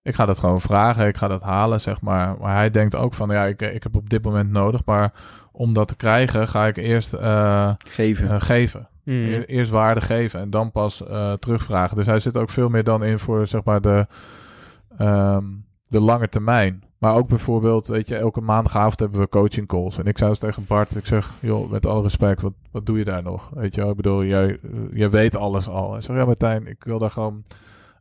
ik 0.03 0.15
ga 0.15 0.25
dat 0.25 0.39
gewoon 0.39 0.61
vragen, 0.61 1.07
ik 1.07 1.17
ga 1.17 1.27
dat 1.27 1.41
halen 1.41 1.81
zeg 1.81 2.01
maar. 2.01 2.35
Maar 2.39 2.55
hij 2.55 2.69
denkt 2.69 2.95
ook 2.95 3.13
van 3.13 3.29
ja 3.29 3.45
ik, 3.45 3.61
ik 3.61 3.83
heb 3.83 3.95
op 3.95 4.09
dit 4.09 4.23
moment 4.23 4.51
nodig, 4.51 4.85
maar 4.85 5.13
om 5.51 5.73
dat 5.73 5.87
te 5.87 5.95
krijgen 5.95 6.47
ga 6.47 6.67
ik 6.67 6.77
eerst 6.77 7.13
eh, 7.13 7.71
Geven. 7.87 8.41
geven. 8.41 8.89
Mhm. 9.03 9.15
E- 9.15 9.43
Eerst 9.45 9.71
waarde 9.71 10.01
geven 10.01 10.39
en 10.39 10.49
dan 10.49 10.71
pas 10.71 11.05
eh, 11.07 11.33
terugvragen. 11.33 11.95
Dus 11.95 12.05
hij 12.05 12.19
zit 12.19 12.37
ook 12.37 12.49
veel 12.49 12.69
meer 12.69 12.83
dan 12.83 13.03
in 13.03 13.19
voor 13.19 13.47
zeg 13.47 13.63
maar 13.63 13.81
de, 13.81 14.07
ehm, 14.97 15.43
de 15.87 15.99
lange 16.01 16.29
termijn. 16.29 16.83
Maar 16.97 17.15
ook 17.15 17.27
bijvoorbeeld, 17.27 17.87
weet 17.87 18.07
je, 18.07 18.15
elke 18.15 18.41
maandagavond 18.41 18.99
hebben 18.99 19.19
we 19.19 19.29
coaching 19.29 19.67
calls. 19.67 19.97
En 19.97 20.05
ik 20.05 20.17
zou 20.17 20.29
eens 20.29 20.39
tegen 20.39 20.65
Bart, 20.67 20.95
ik 20.95 21.05
zeg, 21.05 21.31
joh, 21.39 21.71
met 21.71 21.85
alle 21.85 22.01
respect, 22.01 22.41
wat, 22.41 22.53
wat 22.71 22.85
doe 22.85 22.97
je 22.97 23.03
daar 23.03 23.23
nog? 23.23 23.49
Weet 23.53 23.75
je 23.75 23.81
ik 23.85 23.95
bedoel, 23.95 24.23
jij, 24.23 24.47
eh, 24.47 24.69
jij 24.91 25.09
weet 25.09 25.35
alles 25.35 25.67
al. 25.67 25.91
Hij 25.91 26.01
zegt, 26.01 26.19
ja 26.19 26.25
Martijn, 26.25 26.67
ik 26.67 26.83
wil 26.83 26.99
daar 26.99 27.11
gewoon 27.11 27.43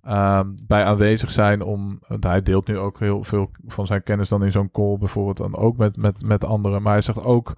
ehm, 0.03 0.47
bij 0.67 0.85
aanwezig 0.85 1.31
zijn 1.31 1.63
om, 1.63 1.99
want 2.09 2.25
hij 2.25 2.43
deelt 2.43 2.67
nu 2.67 2.79
ook 2.79 2.99
heel 2.99 3.25
veel 3.25 3.51
van 3.67 3.87
zijn 3.87 4.03
kennis 4.03 4.29
dan 4.29 4.45
in 4.45 4.53
zo'n 4.53 4.71
call 4.71 4.97
bijvoorbeeld 4.99 5.37
dan 5.37 5.57
ook 5.57 5.77
met, 5.77 5.97
met, 5.97 6.27
met 6.27 6.45
anderen. 6.45 6.83
Maar 6.83 6.93
hij 6.93 7.03
zegt 7.03 7.25
ook 7.25 7.53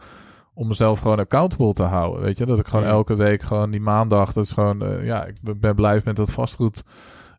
om 0.54 0.68
mezelf 0.68 0.98
gewoon 0.98 1.18
accountable 1.18 1.72
te 1.72 1.82
houden, 1.82 2.22
weet 2.22 2.38
je. 2.38 2.46
Dat 2.46 2.58
ik 2.58 2.66
gewoon 2.66 2.84
Mm. 2.84 2.90
elke 2.90 3.14
week 3.14 3.42
gewoon 3.42 3.70
die 3.70 3.80
maandag, 3.80 4.32
dat 4.32 4.44
is 4.44 4.52
gewoon, 4.52 4.82
eh, 4.82 5.04
ja, 5.04 5.24
ik 5.24 5.36
ben- 5.42 5.60
ben 5.60 5.74
blij 5.74 6.00
met 6.04 6.16
dat 6.16 6.32
vastgoed, 6.32 6.82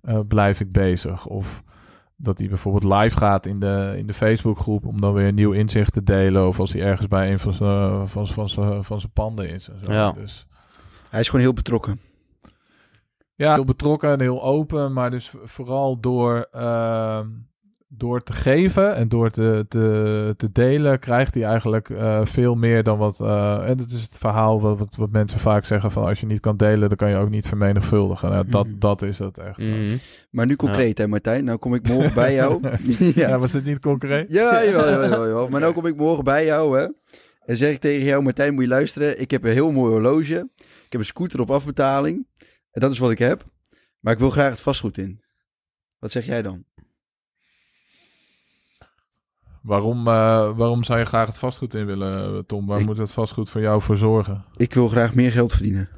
eh, 0.01 0.19
blijf 0.27 0.59
ik 0.59 0.71
bezig. 0.71 1.25
Of 1.25 1.63
dat 2.15 2.39
hij 2.39 2.47
bijvoorbeeld 2.47 2.93
live 3.01 3.17
gaat 3.17 3.45
in 3.45 3.59
de, 3.59 3.93
in 3.97 4.07
de 4.07 4.13
Facebookgroep 4.13 4.85
om 4.85 5.01
dan 5.01 5.13
weer 5.13 5.27
een 5.27 5.35
nieuw 5.35 5.51
inzicht 5.51 5.93
te 5.93 6.03
delen. 6.03 6.47
Of 6.47 6.59
als 6.59 6.73
hij 6.73 6.81
ergens 6.81 7.07
bij 7.07 7.31
een 7.31 7.39
van 7.39 7.53
zijn, 7.53 8.07
van, 8.07 8.25
zijn- 8.27 8.35
van, 8.35 8.49
zijn, 8.49 8.83
van 8.83 8.99
zijn 8.99 9.11
panden 9.11 9.49
is. 9.49 9.69
En 9.69 9.79
zo. 9.85 9.91
Ja. 9.91 10.11
Dus 10.11 10.45
Hij 11.09 11.19
is 11.19 11.25
gewoon 11.27 11.41
heel 11.45 11.53
betrokken. 11.53 11.99
ja, 13.35 13.53
heel 13.53 13.63
betrokken 13.65 14.11
en 14.11 14.19
heel 14.19 14.43
open, 14.43 14.93
maar 14.93 15.11
dus 15.11 15.33
vooral 15.43 15.99
door, 15.99 16.47
ehm, 16.51 17.27
door 17.97 18.23
te 18.23 18.33
geven 18.33 18.95
en 18.95 19.09
door 19.09 19.29
te, 19.29 19.65
te, 19.69 20.33
te 20.37 20.51
delen, 20.51 20.99
krijgt 20.99 21.33
hij 21.33 21.43
eigenlijk 21.43 21.89
eh, 21.89 22.25
veel 22.25 22.55
meer 22.55 22.83
dan 22.83 22.97
wat. 22.97 23.19
eh, 23.19 23.69
en 23.69 23.77
dat 23.77 23.89
is 23.89 24.01
het 24.01 24.17
verhaal 24.17 24.61
wat, 24.61 24.79
wat, 24.79 24.95
wat 24.95 25.11
mensen 25.11 25.39
vaak 25.39 25.65
zeggen: 25.65 25.91
van 25.91 26.03
als 26.05 26.19
je 26.19 26.25
niet 26.25 26.39
kan 26.39 26.57
delen, 26.57 26.87
dan 26.87 26.97
kan 26.97 27.09
je 27.09 27.15
ook 27.15 27.29
niet 27.29 27.47
vermenigvuldigen. 27.47 28.29
Nou, 28.29 28.47
dat, 28.49 28.67
Mhm. 28.67 28.79
dat 28.79 29.01
is 29.01 29.19
het 29.19 29.37
echt. 29.37 29.57
Mhm. 29.57 29.95
Maar 30.29 30.45
nu 30.45 30.55
concreet, 30.55 30.97
hè 30.97 31.07
Martijn? 31.07 31.43
Nou 31.43 31.57
kom 31.57 31.73
ik 31.73 31.87
morgen 31.87 32.13
bij 32.13 32.33
jou. 32.33 32.61
Ja. 32.97 33.11
ja. 33.15 33.39
was 33.39 33.51
dit 33.51 33.63
niet 33.65 33.79
concreet? 33.79 34.31
Ja, 34.31 34.63
jawel, 34.63 34.89
jawel, 34.89 35.09
jawel, 35.09 35.27
jawel. 35.27 35.47
Maar 35.47 35.61
nou 35.61 35.73
kom 35.73 35.85
ik 35.85 35.95
morgen 35.95 36.23
bij 36.23 36.45
jou, 36.45 36.79
hè. 36.79 36.87
En 37.45 37.57
zeg 37.57 37.73
ik 37.73 37.79
tegen 37.79 38.05
jou, 38.05 38.23
Martijn, 38.23 38.53
moet 38.53 38.63
je 38.63 38.69
luisteren. 38.69 39.19
Ik 39.21 39.31
heb 39.31 39.43
een 39.43 39.51
heel 39.51 39.71
mooi 39.71 39.91
horloge. 39.91 40.49
Ik 40.57 40.89
heb 40.91 40.99
een 41.01 41.05
scooter 41.05 41.39
op 41.39 41.51
afbetaling. 41.51 42.27
En 42.71 42.81
dat 42.81 42.91
is 42.91 42.97
wat 42.99 43.11
ik 43.11 43.19
heb. 43.19 43.43
Maar 43.99 44.13
ik 44.13 44.19
wil 44.19 44.29
graag 44.29 44.49
het 44.51 44.61
vastgoed 44.61 44.97
in. 44.97 45.21
Wat 45.99 46.11
zeg 46.11 46.25
jij 46.25 46.41
dan? 46.41 46.63
Waarom, 49.63 50.07
eh, 50.07 50.49
waarom 50.55 50.83
zou 50.83 50.99
je 50.99 51.05
graag 51.05 51.27
het 51.27 51.37
vastgoed 51.37 51.73
in 51.73 51.85
willen, 51.85 52.45
Tom? 52.45 52.65
Waar 52.67 52.79
Ik- 52.79 52.85
moet 52.85 52.97
het 52.97 53.11
vastgoed 53.11 53.49
voor 53.49 53.61
jou 53.61 53.81
voor 53.81 53.97
zorgen? 53.97 54.43
Ik 54.57 54.73
wil 54.73 54.87
graag 54.87 55.13
meer 55.13 55.31
geld 55.31 55.51
verdienen. 55.53 55.89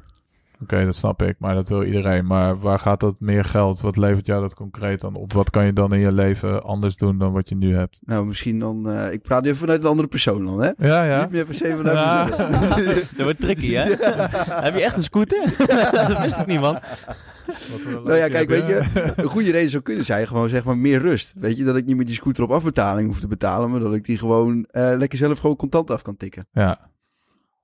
Oké, 0.62 0.84
dat 0.84 0.94
snap 0.96 1.22
ik, 1.22 1.34
maar 1.38 1.54
dat 1.54 1.68
wil 1.68 1.82
iedereen. 1.82 2.26
Maar 2.26 2.58
waar 2.58 2.78
gaat 2.78 3.00
dat 3.00 3.20
meer 3.20 3.44
geld? 3.44 3.80
Wat 3.80 3.96
levert 3.96 4.26
jou 4.26 4.40
dat 4.40 4.54
concreet 4.54 5.00
dan 5.00 5.14
op? 5.14 5.32
Wat 5.32 5.50
kan 5.50 5.64
je 5.64 5.72
dan 5.72 5.92
in 5.92 5.98
je 6.00 6.12
leven 6.12 6.62
anders 6.62 6.96
doen 6.96 7.18
dan 7.18 7.32
wat 7.32 7.48
je 7.48 7.54
nu 7.56 7.74
hebt? 7.76 8.00
Nou, 8.04 8.26
misschien 8.26 8.58
dan... 8.58 8.90
eh, 8.90 9.12
ik 9.12 9.22
praat 9.22 9.44
even 9.44 9.56
vanuit 9.56 9.80
een 9.80 9.86
andere 9.88 10.08
persoon 10.08 10.46
dan, 10.46 10.60
hè? 10.62 10.70
Ja, 10.88 11.02
ja. 11.04 11.20
Niet 11.20 11.30
meer 11.30 11.44
per 11.46 11.54
se 11.54 11.74
vanuit 11.76 11.96
Ja. 11.96 12.24
Dat 13.16 13.22
wordt 13.24 13.40
tricky, 13.40 13.72
hè? 13.74 13.82
Heb 14.64 14.74
je 14.74 14.82
echt 14.82 14.96
een 14.96 15.02
scooter? 15.02 15.54
dat 16.08 16.20
wist 16.20 16.38
ik 16.38 16.46
niet, 16.46 16.60
man. 16.60 16.78
Nou 18.04 18.14
ja, 18.14 18.28
kijk, 18.28 18.48
weet 18.48 18.66
je, 18.66 18.82
een 19.22 19.28
goede 19.28 19.50
reden 19.50 19.70
zou 19.70 19.82
kunnen 19.82 20.04
zijn 20.04 20.26
gewoon 20.26 20.48
zeg 20.48 20.64
maar 20.64 20.78
meer 20.78 21.00
rust. 21.00 21.32
Weet 21.36 21.56
je, 21.56 21.64
dat 21.64 21.76
ik 21.76 21.84
niet 21.84 21.96
meer 21.96 22.06
die 22.06 22.14
scooter 22.14 22.44
op 22.44 22.50
afbetaling 22.50 23.08
hoef 23.08 23.20
te 23.20 23.26
betalen, 23.26 23.70
maar 23.70 23.80
dat 23.80 23.94
ik 23.94 24.04
die 24.04 24.18
gewoon 24.18 24.64
eh, 24.70 24.92
lekker 24.96 25.18
zelf 25.18 25.38
gewoon 25.38 25.56
contant 25.56 25.90
af 25.90 26.02
kan 26.02 26.16
tikken. 26.16 26.46
Ja. 26.52 26.90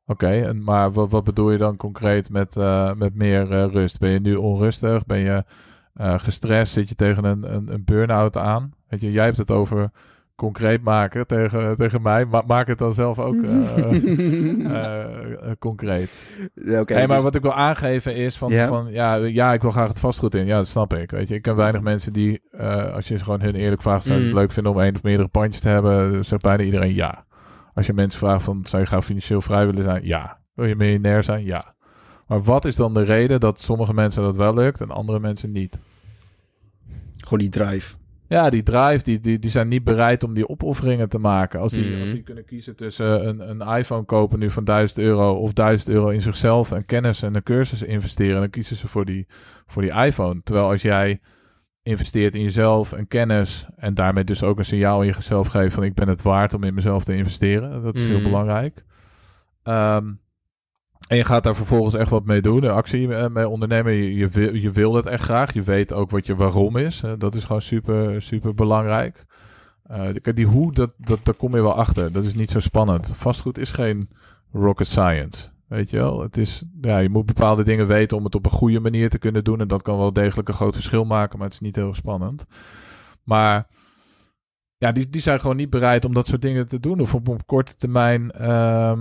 Oké, 0.06 0.28
en 0.28 0.64
maar 0.64 0.92
wat, 0.92 1.10
wat 1.10 1.24
bedoel 1.24 1.50
je 1.50 1.58
dan 1.58 1.76
concreet 1.76 2.30
met, 2.30 2.56
eh, 2.56 2.94
met 2.94 3.14
meer 3.14 3.52
eh, 3.52 3.66
rust? 3.72 3.98
Ben 3.98 4.10
je 4.10 4.20
nu 4.20 4.34
onrustig? 4.34 5.06
Ben 5.06 5.18
je 5.18 5.44
gestrest? 5.96 6.72
Zit 6.72 6.88
je 6.88 6.94
tegen 6.94 7.24
een, 7.24 7.54
een, 7.54 7.72
een 7.72 7.84
burn-out 7.84 8.36
aan? 8.36 8.72
Weet 8.88 9.00
je, 9.00 9.12
jij 9.12 9.24
hebt 9.24 9.36
het 9.36 9.50
over 9.50 9.90
concreet 10.42 10.82
maken 10.82 11.26
tegen, 11.26 11.76
tegen 11.76 12.02
mij. 12.02 12.24
Ma 12.24 12.42
maak 12.46 12.66
het 12.66 12.78
dan 12.78 12.94
zelf 12.94 13.18
ook 13.18 13.42
eh, 13.42 13.76
eh, 13.92 15.00
eh, 15.00 15.50
concreet. 15.58 16.10
Ja, 16.54 16.80
oké. 16.80 16.94
Hey, 16.94 17.06
maar 17.06 17.22
wat 17.22 17.34
ik 17.34 17.42
wil 17.42 17.54
aangeven 17.54 18.14
is 18.14 18.38
van, 18.38 18.50
Ja? 18.50 18.66
van 18.66 18.92
ja, 18.92 19.14
ja, 19.14 19.52
ik 19.52 19.62
wil 19.62 19.70
graag 19.70 19.88
het 19.88 20.00
vastgoed 20.00 20.34
in. 20.34 20.46
Ja, 20.46 20.56
dat 20.56 20.66
snap 20.68 20.94
ik. 20.94 21.10
Weet 21.10 21.28
je, 21.28 21.34
ik 21.34 21.42
ken 21.42 21.56
weinig 21.56 21.80
mensen 21.80 22.12
die, 22.12 22.40
eh, 22.50 22.92
als 22.94 23.08
je 23.08 23.18
ze 23.18 23.24
gewoon 23.24 23.40
hun 23.40 23.54
eerlijk 23.54 23.82
vraagt, 23.82 24.04
zou 24.04 24.16
je 24.18 24.24
het 24.24 24.32
Mm. 24.32 24.38
leuk 24.38 24.52
vinden 24.52 24.72
om 24.72 24.80
één 24.80 24.94
of 24.94 25.02
meerdere 25.02 25.28
pandjes 25.28 25.62
te 25.62 25.68
hebben? 25.68 26.24
Zegt 26.24 26.42
bijna 26.42 26.62
iedereen 26.62 26.94
ja. 26.94 27.24
Als 27.74 27.86
je 27.86 27.92
mensen 27.92 28.18
vraagt 28.18 28.44
van, 28.44 28.60
zou 28.64 28.82
je 28.82 28.88
graag 28.88 29.04
financieel 29.04 29.40
vrij 29.40 29.66
willen 29.66 29.82
zijn? 29.82 30.04
Ja. 30.04 30.38
Wil 30.54 30.66
je 30.66 30.76
miljonair 30.76 31.22
zijn? 31.24 31.44
Ja. 31.44 31.74
Maar 32.26 32.42
wat 32.42 32.64
is 32.64 32.76
dan 32.76 32.94
de 32.94 33.02
reden 33.02 33.40
dat 33.40 33.60
sommige 33.60 33.94
mensen 33.94 34.22
dat 34.22 34.36
wel 34.36 34.54
lukt 34.54 34.80
en 34.80 34.90
andere 34.90 35.20
mensen 35.20 35.52
niet? 35.52 35.78
Gewoon 37.16 37.38
die 37.38 37.48
drive. 37.48 37.94
Ja, 38.32 38.50
die 38.50 38.62
drive, 38.62 39.02
die, 39.02 39.20
die, 39.20 39.38
die 39.38 39.50
zijn 39.50 39.68
niet 39.68 39.84
bereid 39.84 40.22
om 40.24 40.34
die 40.34 40.48
opofferingen 40.48 41.08
te 41.08 41.18
maken. 41.18 41.60
Als 41.60 41.72
die, 41.72 41.90
Mhm. 41.90 42.00
als 42.00 42.10
die 42.10 42.22
kunnen 42.22 42.44
kiezen 42.44 42.76
tussen 42.76 43.26
een, 43.28 43.50
een 43.60 43.76
iPhone 43.78 44.04
kopen 44.04 44.38
nu 44.38 44.50
van 44.50 44.64
1000 44.64 44.98
euro 44.98 45.32
of 45.34 45.52
1000 45.52 45.88
euro 45.90 46.08
in 46.08 46.20
zichzelf 46.20 46.72
en 46.72 46.84
kennis 46.84 47.22
en 47.22 47.34
een 47.34 47.42
cursus 47.42 47.82
investeren, 47.82 48.40
dan 48.40 48.50
kiezen 48.50 48.76
ze 48.76 48.88
voor 48.88 49.04
die, 49.04 49.26
voor 49.66 49.82
die 49.82 49.92
iPhone. 49.92 50.40
Terwijl 50.44 50.68
als 50.68 50.82
jij 50.82 51.20
investeert 51.82 52.34
in 52.34 52.42
jezelf 52.42 52.92
en 52.92 53.08
kennis 53.08 53.66
en 53.76 53.94
daarmee 53.94 54.24
dus 54.24 54.42
ook 54.42 54.58
een 54.58 54.64
signaal 54.64 55.02
in 55.02 55.12
jezelf 55.16 55.46
geeft 55.46 55.74
van 55.74 55.84
ik 55.84 55.94
ben 55.94 56.08
het 56.08 56.22
waard 56.22 56.54
om 56.54 56.64
in 56.64 56.74
mezelf 56.74 57.04
te 57.04 57.14
investeren. 57.14 57.82
Dat 57.82 57.94
is 57.96 58.04
heel 58.04 58.14
Mhm. 58.14 58.22
belangrijk. 58.22 58.84
Ehm, 59.62 60.12
en 61.12 61.18
je 61.18 61.24
gaat 61.24 61.42
daar 61.44 61.56
vervolgens 61.56 61.94
echt 61.94 62.10
wat 62.10 62.24
mee 62.24 62.40
doen, 62.42 62.60
de 62.60 62.70
actie 62.70 63.14
eh, 63.14 63.28
mee 63.30 63.48
ondernemen. 63.48 63.92
Je, 63.92 64.14
je, 64.14 64.28
wil, 64.28 64.54
je 64.54 64.70
wil 64.70 64.94
het 64.94 65.06
echt 65.06 65.22
graag. 65.24 65.52
Je 65.52 65.62
weet 65.62 65.92
ook 65.92 66.10
wat 66.10 66.26
je 66.26 66.34
waarom 66.36 66.76
is. 66.76 67.02
Dat 67.18 67.34
is 67.34 67.44
gewoon 67.44 67.62
super, 67.62 68.22
super 68.22 68.54
belangrijk. 68.54 69.24
Eh, 69.82 70.08
die- 70.22 70.32
die 70.34 70.46
hoe, 70.46 70.72
dat, 70.72 70.92
dat, 70.98 71.18
daar 71.22 71.34
kom 71.34 71.54
je 71.54 71.62
wel 71.62 71.74
achter. 71.74 72.12
Dat 72.12 72.24
is 72.24 72.34
niet 72.34 72.50
zo 72.50 72.60
spannend. 72.60 73.12
Vastgoed 73.14 73.58
is 73.58 73.70
geen 73.70 74.08
rocket 74.52 74.86
science. 74.86 75.48
Weet 75.68 75.90
je 75.90 75.96
wel? 75.96 76.20
Het 76.20 76.36
is, 76.36 76.62
ja, 76.80 76.98
je 76.98 77.08
moet 77.08 77.26
bepaalde 77.26 77.64
dingen 77.64 77.86
weten 77.86 78.16
om 78.16 78.24
het 78.24 78.34
op 78.34 78.44
een 78.44 78.50
goede 78.50 78.80
manier 78.80 79.08
te 79.10 79.18
kunnen 79.18 79.44
doen. 79.44 79.60
En 79.60 79.68
dat 79.68 79.82
kan 79.82 79.98
wel 79.98 80.12
degelijk 80.12 80.48
een 80.48 80.54
groot 80.54 80.74
verschil 80.74 81.04
maken, 81.04 81.36
maar 81.38 81.46
het 81.46 81.54
is 81.54 81.60
niet 81.66 81.76
heel 81.76 81.94
spannend. 81.94 82.44
Maar 83.24 83.66
ja, 84.76 84.92
die, 84.92 85.08
die 85.08 85.20
zijn 85.20 85.40
gewoon 85.40 85.56
niet 85.56 85.70
bereid 85.70 86.04
om 86.04 86.14
dat 86.14 86.26
soort 86.26 86.42
dingen 86.42 86.68
te 86.68 86.80
doen. 86.80 87.00
Of 87.00 87.14
op, 87.14 87.28
op 87.28 87.46
korte 87.46 87.76
termijn. 87.76 88.30
ehm, 88.30 89.00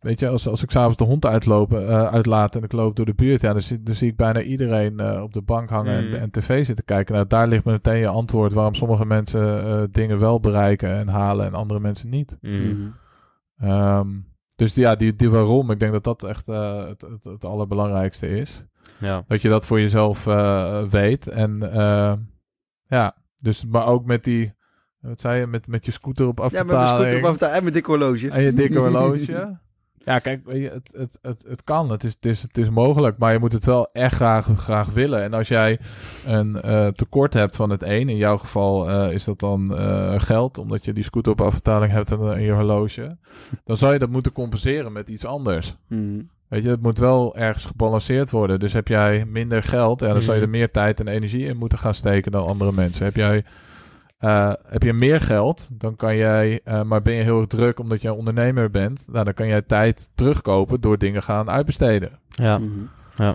weet 0.00 0.20
je, 0.20 0.28
als, 0.28 0.48
als 0.48 0.62
ik 0.62 0.70
s'avonds 0.70 0.96
de 0.96 1.04
hond 1.04 1.26
uitlopen, 1.26 1.88
eh, 1.88 2.06
uitlaat 2.06 2.56
en 2.56 2.62
ik 2.62 2.72
loop 2.72 2.96
door 2.96 3.06
de 3.06 3.14
buurt, 3.14 3.40
ja, 3.40 3.52
dan, 3.52 3.62
zie, 3.62 3.82
dan 3.82 3.94
zie 3.94 4.08
ik 4.10 4.16
bijna 4.16 4.42
iedereen 4.42 5.00
eh, 5.00 5.22
op 5.22 5.32
de 5.32 5.42
bank 5.42 5.70
hangen 5.70 6.06
Mm. 6.06 6.12
en, 6.12 6.20
en 6.20 6.30
tv 6.30 6.64
zitten 6.66 6.84
kijken. 6.84 7.14
Nou, 7.14 7.26
daar 7.26 7.48
ligt 7.48 7.64
meteen 7.64 7.98
je 7.98 8.08
antwoord 8.08 8.52
waarom 8.52 8.74
sommige 8.74 9.06
mensen 9.06 9.64
eh, 9.64 9.82
dingen 9.90 10.18
wel 10.18 10.40
bereiken 10.40 10.90
en 10.90 11.08
halen 11.08 11.46
en 11.46 11.54
andere 11.54 11.80
mensen 11.80 12.08
niet. 12.08 12.38
Mm. 12.40 12.94
Ehm, 13.58 14.08
dus 14.56 14.74
ja, 14.74 14.94
die, 14.94 15.16
die 15.16 15.30
waarom, 15.30 15.70
ik 15.70 15.80
denk 15.80 15.92
dat 15.92 16.04
dat 16.04 16.22
echt 16.24 16.48
eh, 16.48 16.86
het, 16.86 17.00
het, 17.00 17.24
het 17.24 17.44
allerbelangrijkste 17.44 18.28
is. 18.28 18.64
Ja. 18.98 19.24
Dat 19.28 19.42
je 19.42 19.48
dat 19.48 19.66
voor 19.66 19.80
jezelf 19.80 20.26
eh, 20.26 20.82
weet. 20.82 21.26
En 21.28 21.58
ja, 22.84 23.16
dus, 23.36 23.64
maar 23.66 23.86
ook 23.86 24.04
met 24.04 24.24
die, 24.24 24.52
wat 25.00 25.20
zei 25.20 25.40
je, 25.40 25.46
met, 25.46 25.66
met 25.66 25.84
je 25.84 25.92
scooter 25.92 26.26
op 26.26 26.38
Ja, 26.38 26.44
afbetaling. 26.44 26.70
met 26.70 26.76
mijn 26.88 26.96
scooter 26.98 27.18
op 27.18 27.24
afbetaling 27.24 27.56
en 27.56 27.62
mijn 27.62 27.74
dikke 27.74 27.90
horloge. 27.90 28.30
En 28.30 28.42
je 28.42 28.52
dikke 28.52 28.78
horloge. 28.78 29.58
Ja, 30.04 30.18
kijk, 30.18 30.40
het, 30.46 30.94
het, 30.96 31.18
het, 31.22 31.44
het 31.48 31.64
kan. 31.64 31.90
Het 31.90 32.04
is, 32.04 32.12
het, 32.14 32.26
is, 32.26 32.42
het 32.42 32.58
is 32.58 32.70
mogelijk. 32.70 33.18
Maar 33.18 33.32
je 33.32 33.38
moet 33.38 33.52
het 33.52 33.64
wel 33.64 33.88
echt 33.92 34.14
graag, 34.14 34.48
graag 34.56 34.88
willen. 34.88 35.22
En 35.22 35.32
als 35.32 35.48
jij 35.48 35.78
een 36.26 36.60
eh, 36.62 36.86
tekort 36.86 37.34
hebt 37.34 37.56
van 37.56 37.70
het 37.70 37.82
een, 37.82 38.08
in 38.08 38.16
jouw 38.16 38.36
geval 38.36 38.90
eh, 38.90 39.12
is 39.12 39.24
dat 39.24 39.38
dan 39.40 39.76
eh, 39.76 40.14
geld, 40.20 40.58
omdat 40.58 40.84
je 40.84 40.92
die 40.92 41.04
scooter 41.04 41.32
op 41.32 41.40
afbetaling 41.40 41.92
hebt 41.92 42.10
en, 42.10 42.32
en 42.32 42.42
je 42.42 42.52
horloge. 42.52 43.16
Dan 43.64 43.76
zou 43.76 43.92
je 43.92 43.98
dat 43.98 44.10
moeten 44.10 44.32
compenseren 44.32 44.92
met 44.92 45.08
iets 45.08 45.24
anders. 45.24 45.76
Mhm. 45.88 46.20
Weet 46.48 46.62
je, 46.62 46.68
het 46.68 46.82
moet 46.82 46.98
wel 46.98 47.36
ergens 47.36 47.64
gebalanceerd 47.64 48.30
worden. 48.30 48.60
Dus 48.60 48.72
heb 48.72 48.88
jij 48.88 49.24
minder 49.24 49.62
geld, 49.62 50.00
ja, 50.00 50.12
dan 50.12 50.22
zou 50.22 50.36
je 50.36 50.42
er 50.42 50.48
Mhm. 50.48 50.58
meer 50.58 50.70
tijd 50.70 51.00
en 51.00 51.08
energie 51.08 51.46
in 51.46 51.56
moeten 51.56 51.78
gaan 51.78 51.94
steken 51.94 52.32
dan 52.32 52.46
andere 52.46 52.72
mensen. 52.72 53.04
Heb 53.04 53.16
jij 53.16 53.44
eh, 54.20 54.52
heb 54.66 54.82
je 54.82 54.92
meer 54.92 55.20
geld, 55.20 55.68
dan 55.72 55.96
kan 55.96 56.16
jij, 56.16 56.60
eh, 56.64 56.82
maar 56.82 57.02
ben 57.02 57.14
je 57.14 57.22
heel 57.22 57.38
erg 57.38 57.46
druk 57.46 57.78
omdat 57.78 58.02
je 58.02 58.12
ondernemer 58.12 58.70
bent, 58.70 59.06
nou, 59.12 59.24
dan 59.24 59.34
kan 59.34 59.46
jij 59.46 59.62
tijd 59.62 60.08
terugkopen 60.14 60.80
door 60.80 60.98
dingen 60.98 61.22
gaan 61.22 61.50
uitbesteden. 61.50 62.18
Ja. 62.28 62.58
Mhm. 62.58 63.32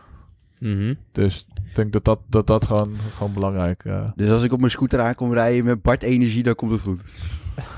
Mhm. 0.59 0.93
Dus 1.11 1.47
ik 1.65 1.75
denk 1.75 1.93
dat 1.93 2.05
dat, 2.05 2.19
dat, 2.29 2.47
dat 2.47 2.65
gewoon, 2.65 2.95
gewoon 3.15 3.33
belangrijk 3.33 3.83
uh, 3.83 4.09
Dus 4.15 4.29
als 4.29 4.43
ik 4.43 4.51
op 4.51 4.59
mijn 4.59 4.71
scooter 4.71 4.99
aankom 5.01 5.33
rijden 5.33 5.65
met 5.65 5.81
Bart 5.81 6.03
Energie, 6.03 6.43
dan 6.43 6.55
komt 6.55 6.71
het 6.71 6.81
goed. 6.81 7.01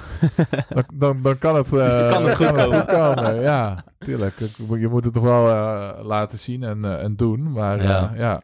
dan, 0.70 0.84
dan, 0.94 1.22
dan 1.22 1.38
kan 1.38 1.56
het, 1.56 1.74
uh, 1.74 2.12
Kan 2.12 2.24
het 2.24 2.36
goed 2.36 2.52
komen. 2.52 2.86
komen. 2.86 3.42
Ja, 3.42 3.84
tuurlijk. 3.98 4.36
Je 4.58 4.88
moet 4.88 5.04
het 5.04 5.14
toch 5.14 5.24
wel 5.24 5.50
uh, 5.50 6.06
laten 6.06 6.38
zien 6.38 6.64
en, 6.64 6.78
uh, 6.78 7.04
en 7.04 7.16
doen, 7.16 7.52
maar 7.52 7.84
Ja. 7.84 7.90
ja. 7.90 8.12
ja. 8.16 8.42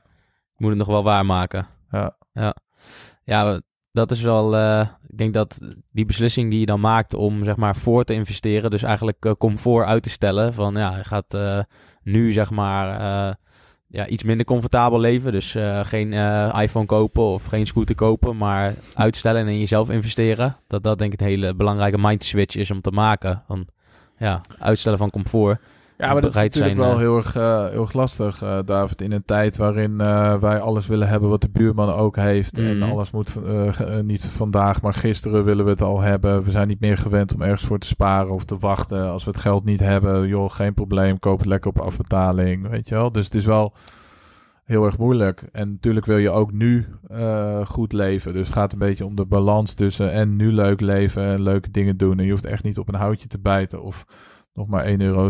Je 0.55 0.57
moet 0.57 0.69
het 0.69 0.77
nog 0.77 0.87
wel 0.87 1.03
waarmaken. 1.03 1.65
Ja. 1.91 2.15
Ja, 2.33 2.55
ja 3.23 3.61
dat 3.93 4.11
is 4.11 4.21
wel... 4.21 4.55
eh, 4.55 4.87
ik 5.07 5.17
denk 5.17 5.33
dat 5.33 5.59
die 5.91 6.05
beslissing 6.05 6.49
die 6.49 6.59
je 6.59 6.65
dan 6.65 6.79
maakt 6.79 7.13
om 7.13 7.43
zeg 7.43 7.55
maar 7.55 7.75
voor 7.75 8.03
te 8.03 8.13
investeren... 8.13 8.69
dus 8.69 8.83
eigenlijk 8.83 9.25
eh, 9.25 9.31
comfort 9.37 9.87
uit 9.87 10.03
te 10.03 10.09
stellen 10.09 10.53
van... 10.53 10.75
ja, 10.75 10.97
je 10.97 11.03
gaat 11.03 11.33
eh, 11.33 11.59
nu 12.03 12.31
zeg 12.31 12.51
maar... 12.51 12.87
ja, 13.87 14.07
iets 14.07 14.23
minder 14.23 14.45
comfortabel 14.45 14.99
leven. 14.99 15.31
Dus 15.31 15.55
geen 15.81 16.13
iPhone 16.53 16.85
kopen 16.85 17.23
of 17.23 17.45
geen 17.45 17.67
scooter 17.67 17.95
kopen, 17.95 18.37
maar 18.37 18.73
uitstellen 18.93 19.41
en 19.41 19.47
in 19.47 19.59
jezelf 19.59 19.89
investeren. 19.89 20.57
Dat 20.67 20.83
dat 20.83 20.97
denk 20.97 21.13
ik 21.13 21.21
een 21.21 21.27
hele 21.27 21.55
belangrijke 21.55 21.97
mind 21.99 22.23
switch 22.23 22.55
is 22.55 22.71
om 22.71 22.81
te 22.81 22.91
maken. 22.91 23.43
Van, 23.47 23.67
ja, 24.17 24.41
uitstellen 24.59 24.97
van 24.97 25.09
comfort. 25.09 25.59
Ja, 25.97 26.13
maar 26.13 26.21
dat 26.21 26.29
is 26.29 26.35
natuurlijk 26.35 26.75
zijn, 26.75 26.87
wel 26.87 26.91
eh, 26.91 26.97
heel 26.97 27.17
erg, 27.17 27.35
eh, 27.35 27.67
heel 27.69 27.81
erg 27.81 27.93
lastig, 27.93 28.41
eh, 28.41 28.59
David. 28.65 29.01
In 29.01 29.11
een 29.11 29.25
tijd 29.25 29.57
waarin 29.57 29.97
wij 30.39 30.59
alles 30.59 30.87
willen 30.87 31.07
hebben 31.07 31.29
wat 31.29 31.41
de 31.41 31.49
buurman 31.49 31.93
ook 31.93 32.15
heeft. 32.15 32.57
En 32.57 32.77
Mhm. 32.77 32.89
alles 32.91 33.11
moet 33.11 33.33
niet 34.01 34.25
vandaag, 34.25 34.81
maar 34.81 34.93
gisteren 34.93 35.43
willen 35.43 35.65
we 35.65 35.71
het 35.71 35.81
al 35.81 36.01
hebben. 36.01 36.43
We 36.43 36.51
zijn 36.51 36.67
niet 36.67 36.79
meer 36.79 36.97
gewend 36.97 37.33
om 37.33 37.41
ergens 37.41 37.63
voor 37.63 37.79
te 37.79 37.87
sparen 37.87 38.31
of 38.33 38.43
te 38.43 38.57
wachten. 38.57 39.09
Als 39.09 39.23
we 39.23 39.31
het 39.31 39.39
geld 39.39 39.65
niet 39.65 39.79
hebben, 39.79 40.27
joh, 40.27 40.49
geen 40.49 40.73
probleem. 40.73 41.19
Koop 41.19 41.37
het 41.37 41.47
lekker 41.47 41.69
op 41.69 41.79
afbetaling, 41.79 42.67
weet 42.69 42.89
je 42.89 42.95
wel. 42.95 43.11
Dus 43.11 43.25
het 43.25 43.35
is 43.35 43.45
wel 43.45 43.73
heel 44.63 44.85
erg 44.85 44.97
moeilijk. 44.97 45.43
En 45.51 45.69
natuurlijk 45.69 46.05
wil 46.05 46.17
je 46.17 46.29
ook 46.31 46.51
nu 46.51 46.87
goed 47.65 47.93
leven. 47.93 48.33
Dus 48.33 48.47
het 48.47 48.55
gaat 48.55 48.73
een 48.73 48.79
beetje 48.79 49.05
om 49.05 49.15
de 49.15 49.25
balans 49.25 49.73
tussen 49.73 50.11
en 50.11 50.35
nu 50.35 50.51
leuk 50.51 50.81
leven 50.81 51.23
en 51.23 51.41
leuke 51.41 51.71
dingen 51.71 51.97
doen. 51.97 52.19
En 52.19 52.25
je 52.25 52.31
hoeft 52.31 52.45
echt 52.45 52.63
niet 52.63 52.77
op 52.77 52.87
een 52.87 52.99
houtje 52.99 53.27
te 53.27 53.39
bijten 53.39 53.81
of 53.83 54.05
nog 54.53 54.67
maar 54.67 54.85
1,76 54.85 54.95
euro 54.99 55.25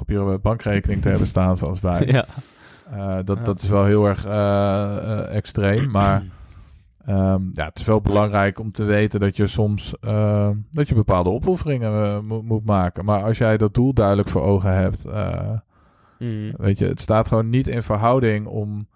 op 0.00 0.08
je 0.08 0.38
bankrekening 0.42 1.02
te 1.02 1.08
hebben 1.08 1.26
staan 1.28 1.56
zoals 1.56 1.80
wij. 1.80 2.06
ja. 2.16 2.24
Eh, 2.90 3.16
dat, 3.24 3.38
Ja. 3.38 3.44
dat 3.44 3.62
is 3.62 3.68
wel 3.68 3.84
heel 3.84 4.06
erg 4.06 4.26
eh, 4.26 4.96
eh, 4.96 5.34
extreem. 5.36 5.90
Maar 5.90 6.22
ehm, 7.04 7.42
ja, 7.52 7.64
het 7.64 7.78
is 7.78 7.84
wel 7.84 8.00
belangrijk 8.00 8.58
om 8.58 8.70
te 8.70 8.84
weten 8.84 9.20
dat 9.20 9.36
je 9.36 9.46
soms 9.46 9.94
eh, 10.00 10.48
dat 10.70 10.88
je 10.88 10.94
bepaalde 10.94 11.30
opofferingen 11.30 12.04
eh, 12.04 12.20
mo- 12.20 12.42
moet 12.42 12.64
maken. 12.64 13.04
Maar 13.04 13.22
als 13.22 13.38
jij 13.38 13.56
dat 13.56 13.74
doel 13.74 13.92
duidelijk 13.92 14.28
voor 14.28 14.42
ogen 14.42 14.72
hebt, 14.74 15.04
eh, 15.04 15.50
Mhm. 16.18 16.52
weet 16.56 16.78
je, 16.78 16.86
het 16.86 17.00
staat 17.00 17.28
gewoon 17.28 17.50
niet 17.50 17.66
in 17.66 17.82
verhouding 17.82 18.46
om 18.46 18.86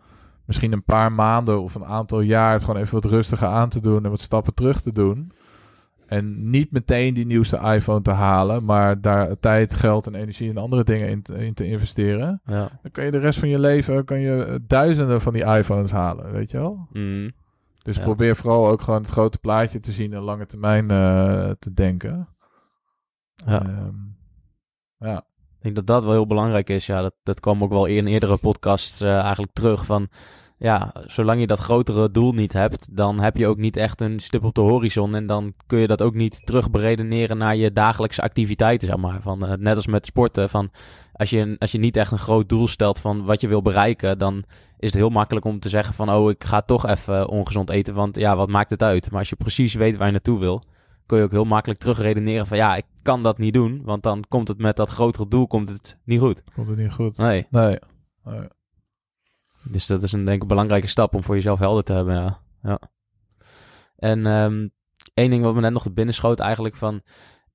misschien 0.44 0.72
een 0.72 0.84
paar 0.84 1.12
maanden 1.12 1.62
of 1.62 1.74
een 1.74 1.84
aantal 1.84 2.20
jaar 2.20 2.52
het 2.52 2.64
gewoon 2.64 2.80
even 2.80 2.94
wat 2.94 3.10
rustiger 3.10 3.48
aan 3.48 3.68
te 3.68 3.80
doen 3.80 4.04
en 4.04 4.10
wat 4.10 4.20
stappen 4.20 4.54
terug 4.54 4.80
te 4.80 4.92
doen. 4.92 5.32
En 6.12 6.50
niet 6.50 6.70
meteen 6.70 7.14
die 7.14 7.26
nieuwste 7.26 7.58
iPhone 7.58 8.02
te 8.02 8.10
halen, 8.10 8.64
maar 8.64 9.00
daar 9.00 9.38
tijd, 9.38 9.74
geld 9.74 10.06
en 10.06 10.14
energie 10.14 10.50
en 10.50 10.56
andere 10.56 10.84
dingen 10.84 11.08
in 11.08 11.22
te, 11.22 11.34
in 11.34 11.54
te 11.54 11.66
investeren. 11.66 12.40
Ja. 12.44 12.78
Dan 12.82 12.90
kan 12.90 13.04
je 13.04 13.10
de 13.10 13.18
rest 13.18 13.38
van 13.38 13.48
je 13.48 13.58
leven 13.58 14.04
kan 14.04 14.20
je 14.20 14.44
eh, 14.44 14.54
duizenden 14.66 15.20
van 15.20 15.32
die 15.32 15.44
iPhones 15.44 15.92
halen, 15.92 16.32
weet 16.32 16.50
je 16.50 16.58
wel? 16.58 16.88
Mhm. 16.92 17.30
Dus 17.82 17.96
Ja. 17.96 18.02
probeer 18.02 18.36
vooral 18.36 18.68
ook 18.68 18.82
gewoon 18.82 19.00
het 19.00 19.10
grote 19.10 19.38
plaatje 19.38 19.80
te 19.80 19.92
zien 19.92 20.12
en 20.12 20.20
lange 20.22 20.46
termijn 20.46 20.90
eh, 20.90 21.50
te 21.58 21.72
denken. 21.74 22.28
Ja. 23.46 23.62
Ehm, 23.62 23.94
ja. 24.98 25.16
Ik 25.56 25.62
denk 25.62 25.74
dat 25.74 25.86
dat 25.86 26.02
wel 26.02 26.12
heel 26.12 26.26
belangrijk 26.26 26.68
is. 26.68 26.86
Ja, 26.86 27.02
dat, 27.02 27.14
dat 27.22 27.40
kwam 27.40 27.62
ook 27.62 27.70
wel 27.70 27.86
in 27.86 28.06
eerdere 28.06 28.36
podcasts 28.36 29.00
eh, 29.00 29.18
eigenlijk 29.18 29.52
terug. 29.52 29.84
Van 29.84 30.08
ja, 30.62 30.92
zolang 31.06 31.40
je 31.40 31.46
dat 31.46 31.58
grotere 31.58 32.10
doel 32.10 32.32
niet 32.32 32.52
hebt, 32.52 32.96
dan 32.96 33.20
heb 33.20 33.36
je 33.36 33.46
ook 33.46 33.56
niet 33.56 33.76
echt 33.76 34.00
een 34.00 34.20
stip 34.20 34.44
op 34.44 34.54
de 34.54 34.60
horizon. 34.60 35.14
En 35.14 35.26
dan 35.26 35.54
kun 35.66 35.78
je 35.78 35.86
dat 35.86 36.02
ook 36.02 36.14
niet 36.14 36.46
terug 36.46 36.70
beredeneren 36.70 37.38
naar 37.38 37.56
je 37.56 37.72
dagelijkse 37.72 38.22
activiteiten, 38.22 38.88
zeg 38.88 38.96
maar. 38.96 39.22
Van, 39.22 39.46
eh, 39.46 39.56
net 39.58 39.76
als 39.76 39.86
met 39.86 40.06
sporten. 40.06 40.48
Van, 40.48 40.70
als, 41.12 41.30
je, 41.30 41.56
als 41.58 41.72
je 41.72 41.78
niet 41.78 41.96
echt 41.96 42.12
een 42.12 42.18
groot 42.18 42.48
doel 42.48 42.66
stelt 42.66 42.98
van 42.98 43.24
wat 43.24 43.40
je 43.40 43.48
wil 43.48 43.62
bereiken, 43.62 44.18
dan 44.18 44.44
is 44.78 44.88
het 44.88 44.94
heel 44.94 45.08
makkelijk 45.08 45.46
om 45.46 45.58
te 45.58 45.68
zeggen 45.68 45.94
van, 45.94 46.10
oh, 46.10 46.30
ik 46.30 46.44
ga 46.44 46.60
toch 46.60 46.86
even 46.86 47.28
ongezond 47.28 47.70
eten. 47.70 47.94
Want 47.94 48.16
ja, 48.16 48.36
wat 48.36 48.48
maakt 48.48 48.70
het 48.70 48.82
uit? 48.82 49.10
Maar 49.10 49.18
als 49.18 49.28
je 49.28 49.36
precies 49.36 49.74
weet 49.74 49.96
waar 49.96 50.06
je 50.06 50.12
naartoe 50.12 50.38
wil, 50.38 50.62
kun 51.06 51.18
je 51.18 51.24
ook 51.24 51.30
heel 51.30 51.44
makkelijk 51.44 51.80
terugredeneren 51.80 52.46
van, 52.46 52.56
ja, 52.56 52.76
ik 52.76 52.86
kan 53.02 53.22
dat 53.22 53.38
niet 53.38 53.54
doen. 53.54 53.80
Want 53.84 54.02
dan 54.02 54.24
komt 54.28 54.48
het 54.48 54.58
met 54.58 54.76
dat 54.76 54.90
grotere 54.90 55.28
doel 55.28 55.46
komt 55.46 55.68
het 55.68 55.98
niet 56.04 56.20
goed. 56.20 56.42
Komt 56.54 56.68
het 56.68 56.78
niet 56.78 56.92
goed? 56.92 57.16
Nee. 57.18 57.46
Nee. 57.50 57.78
Nee. 58.24 58.48
Dus 59.62 59.86
dat 59.86 60.02
is 60.02 60.12
een 60.12 60.24
denk 60.24 60.36
ik 60.36 60.42
een 60.42 60.48
belangrijke 60.48 60.86
stap 60.86 61.14
om 61.14 61.24
voor 61.24 61.34
jezelf 61.34 61.58
helder 61.58 61.84
te 61.84 61.92
hebben. 61.92 62.14
Ja. 62.14 62.40
ja. 62.62 62.78
En 63.96 64.26
ehm, 64.26 64.68
één 65.14 65.30
ding 65.30 65.42
wat 65.42 65.54
me 65.54 65.60
net 65.60 65.72
nog 65.72 65.82
te 65.82 65.92
binnen 65.92 66.14
schoot 66.14 66.38
eigenlijk 66.38 66.76
van... 66.76 67.02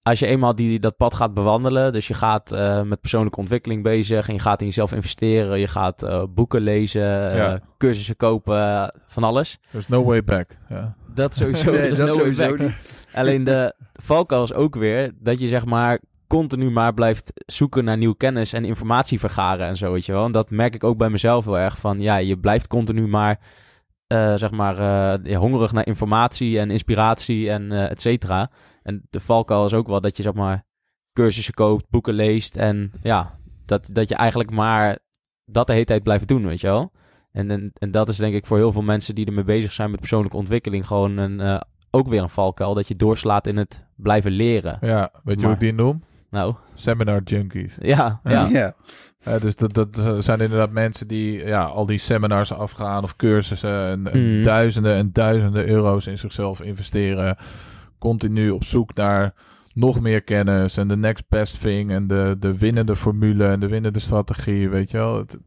Als 0.02 0.20
je 0.20 0.26
eenmaal 0.26 0.56
die, 0.56 0.80
dat 0.80 0.98
pad 0.98 1.14
gaat 1.14 1.34
bewandelen, 1.34 1.94
dus 1.94 2.08
je 2.08 2.14
gaat 2.14 2.52
eh, 2.52 2.82
met 2.82 3.02
persoonlijke 3.02 3.40
ontwikkeling 3.40 3.84
bezig 3.84 4.28
en 4.28 4.34
je 4.34 4.40
gaat 4.40 4.60
in 4.60 4.68
jezelf 4.68 4.92
investeren, 4.92 5.60
je 5.60 5.68
gaat 5.68 6.04
eh, 6.04 6.24
boeken 6.30 6.62
lezen, 6.62 7.32
eh, 7.32 7.54
cursussen 7.78 8.16
kopen, 8.16 8.94
van 9.08 9.24
alles. 9.24 9.60
There's 9.72 9.88
no 9.88 10.04
way 10.04 10.24
back. 10.24 10.58
Ja. 10.70 10.96
Dat 11.14 11.36
sowieso. 11.36 11.72
Nee, 11.72 11.82
dat 11.82 11.92
is 11.92 11.98
dat 11.98 12.08
no 12.08 12.18
way 12.18 12.34
sowieso. 12.34 12.70
Alleen 13.12 13.44
de 13.44 13.74
valkuil 13.94 14.44
is 14.44 14.54
ook 14.54 14.76
weer 14.76 15.12
dat 15.20 15.40
je 15.40 15.48
zeg 15.48 15.66
maar 15.66 16.00
continu 16.28 16.70
maar 16.72 16.94
blijft 16.94 17.32
zoeken 17.46 17.84
naar 17.84 17.98
nieuwe 17.98 18.18
kennis 18.18 18.54
en 18.54 18.66
informatie 18.66 19.20
vergaren 19.20 19.68
en 19.68 19.78
zo, 19.78 19.92
weet 19.92 20.06
je 20.06 20.12
wel. 20.12 20.26
En 20.26 20.32
dat 20.32 20.50
merk 20.52 20.76
ik 20.76 20.84
ook 20.84 20.98
bij 20.98 21.10
mezelf 21.10 21.46
heel 21.46 21.60
erg 21.60 21.78
van, 21.80 22.00
ja, 22.00 22.18
je 22.18 22.38
blijft 22.40 22.68
continu 22.68 23.08
maar, 23.08 23.40
eh, 24.08 24.36
zeg 24.36 24.52
maar, 24.52 24.74
eh, 24.78 25.32
ja, 25.32 25.38
hongerig 25.40 25.72
naar 25.72 25.88
informatie 25.88 26.60
en 26.60 26.72
inspiratie 26.72 27.50
en 27.50 27.72
eh 27.72 27.92
et 27.92 28.02
cetera. 28.02 28.52
En 28.84 29.02
de 29.10 29.20
valkuil 29.20 29.66
is 29.66 29.74
ook 29.74 29.88
wel 29.88 30.02
dat 30.02 30.18
je, 30.18 30.24
zeg 30.24 30.34
maar, 30.34 30.66
cursussen 31.14 31.54
koopt, 31.54 31.90
boeken 31.90 32.14
leest 32.14 32.56
en 32.56 32.92
ja, 33.04 33.38
dat, 33.66 33.90
dat 33.92 34.10
je 34.10 34.16
eigenlijk 34.16 34.52
maar 34.52 34.98
dat 35.46 35.68
de 35.68 35.74
hele 35.74 35.86
tijd 35.86 36.04
blijft 36.04 36.28
doen, 36.28 36.46
weet 36.46 36.62
je 36.62 36.68
wel. 36.68 36.92
En, 37.32 37.52
en, 37.52 37.72
en 37.74 37.92
dat 37.92 38.10
is 38.10 38.18
denk 38.18 38.34
ik 38.36 38.46
voor 38.46 38.58
heel 38.58 38.72
veel 38.72 38.82
mensen 38.82 39.16
die 39.16 39.26
ermee 39.26 39.44
bezig 39.44 39.72
zijn 39.74 39.90
met 39.90 40.00
persoonlijke 40.00 40.38
ontwikkeling 40.38 40.88
gewoon 40.88 41.18
een, 41.18 41.64
ook 41.92 42.08
weer 42.08 42.22
een 42.22 42.30
valkuil. 42.30 42.74
Dat 42.74 42.88
je 42.88 42.96
doorslaat 42.96 43.48
in 43.48 43.58
het 43.58 43.86
blijven 43.96 44.32
leren. 44.32 44.78
ja, 44.82 45.12
weet 45.24 45.36
je 45.36 45.36
Maar- 45.36 45.44
hoe 45.46 45.54
ik 45.54 45.60
die 45.60 45.74
noem? 45.74 46.04
Nou, 46.30 46.56
Seminar 46.74 47.22
junkies. 47.24 47.78
ja, 47.82 48.20
ja. 48.24 48.48
Ja. 48.50 48.74
Dus 49.40 49.56
dat, 49.56 49.74
dat 49.74 50.24
zijn 50.24 50.40
inderdaad 50.40 50.72
mensen 50.72 51.08
die 51.08 51.46
ja, 51.46 51.64
al 51.64 51.86
die 51.86 51.98
seminars 51.98 52.54
afgaan 52.54 53.04
of 53.04 53.16
cursussen 53.16 53.88
en, 53.88 54.12
en 54.12 54.34
Mhm. 54.34 54.44
duizenden 54.44 54.96
en 54.96 55.10
duizenden 55.14 55.68
euro's 55.68 56.08
in 56.08 56.18
zichzelf 56.18 56.62
investeren. 56.62 57.38
Continu 58.00 58.50
op 58.50 58.64
zoek 58.64 58.94
naar 58.94 59.34
nog 59.74 60.02
meer 60.02 60.22
kennis 60.22 60.78
en 60.78 60.88
de 60.88 60.98
next 60.98 61.24
best 61.30 61.62
thing 61.62 61.92
en 61.92 62.08
de, 62.08 62.36
de 62.40 62.58
winnende 62.58 62.96
formule 62.96 63.48
en 63.48 63.60
de 63.60 63.68
winnende 63.68 64.00
strategie, 64.00 64.70
weet 64.70 64.92
je 64.92 64.98
wel. 64.98 65.18
Het- 65.18 65.38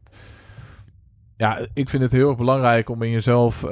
ja, 1.41 1.59
ik 1.73 1.89
vind 1.89 2.03
het 2.03 2.11
heel 2.11 2.27
erg 2.27 2.37
belangrijk 2.37 2.89
om 2.89 3.01
in 3.01 3.09
jezelf 3.11 3.63
eh, 3.63 3.69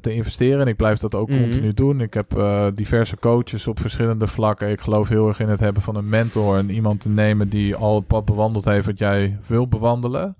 te 0.00 0.12
investeren. 0.14 0.60
En 0.60 0.66
ik 0.66 0.76
blijf 0.76 0.98
dat 0.98 1.14
ook 1.14 1.28
Mhm. 1.28 1.40
continu 1.40 1.74
doen. 1.74 2.00
Ik 2.00 2.14
heb 2.14 2.36
eh, 2.36 2.66
diverse 2.74 3.16
coaches 3.18 3.66
op 3.66 3.80
verschillende 3.80 4.26
vlakken. 4.26 4.70
Ik 4.70 4.80
geloof 4.80 5.08
heel 5.08 5.28
erg 5.28 5.40
in 5.40 5.48
het 5.48 5.60
hebben 5.60 5.82
van 5.82 5.96
een 5.96 6.08
mentor 6.08 6.56
en 6.58 6.70
iemand 6.70 7.00
te 7.00 7.08
nemen 7.08 7.48
die 7.48 7.74
al 7.74 7.94
het 7.94 8.06
pad 8.06 8.24
bewandeld 8.24 8.64
heeft 8.64 8.86
wat 8.86 8.98
jij 8.98 9.38
wil 9.46 9.68
bewandelen. 9.68 10.36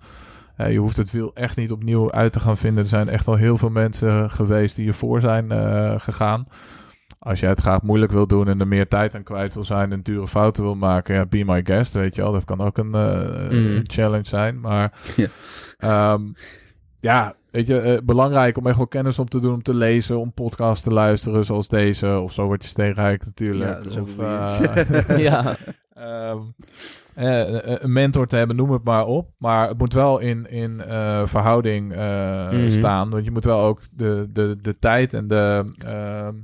Je 0.69 0.77
hoeft 0.79 0.97
het 0.97 1.11
wiel 1.11 1.31
echt 1.35 1.57
niet 1.57 1.73
opnieuw 1.73 2.13
uit 2.13 2.33
te 2.33 2.41
gaan 2.41 2.57
vinden. 2.57 2.83
Er 2.83 2.89
zijn 2.89 3.09
echt 3.09 3.29
al 3.29 3.35
heel 3.35 3.59
veel 3.59 3.71
mensen 3.71 4.31
geweest 4.31 4.75
die 4.77 4.85
hiervoor 4.85 5.21
zijn 5.21 5.51
eh, 5.53 5.95
gegaan. 5.99 6.47
Als 7.19 7.41
jij 7.41 7.51
het 7.51 7.61
graag 7.61 7.83
moeilijk 7.83 8.13
wil 8.13 8.27
doen 8.27 8.49
en 8.49 8.61
er 8.61 8.69
meer 8.69 8.89
tijd 8.89 9.15
aan 9.15 9.23
kwijt 9.23 9.55
wil 9.55 9.65
zijn 9.65 9.93
en 9.93 10.01
dure 10.03 10.29
fouten 10.29 10.63
wil 10.63 10.75
maken, 10.75 11.15
ja, 11.15 11.27
be 11.27 11.45
my 11.45 11.61
guest, 11.65 11.93
weet 11.93 12.15
je 12.15 12.23
wel. 12.23 12.33
Dat 12.33 12.45
kan 12.45 12.61
ook 12.61 12.79
een, 12.79 12.91
Mhm. 12.91 13.81
challenge 13.83 14.29
zijn. 14.29 14.61
Maar 14.61 14.93
Ja. 15.17 15.27
Ehm, 15.79 16.23
ja, 17.01 17.35
weet 17.51 17.67
je, 17.67 17.81
eh, 17.81 17.99
belangrijk 18.05 18.57
om 18.59 18.67
echt 18.67 18.77
wel 18.77 18.87
kennis 18.87 19.19
op 19.19 19.31
te 19.31 19.41
doen, 19.41 19.53
om 19.55 19.63
te 19.63 19.75
lezen, 19.75 20.19
om 20.19 20.33
podcasts 20.33 20.85
te 20.85 20.93
luisteren 20.93 21.45
zoals 21.45 21.69
deze. 21.69 22.19
Of 22.23 22.33
zo 22.33 22.45
word 22.47 22.63
je 22.63 22.69
steenrijk 22.69 23.25
natuurlijk. 23.25 23.71
Ja, 23.71 23.77
dat 23.79 23.87
is 23.87 23.97
ook 23.99 24.09
of, 24.09 24.19
eh, 24.19 25.19
ja. 25.29 25.57
Ehm, 25.95 26.39
eh, 27.15 27.79
een 27.83 27.93
mentor 27.93 28.27
te 28.27 28.37
hebben, 28.37 28.57
noem 28.57 28.71
het 28.71 28.85
maar 28.85 29.07
op. 29.07 29.29
Maar 29.39 29.69
het 29.69 29.79
moet 29.79 29.93
wel 29.93 30.19
in, 30.19 30.51
in 30.51 30.81
eh, 30.81 31.27
verhouding 31.27 31.93
eh, 31.93 32.51
Mhm. 32.51 32.71
staan. 32.71 33.11
Want 33.11 33.25
je 33.25 33.31
moet 33.31 33.45
wel 33.45 33.61
ook 33.61 33.81
de, 33.93 34.27
de, 34.33 34.57
de 34.61 34.79
tijd 34.79 35.15
en 35.15 35.29
de, 35.29 35.65
ehm, 35.79 36.35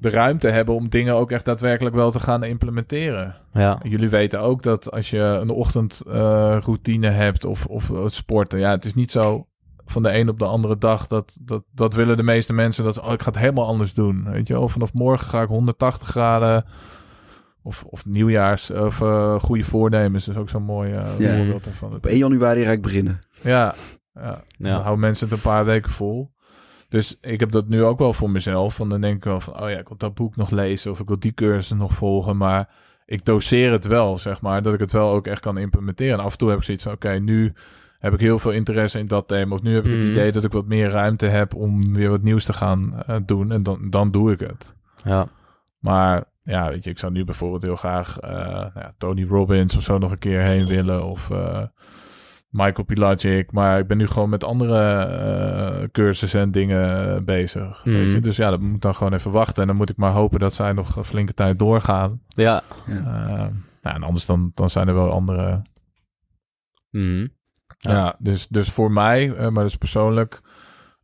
de 0.00 0.10
ruimte 0.10 0.48
hebben 0.48 0.74
om 0.74 0.88
dingen 0.88 1.14
ook 1.14 1.30
echt 1.30 1.44
daadwerkelijk 1.44 1.94
wel 1.94 2.10
te 2.10 2.20
gaan 2.20 2.44
implementeren. 2.44 3.36
ja. 3.52 3.78
Jullie 3.82 4.08
weten 4.08 4.40
ook 4.40 4.62
dat 4.62 4.90
als 4.90 5.10
je 5.10 5.18
een 5.18 5.50
ochtendroutine 5.50 6.60
routine 6.60 7.08
hebt 7.08 7.44
of, 7.44 7.66
of 7.66 7.88
het 7.88 8.12
sporten, 8.12 8.58
ja, 8.58 8.70
het 8.70 8.84
is 8.84 8.94
niet 8.94 9.10
zo 9.10 9.46
van 9.86 10.02
de 10.02 10.12
een 10.14 10.28
op 10.28 10.38
de 10.38 10.44
andere 10.44 10.78
dag 10.78 11.06
dat, 11.06 11.38
dat, 11.42 11.64
dat 11.72 11.94
willen 11.94 12.16
de 12.16 12.22
meeste 12.22 12.52
mensen 12.52 12.84
dat 12.84 13.00
oh, 13.00 13.12
ik 13.12 13.22
ga 13.22 13.28
het 13.30 13.38
helemaal 13.38 13.66
anders 13.66 13.94
doen. 13.94 14.30
Weet 14.30 14.48
je, 14.48 14.58
of 14.58 14.72
vanaf 14.72 14.92
morgen 14.92 15.26
ga 15.28 15.42
ik 15.42 15.48
180 15.48 16.08
graden 16.08 16.64
of, 17.62 17.84
of 17.84 18.06
nieuwjaars 18.06 18.70
of 18.70 19.00
eh, 19.00 19.40
goede 19.40 19.64
voornemens 19.64 20.28
is 20.28 20.36
ook 20.36 20.48
zo'n 20.48 20.62
mooi 20.62 20.92
eh, 20.92 21.18
Ja. 21.18 21.36
voorbeeld 21.36 21.64
daarvan. 21.64 21.94
Op 21.94 22.06
1 22.06 22.18
januari 22.18 22.64
ga 22.64 22.70
ik 22.70 22.82
beginnen. 22.82 23.20
Ja, 23.40 23.74
ja. 24.14 24.42
Dan 24.58 24.72
houden 24.72 25.00
mensen 25.00 25.28
het 25.28 25.36
een 25.36 25.42
paar 25.50 25.64
weken 25.64 25.90
vol. 25.90 26.30
Dus 26.88 27.18
ik 27.20 27.40
heb 27.40 27.50
dat 27.50 27.68
nu 27.68 27.84
ook 27.84 27.98
wel 27.98 28.12
voor 28.12 28.30
mezelf. 28.30 28.76
Want 28.78 28.90
dan 28.90 29.00
denk 29.00 29.16
ik 29.16 29.24
wel 29.24 29.40
van, 29.40 29.60
oh 29.62 29.70
ja, 29.70 29.78
ik 29.78 29.88
wil 29.88 29.96
dat 29.96 30.14
boek 30.14 30.36
nog 30.36 30.50
lezen 30.50 30.90
of 30.90 31.00
ik 31.00 31.06
wil 31.06 31.18
die 31.18 31.32
cursus 31.34 31.78
nog 31.78 31.92
volgen. 31.94 32.36
Maar 32.36 32.68
ik 33.06 33.24
doseer 33.24 33.72
het 33.72 33.86
wel, 33.86 34.18
zeg 34.18 34.40
maar, 34.40 34.62
dat 34.62 34.74
ik 34.74 34.80
het 34.80 34.92
wel 34.92 35.10
ook 35.10 35.26
echt 35.26 35.40
kan 35.40 35.58
implementeren. 35.58 36.18
En 36.18 36.24
af 36.24 36.32
en 36.32 36.38
toe 36.38 36.48
heb 36.48 36.58
ik 36.58 36.64
zoiets 36.64 36.82
van, 36.82 36.92
oké, 36.92 37.10
nu 37.18 37.52
heb 37.98 38.12
ik 38.12 38.20
heel 38.20 38.38
veel 38.38 38.50
interesse 38.50 38.98
in 38.98 39.06
dat 39.06 39.28
thema. 39.28 39.54
Of 39.54 39.62
nu 39.62 39.74
heb 39.74 39.84
ik 39.84 39.90
het 39.92 40.00
Mhm. 40.00 40.10
idee 40.10 40.32
dat 40.32 40.44
ik 40.44 40.52
wat 40.52 40.66
meer 40.66 40.90
ruimte 40.90 41.26
heb 41.26 41.54
om 41.54 41.94
weer 41.94 42.10
wat 42.10 42.22
nieuws 42.22 42.44
te 42.44 42.52
gaan 42.52 43.02
eh, 43.06 43.16
doen. 43.26 43.52
En 43.52 43.62
dan, 43.62 43.90
dan 43.90 44.10
doe 44.10 44.32
ik 44.32 44.40
het. 44.40 44.74
ja. 45.04 45.28
Maar 45.78 46.24
ja, 46.42 46.68
weet 46.68 46.84
je, 46.84 46.90
ik 46.90 46.98
zou 46.98 47.12
nu 47.12 47.24
bijvoorbeeld 47.24 47.62
heel 47.62 47.76
graag 47.76 48.18
eh, 48.18 48.30
nou 48.30 48.70
ja, 48.74 48.94
Tony 48.98 49.24
Robbins 49.26 49.76
of 49.76 49.82
zo 49.82 49.98
nog 49.98 50.10
een 50.10 50.18
keer 50.18 50.40
heen 50.40 50.66
willen. 50.66 51.04
Of 51.04 51.30
eh, 51.30 51.62
Michael 52.48 52.84
Pilagic. 52.84 53.52
Maar 53.52 53.78
ik 53.78 53.86
ben 53.86 53.96
nu 53.96 54.06
gewoon 54.06 54.28
met 54.28 54.44
andere 54.44 55.04
eh, 55.04 55.88
cursussen 55.92 56.40
en 56.40 56.50
dingen 56.50 57.14
eh, 57.16 57.22
bezig. 57.22 57.84
Mhm. 57.84 57.96
Weet 57.96 58.12
je? 58.12 58.20
Dus 58.20 58.36
ja, 58.36 58.50
dat 58.50 58.60
moet 58.60 58.82
dan 58.82 58.94
gewoon 58.94 59.12
even 59.12 59.30
wachten. 59.30 59.62
En 59.62 59.68
dan 59.68 59.76
moet 59.76 59.90
ik 59.90 59.96
maar 59.96 60.12
hopen 60.12 60.40
dat 60.40 60.54
zij 60.54 60.72
nog 60.72 60.96
een 60.96 61.04
flinke 61.04 61.34
tijd 61.34 61.58
doorgaan. 61.58 62.20
Ja. 62.28 62.62
Eh, 62.86 63.46
nou, 63.82 63.96
en 63.96 64.02
anders 64.02 64.26
dan, 64.26 64.50
dan 64.54 64.70
zijn 64.70 64.88
er 64.88 64.94
wel 64.94 65.10
andere. 65.12 65.62
Mhm. 66.90 67.26
Ja, 67.78 67.92
Ja. 67.92 68.16
dus, 68.18 68.46
dus 68.48 68.70
voor 68.70 68.92
mij, 68.92 69.34
eh, 69.34 69.48
maar 69.48 69.64
dus 69.64 69.76
persoonlijk, 69.76 70.40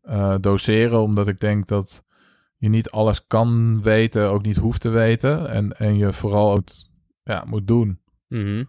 eh, 0.02 0.34
doseren. 0.40 1.00
Omdat 1.00 1.28
ik 1.28 1.40
denk 1.40 1.66
dat 1.68 2.04
je 2.56 2.68
niet 2.68 2.90
alles 2.90 3.26
kan 3.26 3.82
weten, 3.82 4.30
ook 4.30 4.42
niet 4.42 4.56
hoeft 4.56 4.80
te 4.80 4.88
weten. 4.88 5.48
En, 5.48 5.76
en 5.78 5.96
je 5.96 6.12
vooral 6.12 6.52
ook 6.52 6.68
ja, 7.22 7.44
moet 7.46 7.66
doen. 7.66 8.00
Mhm. 8.28 8.64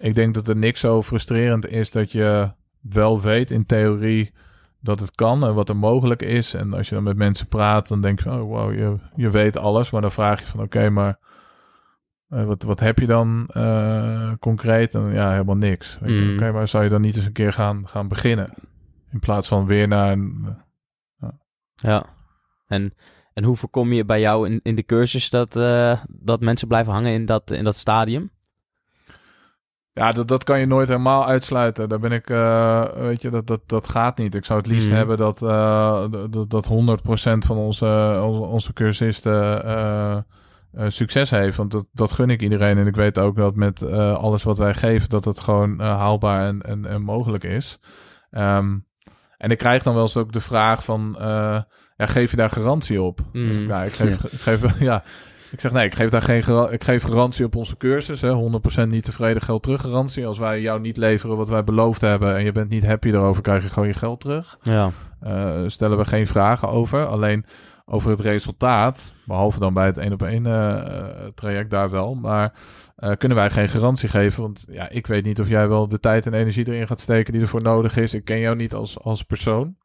Ik 0.00 0.14
denk 0.14 0.34
dat 0.34 0.48
er 0.48 0.56
niks 0.56 0.80
zo 0.80 1.02
frustrerend 1.02 1.66
is 1.66 1.90
dat 1.90 2.12
je 2.12 2.52
wel 2.80 3.20
weet 3.20 3.50
in 3.50 3.66
theorie 3.66 4.32
dat 4.80 5.00
het 5.00 5.14
kan 5.14 5.44
en 5.44 5.54
wat 5.54 5.68
er 5.68 5.76
mogelijk 5.76 6.22
is. 6.22 6.54
En 6.54 6.74
als 6.74 6.88
je 6.88 6.94
dan 6.94 7.04
met 7.04 7.16
mensen 7.16 7.46
praat, 7.46 7.88
dan 7.88 8.00
denk 8.00 8.18
je 8.18 8.30
van, 8.30 8.40
oh 8.40 8.48
wow, 8.48 8.74
je, 8.74 8.96
je 9.14 9.30
weet 9.30 9.56
alles. 9.56 9.90
Maar 9.90 10.00
dan 10.00 10.12
vraag 10.12 10.40
je 10.40 10.46
van, 10.46 10.60
oké, 10.60 10.90
maar 10.90 11.18
eh, 12.28 12.44
wat, 12.44 12.62
wat 12.62 12.80
heb 12.80 12.98
je 12.98 13.06
dan 13.06 13.46
eh, 13.48 14.32
concreet? 14.38 14.94
En 14.94 15.12
ja, 15.12 15.30
helemaal 15.30 15.56
niks. 15.56 15.98
Mm. 16.02 16.32
Oké, 16.32 16.52
maar 16.52 16.68
zou 16.68 16.84
je 16.84 16.90
dan 16.90 17.00
niet 17.00 17.16
eens 17.16 17.26
een 17.26 17.32
keer 17.32 17.52
gaan, 17.52 17.88
gaan 17.88 18.08
beginnen? 18.08 18.54
In 19.10 19.18
plaats 19.18 19.48
van 19.48 19.66
weer 19.66 19.88
naar 19.88 20.12
een... 20.12 20.56
Ja. 21.74 22.04
En, 22.66 22.94
en 23.32 23.44
hoe 23.44 23.56
voorkom 23.56 23.92
je 23.92 24.04
bij 24.04 24.20
jou 24.20 24.48
in, 24.48 24.60
in 24.62 24.74
de 24.74 24.84
cursus 24.84 25.30
dat, 25.30 25.56
eh, 25.56 26.02
dat 26.08 26.40
mensen 26.40 26.68
blijven 26.68 26.92
hangen 26.92 27.12
in 27.12 27.24
dat, 27.24 27.50
in 27.50 27.64
dat 27.64 27.76
stadium? 27.76 28.30
Ja, 30.00 30.12
dat, 30.12 30.28
dat 30.28 30.44
kan 30.44 30.60
je 30.60 30.66
nooit 30.66 30.88
helemaal 30.88 31.26
uitsluiten. 31.26 31.88
Daar 31.88 31.98
ben 31.98 32.12
ik, 32.12 32.30
eh, 32.30 32.84
weet 32.94 33.22
je, 33.22 33.30
dat, 33.30 33.46
dat, 33.46 33.60
dat 33.66 33.88
gaat 33.88 34.18
niet. 34.18 34.34
Ik 34.34 34.44
zou 34.44 34.58
het 34.58 34.68
liefst 34.68 34.88
Mhm. 34.88 34.96
hebben 34.96 35.16
dat, 35.16 35.42
eh, 35.42 36.04
dat, 36.30 36.50
dat 36.50 36.66
100% 36.66 37.44
van 37.46 37.56
onze, 37.56 38.20
onze, 38.24 38.40
onze 38.40 38.72
cursisten 38.72 39.64
eh, 39.64 40.18
succes 40.88 41.30
heeft. 41.30 41.56
Want 41.56 41.70
dat, 41.70 41.86
dat 41.92 42.12
gun 42.12 42.30
ik 42.30 42.42
iedereen. 42.42 42.78
En 42.78 42.86
ik 42.86 42.96
weet 42.96 43.18
ook 43.18 43.36
dat 43.36 43.54
met 43.54 43.82
alles 43.92 44.42
wat 44.42 44.58
wij 44.58 44.74
geven, 44.74 45.08
dat 45.08 45.24
het 45.24 45.40
gewoon 45.40 45.80
haalbaar 45.80 46.46
en, 46.46 46.62
en, 46.62 46.86
en 46.86 47.02
mogelijk 47.02 47.44
is. 47.44 47.78
Ehm, 48.30 48.78
en 49.36 49.50
ik 49.50 49.58
krijg 49.58 49.82
dan 49.82 49.94
wel 49.94 50.02
eens 50.02 50.16
ook 50.16 50.32
de 50.32 50.40
vraag 50.40 50.84
van, 50.84 51.16
ja, 51.96 52.06
geef 52.06 52.30
je 52.30 52.36
daar 52.36 52.50
garantie 52.50 53.02
op? 53.02 53.20
Mhm. 53.32 53.46
Dus, 53.46 53.56
ja, 53.66 53.82
ik 53.82 53.92
geef, 53.92 54.16
geef, 54.36 54.78
ja, 54.90 55.02
ik 55.50 55.60
zeg 55.60 55.72
nee, 55.72 55.84
ik 55.84 55.94
geef 55.94 56.10
daar 56.10 56.22
geen 56.22 56.70
ik 56.70 56.84
geef 56.84 57.02
garantie 57.02 57.44
op 57.44 57.56
onze 57.56 57.76
cursus. 57.76 58.20
Hè, 58.20 58.50
100% 58.84 58.88
niet 58.88 59.04
tevreden 59.04 59.42
geld 59.42 59.62
terug 59.62 59.80
garantie. 59.80 60.26
Als 60.26 60.38
wij 60.38 60.60
jou 60.60 60.80
niet 60.80 60.96
leveren 60.96 61.36
wat 61.36 61.48
wij 61.48 61.64
beloofd 61.64 62.00
hebben 62.00 62.36
en 62.36 62.44
je 62.44 62.52
bent 62.52 62.70
niet 62.70 62.86
happy 62.86 63.08
erover, 63.08 63.42
krijg 63.42 63.62
je 63.62 63.68
gewoon 63.68 63.88
je 63.88 63.94
geld 63.94 64.20
terug. 64.20 64.58
Ja. 64.62 64.90
Eh, 65.20 65.62
stellen 65.66 65.98
we 65.98 66.04
geen 66.04 66.26
vragen 66.26 66.68
over. 66.68 67.06
Alleen 67.06 67.44
over 67.92 68.10
het 68.10 68.20
resultaat, 68.20 69.14
behalve 69.24 69.58
dan 69.58 69.74
bij 69.74 69.86
het 69.86 69.98
één 69.98 70.12
op 70.12 70.22
één 70.22 70.46
eh, 70.46 71.26
traject 71.34 71.70
daar 71.70 71.90
wel. 71.90 72.14
Maar 72.14 72.52
eh, 72.96 73.12
kunnen 73.16 73.38
wij 73.38 73.50
geen 73.50 73.68
garantie 73.68 74.08
geven. 74.08 74.42
Want 74.42 74.64
ja, 74.68 74.88
ik 74.88 75.06
weet 75.06 75.24
niet 75.24 75.40
of 75.40 75.48
jij 75.48 75.68
wel 75.68 75.88
de 75.88 76.00
tijd 76.00 76.26
en 76.26 76.34
energie 76.34 76.66
erin 76.66 76.86
gaat 76.86 77.00
steken 77.00 77.32
die 77.32 77.42
ervoor 77.42 77.62
nodig 77.62 77.96
is. 77.96 78.14
Ik 78.14 78.24
ken 78.24 78.40
jou 78.40 78.56
niet 78.56 78.74
als, 78.74 79.00
als 79.00 79.22
persoon. 79.22 79.76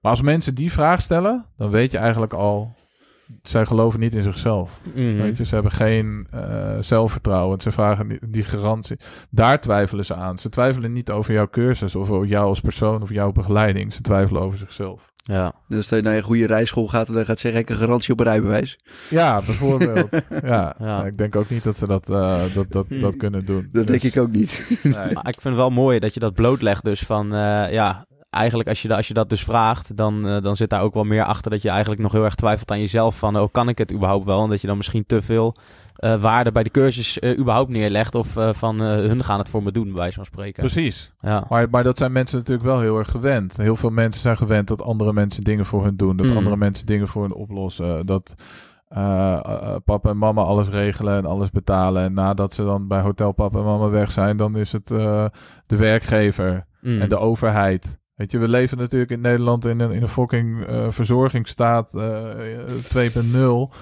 Maar 0.00 0.10
als 0.10 0.22
mensen 0.22 0.54
die 0.54 0.72
vraag 0.72 1.00
stellen, 1.00 1.44
dan 1.56 1.70
weet 1.70 1.90
je 1.90 1.98
eigenlijk 1.98 2.32
al. 2.32 2.76
Zij 3.42 3.66
geloven 3.66 4.00
niet 4.00 4.14
in 4.14 4.22
zichzelf. 4.22 4.80
Mhm. 4.94 5.16
Weet 5.16 5.36
je, 5.36 5.44
ze 5.44 5.54
hebben 5.54 5.72
geen 5.72 6.26
eh, 6.30 6.76
zelfvertrouwen. 6.80 7.60
Ze 7.60 7.72
vragen 7.72 8.08
die, 8.08 8.18
die 8.28 8.42
garantie. 8.42 8.96
Daar 9.30 9.60
twijfelen 9.60 10.04
ze 10.04 10.14
aan. 10.14 10.38
Ze 10.38 10.48
twijfelen 10.48 10.92
niet 10.92 11.10
over 11.10 11.32
jouw 11.34 11.48
cursus 11.48 11.94
of 11.94 12.10
over 12.10 12.26
jou 12.26 12.46
als 12.46 12.60
persoon 12.60 13.02
of 13.02 13.10
jouw 13.10 13.32
begeleiding. 13.32 13.92
Ze 13.92 14.00
twijfelen 14.00 14.42
over 14.42 14.58
zichzelf. 14.58 15.12
Ja. 15.16 15.52
Dus 15.68 15.78
als 15.78 15.88
je 15.88 16.00
naar 16.00 16.16
een 16.16 16.22
goede 16.22 16.46
rijschool 16.46 16.86
gaat 16.86 17.08
en 17.08 17.14
dan 17.14 17.24
gaat 17.24 17.38
zeggen, 17.38 17.60
ik 17.60 17.70
een 17.70 17.76
garantie 17.76 18.12
op 18.12 18.20
een 18.20 18.26
rijbewijs. 18.26 18.78
Ja, 19.10 19.42
bijvoorbeeld. 19.46 20.08
ja. 20.42 20.76
Ja. 20.78 21.04
ik 21.04 21.16
denk 21.16 21.36
ook 21.36 21.50
niet 21.50 21.64
dat 21.64 21.76
ze 21.76 21.86
dat, 21.86 22.10
eh, 22.10 22.42
dat, 22.54 22.72
dat, 22.72 22.86
dat 22.88 23.16
kunnen 23.16 23.44
doen. 23.44 23.68
Dat 23.72 23.86
denk 23.86 24.00
Dus- 24.02 24.10
ik 24.10 24.20
ook 24.20 24.30
niet. 24.30 24.78
Nee. 24.82 24.92
Maar 24.92 25.28
ik 25.28 25.40
vind 25.40 25.44
het 25.44 25.54
wel 25.54 25.70
mooi 25.70 25.98
dat 25.98 26.14
je 26.14 26.20
dat 26.20 26.34
blootlegt. 26.34 26.84
Dus 26.84 27.00
van, 27.00 27.34
eh, 27.34 27.72
ja, 27.72 28.06
eigenlijk 28.34 28.68
als 28.68 28.82
je, 28.82 28.96
als 28.96 29.08
je 29.08 29.14
dat 29.14 29.28
dus 29.28 29.44
vraagt, 29.44 29.96
dan, 29.96 30.28
eh, 30.28 30.42
dan 30.42 30.56
zit 30.56 30.70
daar 30.70 30.82
ook 30.82 30.94
wel 30.94 31.04
meer 31.04 31.24
achter 31.24 31.50
dat 31.50 31.62
je 31.62 31.68
eigenlijk 31.68 32.00
nog 32.02 32.12
heel 32.12 32.24
erg 32.24 32.34
twijfelt 32.34 32.70
aan 32.70 32.80
jezelf. 32.80 33.18
Van, 33.18 33.38
oh, 33.38 33.48
kan 33.52 33.68
ik 33.68 33.78
het 33.78 33.92
überhaupt 33.92 34.24
wel? 34.26 34.42
En 34.42 34.50
dat 34.50 34.60
je 34.60 34.66
dan 34.66 34.76
misschien 34.76 35.06
te 35.06 35.22
veel 35.22 35.56
eh, 35.94 36.20
waarde 36.20 36.52
bij 36.52 36.62
de 36.62 36.70
cursus 36.70 37.18
eh, 37.18 37.38
überhaupt 37.38 37.70
neerlegt. 37.70 38.14
Of 38.14 38.36
van, 38.50 38.80
hun 38.80 39.24
gaan 39.24 39.38
het 39.38 39.48
voor 39.48 39.62
me 39.62 39.72
doen, 39.72 39.84
bij 39.84 39.94
wijze 39.94 40.14
van 40.14 40.24
spreken. 40.24 40.62
Precies. 40.62 41.12
Ja. 41.20 41.44
Maar, 41.48 41.70
maar 41.70 41.84
dat 41.84 41.96
zijn 41.98 42.12
mensen 42.12 42.38
natuurlijk 42.38 42.66
wel 42.66 42.80
heel 42.80 42.98
erg 42.98 43.10
gewend. 43.10 43.56
Heel 43.56 43.76
veel 43.76 43.90
mensen 43.90 44.20
zijn 44.20 44.36
gewend 44.36 44.68
dat 44.68 44.82
andere 44.82 45.12
mensen 45.12 45.42
dingen 45.42 45.64
voor 45.64 45.84
hun 45.84 45.96
doen. 45.96 46.16
Dat 46.16 46.26
Mm. 46.26 46.36
andere 46.36 46.56
mensen 46.56 46.86
dingen 46.86 47.08
voor 47.08 47.22
hun 47.22 47.34
oplossen. 47.34 48.06
Dat 48.06 48.34
papa 49.84 50.10
en 50.10 50.18
mama 50.18 50.42
alles 50.42 50.68
regelen 50.68 51.16
en 51.16 51.26
alles 51.26 51.50
betalen. 51.50 52.02
En 52.02 52.12
nadat 52.12 52.52
ze 52.52 52.64
dan 52.64 52.88
bij 52.88 53.00
hotel 53.00 53.32
papa 53.32 53.58
en 53.58 53.64
mama 53.64 53.88
weg 53.88 54.10
zijn, 54.10 54.36
dan 54.36 54.56
is 54.56 54.72
het 54.72 54.86
de 54.86 55.30
werkgever 55.66 56.66
Mm. 56.80 57.00
en 57.00 57.08
de 57.08 57.18
overheid. 57.18 57.98
Weet 58.14 58.30
je, 58.30 58.38
we 58.38 58.48
leven 58.48 58.78
natuurlijk 58.78 59.10
in 59.10 59.20
Nederland 59.20 59.64
in 59.64 59.80
een, 59.80 59.90
in 59.90 60.02
een 60.02 60.08
fucking 60.08 60.64
eh, 60.64 60.86
verzorgingsstaat 60.90 61.94
eh 61.94 62.24
2.0. 63.12 63.76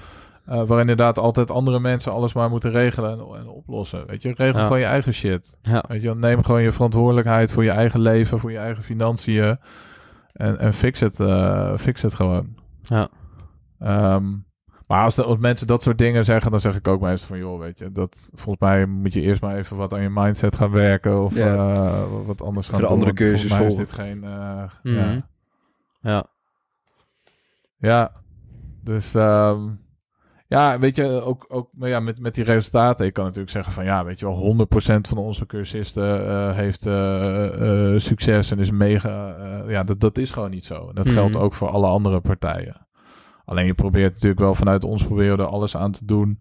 eh, 0.45 0.63
waar 0.63 0.81
inderdaad 0.81 1.19
altijd 1.19 1.51
andere 1.51 1.81
mensen 1.81 2.13
alles 2.13 2.33
maar 2.33 2.51
moeten 2.51 2.71
regelen 2.71 3.11
en, 3.11 3.19
en 3.39 3.49
oplossen. 3.49 4.07
Weet 4.07 4.23
je, 4.23 4.33
regel 4.37 4.59
Ja. 4.59 4.63
gewoon 4.65 4.79
je 4.79 4.85
eigen 4.85 5.15
shit. 5.15 5.57
Ja. 5.63 5.85
Weet 5.89 6.03
je, 6.03 6.15
neem 6.15 6.43
gewoon 6.45 6.63
je 6.63 6.73
verantwoordelijkheid 6.73 7.53
voor 7.53 7.65
je 7.65 7.71
eigen 7.71 8.01
leven, 8.01 8.39
voor 8.39 8.51
je 8.53 8.59
eigen 8.59 8.83
financiën. 8.83 9.59
En, 10.33 10.59
en 10.59 10.73
fix, 10.73 11.01
het, 11.01 11.21
eh, 11.21 11.77
fix 11.77 12.03
het 12.03 12.15
gewoon. 12.15 12.55
Ja. 12.83 13.09
Ehm, 13.79 14.25
maar 14.93 15.05
als, 15.05 15.15
de, 15.15 15.23
als 15.25 15.39
mensen 15.39 15.67
dat 15.67 15.83
soort 15.83 15.99
dingen 15.99 16.25
zeggen, 16.25 16.51
dan 16.51 16.61
zeg 16.61 16.77
ik 16.77 16.89
ook 16.89 17.01
meestal 17.01 17.29
van... 17.29 17.39
joh, 17.39 17.59
weet 17.61 17.79
je, 17.79 17.93
dat, 17.93 18.31
volgens 18.35 18.61
mij 18.71 18.87
moet 18.87 19.13
je 19.13 19.21
eerst 19.21 19.41
maar 19.43 19.57
even 19.57 19.77
wat 19.77 19.93
aan 19.93 20.03
je 20.03 20.11
mindset 20.11 20.57
gaan 20.57 20.71
werken... 20.71 21.23
of 21.23 21.35
Ja. 21.35 21.73
eh, 21.73 22.03
wat 22.27 22.43
anders 22.43 22.69
gaan 22.69 22.75
Even 22.81 22.89
de 22.89 22.95
doen. 22.95 23.05
andere 23.09 23.31
Volgens 23.31 23.53
mij 23.53 23.67
is 23.67 23.75
dit 23.77 23.93
geen... 23.93 24.25
eh, 24.25 24.63
Mhm. 24.83 24.95
ja. 24.99 25.17
Ja. 26.01 26.27
Ja, 27.79 28.13
dus 28.85 29.15
ehm, 29.15 29.69
ja, 30.49 30.79
weet 30.79 30.97
je, 30.97 31.05
ook, 31.23 31.45
ook 31.49 31.69
maar 31.73 31.89
ja, 31.89 32.01
met, 32.01 32.21
met 32.21 32.35
die 32.35 32.45
resultaten. 32.45 33.07
Ik 33.07 33.13
kan 33.13 33.25
natuurlijk 33.25 33.53
zeggen 33.53 33.73
van 33.73 33.85
ja, 33.85 34.05
weet 34.05 34.19
je 34.19 34.27
wel, 34.27 34.67
100% 34.67 35.09
van 35.09 35.19
onze 35.19 35.47
cursisten 35.47 36.29
eh, 36.29 36.55
heeft 36.57 36.81
succes 38.03 38.51
en 38.51 38.59
is 38.59 38.71
mega. 38.71 39.35
eh, 39.37 39.71
ja, 39.71 39.83
dat, 39.85 40.01
dat 40.01 40.19
is 40.19 40.31
gewoon 40.31 40.51
niet 40.51 40.65
zo. 40.65 40.89
En 40.89 40.95
dat 40.95 41.05
Mhm. 41.05 41.15
geldt 41.15 41.37
ook 41.37 41.55
voor 41.55 41.69
alle 41.69 41.87
andere 41.87 42.21
partijen. 42.21 42.87
Alleen 43.45 43.67
je 43.67 43.75
probeert 43.75 44.13
natuurlijk 44.13 44.41
wel 44.41 44.55
vanuit 44.55 44.85
ons 44.85 45.05
proberen 45.05 45.39
er 45.39 45.47
alles 45.47 45.77
aan 45.77 45.93
te 45.93 46.05
doen. 46.05 46.39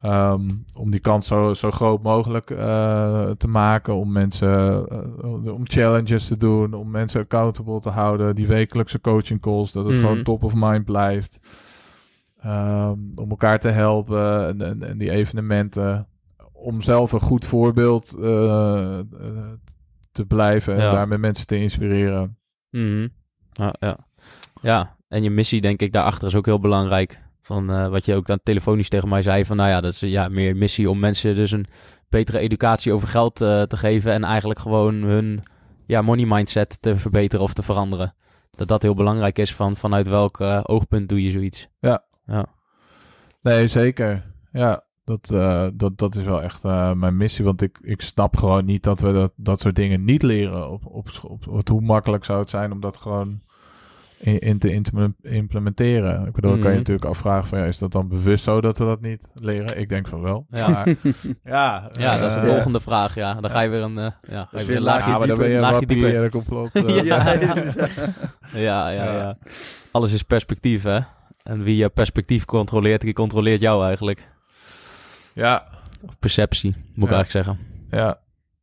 ehm, 0.00 0.48
om 0.74 0.90
die 0.90 1.00
kans 1.00 1.26
zo, 1.26 1.54
zo 1.54 1.70
groot 1.70 2.02
mogelijk 2.02 2.50
eh, 2.50 3.30
te 3.30 3.48
maken. 3.48 3.94
Om 3.94 4.12
mensen, 4.12 4.86
eh, 4.88 5.54
om 5.54 5.60
challenges 5.68 6.26
te 6.28 6.36
doen. 6.36 6.74
Om 6.74 6.90
mensen 6.90 7.20
accountable 7.20 7.80
te 7.80 7.88
houden. 7.88 8.34
Die 8.34 8.46
wekelijkse 8.46 9.00
coaching 9.00 9.40
calls. 9.40 9.72
Dat 9.72 9.84
het 9.84 9.94
Mhm. 9.94 10.02
gewoon 10.02 10.22
top 10.22 10.44
of 10.44 10.52
mind 10.56 10.84
blijft. 10.84 11.38
Ehm, 12.40 12.98
om 13.14 13.30
elkaar 13.30 13.58
te 13.58 13.68
helpen. 13.68 14.46
En, 14.48 14.60
en, 14.62 14.82
en 14.82 14.98
die 14.98 15.10
evenementen. 15.10 16.06
Om 16.52 16.80
zelf 16.80 17.12
een 17.12 17.20
goed 17.20 17.44
voorbeeld 17.44 18.14
eh, 18.20 18.98
te 20.12 20.24
blijven. 20.26 20.74
En 20.74 20.80
Ja. 20.82 20.90
daarmee 20.90 21.18
mensen 21.18 21.46
te 21.46 21.56
inspireren. 21.56 22.38
Ja, 23.52 23.74
ja. 23.80 23.98
Ja, 24.62 24.96
en 25.08 25.22
je 25.22 25.30
missie 25.30 25.60
denk 25.60 25.80
ik 25.80 25.92
daarachter 25.92 26.26
is 26.26 26.34
ook 26.34 26.46
heel 26.46 26.60
belangrijk. 26.60 27.20
Van 27.42 27.70
eh, 27.70 27.88
wat 27.88 28.04
je 28.04 28.14
ook 28.14 28.26
dan 28.26 28.40
telefonisch 28.42 28.88
tegen 28.88 29.08
mij 29.08 29.22
zei. 29.22 29.44
Van 29.44 29.56
nou 29.56 29.68
ja, 29.68 29.80
dat 29.80 29.92
is 29.92 30.00
ja, 30.00 30.28
meer 30.28 30.56
missie 30.56 30.90
om 30.90 30.98
mensen 30.98 31.34
dus 31.34 31.50
een 31.50 31.66
betere 32.08 32.38
educatie 32.38 32.92
over 32.92 33.08
geld 33.08 33.40
eh, 33.40 33.62
te 33.62 33.76
geven. 33.76 34.12
En 34.12 34.24
eigenlijk 34.24 34.60
gewoon 34.60 34.94
hun 34.94 35.40
ja, 35.86 36.02
money 36.02 36.26
mindset 36.26 36.82
te 36.82 36.96
verbeteren 36.96 37.44
of 37.44 37.52
te 37.52 37.62
veranderen. 37.62 38.14
Dat 38.50 38.68
dat 38.68 38.82
heel 38.82 38.94
belangrijk 38.94 39.38
is 39.38 39.54
van 39.54 39.76
vanuit 39.76 40.08
welk 40.08 40.40
eh, 40.40 40.60
oogpunt 40.62 41.08
doe 41.08 41.22
je 41.22 41.30
zoiets. 41.30 41.68
Nee, 43.42 43.66
zeker. 43.68 44.26
Ja, 44.52 44.84
dat, 45.04 45.26
dat, 45.74 45.98
dat 45.98 46.14
is 46.14 46.24
wel 46.24 46.42
echt 46.42 46.62
mijn 46.94 47.16
missie. 47.16 47.44
Want 47.44 47.62
ik, 47.62 47.78
ik 47.82 48.00
snap 48.02 48.36
gewoon 48.36 48.64
niet 48.64 48.82
dat 48.82 49.00
we 49.00 49.12
dat, 49.12 49.32
dat 49.36 49.60
soort 49.60 49.76
dingen 49.76 50.04
niet 50.04 50.22
leren 50.22 50.70
op, 50.70 50.86
op 50.86 51.08
school. 51.08 51.30
Op, 51.30 51.46
op- 51.48 51.68
hoe 51.68 51.80
makkelijk 51.80 52.24
zou 52.24 52.40
het 52.40 52.50
zijn 52.50 52.72
om 52.72 52.80
dat 52.80 52.96
gewoon 52.96 53.40
in, 54.22 54.58
te 54.58 54.72
implement- 54.72 55.14
implementeren? 55.24 56.26
Ik 56.26 56.32
bedoel, 56.32 56.50
dan 56.50 56.60
kan 56.60 56.70
je 56.70 56.76
Mhm. 56.78 56.86
natuurlijk 56.88 57.06
afvragen 57.06 57.48
van 57.48 57.58
ja, 57.58 57.64
is 57.64 57.78
dat 57.78 57.92
dan 57.92 58.08
bewust 58.08 58.44
zo 58.44 58.60
dat 58.60 58.78
we 58.78 58.84
dat 58.84 59.00
niet 59.00 59.28
leren? 59.34 59.78
Ik 59.78 59.88
denk 59.88 60.08
van 60.08 60.20
wel. 60.22 60.46
Ja. 60.50 60.68
Maar, 60.68 60.86
ja, 61.44 61.90
Ja, 61.98 62.18
dat 62.18 62.28
is 62.28 62.34
de 62.34 62.40
eh, 62.40 62.46
volgende 62.46 62.80
vraag. 62.80 63.14
Ja, 63.14 63.34
dan 63.34 63.50
ga 63.50 63.60
je 63.60 63.68
weer 63.68 63.82
een, 63.82 63.98
eh, 63.98 64.10
ja, 64.30 64.44
ga 64.44 64.48
je 64.50 64.58
is 64.58 64.64
weer 64.66 64.76
een 64.76 64.82
laagje 64.82 65.10
Ja, 65.10 65.18
maar 65.18 65.26
dan 65.26 65.36
dieper. 65.38 65.44
ben 65.46 65.54
je 65.54 65.60
laagje 65.60 65.86
dieper. 65.86 66.30
complot. 66.30 66.70
eh, 66.74 67.04
Ja. 67.04 67.32
Ja. 67.32 67.54
Ja, 68.52 68.88
ja, 68.88 69.04
Ja. 69.04 69.12
ja. 69.12 69.36
Alles 69.90 70.12
is 70.12 70.22
perspectief, 70.22 70.82
hè? 70.82 70.98
En 71.42 71.62
wie 71.62 71.76
je 71.76 71.88
perspectief 71.88 72.44
controleert, 72.44 73.00
die 73.00 73.12
controleert 73.12 73.60
jou 73.60 73.84
eigenlijk. 73.84 74.28
ja, 75.34 75.64
Of 76.06 76.18
perceptie, 76.18 76.74
moet 76.94 77.08
ik 77.10 77.14
eigenlijk 77.14 77.30
zeggen. 77.30 77.58
ja. 77.90 78.18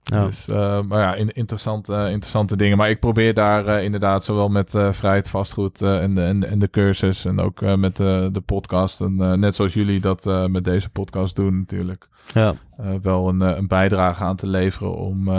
Dus, 0.07 0.47
eh, 0.47 0.81
maar 0.81 0.99
ja, 0.99 1.15
in, 1.15 1.31
eh, 1.31 2.11
interessante 2.11 2.55
dingen. 2.55 2.77
Maar 2.77 2.89
ik 2.89 2.99
probeer 2.99 3.34
daar 3.34 3.65
eh, 3.65 3.84
inderdaad 3.84 4.23
zowel 4.23 4.49
met 4.49 4.69
vrijheid 4.71 5.29
vastgoed 5.29 5.81
en, 5.81 6.15
de, 6.15 6.21
en, 6.21 6.43
en 6.43 6.59
de 6.59 6.69
cursus 6.69 7.25
en 7.25 7.39
ook 7.39 7.61
met 7.61 7.95
de, 7.95 8.29
de 8.31 8.41
podcast. 8.41 9.01
En 9.01 9.39
net 9.39 9.55
zoals 9.55 9.73
jullie 9.73 9.99
dat 9.99 10.25
met 10.49 10.63
deze 10.63 10.89
podcast 10.89 11.35
doen 11.35 11.57
natuurlijk. 11.57 12.07
ja. 12.34 12.53
wel 13.01 13.27
een, 13.29 13.39
een 13.41 13.67
bijdrage 13.67 14.23
aan 14.23 14.35
te 14.35 14.47
leveren 14.47 14.95
om 14.95 15.31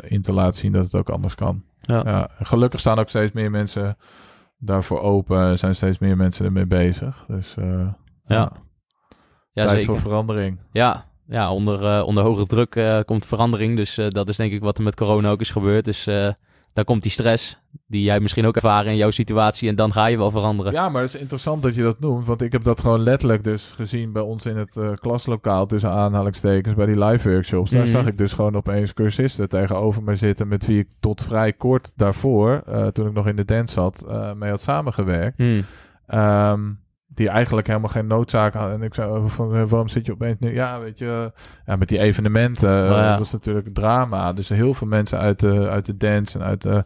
in 0.00 0.22
te 0.22 0.32
laten 0.32 0.58
zien 0.58 0.72
dat 0.72 0.84
het 0.84 0.94
ook 0.94 1.10
anders 1.10 1.34
kan. 1.34 1.62
Ja. 1.80 2.02
Ja, 2.04 2.28
gelukkig 2.40 2.80
staan 2.80 2.98
ook 2.98 3.08
steeds 3.08 3.32
meer 3.32 3.50
mensen 3.50 3.96
daarvoor 4.58 5.00
open. 5.00 5.38
Er 5.38 5.58
zijn 5.58 5.74
steeds 5.74 5.98
meer 5.98 6.16
mensen 6.16 6.44
ermee 6.44 6.66
bezig. 6.66 7.24
Dus 7.26 7.54
Ja. 8.24 8.52
Ja, 9.52 9.64
tijd 9.64 9.80
zeker. 9.80 9.84
voor 9.84 9.98
verandering. 9.98 10.58
Ja, 10.72 11.04
ja 11.30 11.52
onder, 11.52 11.84
eh, 11.84 12.06
onder 12.06 12.24
hoge 12.24 12.46
druk 12.46 12.74
eh, 12.76 12.98
komt 13.04 13.26
verandering. 13.26 13.76
Dus 13.76 13.98
eh, 13.98 14.08
dat 14.08 14.28
is 14.28 14.36
denk 14.36 14.52
ik 14.52 14.60
wat 14.62 14.78
er 14.78 14.84
met 14.84 14.96
corona 14.96 15.30
ook 15.30 15.40
is 15.40 15.50
gebeurd. 15.50 15.84
Dus 15.84 16.04
daar 16.72 16.84
komt 16.84 17.02
die 17.02 17.10
stress, 17.10 17.58
die 17.86 18.02
jij 18.02 18.20
misschien 18.20 18.46
ook 18.46 18.54
ervaren 18.56 18.90
in 18.90 18.96
jouw 18.96 19.10
situatie. 19.10 19.68
En 19.68 19.74
dan 19.74 19.92
ga 19.92 20.06
je 20.06 20.16
wel 20.16 20.30
veranderen. 20.30 20.72
Ja, 20.72 20.88
maar 20.88 21.02
het 21.02 21.14
is 21.14 21.20
interessant 21.20 21.62
dat 21.62 21.74
je 21.74 21.82
dat 21.82 22.00
noemt. 22.00 22.26
Want 22.26 22.42
ik 22.42 22.52
heb 22.52 22.64
dat 22.64 22.80
gewoon 22.80 23.00
letterlijk 23.00 23.44
dus 23.44 23.72
gezien 23.74 24.12
bij 24.12 24.22
ons 24.22 24.46
in 24.46 24.56
het 24.56 24.76
eh, 24.76 24.92
klaslokaal 24.94 25.66
tussen 25.66 25.90
aanhalingstekens 25.90 26.74
bij 26.74 26.86
die 26.86 27.04
live 27.04 27.30
workshops. 27.30 27.70
Daar 27.70 27.82
Mhm. 27.82 27.90
zag 27.90 28.06
ik 28.06 28.18
dus 28.18 28.32
gewoon 28.32 28.56
opeens 28.56 28.94
cursisten 28.94 29.48
tegenover 29.48 30.02
me 30.02 30.16
zitten 30.16 30.48
met 30.48 30.66
wie 30.66 30.78
ik 30.78 30.88
tot 31.00 31.22
vrij 31.22 31.52
kort 31.52 31.92
daarvoor, 31.96 32.62
toen 32.92 33.06
ik 33.06 33.12
nog 33.12 33.26
in 33.26 33.36
de 33.36 33.44
dance 33.44 33.74
zat, 33.74 34.04
eh, 34.08 34.32
mee 34.32 34.50
had 34.50 34.60
samengewerkt. 34.60 35.42
Hmm. 35.42 35.64
Ehm, 36.06 36.60
die 37.14 37.28
eigenlijk 37.28 37.66
helemaal 37.66 37.88
geen 37.88 38.06
noodzaak 38.06 38.54
hadden. 38.54 38.74
En 38.74 38.82
ik 38.82 38.94
zei 38.94 39.10
over 39.10 39.28
van, 39.28 39.54
eh, 39.54 39.62
waarom 39.64 39.88
zit 39.88 40.06
je 40.06 40.12
opeens 40.12 40.36
nu? 40.38 40.54
Ja, 40.54 40.80
weet 40.80 40.98
je, 40.98 41.32
ja, 41.66 41.76
met 41.76 41.88
die 41.88 41.98
evenementen 41.98 42.84
eh, 42.84 42.90
Oh 42.90 42.96
ja. 42.96 43.18
was 43.18 43.32
natuurlijk 43.32 43.74
drama. 43.74 44.32
Dus 44.32 44.48
heel 44.48 44.74
veel 44.74 44.86
mensen 44.86 45.18
uit 45.18 45.40
de, 45.40 45.68
uit 45.68 45.86
de 45.86 45.96
dance 45.96 46.38
en 46.38 46.44
uit 46.44 46.62
de, 46.62 46.84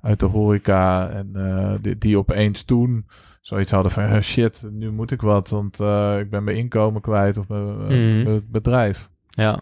uit 0.00 0.20
de 0.20 0.26
horeca 0.26 1.08
en 1.08 1.30
eh, 1.34 1.74
die, 1.80 1.98
die 1.98 2.18
opeens 2.18 2.64
toen 2.64 3.06
zoiets 3.40 3.70
hadden 3.70 3.92
van, 3.92 4.22
shit, 4.22 4.62
nu 4.70 4.90
moet 4.90 5.10
ik 5.10 5.20
wat, 5.20 5.48
want 5.48 5.74
ik 6.20 6.30
ben 6.30 6.44
mijn 6.44 6.56
inkomen 6.56 7.00
kwijt 7.00 7.36
of 7.36 7.48
mijn, 7.48 7.76
Mhm. 7.76 8.22
mijn 8.24 8.46
bedrijf. 8.50 9.10
Ja, 9.28 9.58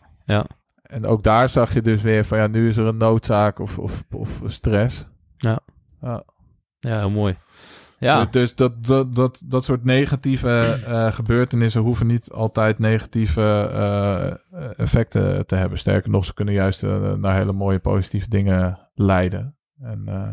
En 0.82 1.06
ook 1.06 1.22
daar 1.22 1.48
zag 1.48 1.74
je 1.74 1.82
dus 1.82 2.02
weer 2.02 2.24
van, 2.24 2.38
ja, 2.38 2.46
nu 2.46 2.68
is 2.68 2.76
er 2.76 2.86
een 2.86 2.96
noodzaak 2.96 3.58
of, 3.58 3.78
of, 3.78 4.04
of 4.10 4.40
stress. 4.44 5.06
Ja. 5.36 5.58
Ja. 6.00 6.22
ja, 6.78 6.98
heel 6.98 7.10
mooi. 7.10 7.36
Ja, 7.98 8.20
Dus, 8.24 8.30
dus 8.30 8.54
dat, 8.54 8.84
dat, 8.86 9.14
dat, 9.14 9.42
dat 9.44 9.64
soort 9.64 9.84
negatieve 9.84 10.82
eh, 10.86 11.12
gebeurtenissen 11.12 11.80
hoeven 11.80 12.06
niet 12.06 12.30
altijd 12.32 12.78
negatieve 12.78 13.68
eh, 13.72 14.78
effecten 14.78 15.46
te 15.46 15.54
hebben. 15.54 15.78
Sterker 15.78 16.10
nog, 16.10 16.24
ze 16.24 16.34
kunnen 16.34 16.54
juist 16.54 16.82
eh, 16.82 17.12
naar 17.12 17.34
hele 17.36 17.52
mooie 17.52 17.78
positieve 17.78 18.28
dingen 18.28 18.88
leiden. 18.94 19.56
En 19.80 20.02
eh, 20.06 20.28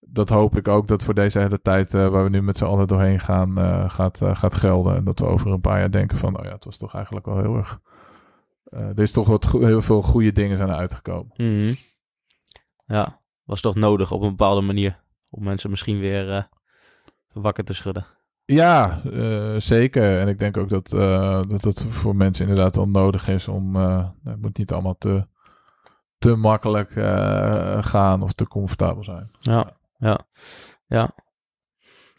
dat 0.00 0.28
hoop 0.28 0.56
ik 0.56 0.68
ook 0.68 0.88
dat 0.88 1.02
voor 1.02 1.14
deze 1.14 1.38
hele 1.38 1.60
tijd 1.60 1.94
eh, 1.94 2.08
waar 2.08 2.24
we 2.24 2.30
nu 2.30 2.42
met 2.42 2.58
z'n 2.58 2.64
allen 2.64 2.86
doorheen 2.86 3.20
gaan, 3.20 3.58
eh, 3.58 3.90
gaat, 3.90 4.22
eh, 4.22 4.36
gaat 4.36 4.54
gelden. 4.54 4.96
En 4.96 5.04
dat 5.04 5.18
we 5.18 5.26
over 5.26 5.50
een 5.52 5.60
paar 5.60 5.78
jaar 5.78 5.90
denken 5.90 6.18
van, 6.18 6.38
oh 6.38 6.44
ja, 6.44 6.52
het 6.52 6.64
was 6.64 6.76
toch 6.76 6.94
eigenlijk 6.94 7.26
wel 7.26 7.38
heel 7.38 7.56
erg... 7.56 7.80
eh, 8.64 8.80
er 8.80 9.00
is 9.00 9.10
toch 9.10 9.28
wat 9.28 9.52
heel 9.52 9.82
veel 9.82 10.02
goede 10.02 10.32
dingen 10.32 10.56
zijn 10.56 10.72
uitgekomen. 10.72 11.32
Mhm. 11.36 11.72
ja, 12.86 13.20
was 13.44 13.60
toch 13.60 13.74
nodig 13.74 14.10
op 14.12 14.22
een 14.22 14.28
bepaalde 14.28 14.60
manier. 14.60 15.06
Om 15.30 15.44
mensen 15.44 15.70
misschien 15.70 15.98
weer 15.98 16.32
eh, 16.32 16.42
wakker 17.32 17.64
te 17.64 17.74
schudden. 17.74 18.06
Ja, 18.44 19.00
eh, 19.12 19.54
zeker. 19.56 20.20
En 20.20 20.28
ik 20.28 20.38
denk 20.38 20.56
ook 20.56 20.68
dat, 20.68 20.92
eh, 20.92 21.42
dat 21.48 21.62
het 21.62 21.82
voor 21.82 22.16
mensen 22.16 22.48
inderdaad 22.48 22.76
wel 22.76 22.88
nodig 22.88 23.28
is 23.28 23.48
om. 23.48 23.74
het 24.24 24.40
moet 24.40 24.58
niet 24.58 24.72
allemaal 24.72 24.98
te, 24.98 25.26
te 26.18 26.36
makkelijk 26.36 26.92
gaan 27.80 28.22
of 28.22 28.32
te 28.32 28.46
comfortabel 28.46 29.04
zijn. 29.04 29.30
Ja, 29.40 29.76
ja. 29.98 30.20
Ja. 30.86 31.14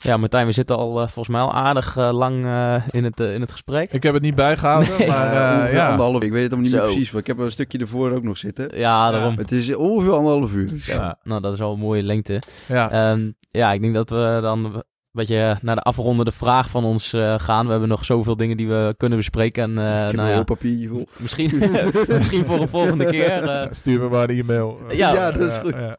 Ja, 0.01 0.17
Martijn, 0.17 0.45
we 0.45 0.51
zitten 0.51 0.77
al 0.77 1.01
eh, 1.01 1.07
volgens 1.07 1.27
mij 1.27 1.41
al 1.41 1.53
aardig 1.53 1.97
eh, 1.97 2.09
lang 2.11 2.45
eh, 2.45 2.75
in, 2.91 3.03
het, 3.03 3.19
in 3.19 3.41
het 3.41 3.51
gesprek. 3.51 3.91
Ik 3.91 4.03
heb 4.03 4.13
het 4.13 4.23
niet 4.23 4.35
bijgehouden, 4.35 4.97
Nee. 4.97 5.07
maar 5.07 5.53
ongeveer 5.57 5.75
ja. 5.75 5.89
anderhalf. 5.89 6.23
Ik 6.23 6.31
weet 6.31 6.43
het 6.43 6.51
allemaal 6.53 6.71
niet 6.71 6.81
precies. 6.81 7.11
Want 7.11 7.27
ik 7.27 7.35
heb 7.35 7.45
een 7.45 7.51
stukje 7.51 7.77
ervoor 7.77 8.11
ook 8.11 8.23
nog 8.23 8.37
zitten. 8.37 8.77
Ja, 8.77 9.11
daarom. 9.11 9.37
Het 9.37 9.51
is 9.51 9.75
ongeveer 9.75 10.13
anderhalf 10.13 10.51
uur. 10.53 10.69
Ja, 10.85 11.17
Nou, 11.23 11.41
dat 11.41 11.53
is 11.53 11.61
al 11.61 11.73
een 11.73 11.79
mooie 11.79 12.03
lengte. 12.03 12.41
ja. 12.67 12.91
Ehm, 12.91 13.31
ja, 13.47 13.71
ik 13.71 13.81
denk 13.81 13.93
dat 13.93 14.09
we 14.09 14.39
dan 14.41 14.83
een 15.11 15.19
beetje 15.25 15.57
naar 15.61 15.75
de 15.75 15.81
afrondende 15.81 16.31
vraag 16.31 16.69
van 16.69 16.83
ons 16.83 17.13
eh, 17.13 17.35
gaan. 17.39 17.65
We 17.65 17.71
hebben 17.71 17.89
nog 17.89 18.05
zoveel 18.05 18.35
dingen 18.35 18.57
die 18.57 18.67
we 18.67 18.93
kunnen 18.97 19.17
bespreken. 19.17 19.63
En, 19.63 19.77
eh, 19.77 19.99
ik 19.99 20.05
heb 20.05 20.15
nou 20.15 20.29
een 20.29 20.67
ja, 20.69 20.87
vol. 20.89 21.07
misschien, 21.17 21.51
misschien 22.17 22.45
voor 22.45 22.59
een 22.61 22.67
volgende 22.67 23.05
keer. 23.15 23.43
eh, 23.43 23.67
Stuur 23.71 23.99
me 23.99 24.09
maar 24.09 24.29
een 24.29 24.39
e-mail. 24.39 24.79
Ja. 24.89 25.13
Ja, 25.13 25.31
dat 25.31 25.49
is 25.51 25.57
goed. 25.57 25.73
ja. 25.81 25.97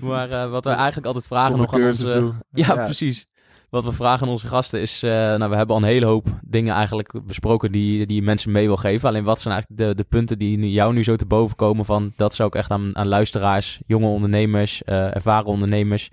maar 0.00 0.30
eh, 0.30 0.50
wat 0.50 0.64
we 0.64 0.70
eigenlijk 0.70 1.06
altijd 1.06 1.26
vragen 1.26 1.56
nog 1.56 1.74
aan 1.74 1.82
onze... 1.82 2.04
doen. 2.12 2.34
Ja, 2.52 2.74
Ja. 2.74 2.84
precies. 2.84 3.26
Wat 3.70 3.84
we 3.84 3.92
vragen 3.92 4.26
aan 4.26 4.32
onze 4.32 4.46
gasten 4.48 4.80
is... 4.80 5.02
eh, 5.02 5.10
nou, 5.10 5.50
we 5.50 5.56
hebben 5.56 5.76
al 5.76 5.82
een 5.82 5.88
hele 5.88 6.06
hoop 6.06 6.26
dingen 6.42 6.74
eigenlijk 6.74 7.26
besproken 7.26 7.72
die, 7.72 8.06
die 8.06 8.16
je 8.16 8.22
mensen 8.22 8.52
mee 8.52 8.66
wil 8.66 8.76
geven. 8.76 9.08
Alleen 9.08 9.24
wat 9.24 9.40
zijn 9.40 9.54
eigenlijk 9.54 9.82
de, 9.88 9.94
de 9.94 10.08
punten 10.08 10.38
die 10.38 10.58
nu- 10.58 10.66
jou 10.66 10.92
nu 10.92 11.04
zo 11.04 11.16
te 11.16 11.26
boven 11.26 11.56
komen 11.56 11.84
van... 11.84 12.10
Dat 12.14 12.34
zou 12.34 12.48
ik 12.48 12.54
echt 12.54 12.70
aan, 12.70 12.96
aan 12.96 13.08
luisteraars, 13.08 13.80
jonge 13.86 14.06
ondernemers, 14.06 14.82
eh, 14.84 15.14
ervaren 15.14 15.46
ondernemers... 15.46 16.10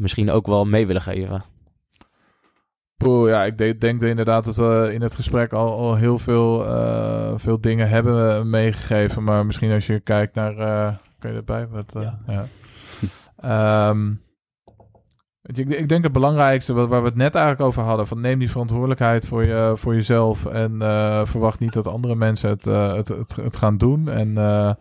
misschien 0.00 0.30
ook 0.30 0.46
wel 0.46 0.64
mee 0.64 0.86
willen 0.86 1.02
geven. 1.02 1.44
Poeh, 2.96 3.28
ja, 3.28 3.44
ik 3.44 3.58
de- 3.58 3.78
denk 3.78 4.02
inderdaad 4.02 4.44
dat 4.44 4.56
we 4.56 4.90
in 4.92 5.02
het 5.02 5.14
gesprek 5.14 5.52
al, 5.52 5.78
al 5.78 5.94
heel 5.94 6.18
veel, 6.18 6.66
eh, 6.66 7.32
veel 7.36 7.60
dingen 7.60 7.88
hebben 7.88 8.50
meegegeven. 8.50 9.24
Maar 9.24 9.46
misschien 9.46 9.72
als 9.72 9.86
je 9.86 10.00
kijkt 10.00 10.34
naar... 10.34 10.56
eh 10.58 10.94
kun 11.18 11.30
je 11.30 11.36
erbij? 11.36 11.68
Wat, 11.68 11.94
eh, 11.94 12.12
ja. 12.26 12.46
Ehm, 13.36 14.10
ik, 15.42 15.68
ik 15.68 15.88
denk 15.88 16.02
het 16.04 16.12
belangrijkste, 16.12 16.72
wat, 16.72 16.88
waar 16.88 17.02
we 17.02 17.08
het 17.08 17.16
net 17.16 17.34
eigenlijk 17.34 17.66
over 17.66 17.82
hadden... 17.82 18.06
van 18.06 18.20
neem 18.20 18.38
die 18.38 18.50
verantwoordelijkheid 18.50 19.26
voor, 19.26 19.46
je, 19.46 19.72
voor 19.76 19.94
jezelf... 19.94 20.46
en 20.46 20.82
eh, 20.82 21.24
verwacht 21.24 21.60
niet 21.60 21.72
dat 21.72 21.86
andere 21.86 22.14
mensen 22.14 22.50
het, 22.50 22.66
eh, 22.66 22.94
het, 22.94 23.08
het, 23.08 23.36
het 23.36 23.56
gaan 23.56 23.78
doen. 23.78 24.08
En 24.08 24.38
eh, 24.38 24.72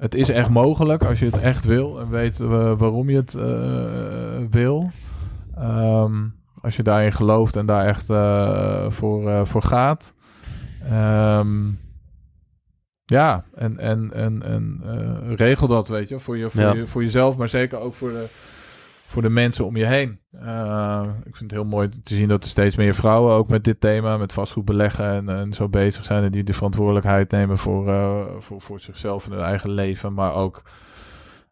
het 0.00 0.14
is 0.14 0.28
echt 0.28 0.48
mogelijk 0.48 1.04
als 1.04 1.18
je 1.18 1.26
het 1.26 1.38
echt 1.38 1.64
wil... 1.64 2.00
en 2.00 2.10
weet 2.10 2.40
eh, 2.40 2.48
waarom 2.78 3.10
je 3.10 3.16
het 3.16 3.34
eh, 3.34 4.50
wil... 4.50 4.90
Ehm, 5.56 6.14
als 6.60 6.76
je 6.76 6.82
daarin 6.82 7.12
gelooft 7.12 7.56
en 7.56 7.66
daar 7.66 7.86
echt 7.86 8.10
eh, 8.10 8.90
voor, 8.90 9.46
voor 9.46 9.62
gaat. 9.62 10.14
Ehm, 10.84 11.68
ja, 13.04 13.44
en, 13.54 13.78
en, 13.78 14.12
en, 14.12 14.42
en 14.42 14.80
regel 15.36 15.66
dat, 15.66 15.88
weet 15.88 16.08
je, 16.08 16.18
voor, 16.18 16.36
je, 16.36 16.50
voor, 16.50 16.60
Ja. 16.60 16.72
je, 16.72 16.86
voor 16.86 17.02
jezelf, 17.02 17.36
maar 17.36 17.48
zeker 17.48 17.78
ook 17.78 17.94
voor 17.94 18.10
de, 18.10 18.26
voor 19.10 19.22
de 19.22 19.30
mensen 19.30 19.66
om 19.66 19.76
je 19.76 19.86
heen. 19.86 20.20
Eh, 20.32 21.02
ik 21.18 21.36
vind 21.36 21.50
het 21.50 21.60
heel 21.60 21.68
mooi 21.68 21.88
te 22.02 22.14
zien 22.14 22.28
dat 22.28 22.44
er 22.44 22.50
steeds 22.50 22.76
meer 22.76 22.94
vrouwen 22.94 23.34
ook 23.34 23.48
met 23.48 23.64
dit 23.64 23.80
thema, 23.80 24.16
met 24.16 24.32
vastgoed 24.32 24.64
beleggen 24.64 25.04
en, 25.04 25.28
en 25.28 25.52
zo 25.52 25.68
bezig 25.68 26.04
zijn. 26.04 26.24
En 26.24 26.30
die 26.30 26.44
de 26.44 26.52
verantwoordelijkheid 26.52 27.30
nemen 27.30 27.58
voor, 27.58 27.88
eh, 27.88 28.24
voor, 28.38 28.60
voor 28.60 28.80
zichzelf 28.80 29.26
en 29.26 29.32
hun 29.32 29.42
eigen 29.44 29.70
leven, 29.70 30.14
maar 30.14 30.34
ook 30.34 30.62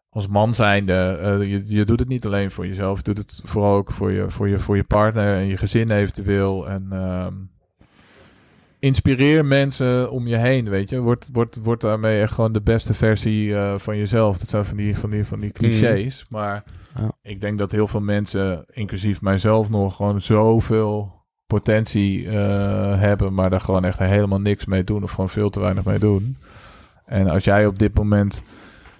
als 0.09 0.27
man 0.27 0.53
zijnde, 0.53 1.17
eh, 1.21 1.49
je, 1.49 1.61
je 1.65 1.85
doet 1.85 1.99
het 1.99 2.07
niet 2.07 2.25
alleen 2.25 2.51
voor 2.51 2.67
jezelf, 2.67 2.97
je 2.97 3.03
doet 3.03 3.17
het 3.17 3.41
vooral 3.43 3.75
ook 3.75 3.91
voor 3.91 4.11
je, 4.11 4.29
voor 4.29 4.49
je, 4.49 4.59
voor 4.59 4.75
je 4.75 4.83
partner 4.83 5.35
en 5.35 5.45
je 5.45 5.57
gezin 5.57 5.91
eventueel. 5.91 6.69
En 6.69 6.87
ehm, 6.91 7.33
inspireer 8.79 9.45
mensen 9.45 10.11
om 10.11 10.27
je 10.27 10.37
heen, 10.37 10.69
weet 10.69 10.89
je. 10.89 10.99
Word, 10.99 11.29
word, 11.33 11.57
word 11.63 11.81
daarmee 11.81 12.21
echt 12.21 12.33
gewoon 12.33 12.53
de 12.53 12.61
beste 12.61 12.93
versie 12.93 13.55
eh, 13.55 13.73
van 13.77 13.97
jezelf. 13.97 14.37
Dat 14.37 14.49
zijn 14.49 14.65
van 14.65 14.77
die, 14.77 14.97
van 14.97 15.09
die, 15.09 15.25
van 15.25 15.39
die 15.39 15.51
clichés. 15.51 16.25
Maar 16.29 16.63
Ja. 16.95 17.11
ik 17.21 17.41
denk 17.41 17.57
dat 17.57 17.71
heel 17.71 17.87
veel 17.87 18.01
mensen, 18.01 18.65
inclusief 18.71 19.21
mijzelf 19.21 19.69
nog, 19.69 19.95
gewoon 19.95 20.21
zoveel 20.21 21.17
potentie 21.47 22.27
eh, 22.29 22.99
hebben, 22.99 23.33
maar 23.33 23.49
daar 23.49 23.61
gewoon 23.61 23.85
echt 23.85 23.99
helemaal 23.99 24.39
niks 24.41 24.65
mee 24.65 24.83
doen 24.83 25.03
of 25.03 25.11
gewoon 25.11 25.29
veel 25.29 25.49
te 25.49 25.59
weinig 25.59 25.83
mee 25.83 25.99
doen. 25.99 26.37
En 27.05 27.27
als 27.29 27.43
jij 27.43 27.65
op 27.65 27.79
dit 27.79 27.93
moment 27.95 28.43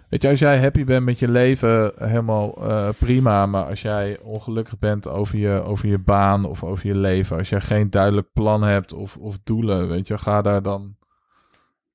Weet 0.09 0.21
je, 0.21 0.29
als 0.29 0.39
jij 0.39 0.59
happy 0.59 0.83
bent 0.83 1.05
met 1.05 1.19
je 1.19 1.27
leven, 1.27 1.91
helemaal 1.97 2.69
eh, 2.69 2.89
prima. 2.97 3.45
Maar 3.45 3.63
als 3.63 3.81
jij 3.81 4.19
ongelukkig 4.21 4.79
bent 4.79 5.07
over 5.07 5.37
je, 5.37 5.63
over 5.63 5.87
je 5.87 5.99
baan 5.99 6.45
of 6.45 6.63
over 6.63 6.87
je 6.87 6.97
leven. 6.97 7.37
Als 7.37 7.49
jij 7.49 7.61
geen 7.61 7.89
duidelijk 7.89 8.27
plan 8.33 8.63
hebt 8.63 8.93
of, 8.93 9.17
of 9.17 9.37
doelen, 9.43 9.87
weet 9.87 10.07
je, 10.07 10.17
ga 10.17 10.41
daar 10.41 10.61
dan 10.61 10.95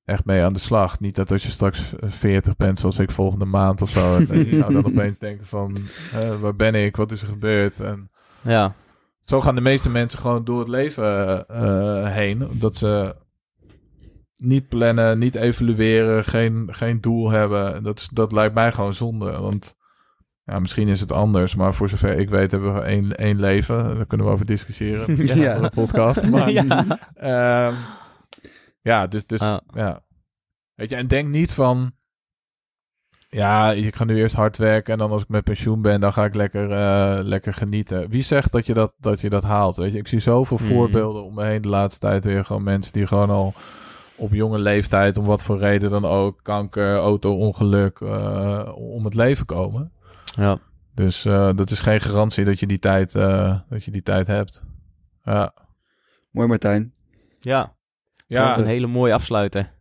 echt 0.05 0.25
mee 0.25 0.43
aan 0.43 0.53
de 0.53 0.59
slag. 0.59 0.99
Niet 0.99 1.15
dat 1.15 1.31
als 1.31 1.43
je 1.43 1.49
straks 1.49 1.93
40 1.99 2.55
bent, 2.55 2.79
zoals 2.79 2.99
ik 2.99 3.11
volgende 3.11 3.45
maand 3.45 3.81
of 3.81 3.89
zo. 3.89 4.15
En 4.15 4.45
je 4.45 4.55
zou 4.55 4.73
dan 4.73 4.85
opeens 4.93 5.19
denken 5.19 5.45
van, 5.45 5.77
waar 6.39 6.55
ben 6.55 6.75
ik? 6.75 6.95
Wat 6.95 7.11
is 7.11 7.21
er 7.21 7.27
gebeurd? 7.27 7.79
En 7.79 8.09
Ja, 8.41 8.73
zo 9.23 9.41
gaan 9.41 9.55
de 9.55 9.61
meeste 9.61 9.89
mensen 9.89 10.19
gewoon 10.19 10.43
door 10.43 10.59
het 10.59 10.67
leven 10.67 11.47
eh, 11.47 12.11
heen. 12.11 12.47
Dat 12.51 12.75
ze 12.75 13.15
niet 14.37 14.67
plannen, 14.67 15.19
niet 15.19 15.35
evalueren, 15.35 16.23
geen, 16.23 16.67
geen 16.71 17.01
doel 17.01 17.29
hebben. 17.29 17.83
Dat, 17.83 17.99
is, 17.99 18.09
dat 18.13 18.31
lijkt 18.31 18.53
mij 18.53 18.71
gewoon 18.71 18.93
zonde. 18.93 19.39
Want 19.39 19.75
ja, 20.43 20.59
misschien 20.59 20.87
is 20.87 20.99
het 20.99 21.11
anders. 21.11 21.55
Maar 21.55 21.73
voor 21.73 21.89
zover 21.89 22.17
ik 22.17 22.29
weet 22.29 22.51
hebben 22.51 22.73
we 22.73 22.79
één, 22.81 23.15
één 23.17 23.39
leven. 23.39 23.95
Daar 23.95 24.05
kunnen 24.05 24.27
we 24.27 24.33
over 24.33 24.45
discussiëren. 24.45 25.15
Ja. 25.25 25.35
ja. 25.35 25.59
de 25.59 25.69
podcast. 25.69 26.29
Maar, 26.31 26.51
ja. 26.51 26.85
Ehm, 27.15 27.73
ja, 28.81 29.07
dus, 29.07 29.25
dus 29.25 29.39
Ah. 29.41 29.57
ja. 29.73 30.03
Weet 30.75 30.89
je, 30.89 30.95
en 30.95 31.07
denk 31.07 31.29
niet 31.29 31.53
van... 31.53 31.93
Ja, 33.29 33.71
ik 33.71 33.95
ga 33.95 34.03
nu 34.03 34.15
eerst 34.17 34.35
hard 34.35 34.57
werken 34.57 34.93
en 34.93 34.99
dan 34.99 35.11
als 35.11 35.21
ik 35.21 35.27
met 35.27 35.43
pensioen 35.43 35.81
ben, 35.81 35.99
dan 35.99 36.13
ga 36.13 36.25
ik 36.25 36.35
lekker, 36.35 36.71
eh, 36.71 37.23
lekker 37.23 37.53
genieten. 37.53 38.09
Wie 38.09 38.23
zegt 38.23 38.51
dat 38.51 38.65
je 38.65 38.73
dat, 38.73 38.93
dat 38.97 39.21
je 39.21 39.29
dat 39.29 39.43
haalt? 39.43 39.75
Weet 39.75 39.91
je, 39.91 39.97
ik 39.97 40.07
zie 40.07 40.19
zoveel 40.19 40.57
Mhm. 40.57 40.65
voorbeelden 40.67 41.23
om 41.23 41.33
me 41.33 41.45
heen 41.45 41.61
de 41.61 41.67
laatste 41.67 41.99
tijd 41.99 42.23
weer. 42.25 42.45
Gewoon 42.45 42.63
mensen 42.63 42.93
die 42.93 43.07
gewoon 43.07 43.29
al 43.29 43.53
op 44.17 44.33
jonge 44.33 44.57
leeftijd, 44.59 45.17
om 45.17 45.25
wat 45.25 45.43
voor 45.43 45.57
reden 45.57 45.89
dan 45.91 46.05
ook, 46.05 46.39
kanker, 46.43 46.97
auto-ongeluk, 46.97 47.99
eh, 47.99 48.71
om 48.75 49.05
het 49.05 49.13
leven 49.13 49.45
komen. 49.45 49.91
ja. 50.35 50.57
Dus 50.93 51.25
eh, 51.25 51.49
dat 51.55 51.69
is 51.69 51.79
geen 51.79 52.01
garantie 52.01 52.45
dat 52.45 52.59
je 52.59 52.67
die 52.67 52.79
tijd, 52.79 53.15
eh, 53.15 53.59
dat 53.69 53.83
je 53.83 53.91
die 53.91 54.01
tijd 54.03 54.27
hebt. 54.27 54.63
Ja. 55.23 55.53
Mooi 56.31 56.47
Martijn. 56.47 56.93
ja. 57.39 57.73
Ja, 58.27 58.57
Een 58.57 58.65
hele 58.65 58.87
mooie 58.87 59.13
afsluiter. 59.13 59.71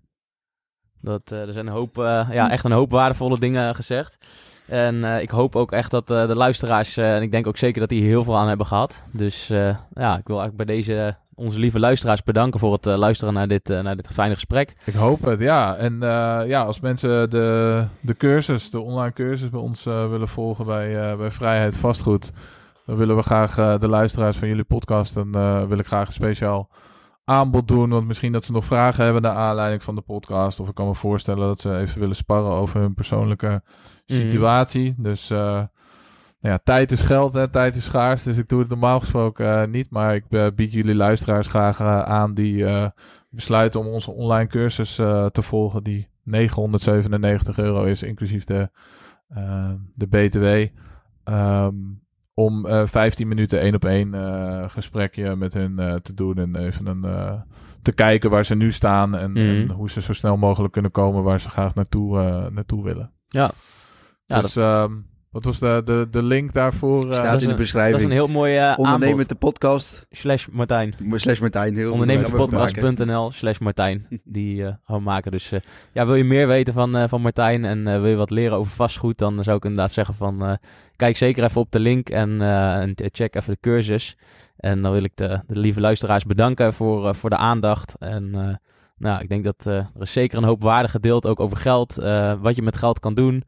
Dat, 1.00 1.22
eh, 1.32 1.40
er 1.46 1.52
zijn 1.52 1.66
een 1.66 1.72
hoop, 1.72 1.98
eh, 1.98 2.28
ja, 2.30 2.50
echt 2.50 2.64
een 2.64 2.72
hoop 2.72 2.90
waardevolle 2.90 3.38
dingen 3.38 3.74
gezegd. 3.74 4.26
En 4.66 5.04
eh, 5.04 5.20
ik 5.22 5.30
hoop 5.30 5.56
ook 5.56 5.72
echt 5.72 5.90
dat 5.90 6.10
eh, 6.10 6.26
de 6.26 6.34
luisteraars, 6.36 6.96
eh, 6.96 7.16
en 7.16 7.22
ik 7.22 7.30
denk 7.30 7.46
ook 7.46 7.56
zeker 7.56 7.80
dat 7.80 7.88
die 7.88 8.00
hier 8.00 8.08
heel 8.08 8.24
veel 8.24 8.36
aan 8.36 8.48
hebben 8.48 8.66
gehad. 8.66 9.04
Dus 9.12 9.50
eh, 9.50 9.76
ja, 9.94 10.18
ik 10.18 10.26
wil 10.26 10.40
eigenlijk 10.40 10.56
bij 10.56 10.76
deze 10.76 11.16
onze 11.34 11.58
lieve 11.58 11.78
luisteraars 11.78 12.22
bedanken 12.22 12.60
voor 12.60 12.72
het 12.72 12.86
eh, 12.86 12.96
luisteren 12.96 13.34
naar 13.34 13.48
dit, 13.48 13.70
eh, 13.70 13.80
naar 13.80 13.96
dit 13.96 14.06
fijne 14.06 14.34
gesprek. 14.34 14.74
Ik 14.84 14.94
hoop 14.94 15.24
het, 15.24 15.40
ja. 15.40 15.76
En 15.76 16.02
eh, 16.02 16.48
ja, 16.48 16.62
als 16.62 16.80
mensen 16.80 17.30
de, 17.30 17.84
de 18.00 18.16
cursus, 18.16 18.70
de 18.70 18.80
online 18.80 19.12
cursus 19.12 19.50
bij 19.50 19.60
ons 19.60 19.84
willen 19.84 20.28
volgen 20.28 20.64
bij, 20.64 21.16
bij 21.16 21.30
Vrijheid 21.30 21.76
Vastgoed, 21.76 22.32
dan 22.86 22.96
willen 22.96 23.16
we 23.16 23.22
graag 23.22 23.78
de 23.78 23.88
luisteraars 23.88 24.36
van 24.36 24.48
jullie 24.48 24.64
podcast, 24.64 25.16
eh, 25.16 25.64
wil 25.64 25.78
ik 25.78 25.86
graag 25.86 26.06
een 26.06 26.12
speciaal 26.12 26.70
aanbod 27.24 27.68
doen. 27.68 27.90
Want 27.90 28.06
misschien 28.06 28.32
dat 28.32 28.44
ze 28.44 28.52
nog 28.52 28.64
vragen 28.64 29.04
hebben 29.04 29.22
naar 29.22 29.34
aanleiding 29.34 29.82
van 29.82 29.94
de 29.94 30.00
podcast. 30.00 30.60
Of 30.60 30.68
ik 30.68 30.74
kan 30.74 30.86
me 30.86 30.94
voorstellen 30.94 31.46
dat 31.46 31.60
ze 31.60 31.76
even 31.76 32.00
willen 32.00 32.16
sparren 32.16 32.52
over 32.52 32.80
hun 32.80 32.94
persoonlijke 32.94 33.62
situatie. 34.06 34.94
Dus 34.96 35.30
eh, 35.30 35.62
nou 36.44 36.56
ja, 36.56 36.60
tijd 36.64 36.92
is 36.92 37.00
geld, 37.00 37.32
hè? 37.32 37.48
tijd 37.48 37.76
is 37.76 37.84
schaars. 37.84 38.22
Dus 38.22 38.38
ik 38.38 38.48
doe 38.48 38.60
het 38.60 38.68
normaal 38.68 39.00
gesproken 39.00 39.60
eh, 39.60 39.68
niet. 39.68 39.90
Maar 39.90 40.14
ik 40.14 40.24
eh, 40.28 40.46
bied 40.54 40.72
jullie 40.72 40.94
luisteraars 40.94 41.46
graag 41.46 41.80
eh, 41.80 42.02
aan 42.02 42.34
die 42.34 42.66
besluiten 43.30 43.80
om 43.80 43.86
onze 43.86 44.10
online 44.10 44.46
cursus 44.46 44.94
te 45.32 45.42
volgen. 45.42 45.82
Die 45.82 46.08
997 46.22 47.58
euro 47.58 47.82
is, 47.82 48.02
inclusief 48.02 48.44
de, 48.44 48.70
de 49.94 50.06
BTW. 50.06 50.78
Ehm, 51.24 51.74
om 52.34 52.66
eh 52.66 52.86
15 52.86 53.28
minuten 53.28 53.60
één 53.60 53.74
op 53.74 53.84
één 53.84 54.14
gesprekje 54.70 55.36
met 55.36 55.54
hun 55.54 56.00
te 56.02 56.14
doen. 56.14 56.38
En 56.38 56.56
even 56.56 56.86
een, 56.86 57.42
te 57.82 57.92
kijken 57.92 58.30
waar 58.30 58.44
ze 58.44 58.54
nu 58.54 58.70
staan. 58.72 59.16
En, 59.16 59.30
Mhm. 59.32 59.40
en 59.40 59.70
hoe 59.70 59.90
ze 59.90 60.00
zo 60.00 60.12
snel 60.12 60.36
mogelijk 60.36 60.72
kunnen 60.72 60.90
komen 60.90 61.22
waar 61.22 61.40
ze 61.40 61.50
graag 61.50 61.74
naartoe, 61.74 62.18
naartoe 62.50 62.84
willen. 62.84 63.12
Ja, 64.26 64.40
dus 64.40 64.56
ehm, 64.56 64.92
wat 65.34 65.44
was 65.44 65.58
de, 65.58 65.82
de, 65.84 66.06
de 66.10 66.22
link 66.22 66.52
daarvoor? 66.52 67.10
eh? 67.10 67.12
Staat 67.16 67.24
dat 67.26 67.34
is 67.34 67.40
in 67.40 67.46
de 67.46 67.52
een- 67.54 67.60
beschrijving. 67.60 67.92
dat 67.92 68.00
is 68.00 68.06
een 68.16 68.24
heel 68.24 68.32
mooi 68.34 68.56
eh 68.56 68.72
Ondernemen 68.76 69.08
aanbod. 69.10 69.28
de 69.28 69.34
podcast. 69.34 70.06
Slash 70.10 70.46
Martijn. 70.52 70.94
Slash 71.14 71.38
Martijn. 71.40 71.76
Heel 71.76 71.92
Ondernemerspodcast.nl 71.92 73.30
slash 73.30 73.58
Martijn. 73.58 74.06
Die 74.24 74.64
eh, 74.66 74.72
gaan 74.82 74.96
we 74.96 75.02
maken. 75.02 75.30
Dus 75.30 75.52
eh, 75.52 75.60
ja, 75.92 76.06
wil 76.06 76.14
je 76.14 76.24
meer 76.24 76.46
weten 76.46 76.74
van, 76.74 76.96
eh, 76.96 77.04
van 77.08 77.20
Martijn 77.20 77.64
en 77.64 77.86
eh, 77.86 78.00
wil 78.00 78.06
je 78.10 78.16
wat 78.16 78.30
leren 78.30 78.56
over 78.58 78.72
vastgoed, 78.72 79.18
dan 79.18 79.44
zou 79.44 79.56
ik 79.56 79.64
inderdaad 79.64 79.92
zeggen 79.92 80.14
van 80.14 80.44
eh, 80.44 80.52
kijk 80.96 81.16
zeker 81.16 81.44
even 81.44 81.60
op 81.60 81.70
de 81.70 81.80
link 81.80 82.08
en, 82.08 82.40
eh, 82.42 82.80
en 82.80 82.94
check 82.96 83.34
even 83.34 83.52
de 83.52 83.58
cursus. 83.60 84.16
En 84.56 84.82
dan 84.82 84.92
wil 84.92 85.02
ik 85.04 85.12
de, 85.16 85.40
de 85.46 85.58
lieve 85.58 85.80
luisteraars 85.80 86.24
bedanken 86.24 86.74
voor, 86.74 87.08
eh, 87.08 87.14
voor 87.14 87.30
de 87.30 87.36
aandacht. 87.36 87.94
En 87.98 88.30
eh, 88.34 88.54
nou, 88.98 89.22
ik 89.22 89.28
denk 89.28 89.44
dat 89.44 89.56
eh, 89.66 89.74
er 89.76 89.88
is 90.00 90.12
zeker 90.12 90.38
een 90.38 90.44
hoop 90.44 90.62
waarde 90.62 90.88
gedeeld, 90.88 91.26
ook 91.26 91.40
over 91.40 91.56
geld. 91.56 91.98
eh, 91.98 92.32
wat 92.40 92.56
je 92.56 92.62
met 92.62 92.76
geld 92.76 92.98
kan 93.00 93.14
doen, 93.14 93.44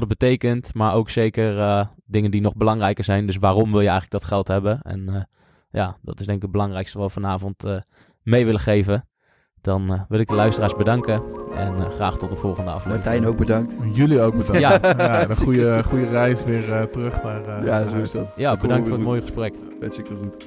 wat 0.00 0.08
het 0.10 0.18
betekent. 0.18 0.74
Maar 0.74 0.94
ook 0.94 1.10
zeker, 1.10 1.58
eh, 1.58 1.86
dingen 2.06 2.30
die 2.30 2.40
nog 2.40 2.54
belangrijker 2.56 3.04
zijn. 3.04 3.26
Dus 3.26 3.36
waarom 3.36 3.70
wil 3.70 3.80
je 3.80 3.88
eigenlijk 3.88 4.10
dat 4.20 4.24
geld 4.30 4.48
hebben? 4.48 4.80
En 4.82 5.08
eh, 5.08 5.14
ja, 5.70 5.96
dat 6.02 6.20
is 6.20 6.26
denk 6.26 6.36
ik 6.36 6.42
het 6.42 6.52
belangrijkste 6.52 6.98
wat 6.98 7.06
we 7.06 7.12
vanavond 7.12 7.64
eh, 7.64 7.76
mee 8.22 8.44
willen 8.44 8.60
geven. 8.60 9.08
Dan 9.60 9.92
eh, 9.92 10.00
wil 10.08 10.18
ik 10.20 10.28
de 10.28 10.34
luisteraars 10.34 10.76
bedanken 10.76 11.22
en 11.54 11.90
graag 11.90 12.16
tot 12.16 12.30
de 12.30 12.36
volgende 12.36 12.70
aflevering. 12.70 13.04
Martijn 13.04 13.26
ook 13.26 13.36
bedankt. 13.36 13.76
Jullie 13.92 14.20
ook 14.20 14.36
bedankt. 14.36 14.58
Ja. 14.60 14.78
ja 15.04 15.28
een 15.28 15.36
goede, 15.36 15.82
goede 15.84 16.06
reis 16.06 16.44
weer 16.44 16.72
eh, 16.72 16.82
terug 16.82 17.22
naar... 17.22 17.44
eh, 17.58 17.64
Ja, 17.66 17.88
zo 17.88 17.96
is 17.96 18.10
dat. 18.10 18.26
Ja, 18.36 18.56
bedankt 18.56 18.88
voor 18.88 18.96
het 18.96 19.06
mooie 19.06 19.20
gesprek. 19.20 19.54
Hartstikke 19.80 20.14
goed. 20.14 20.46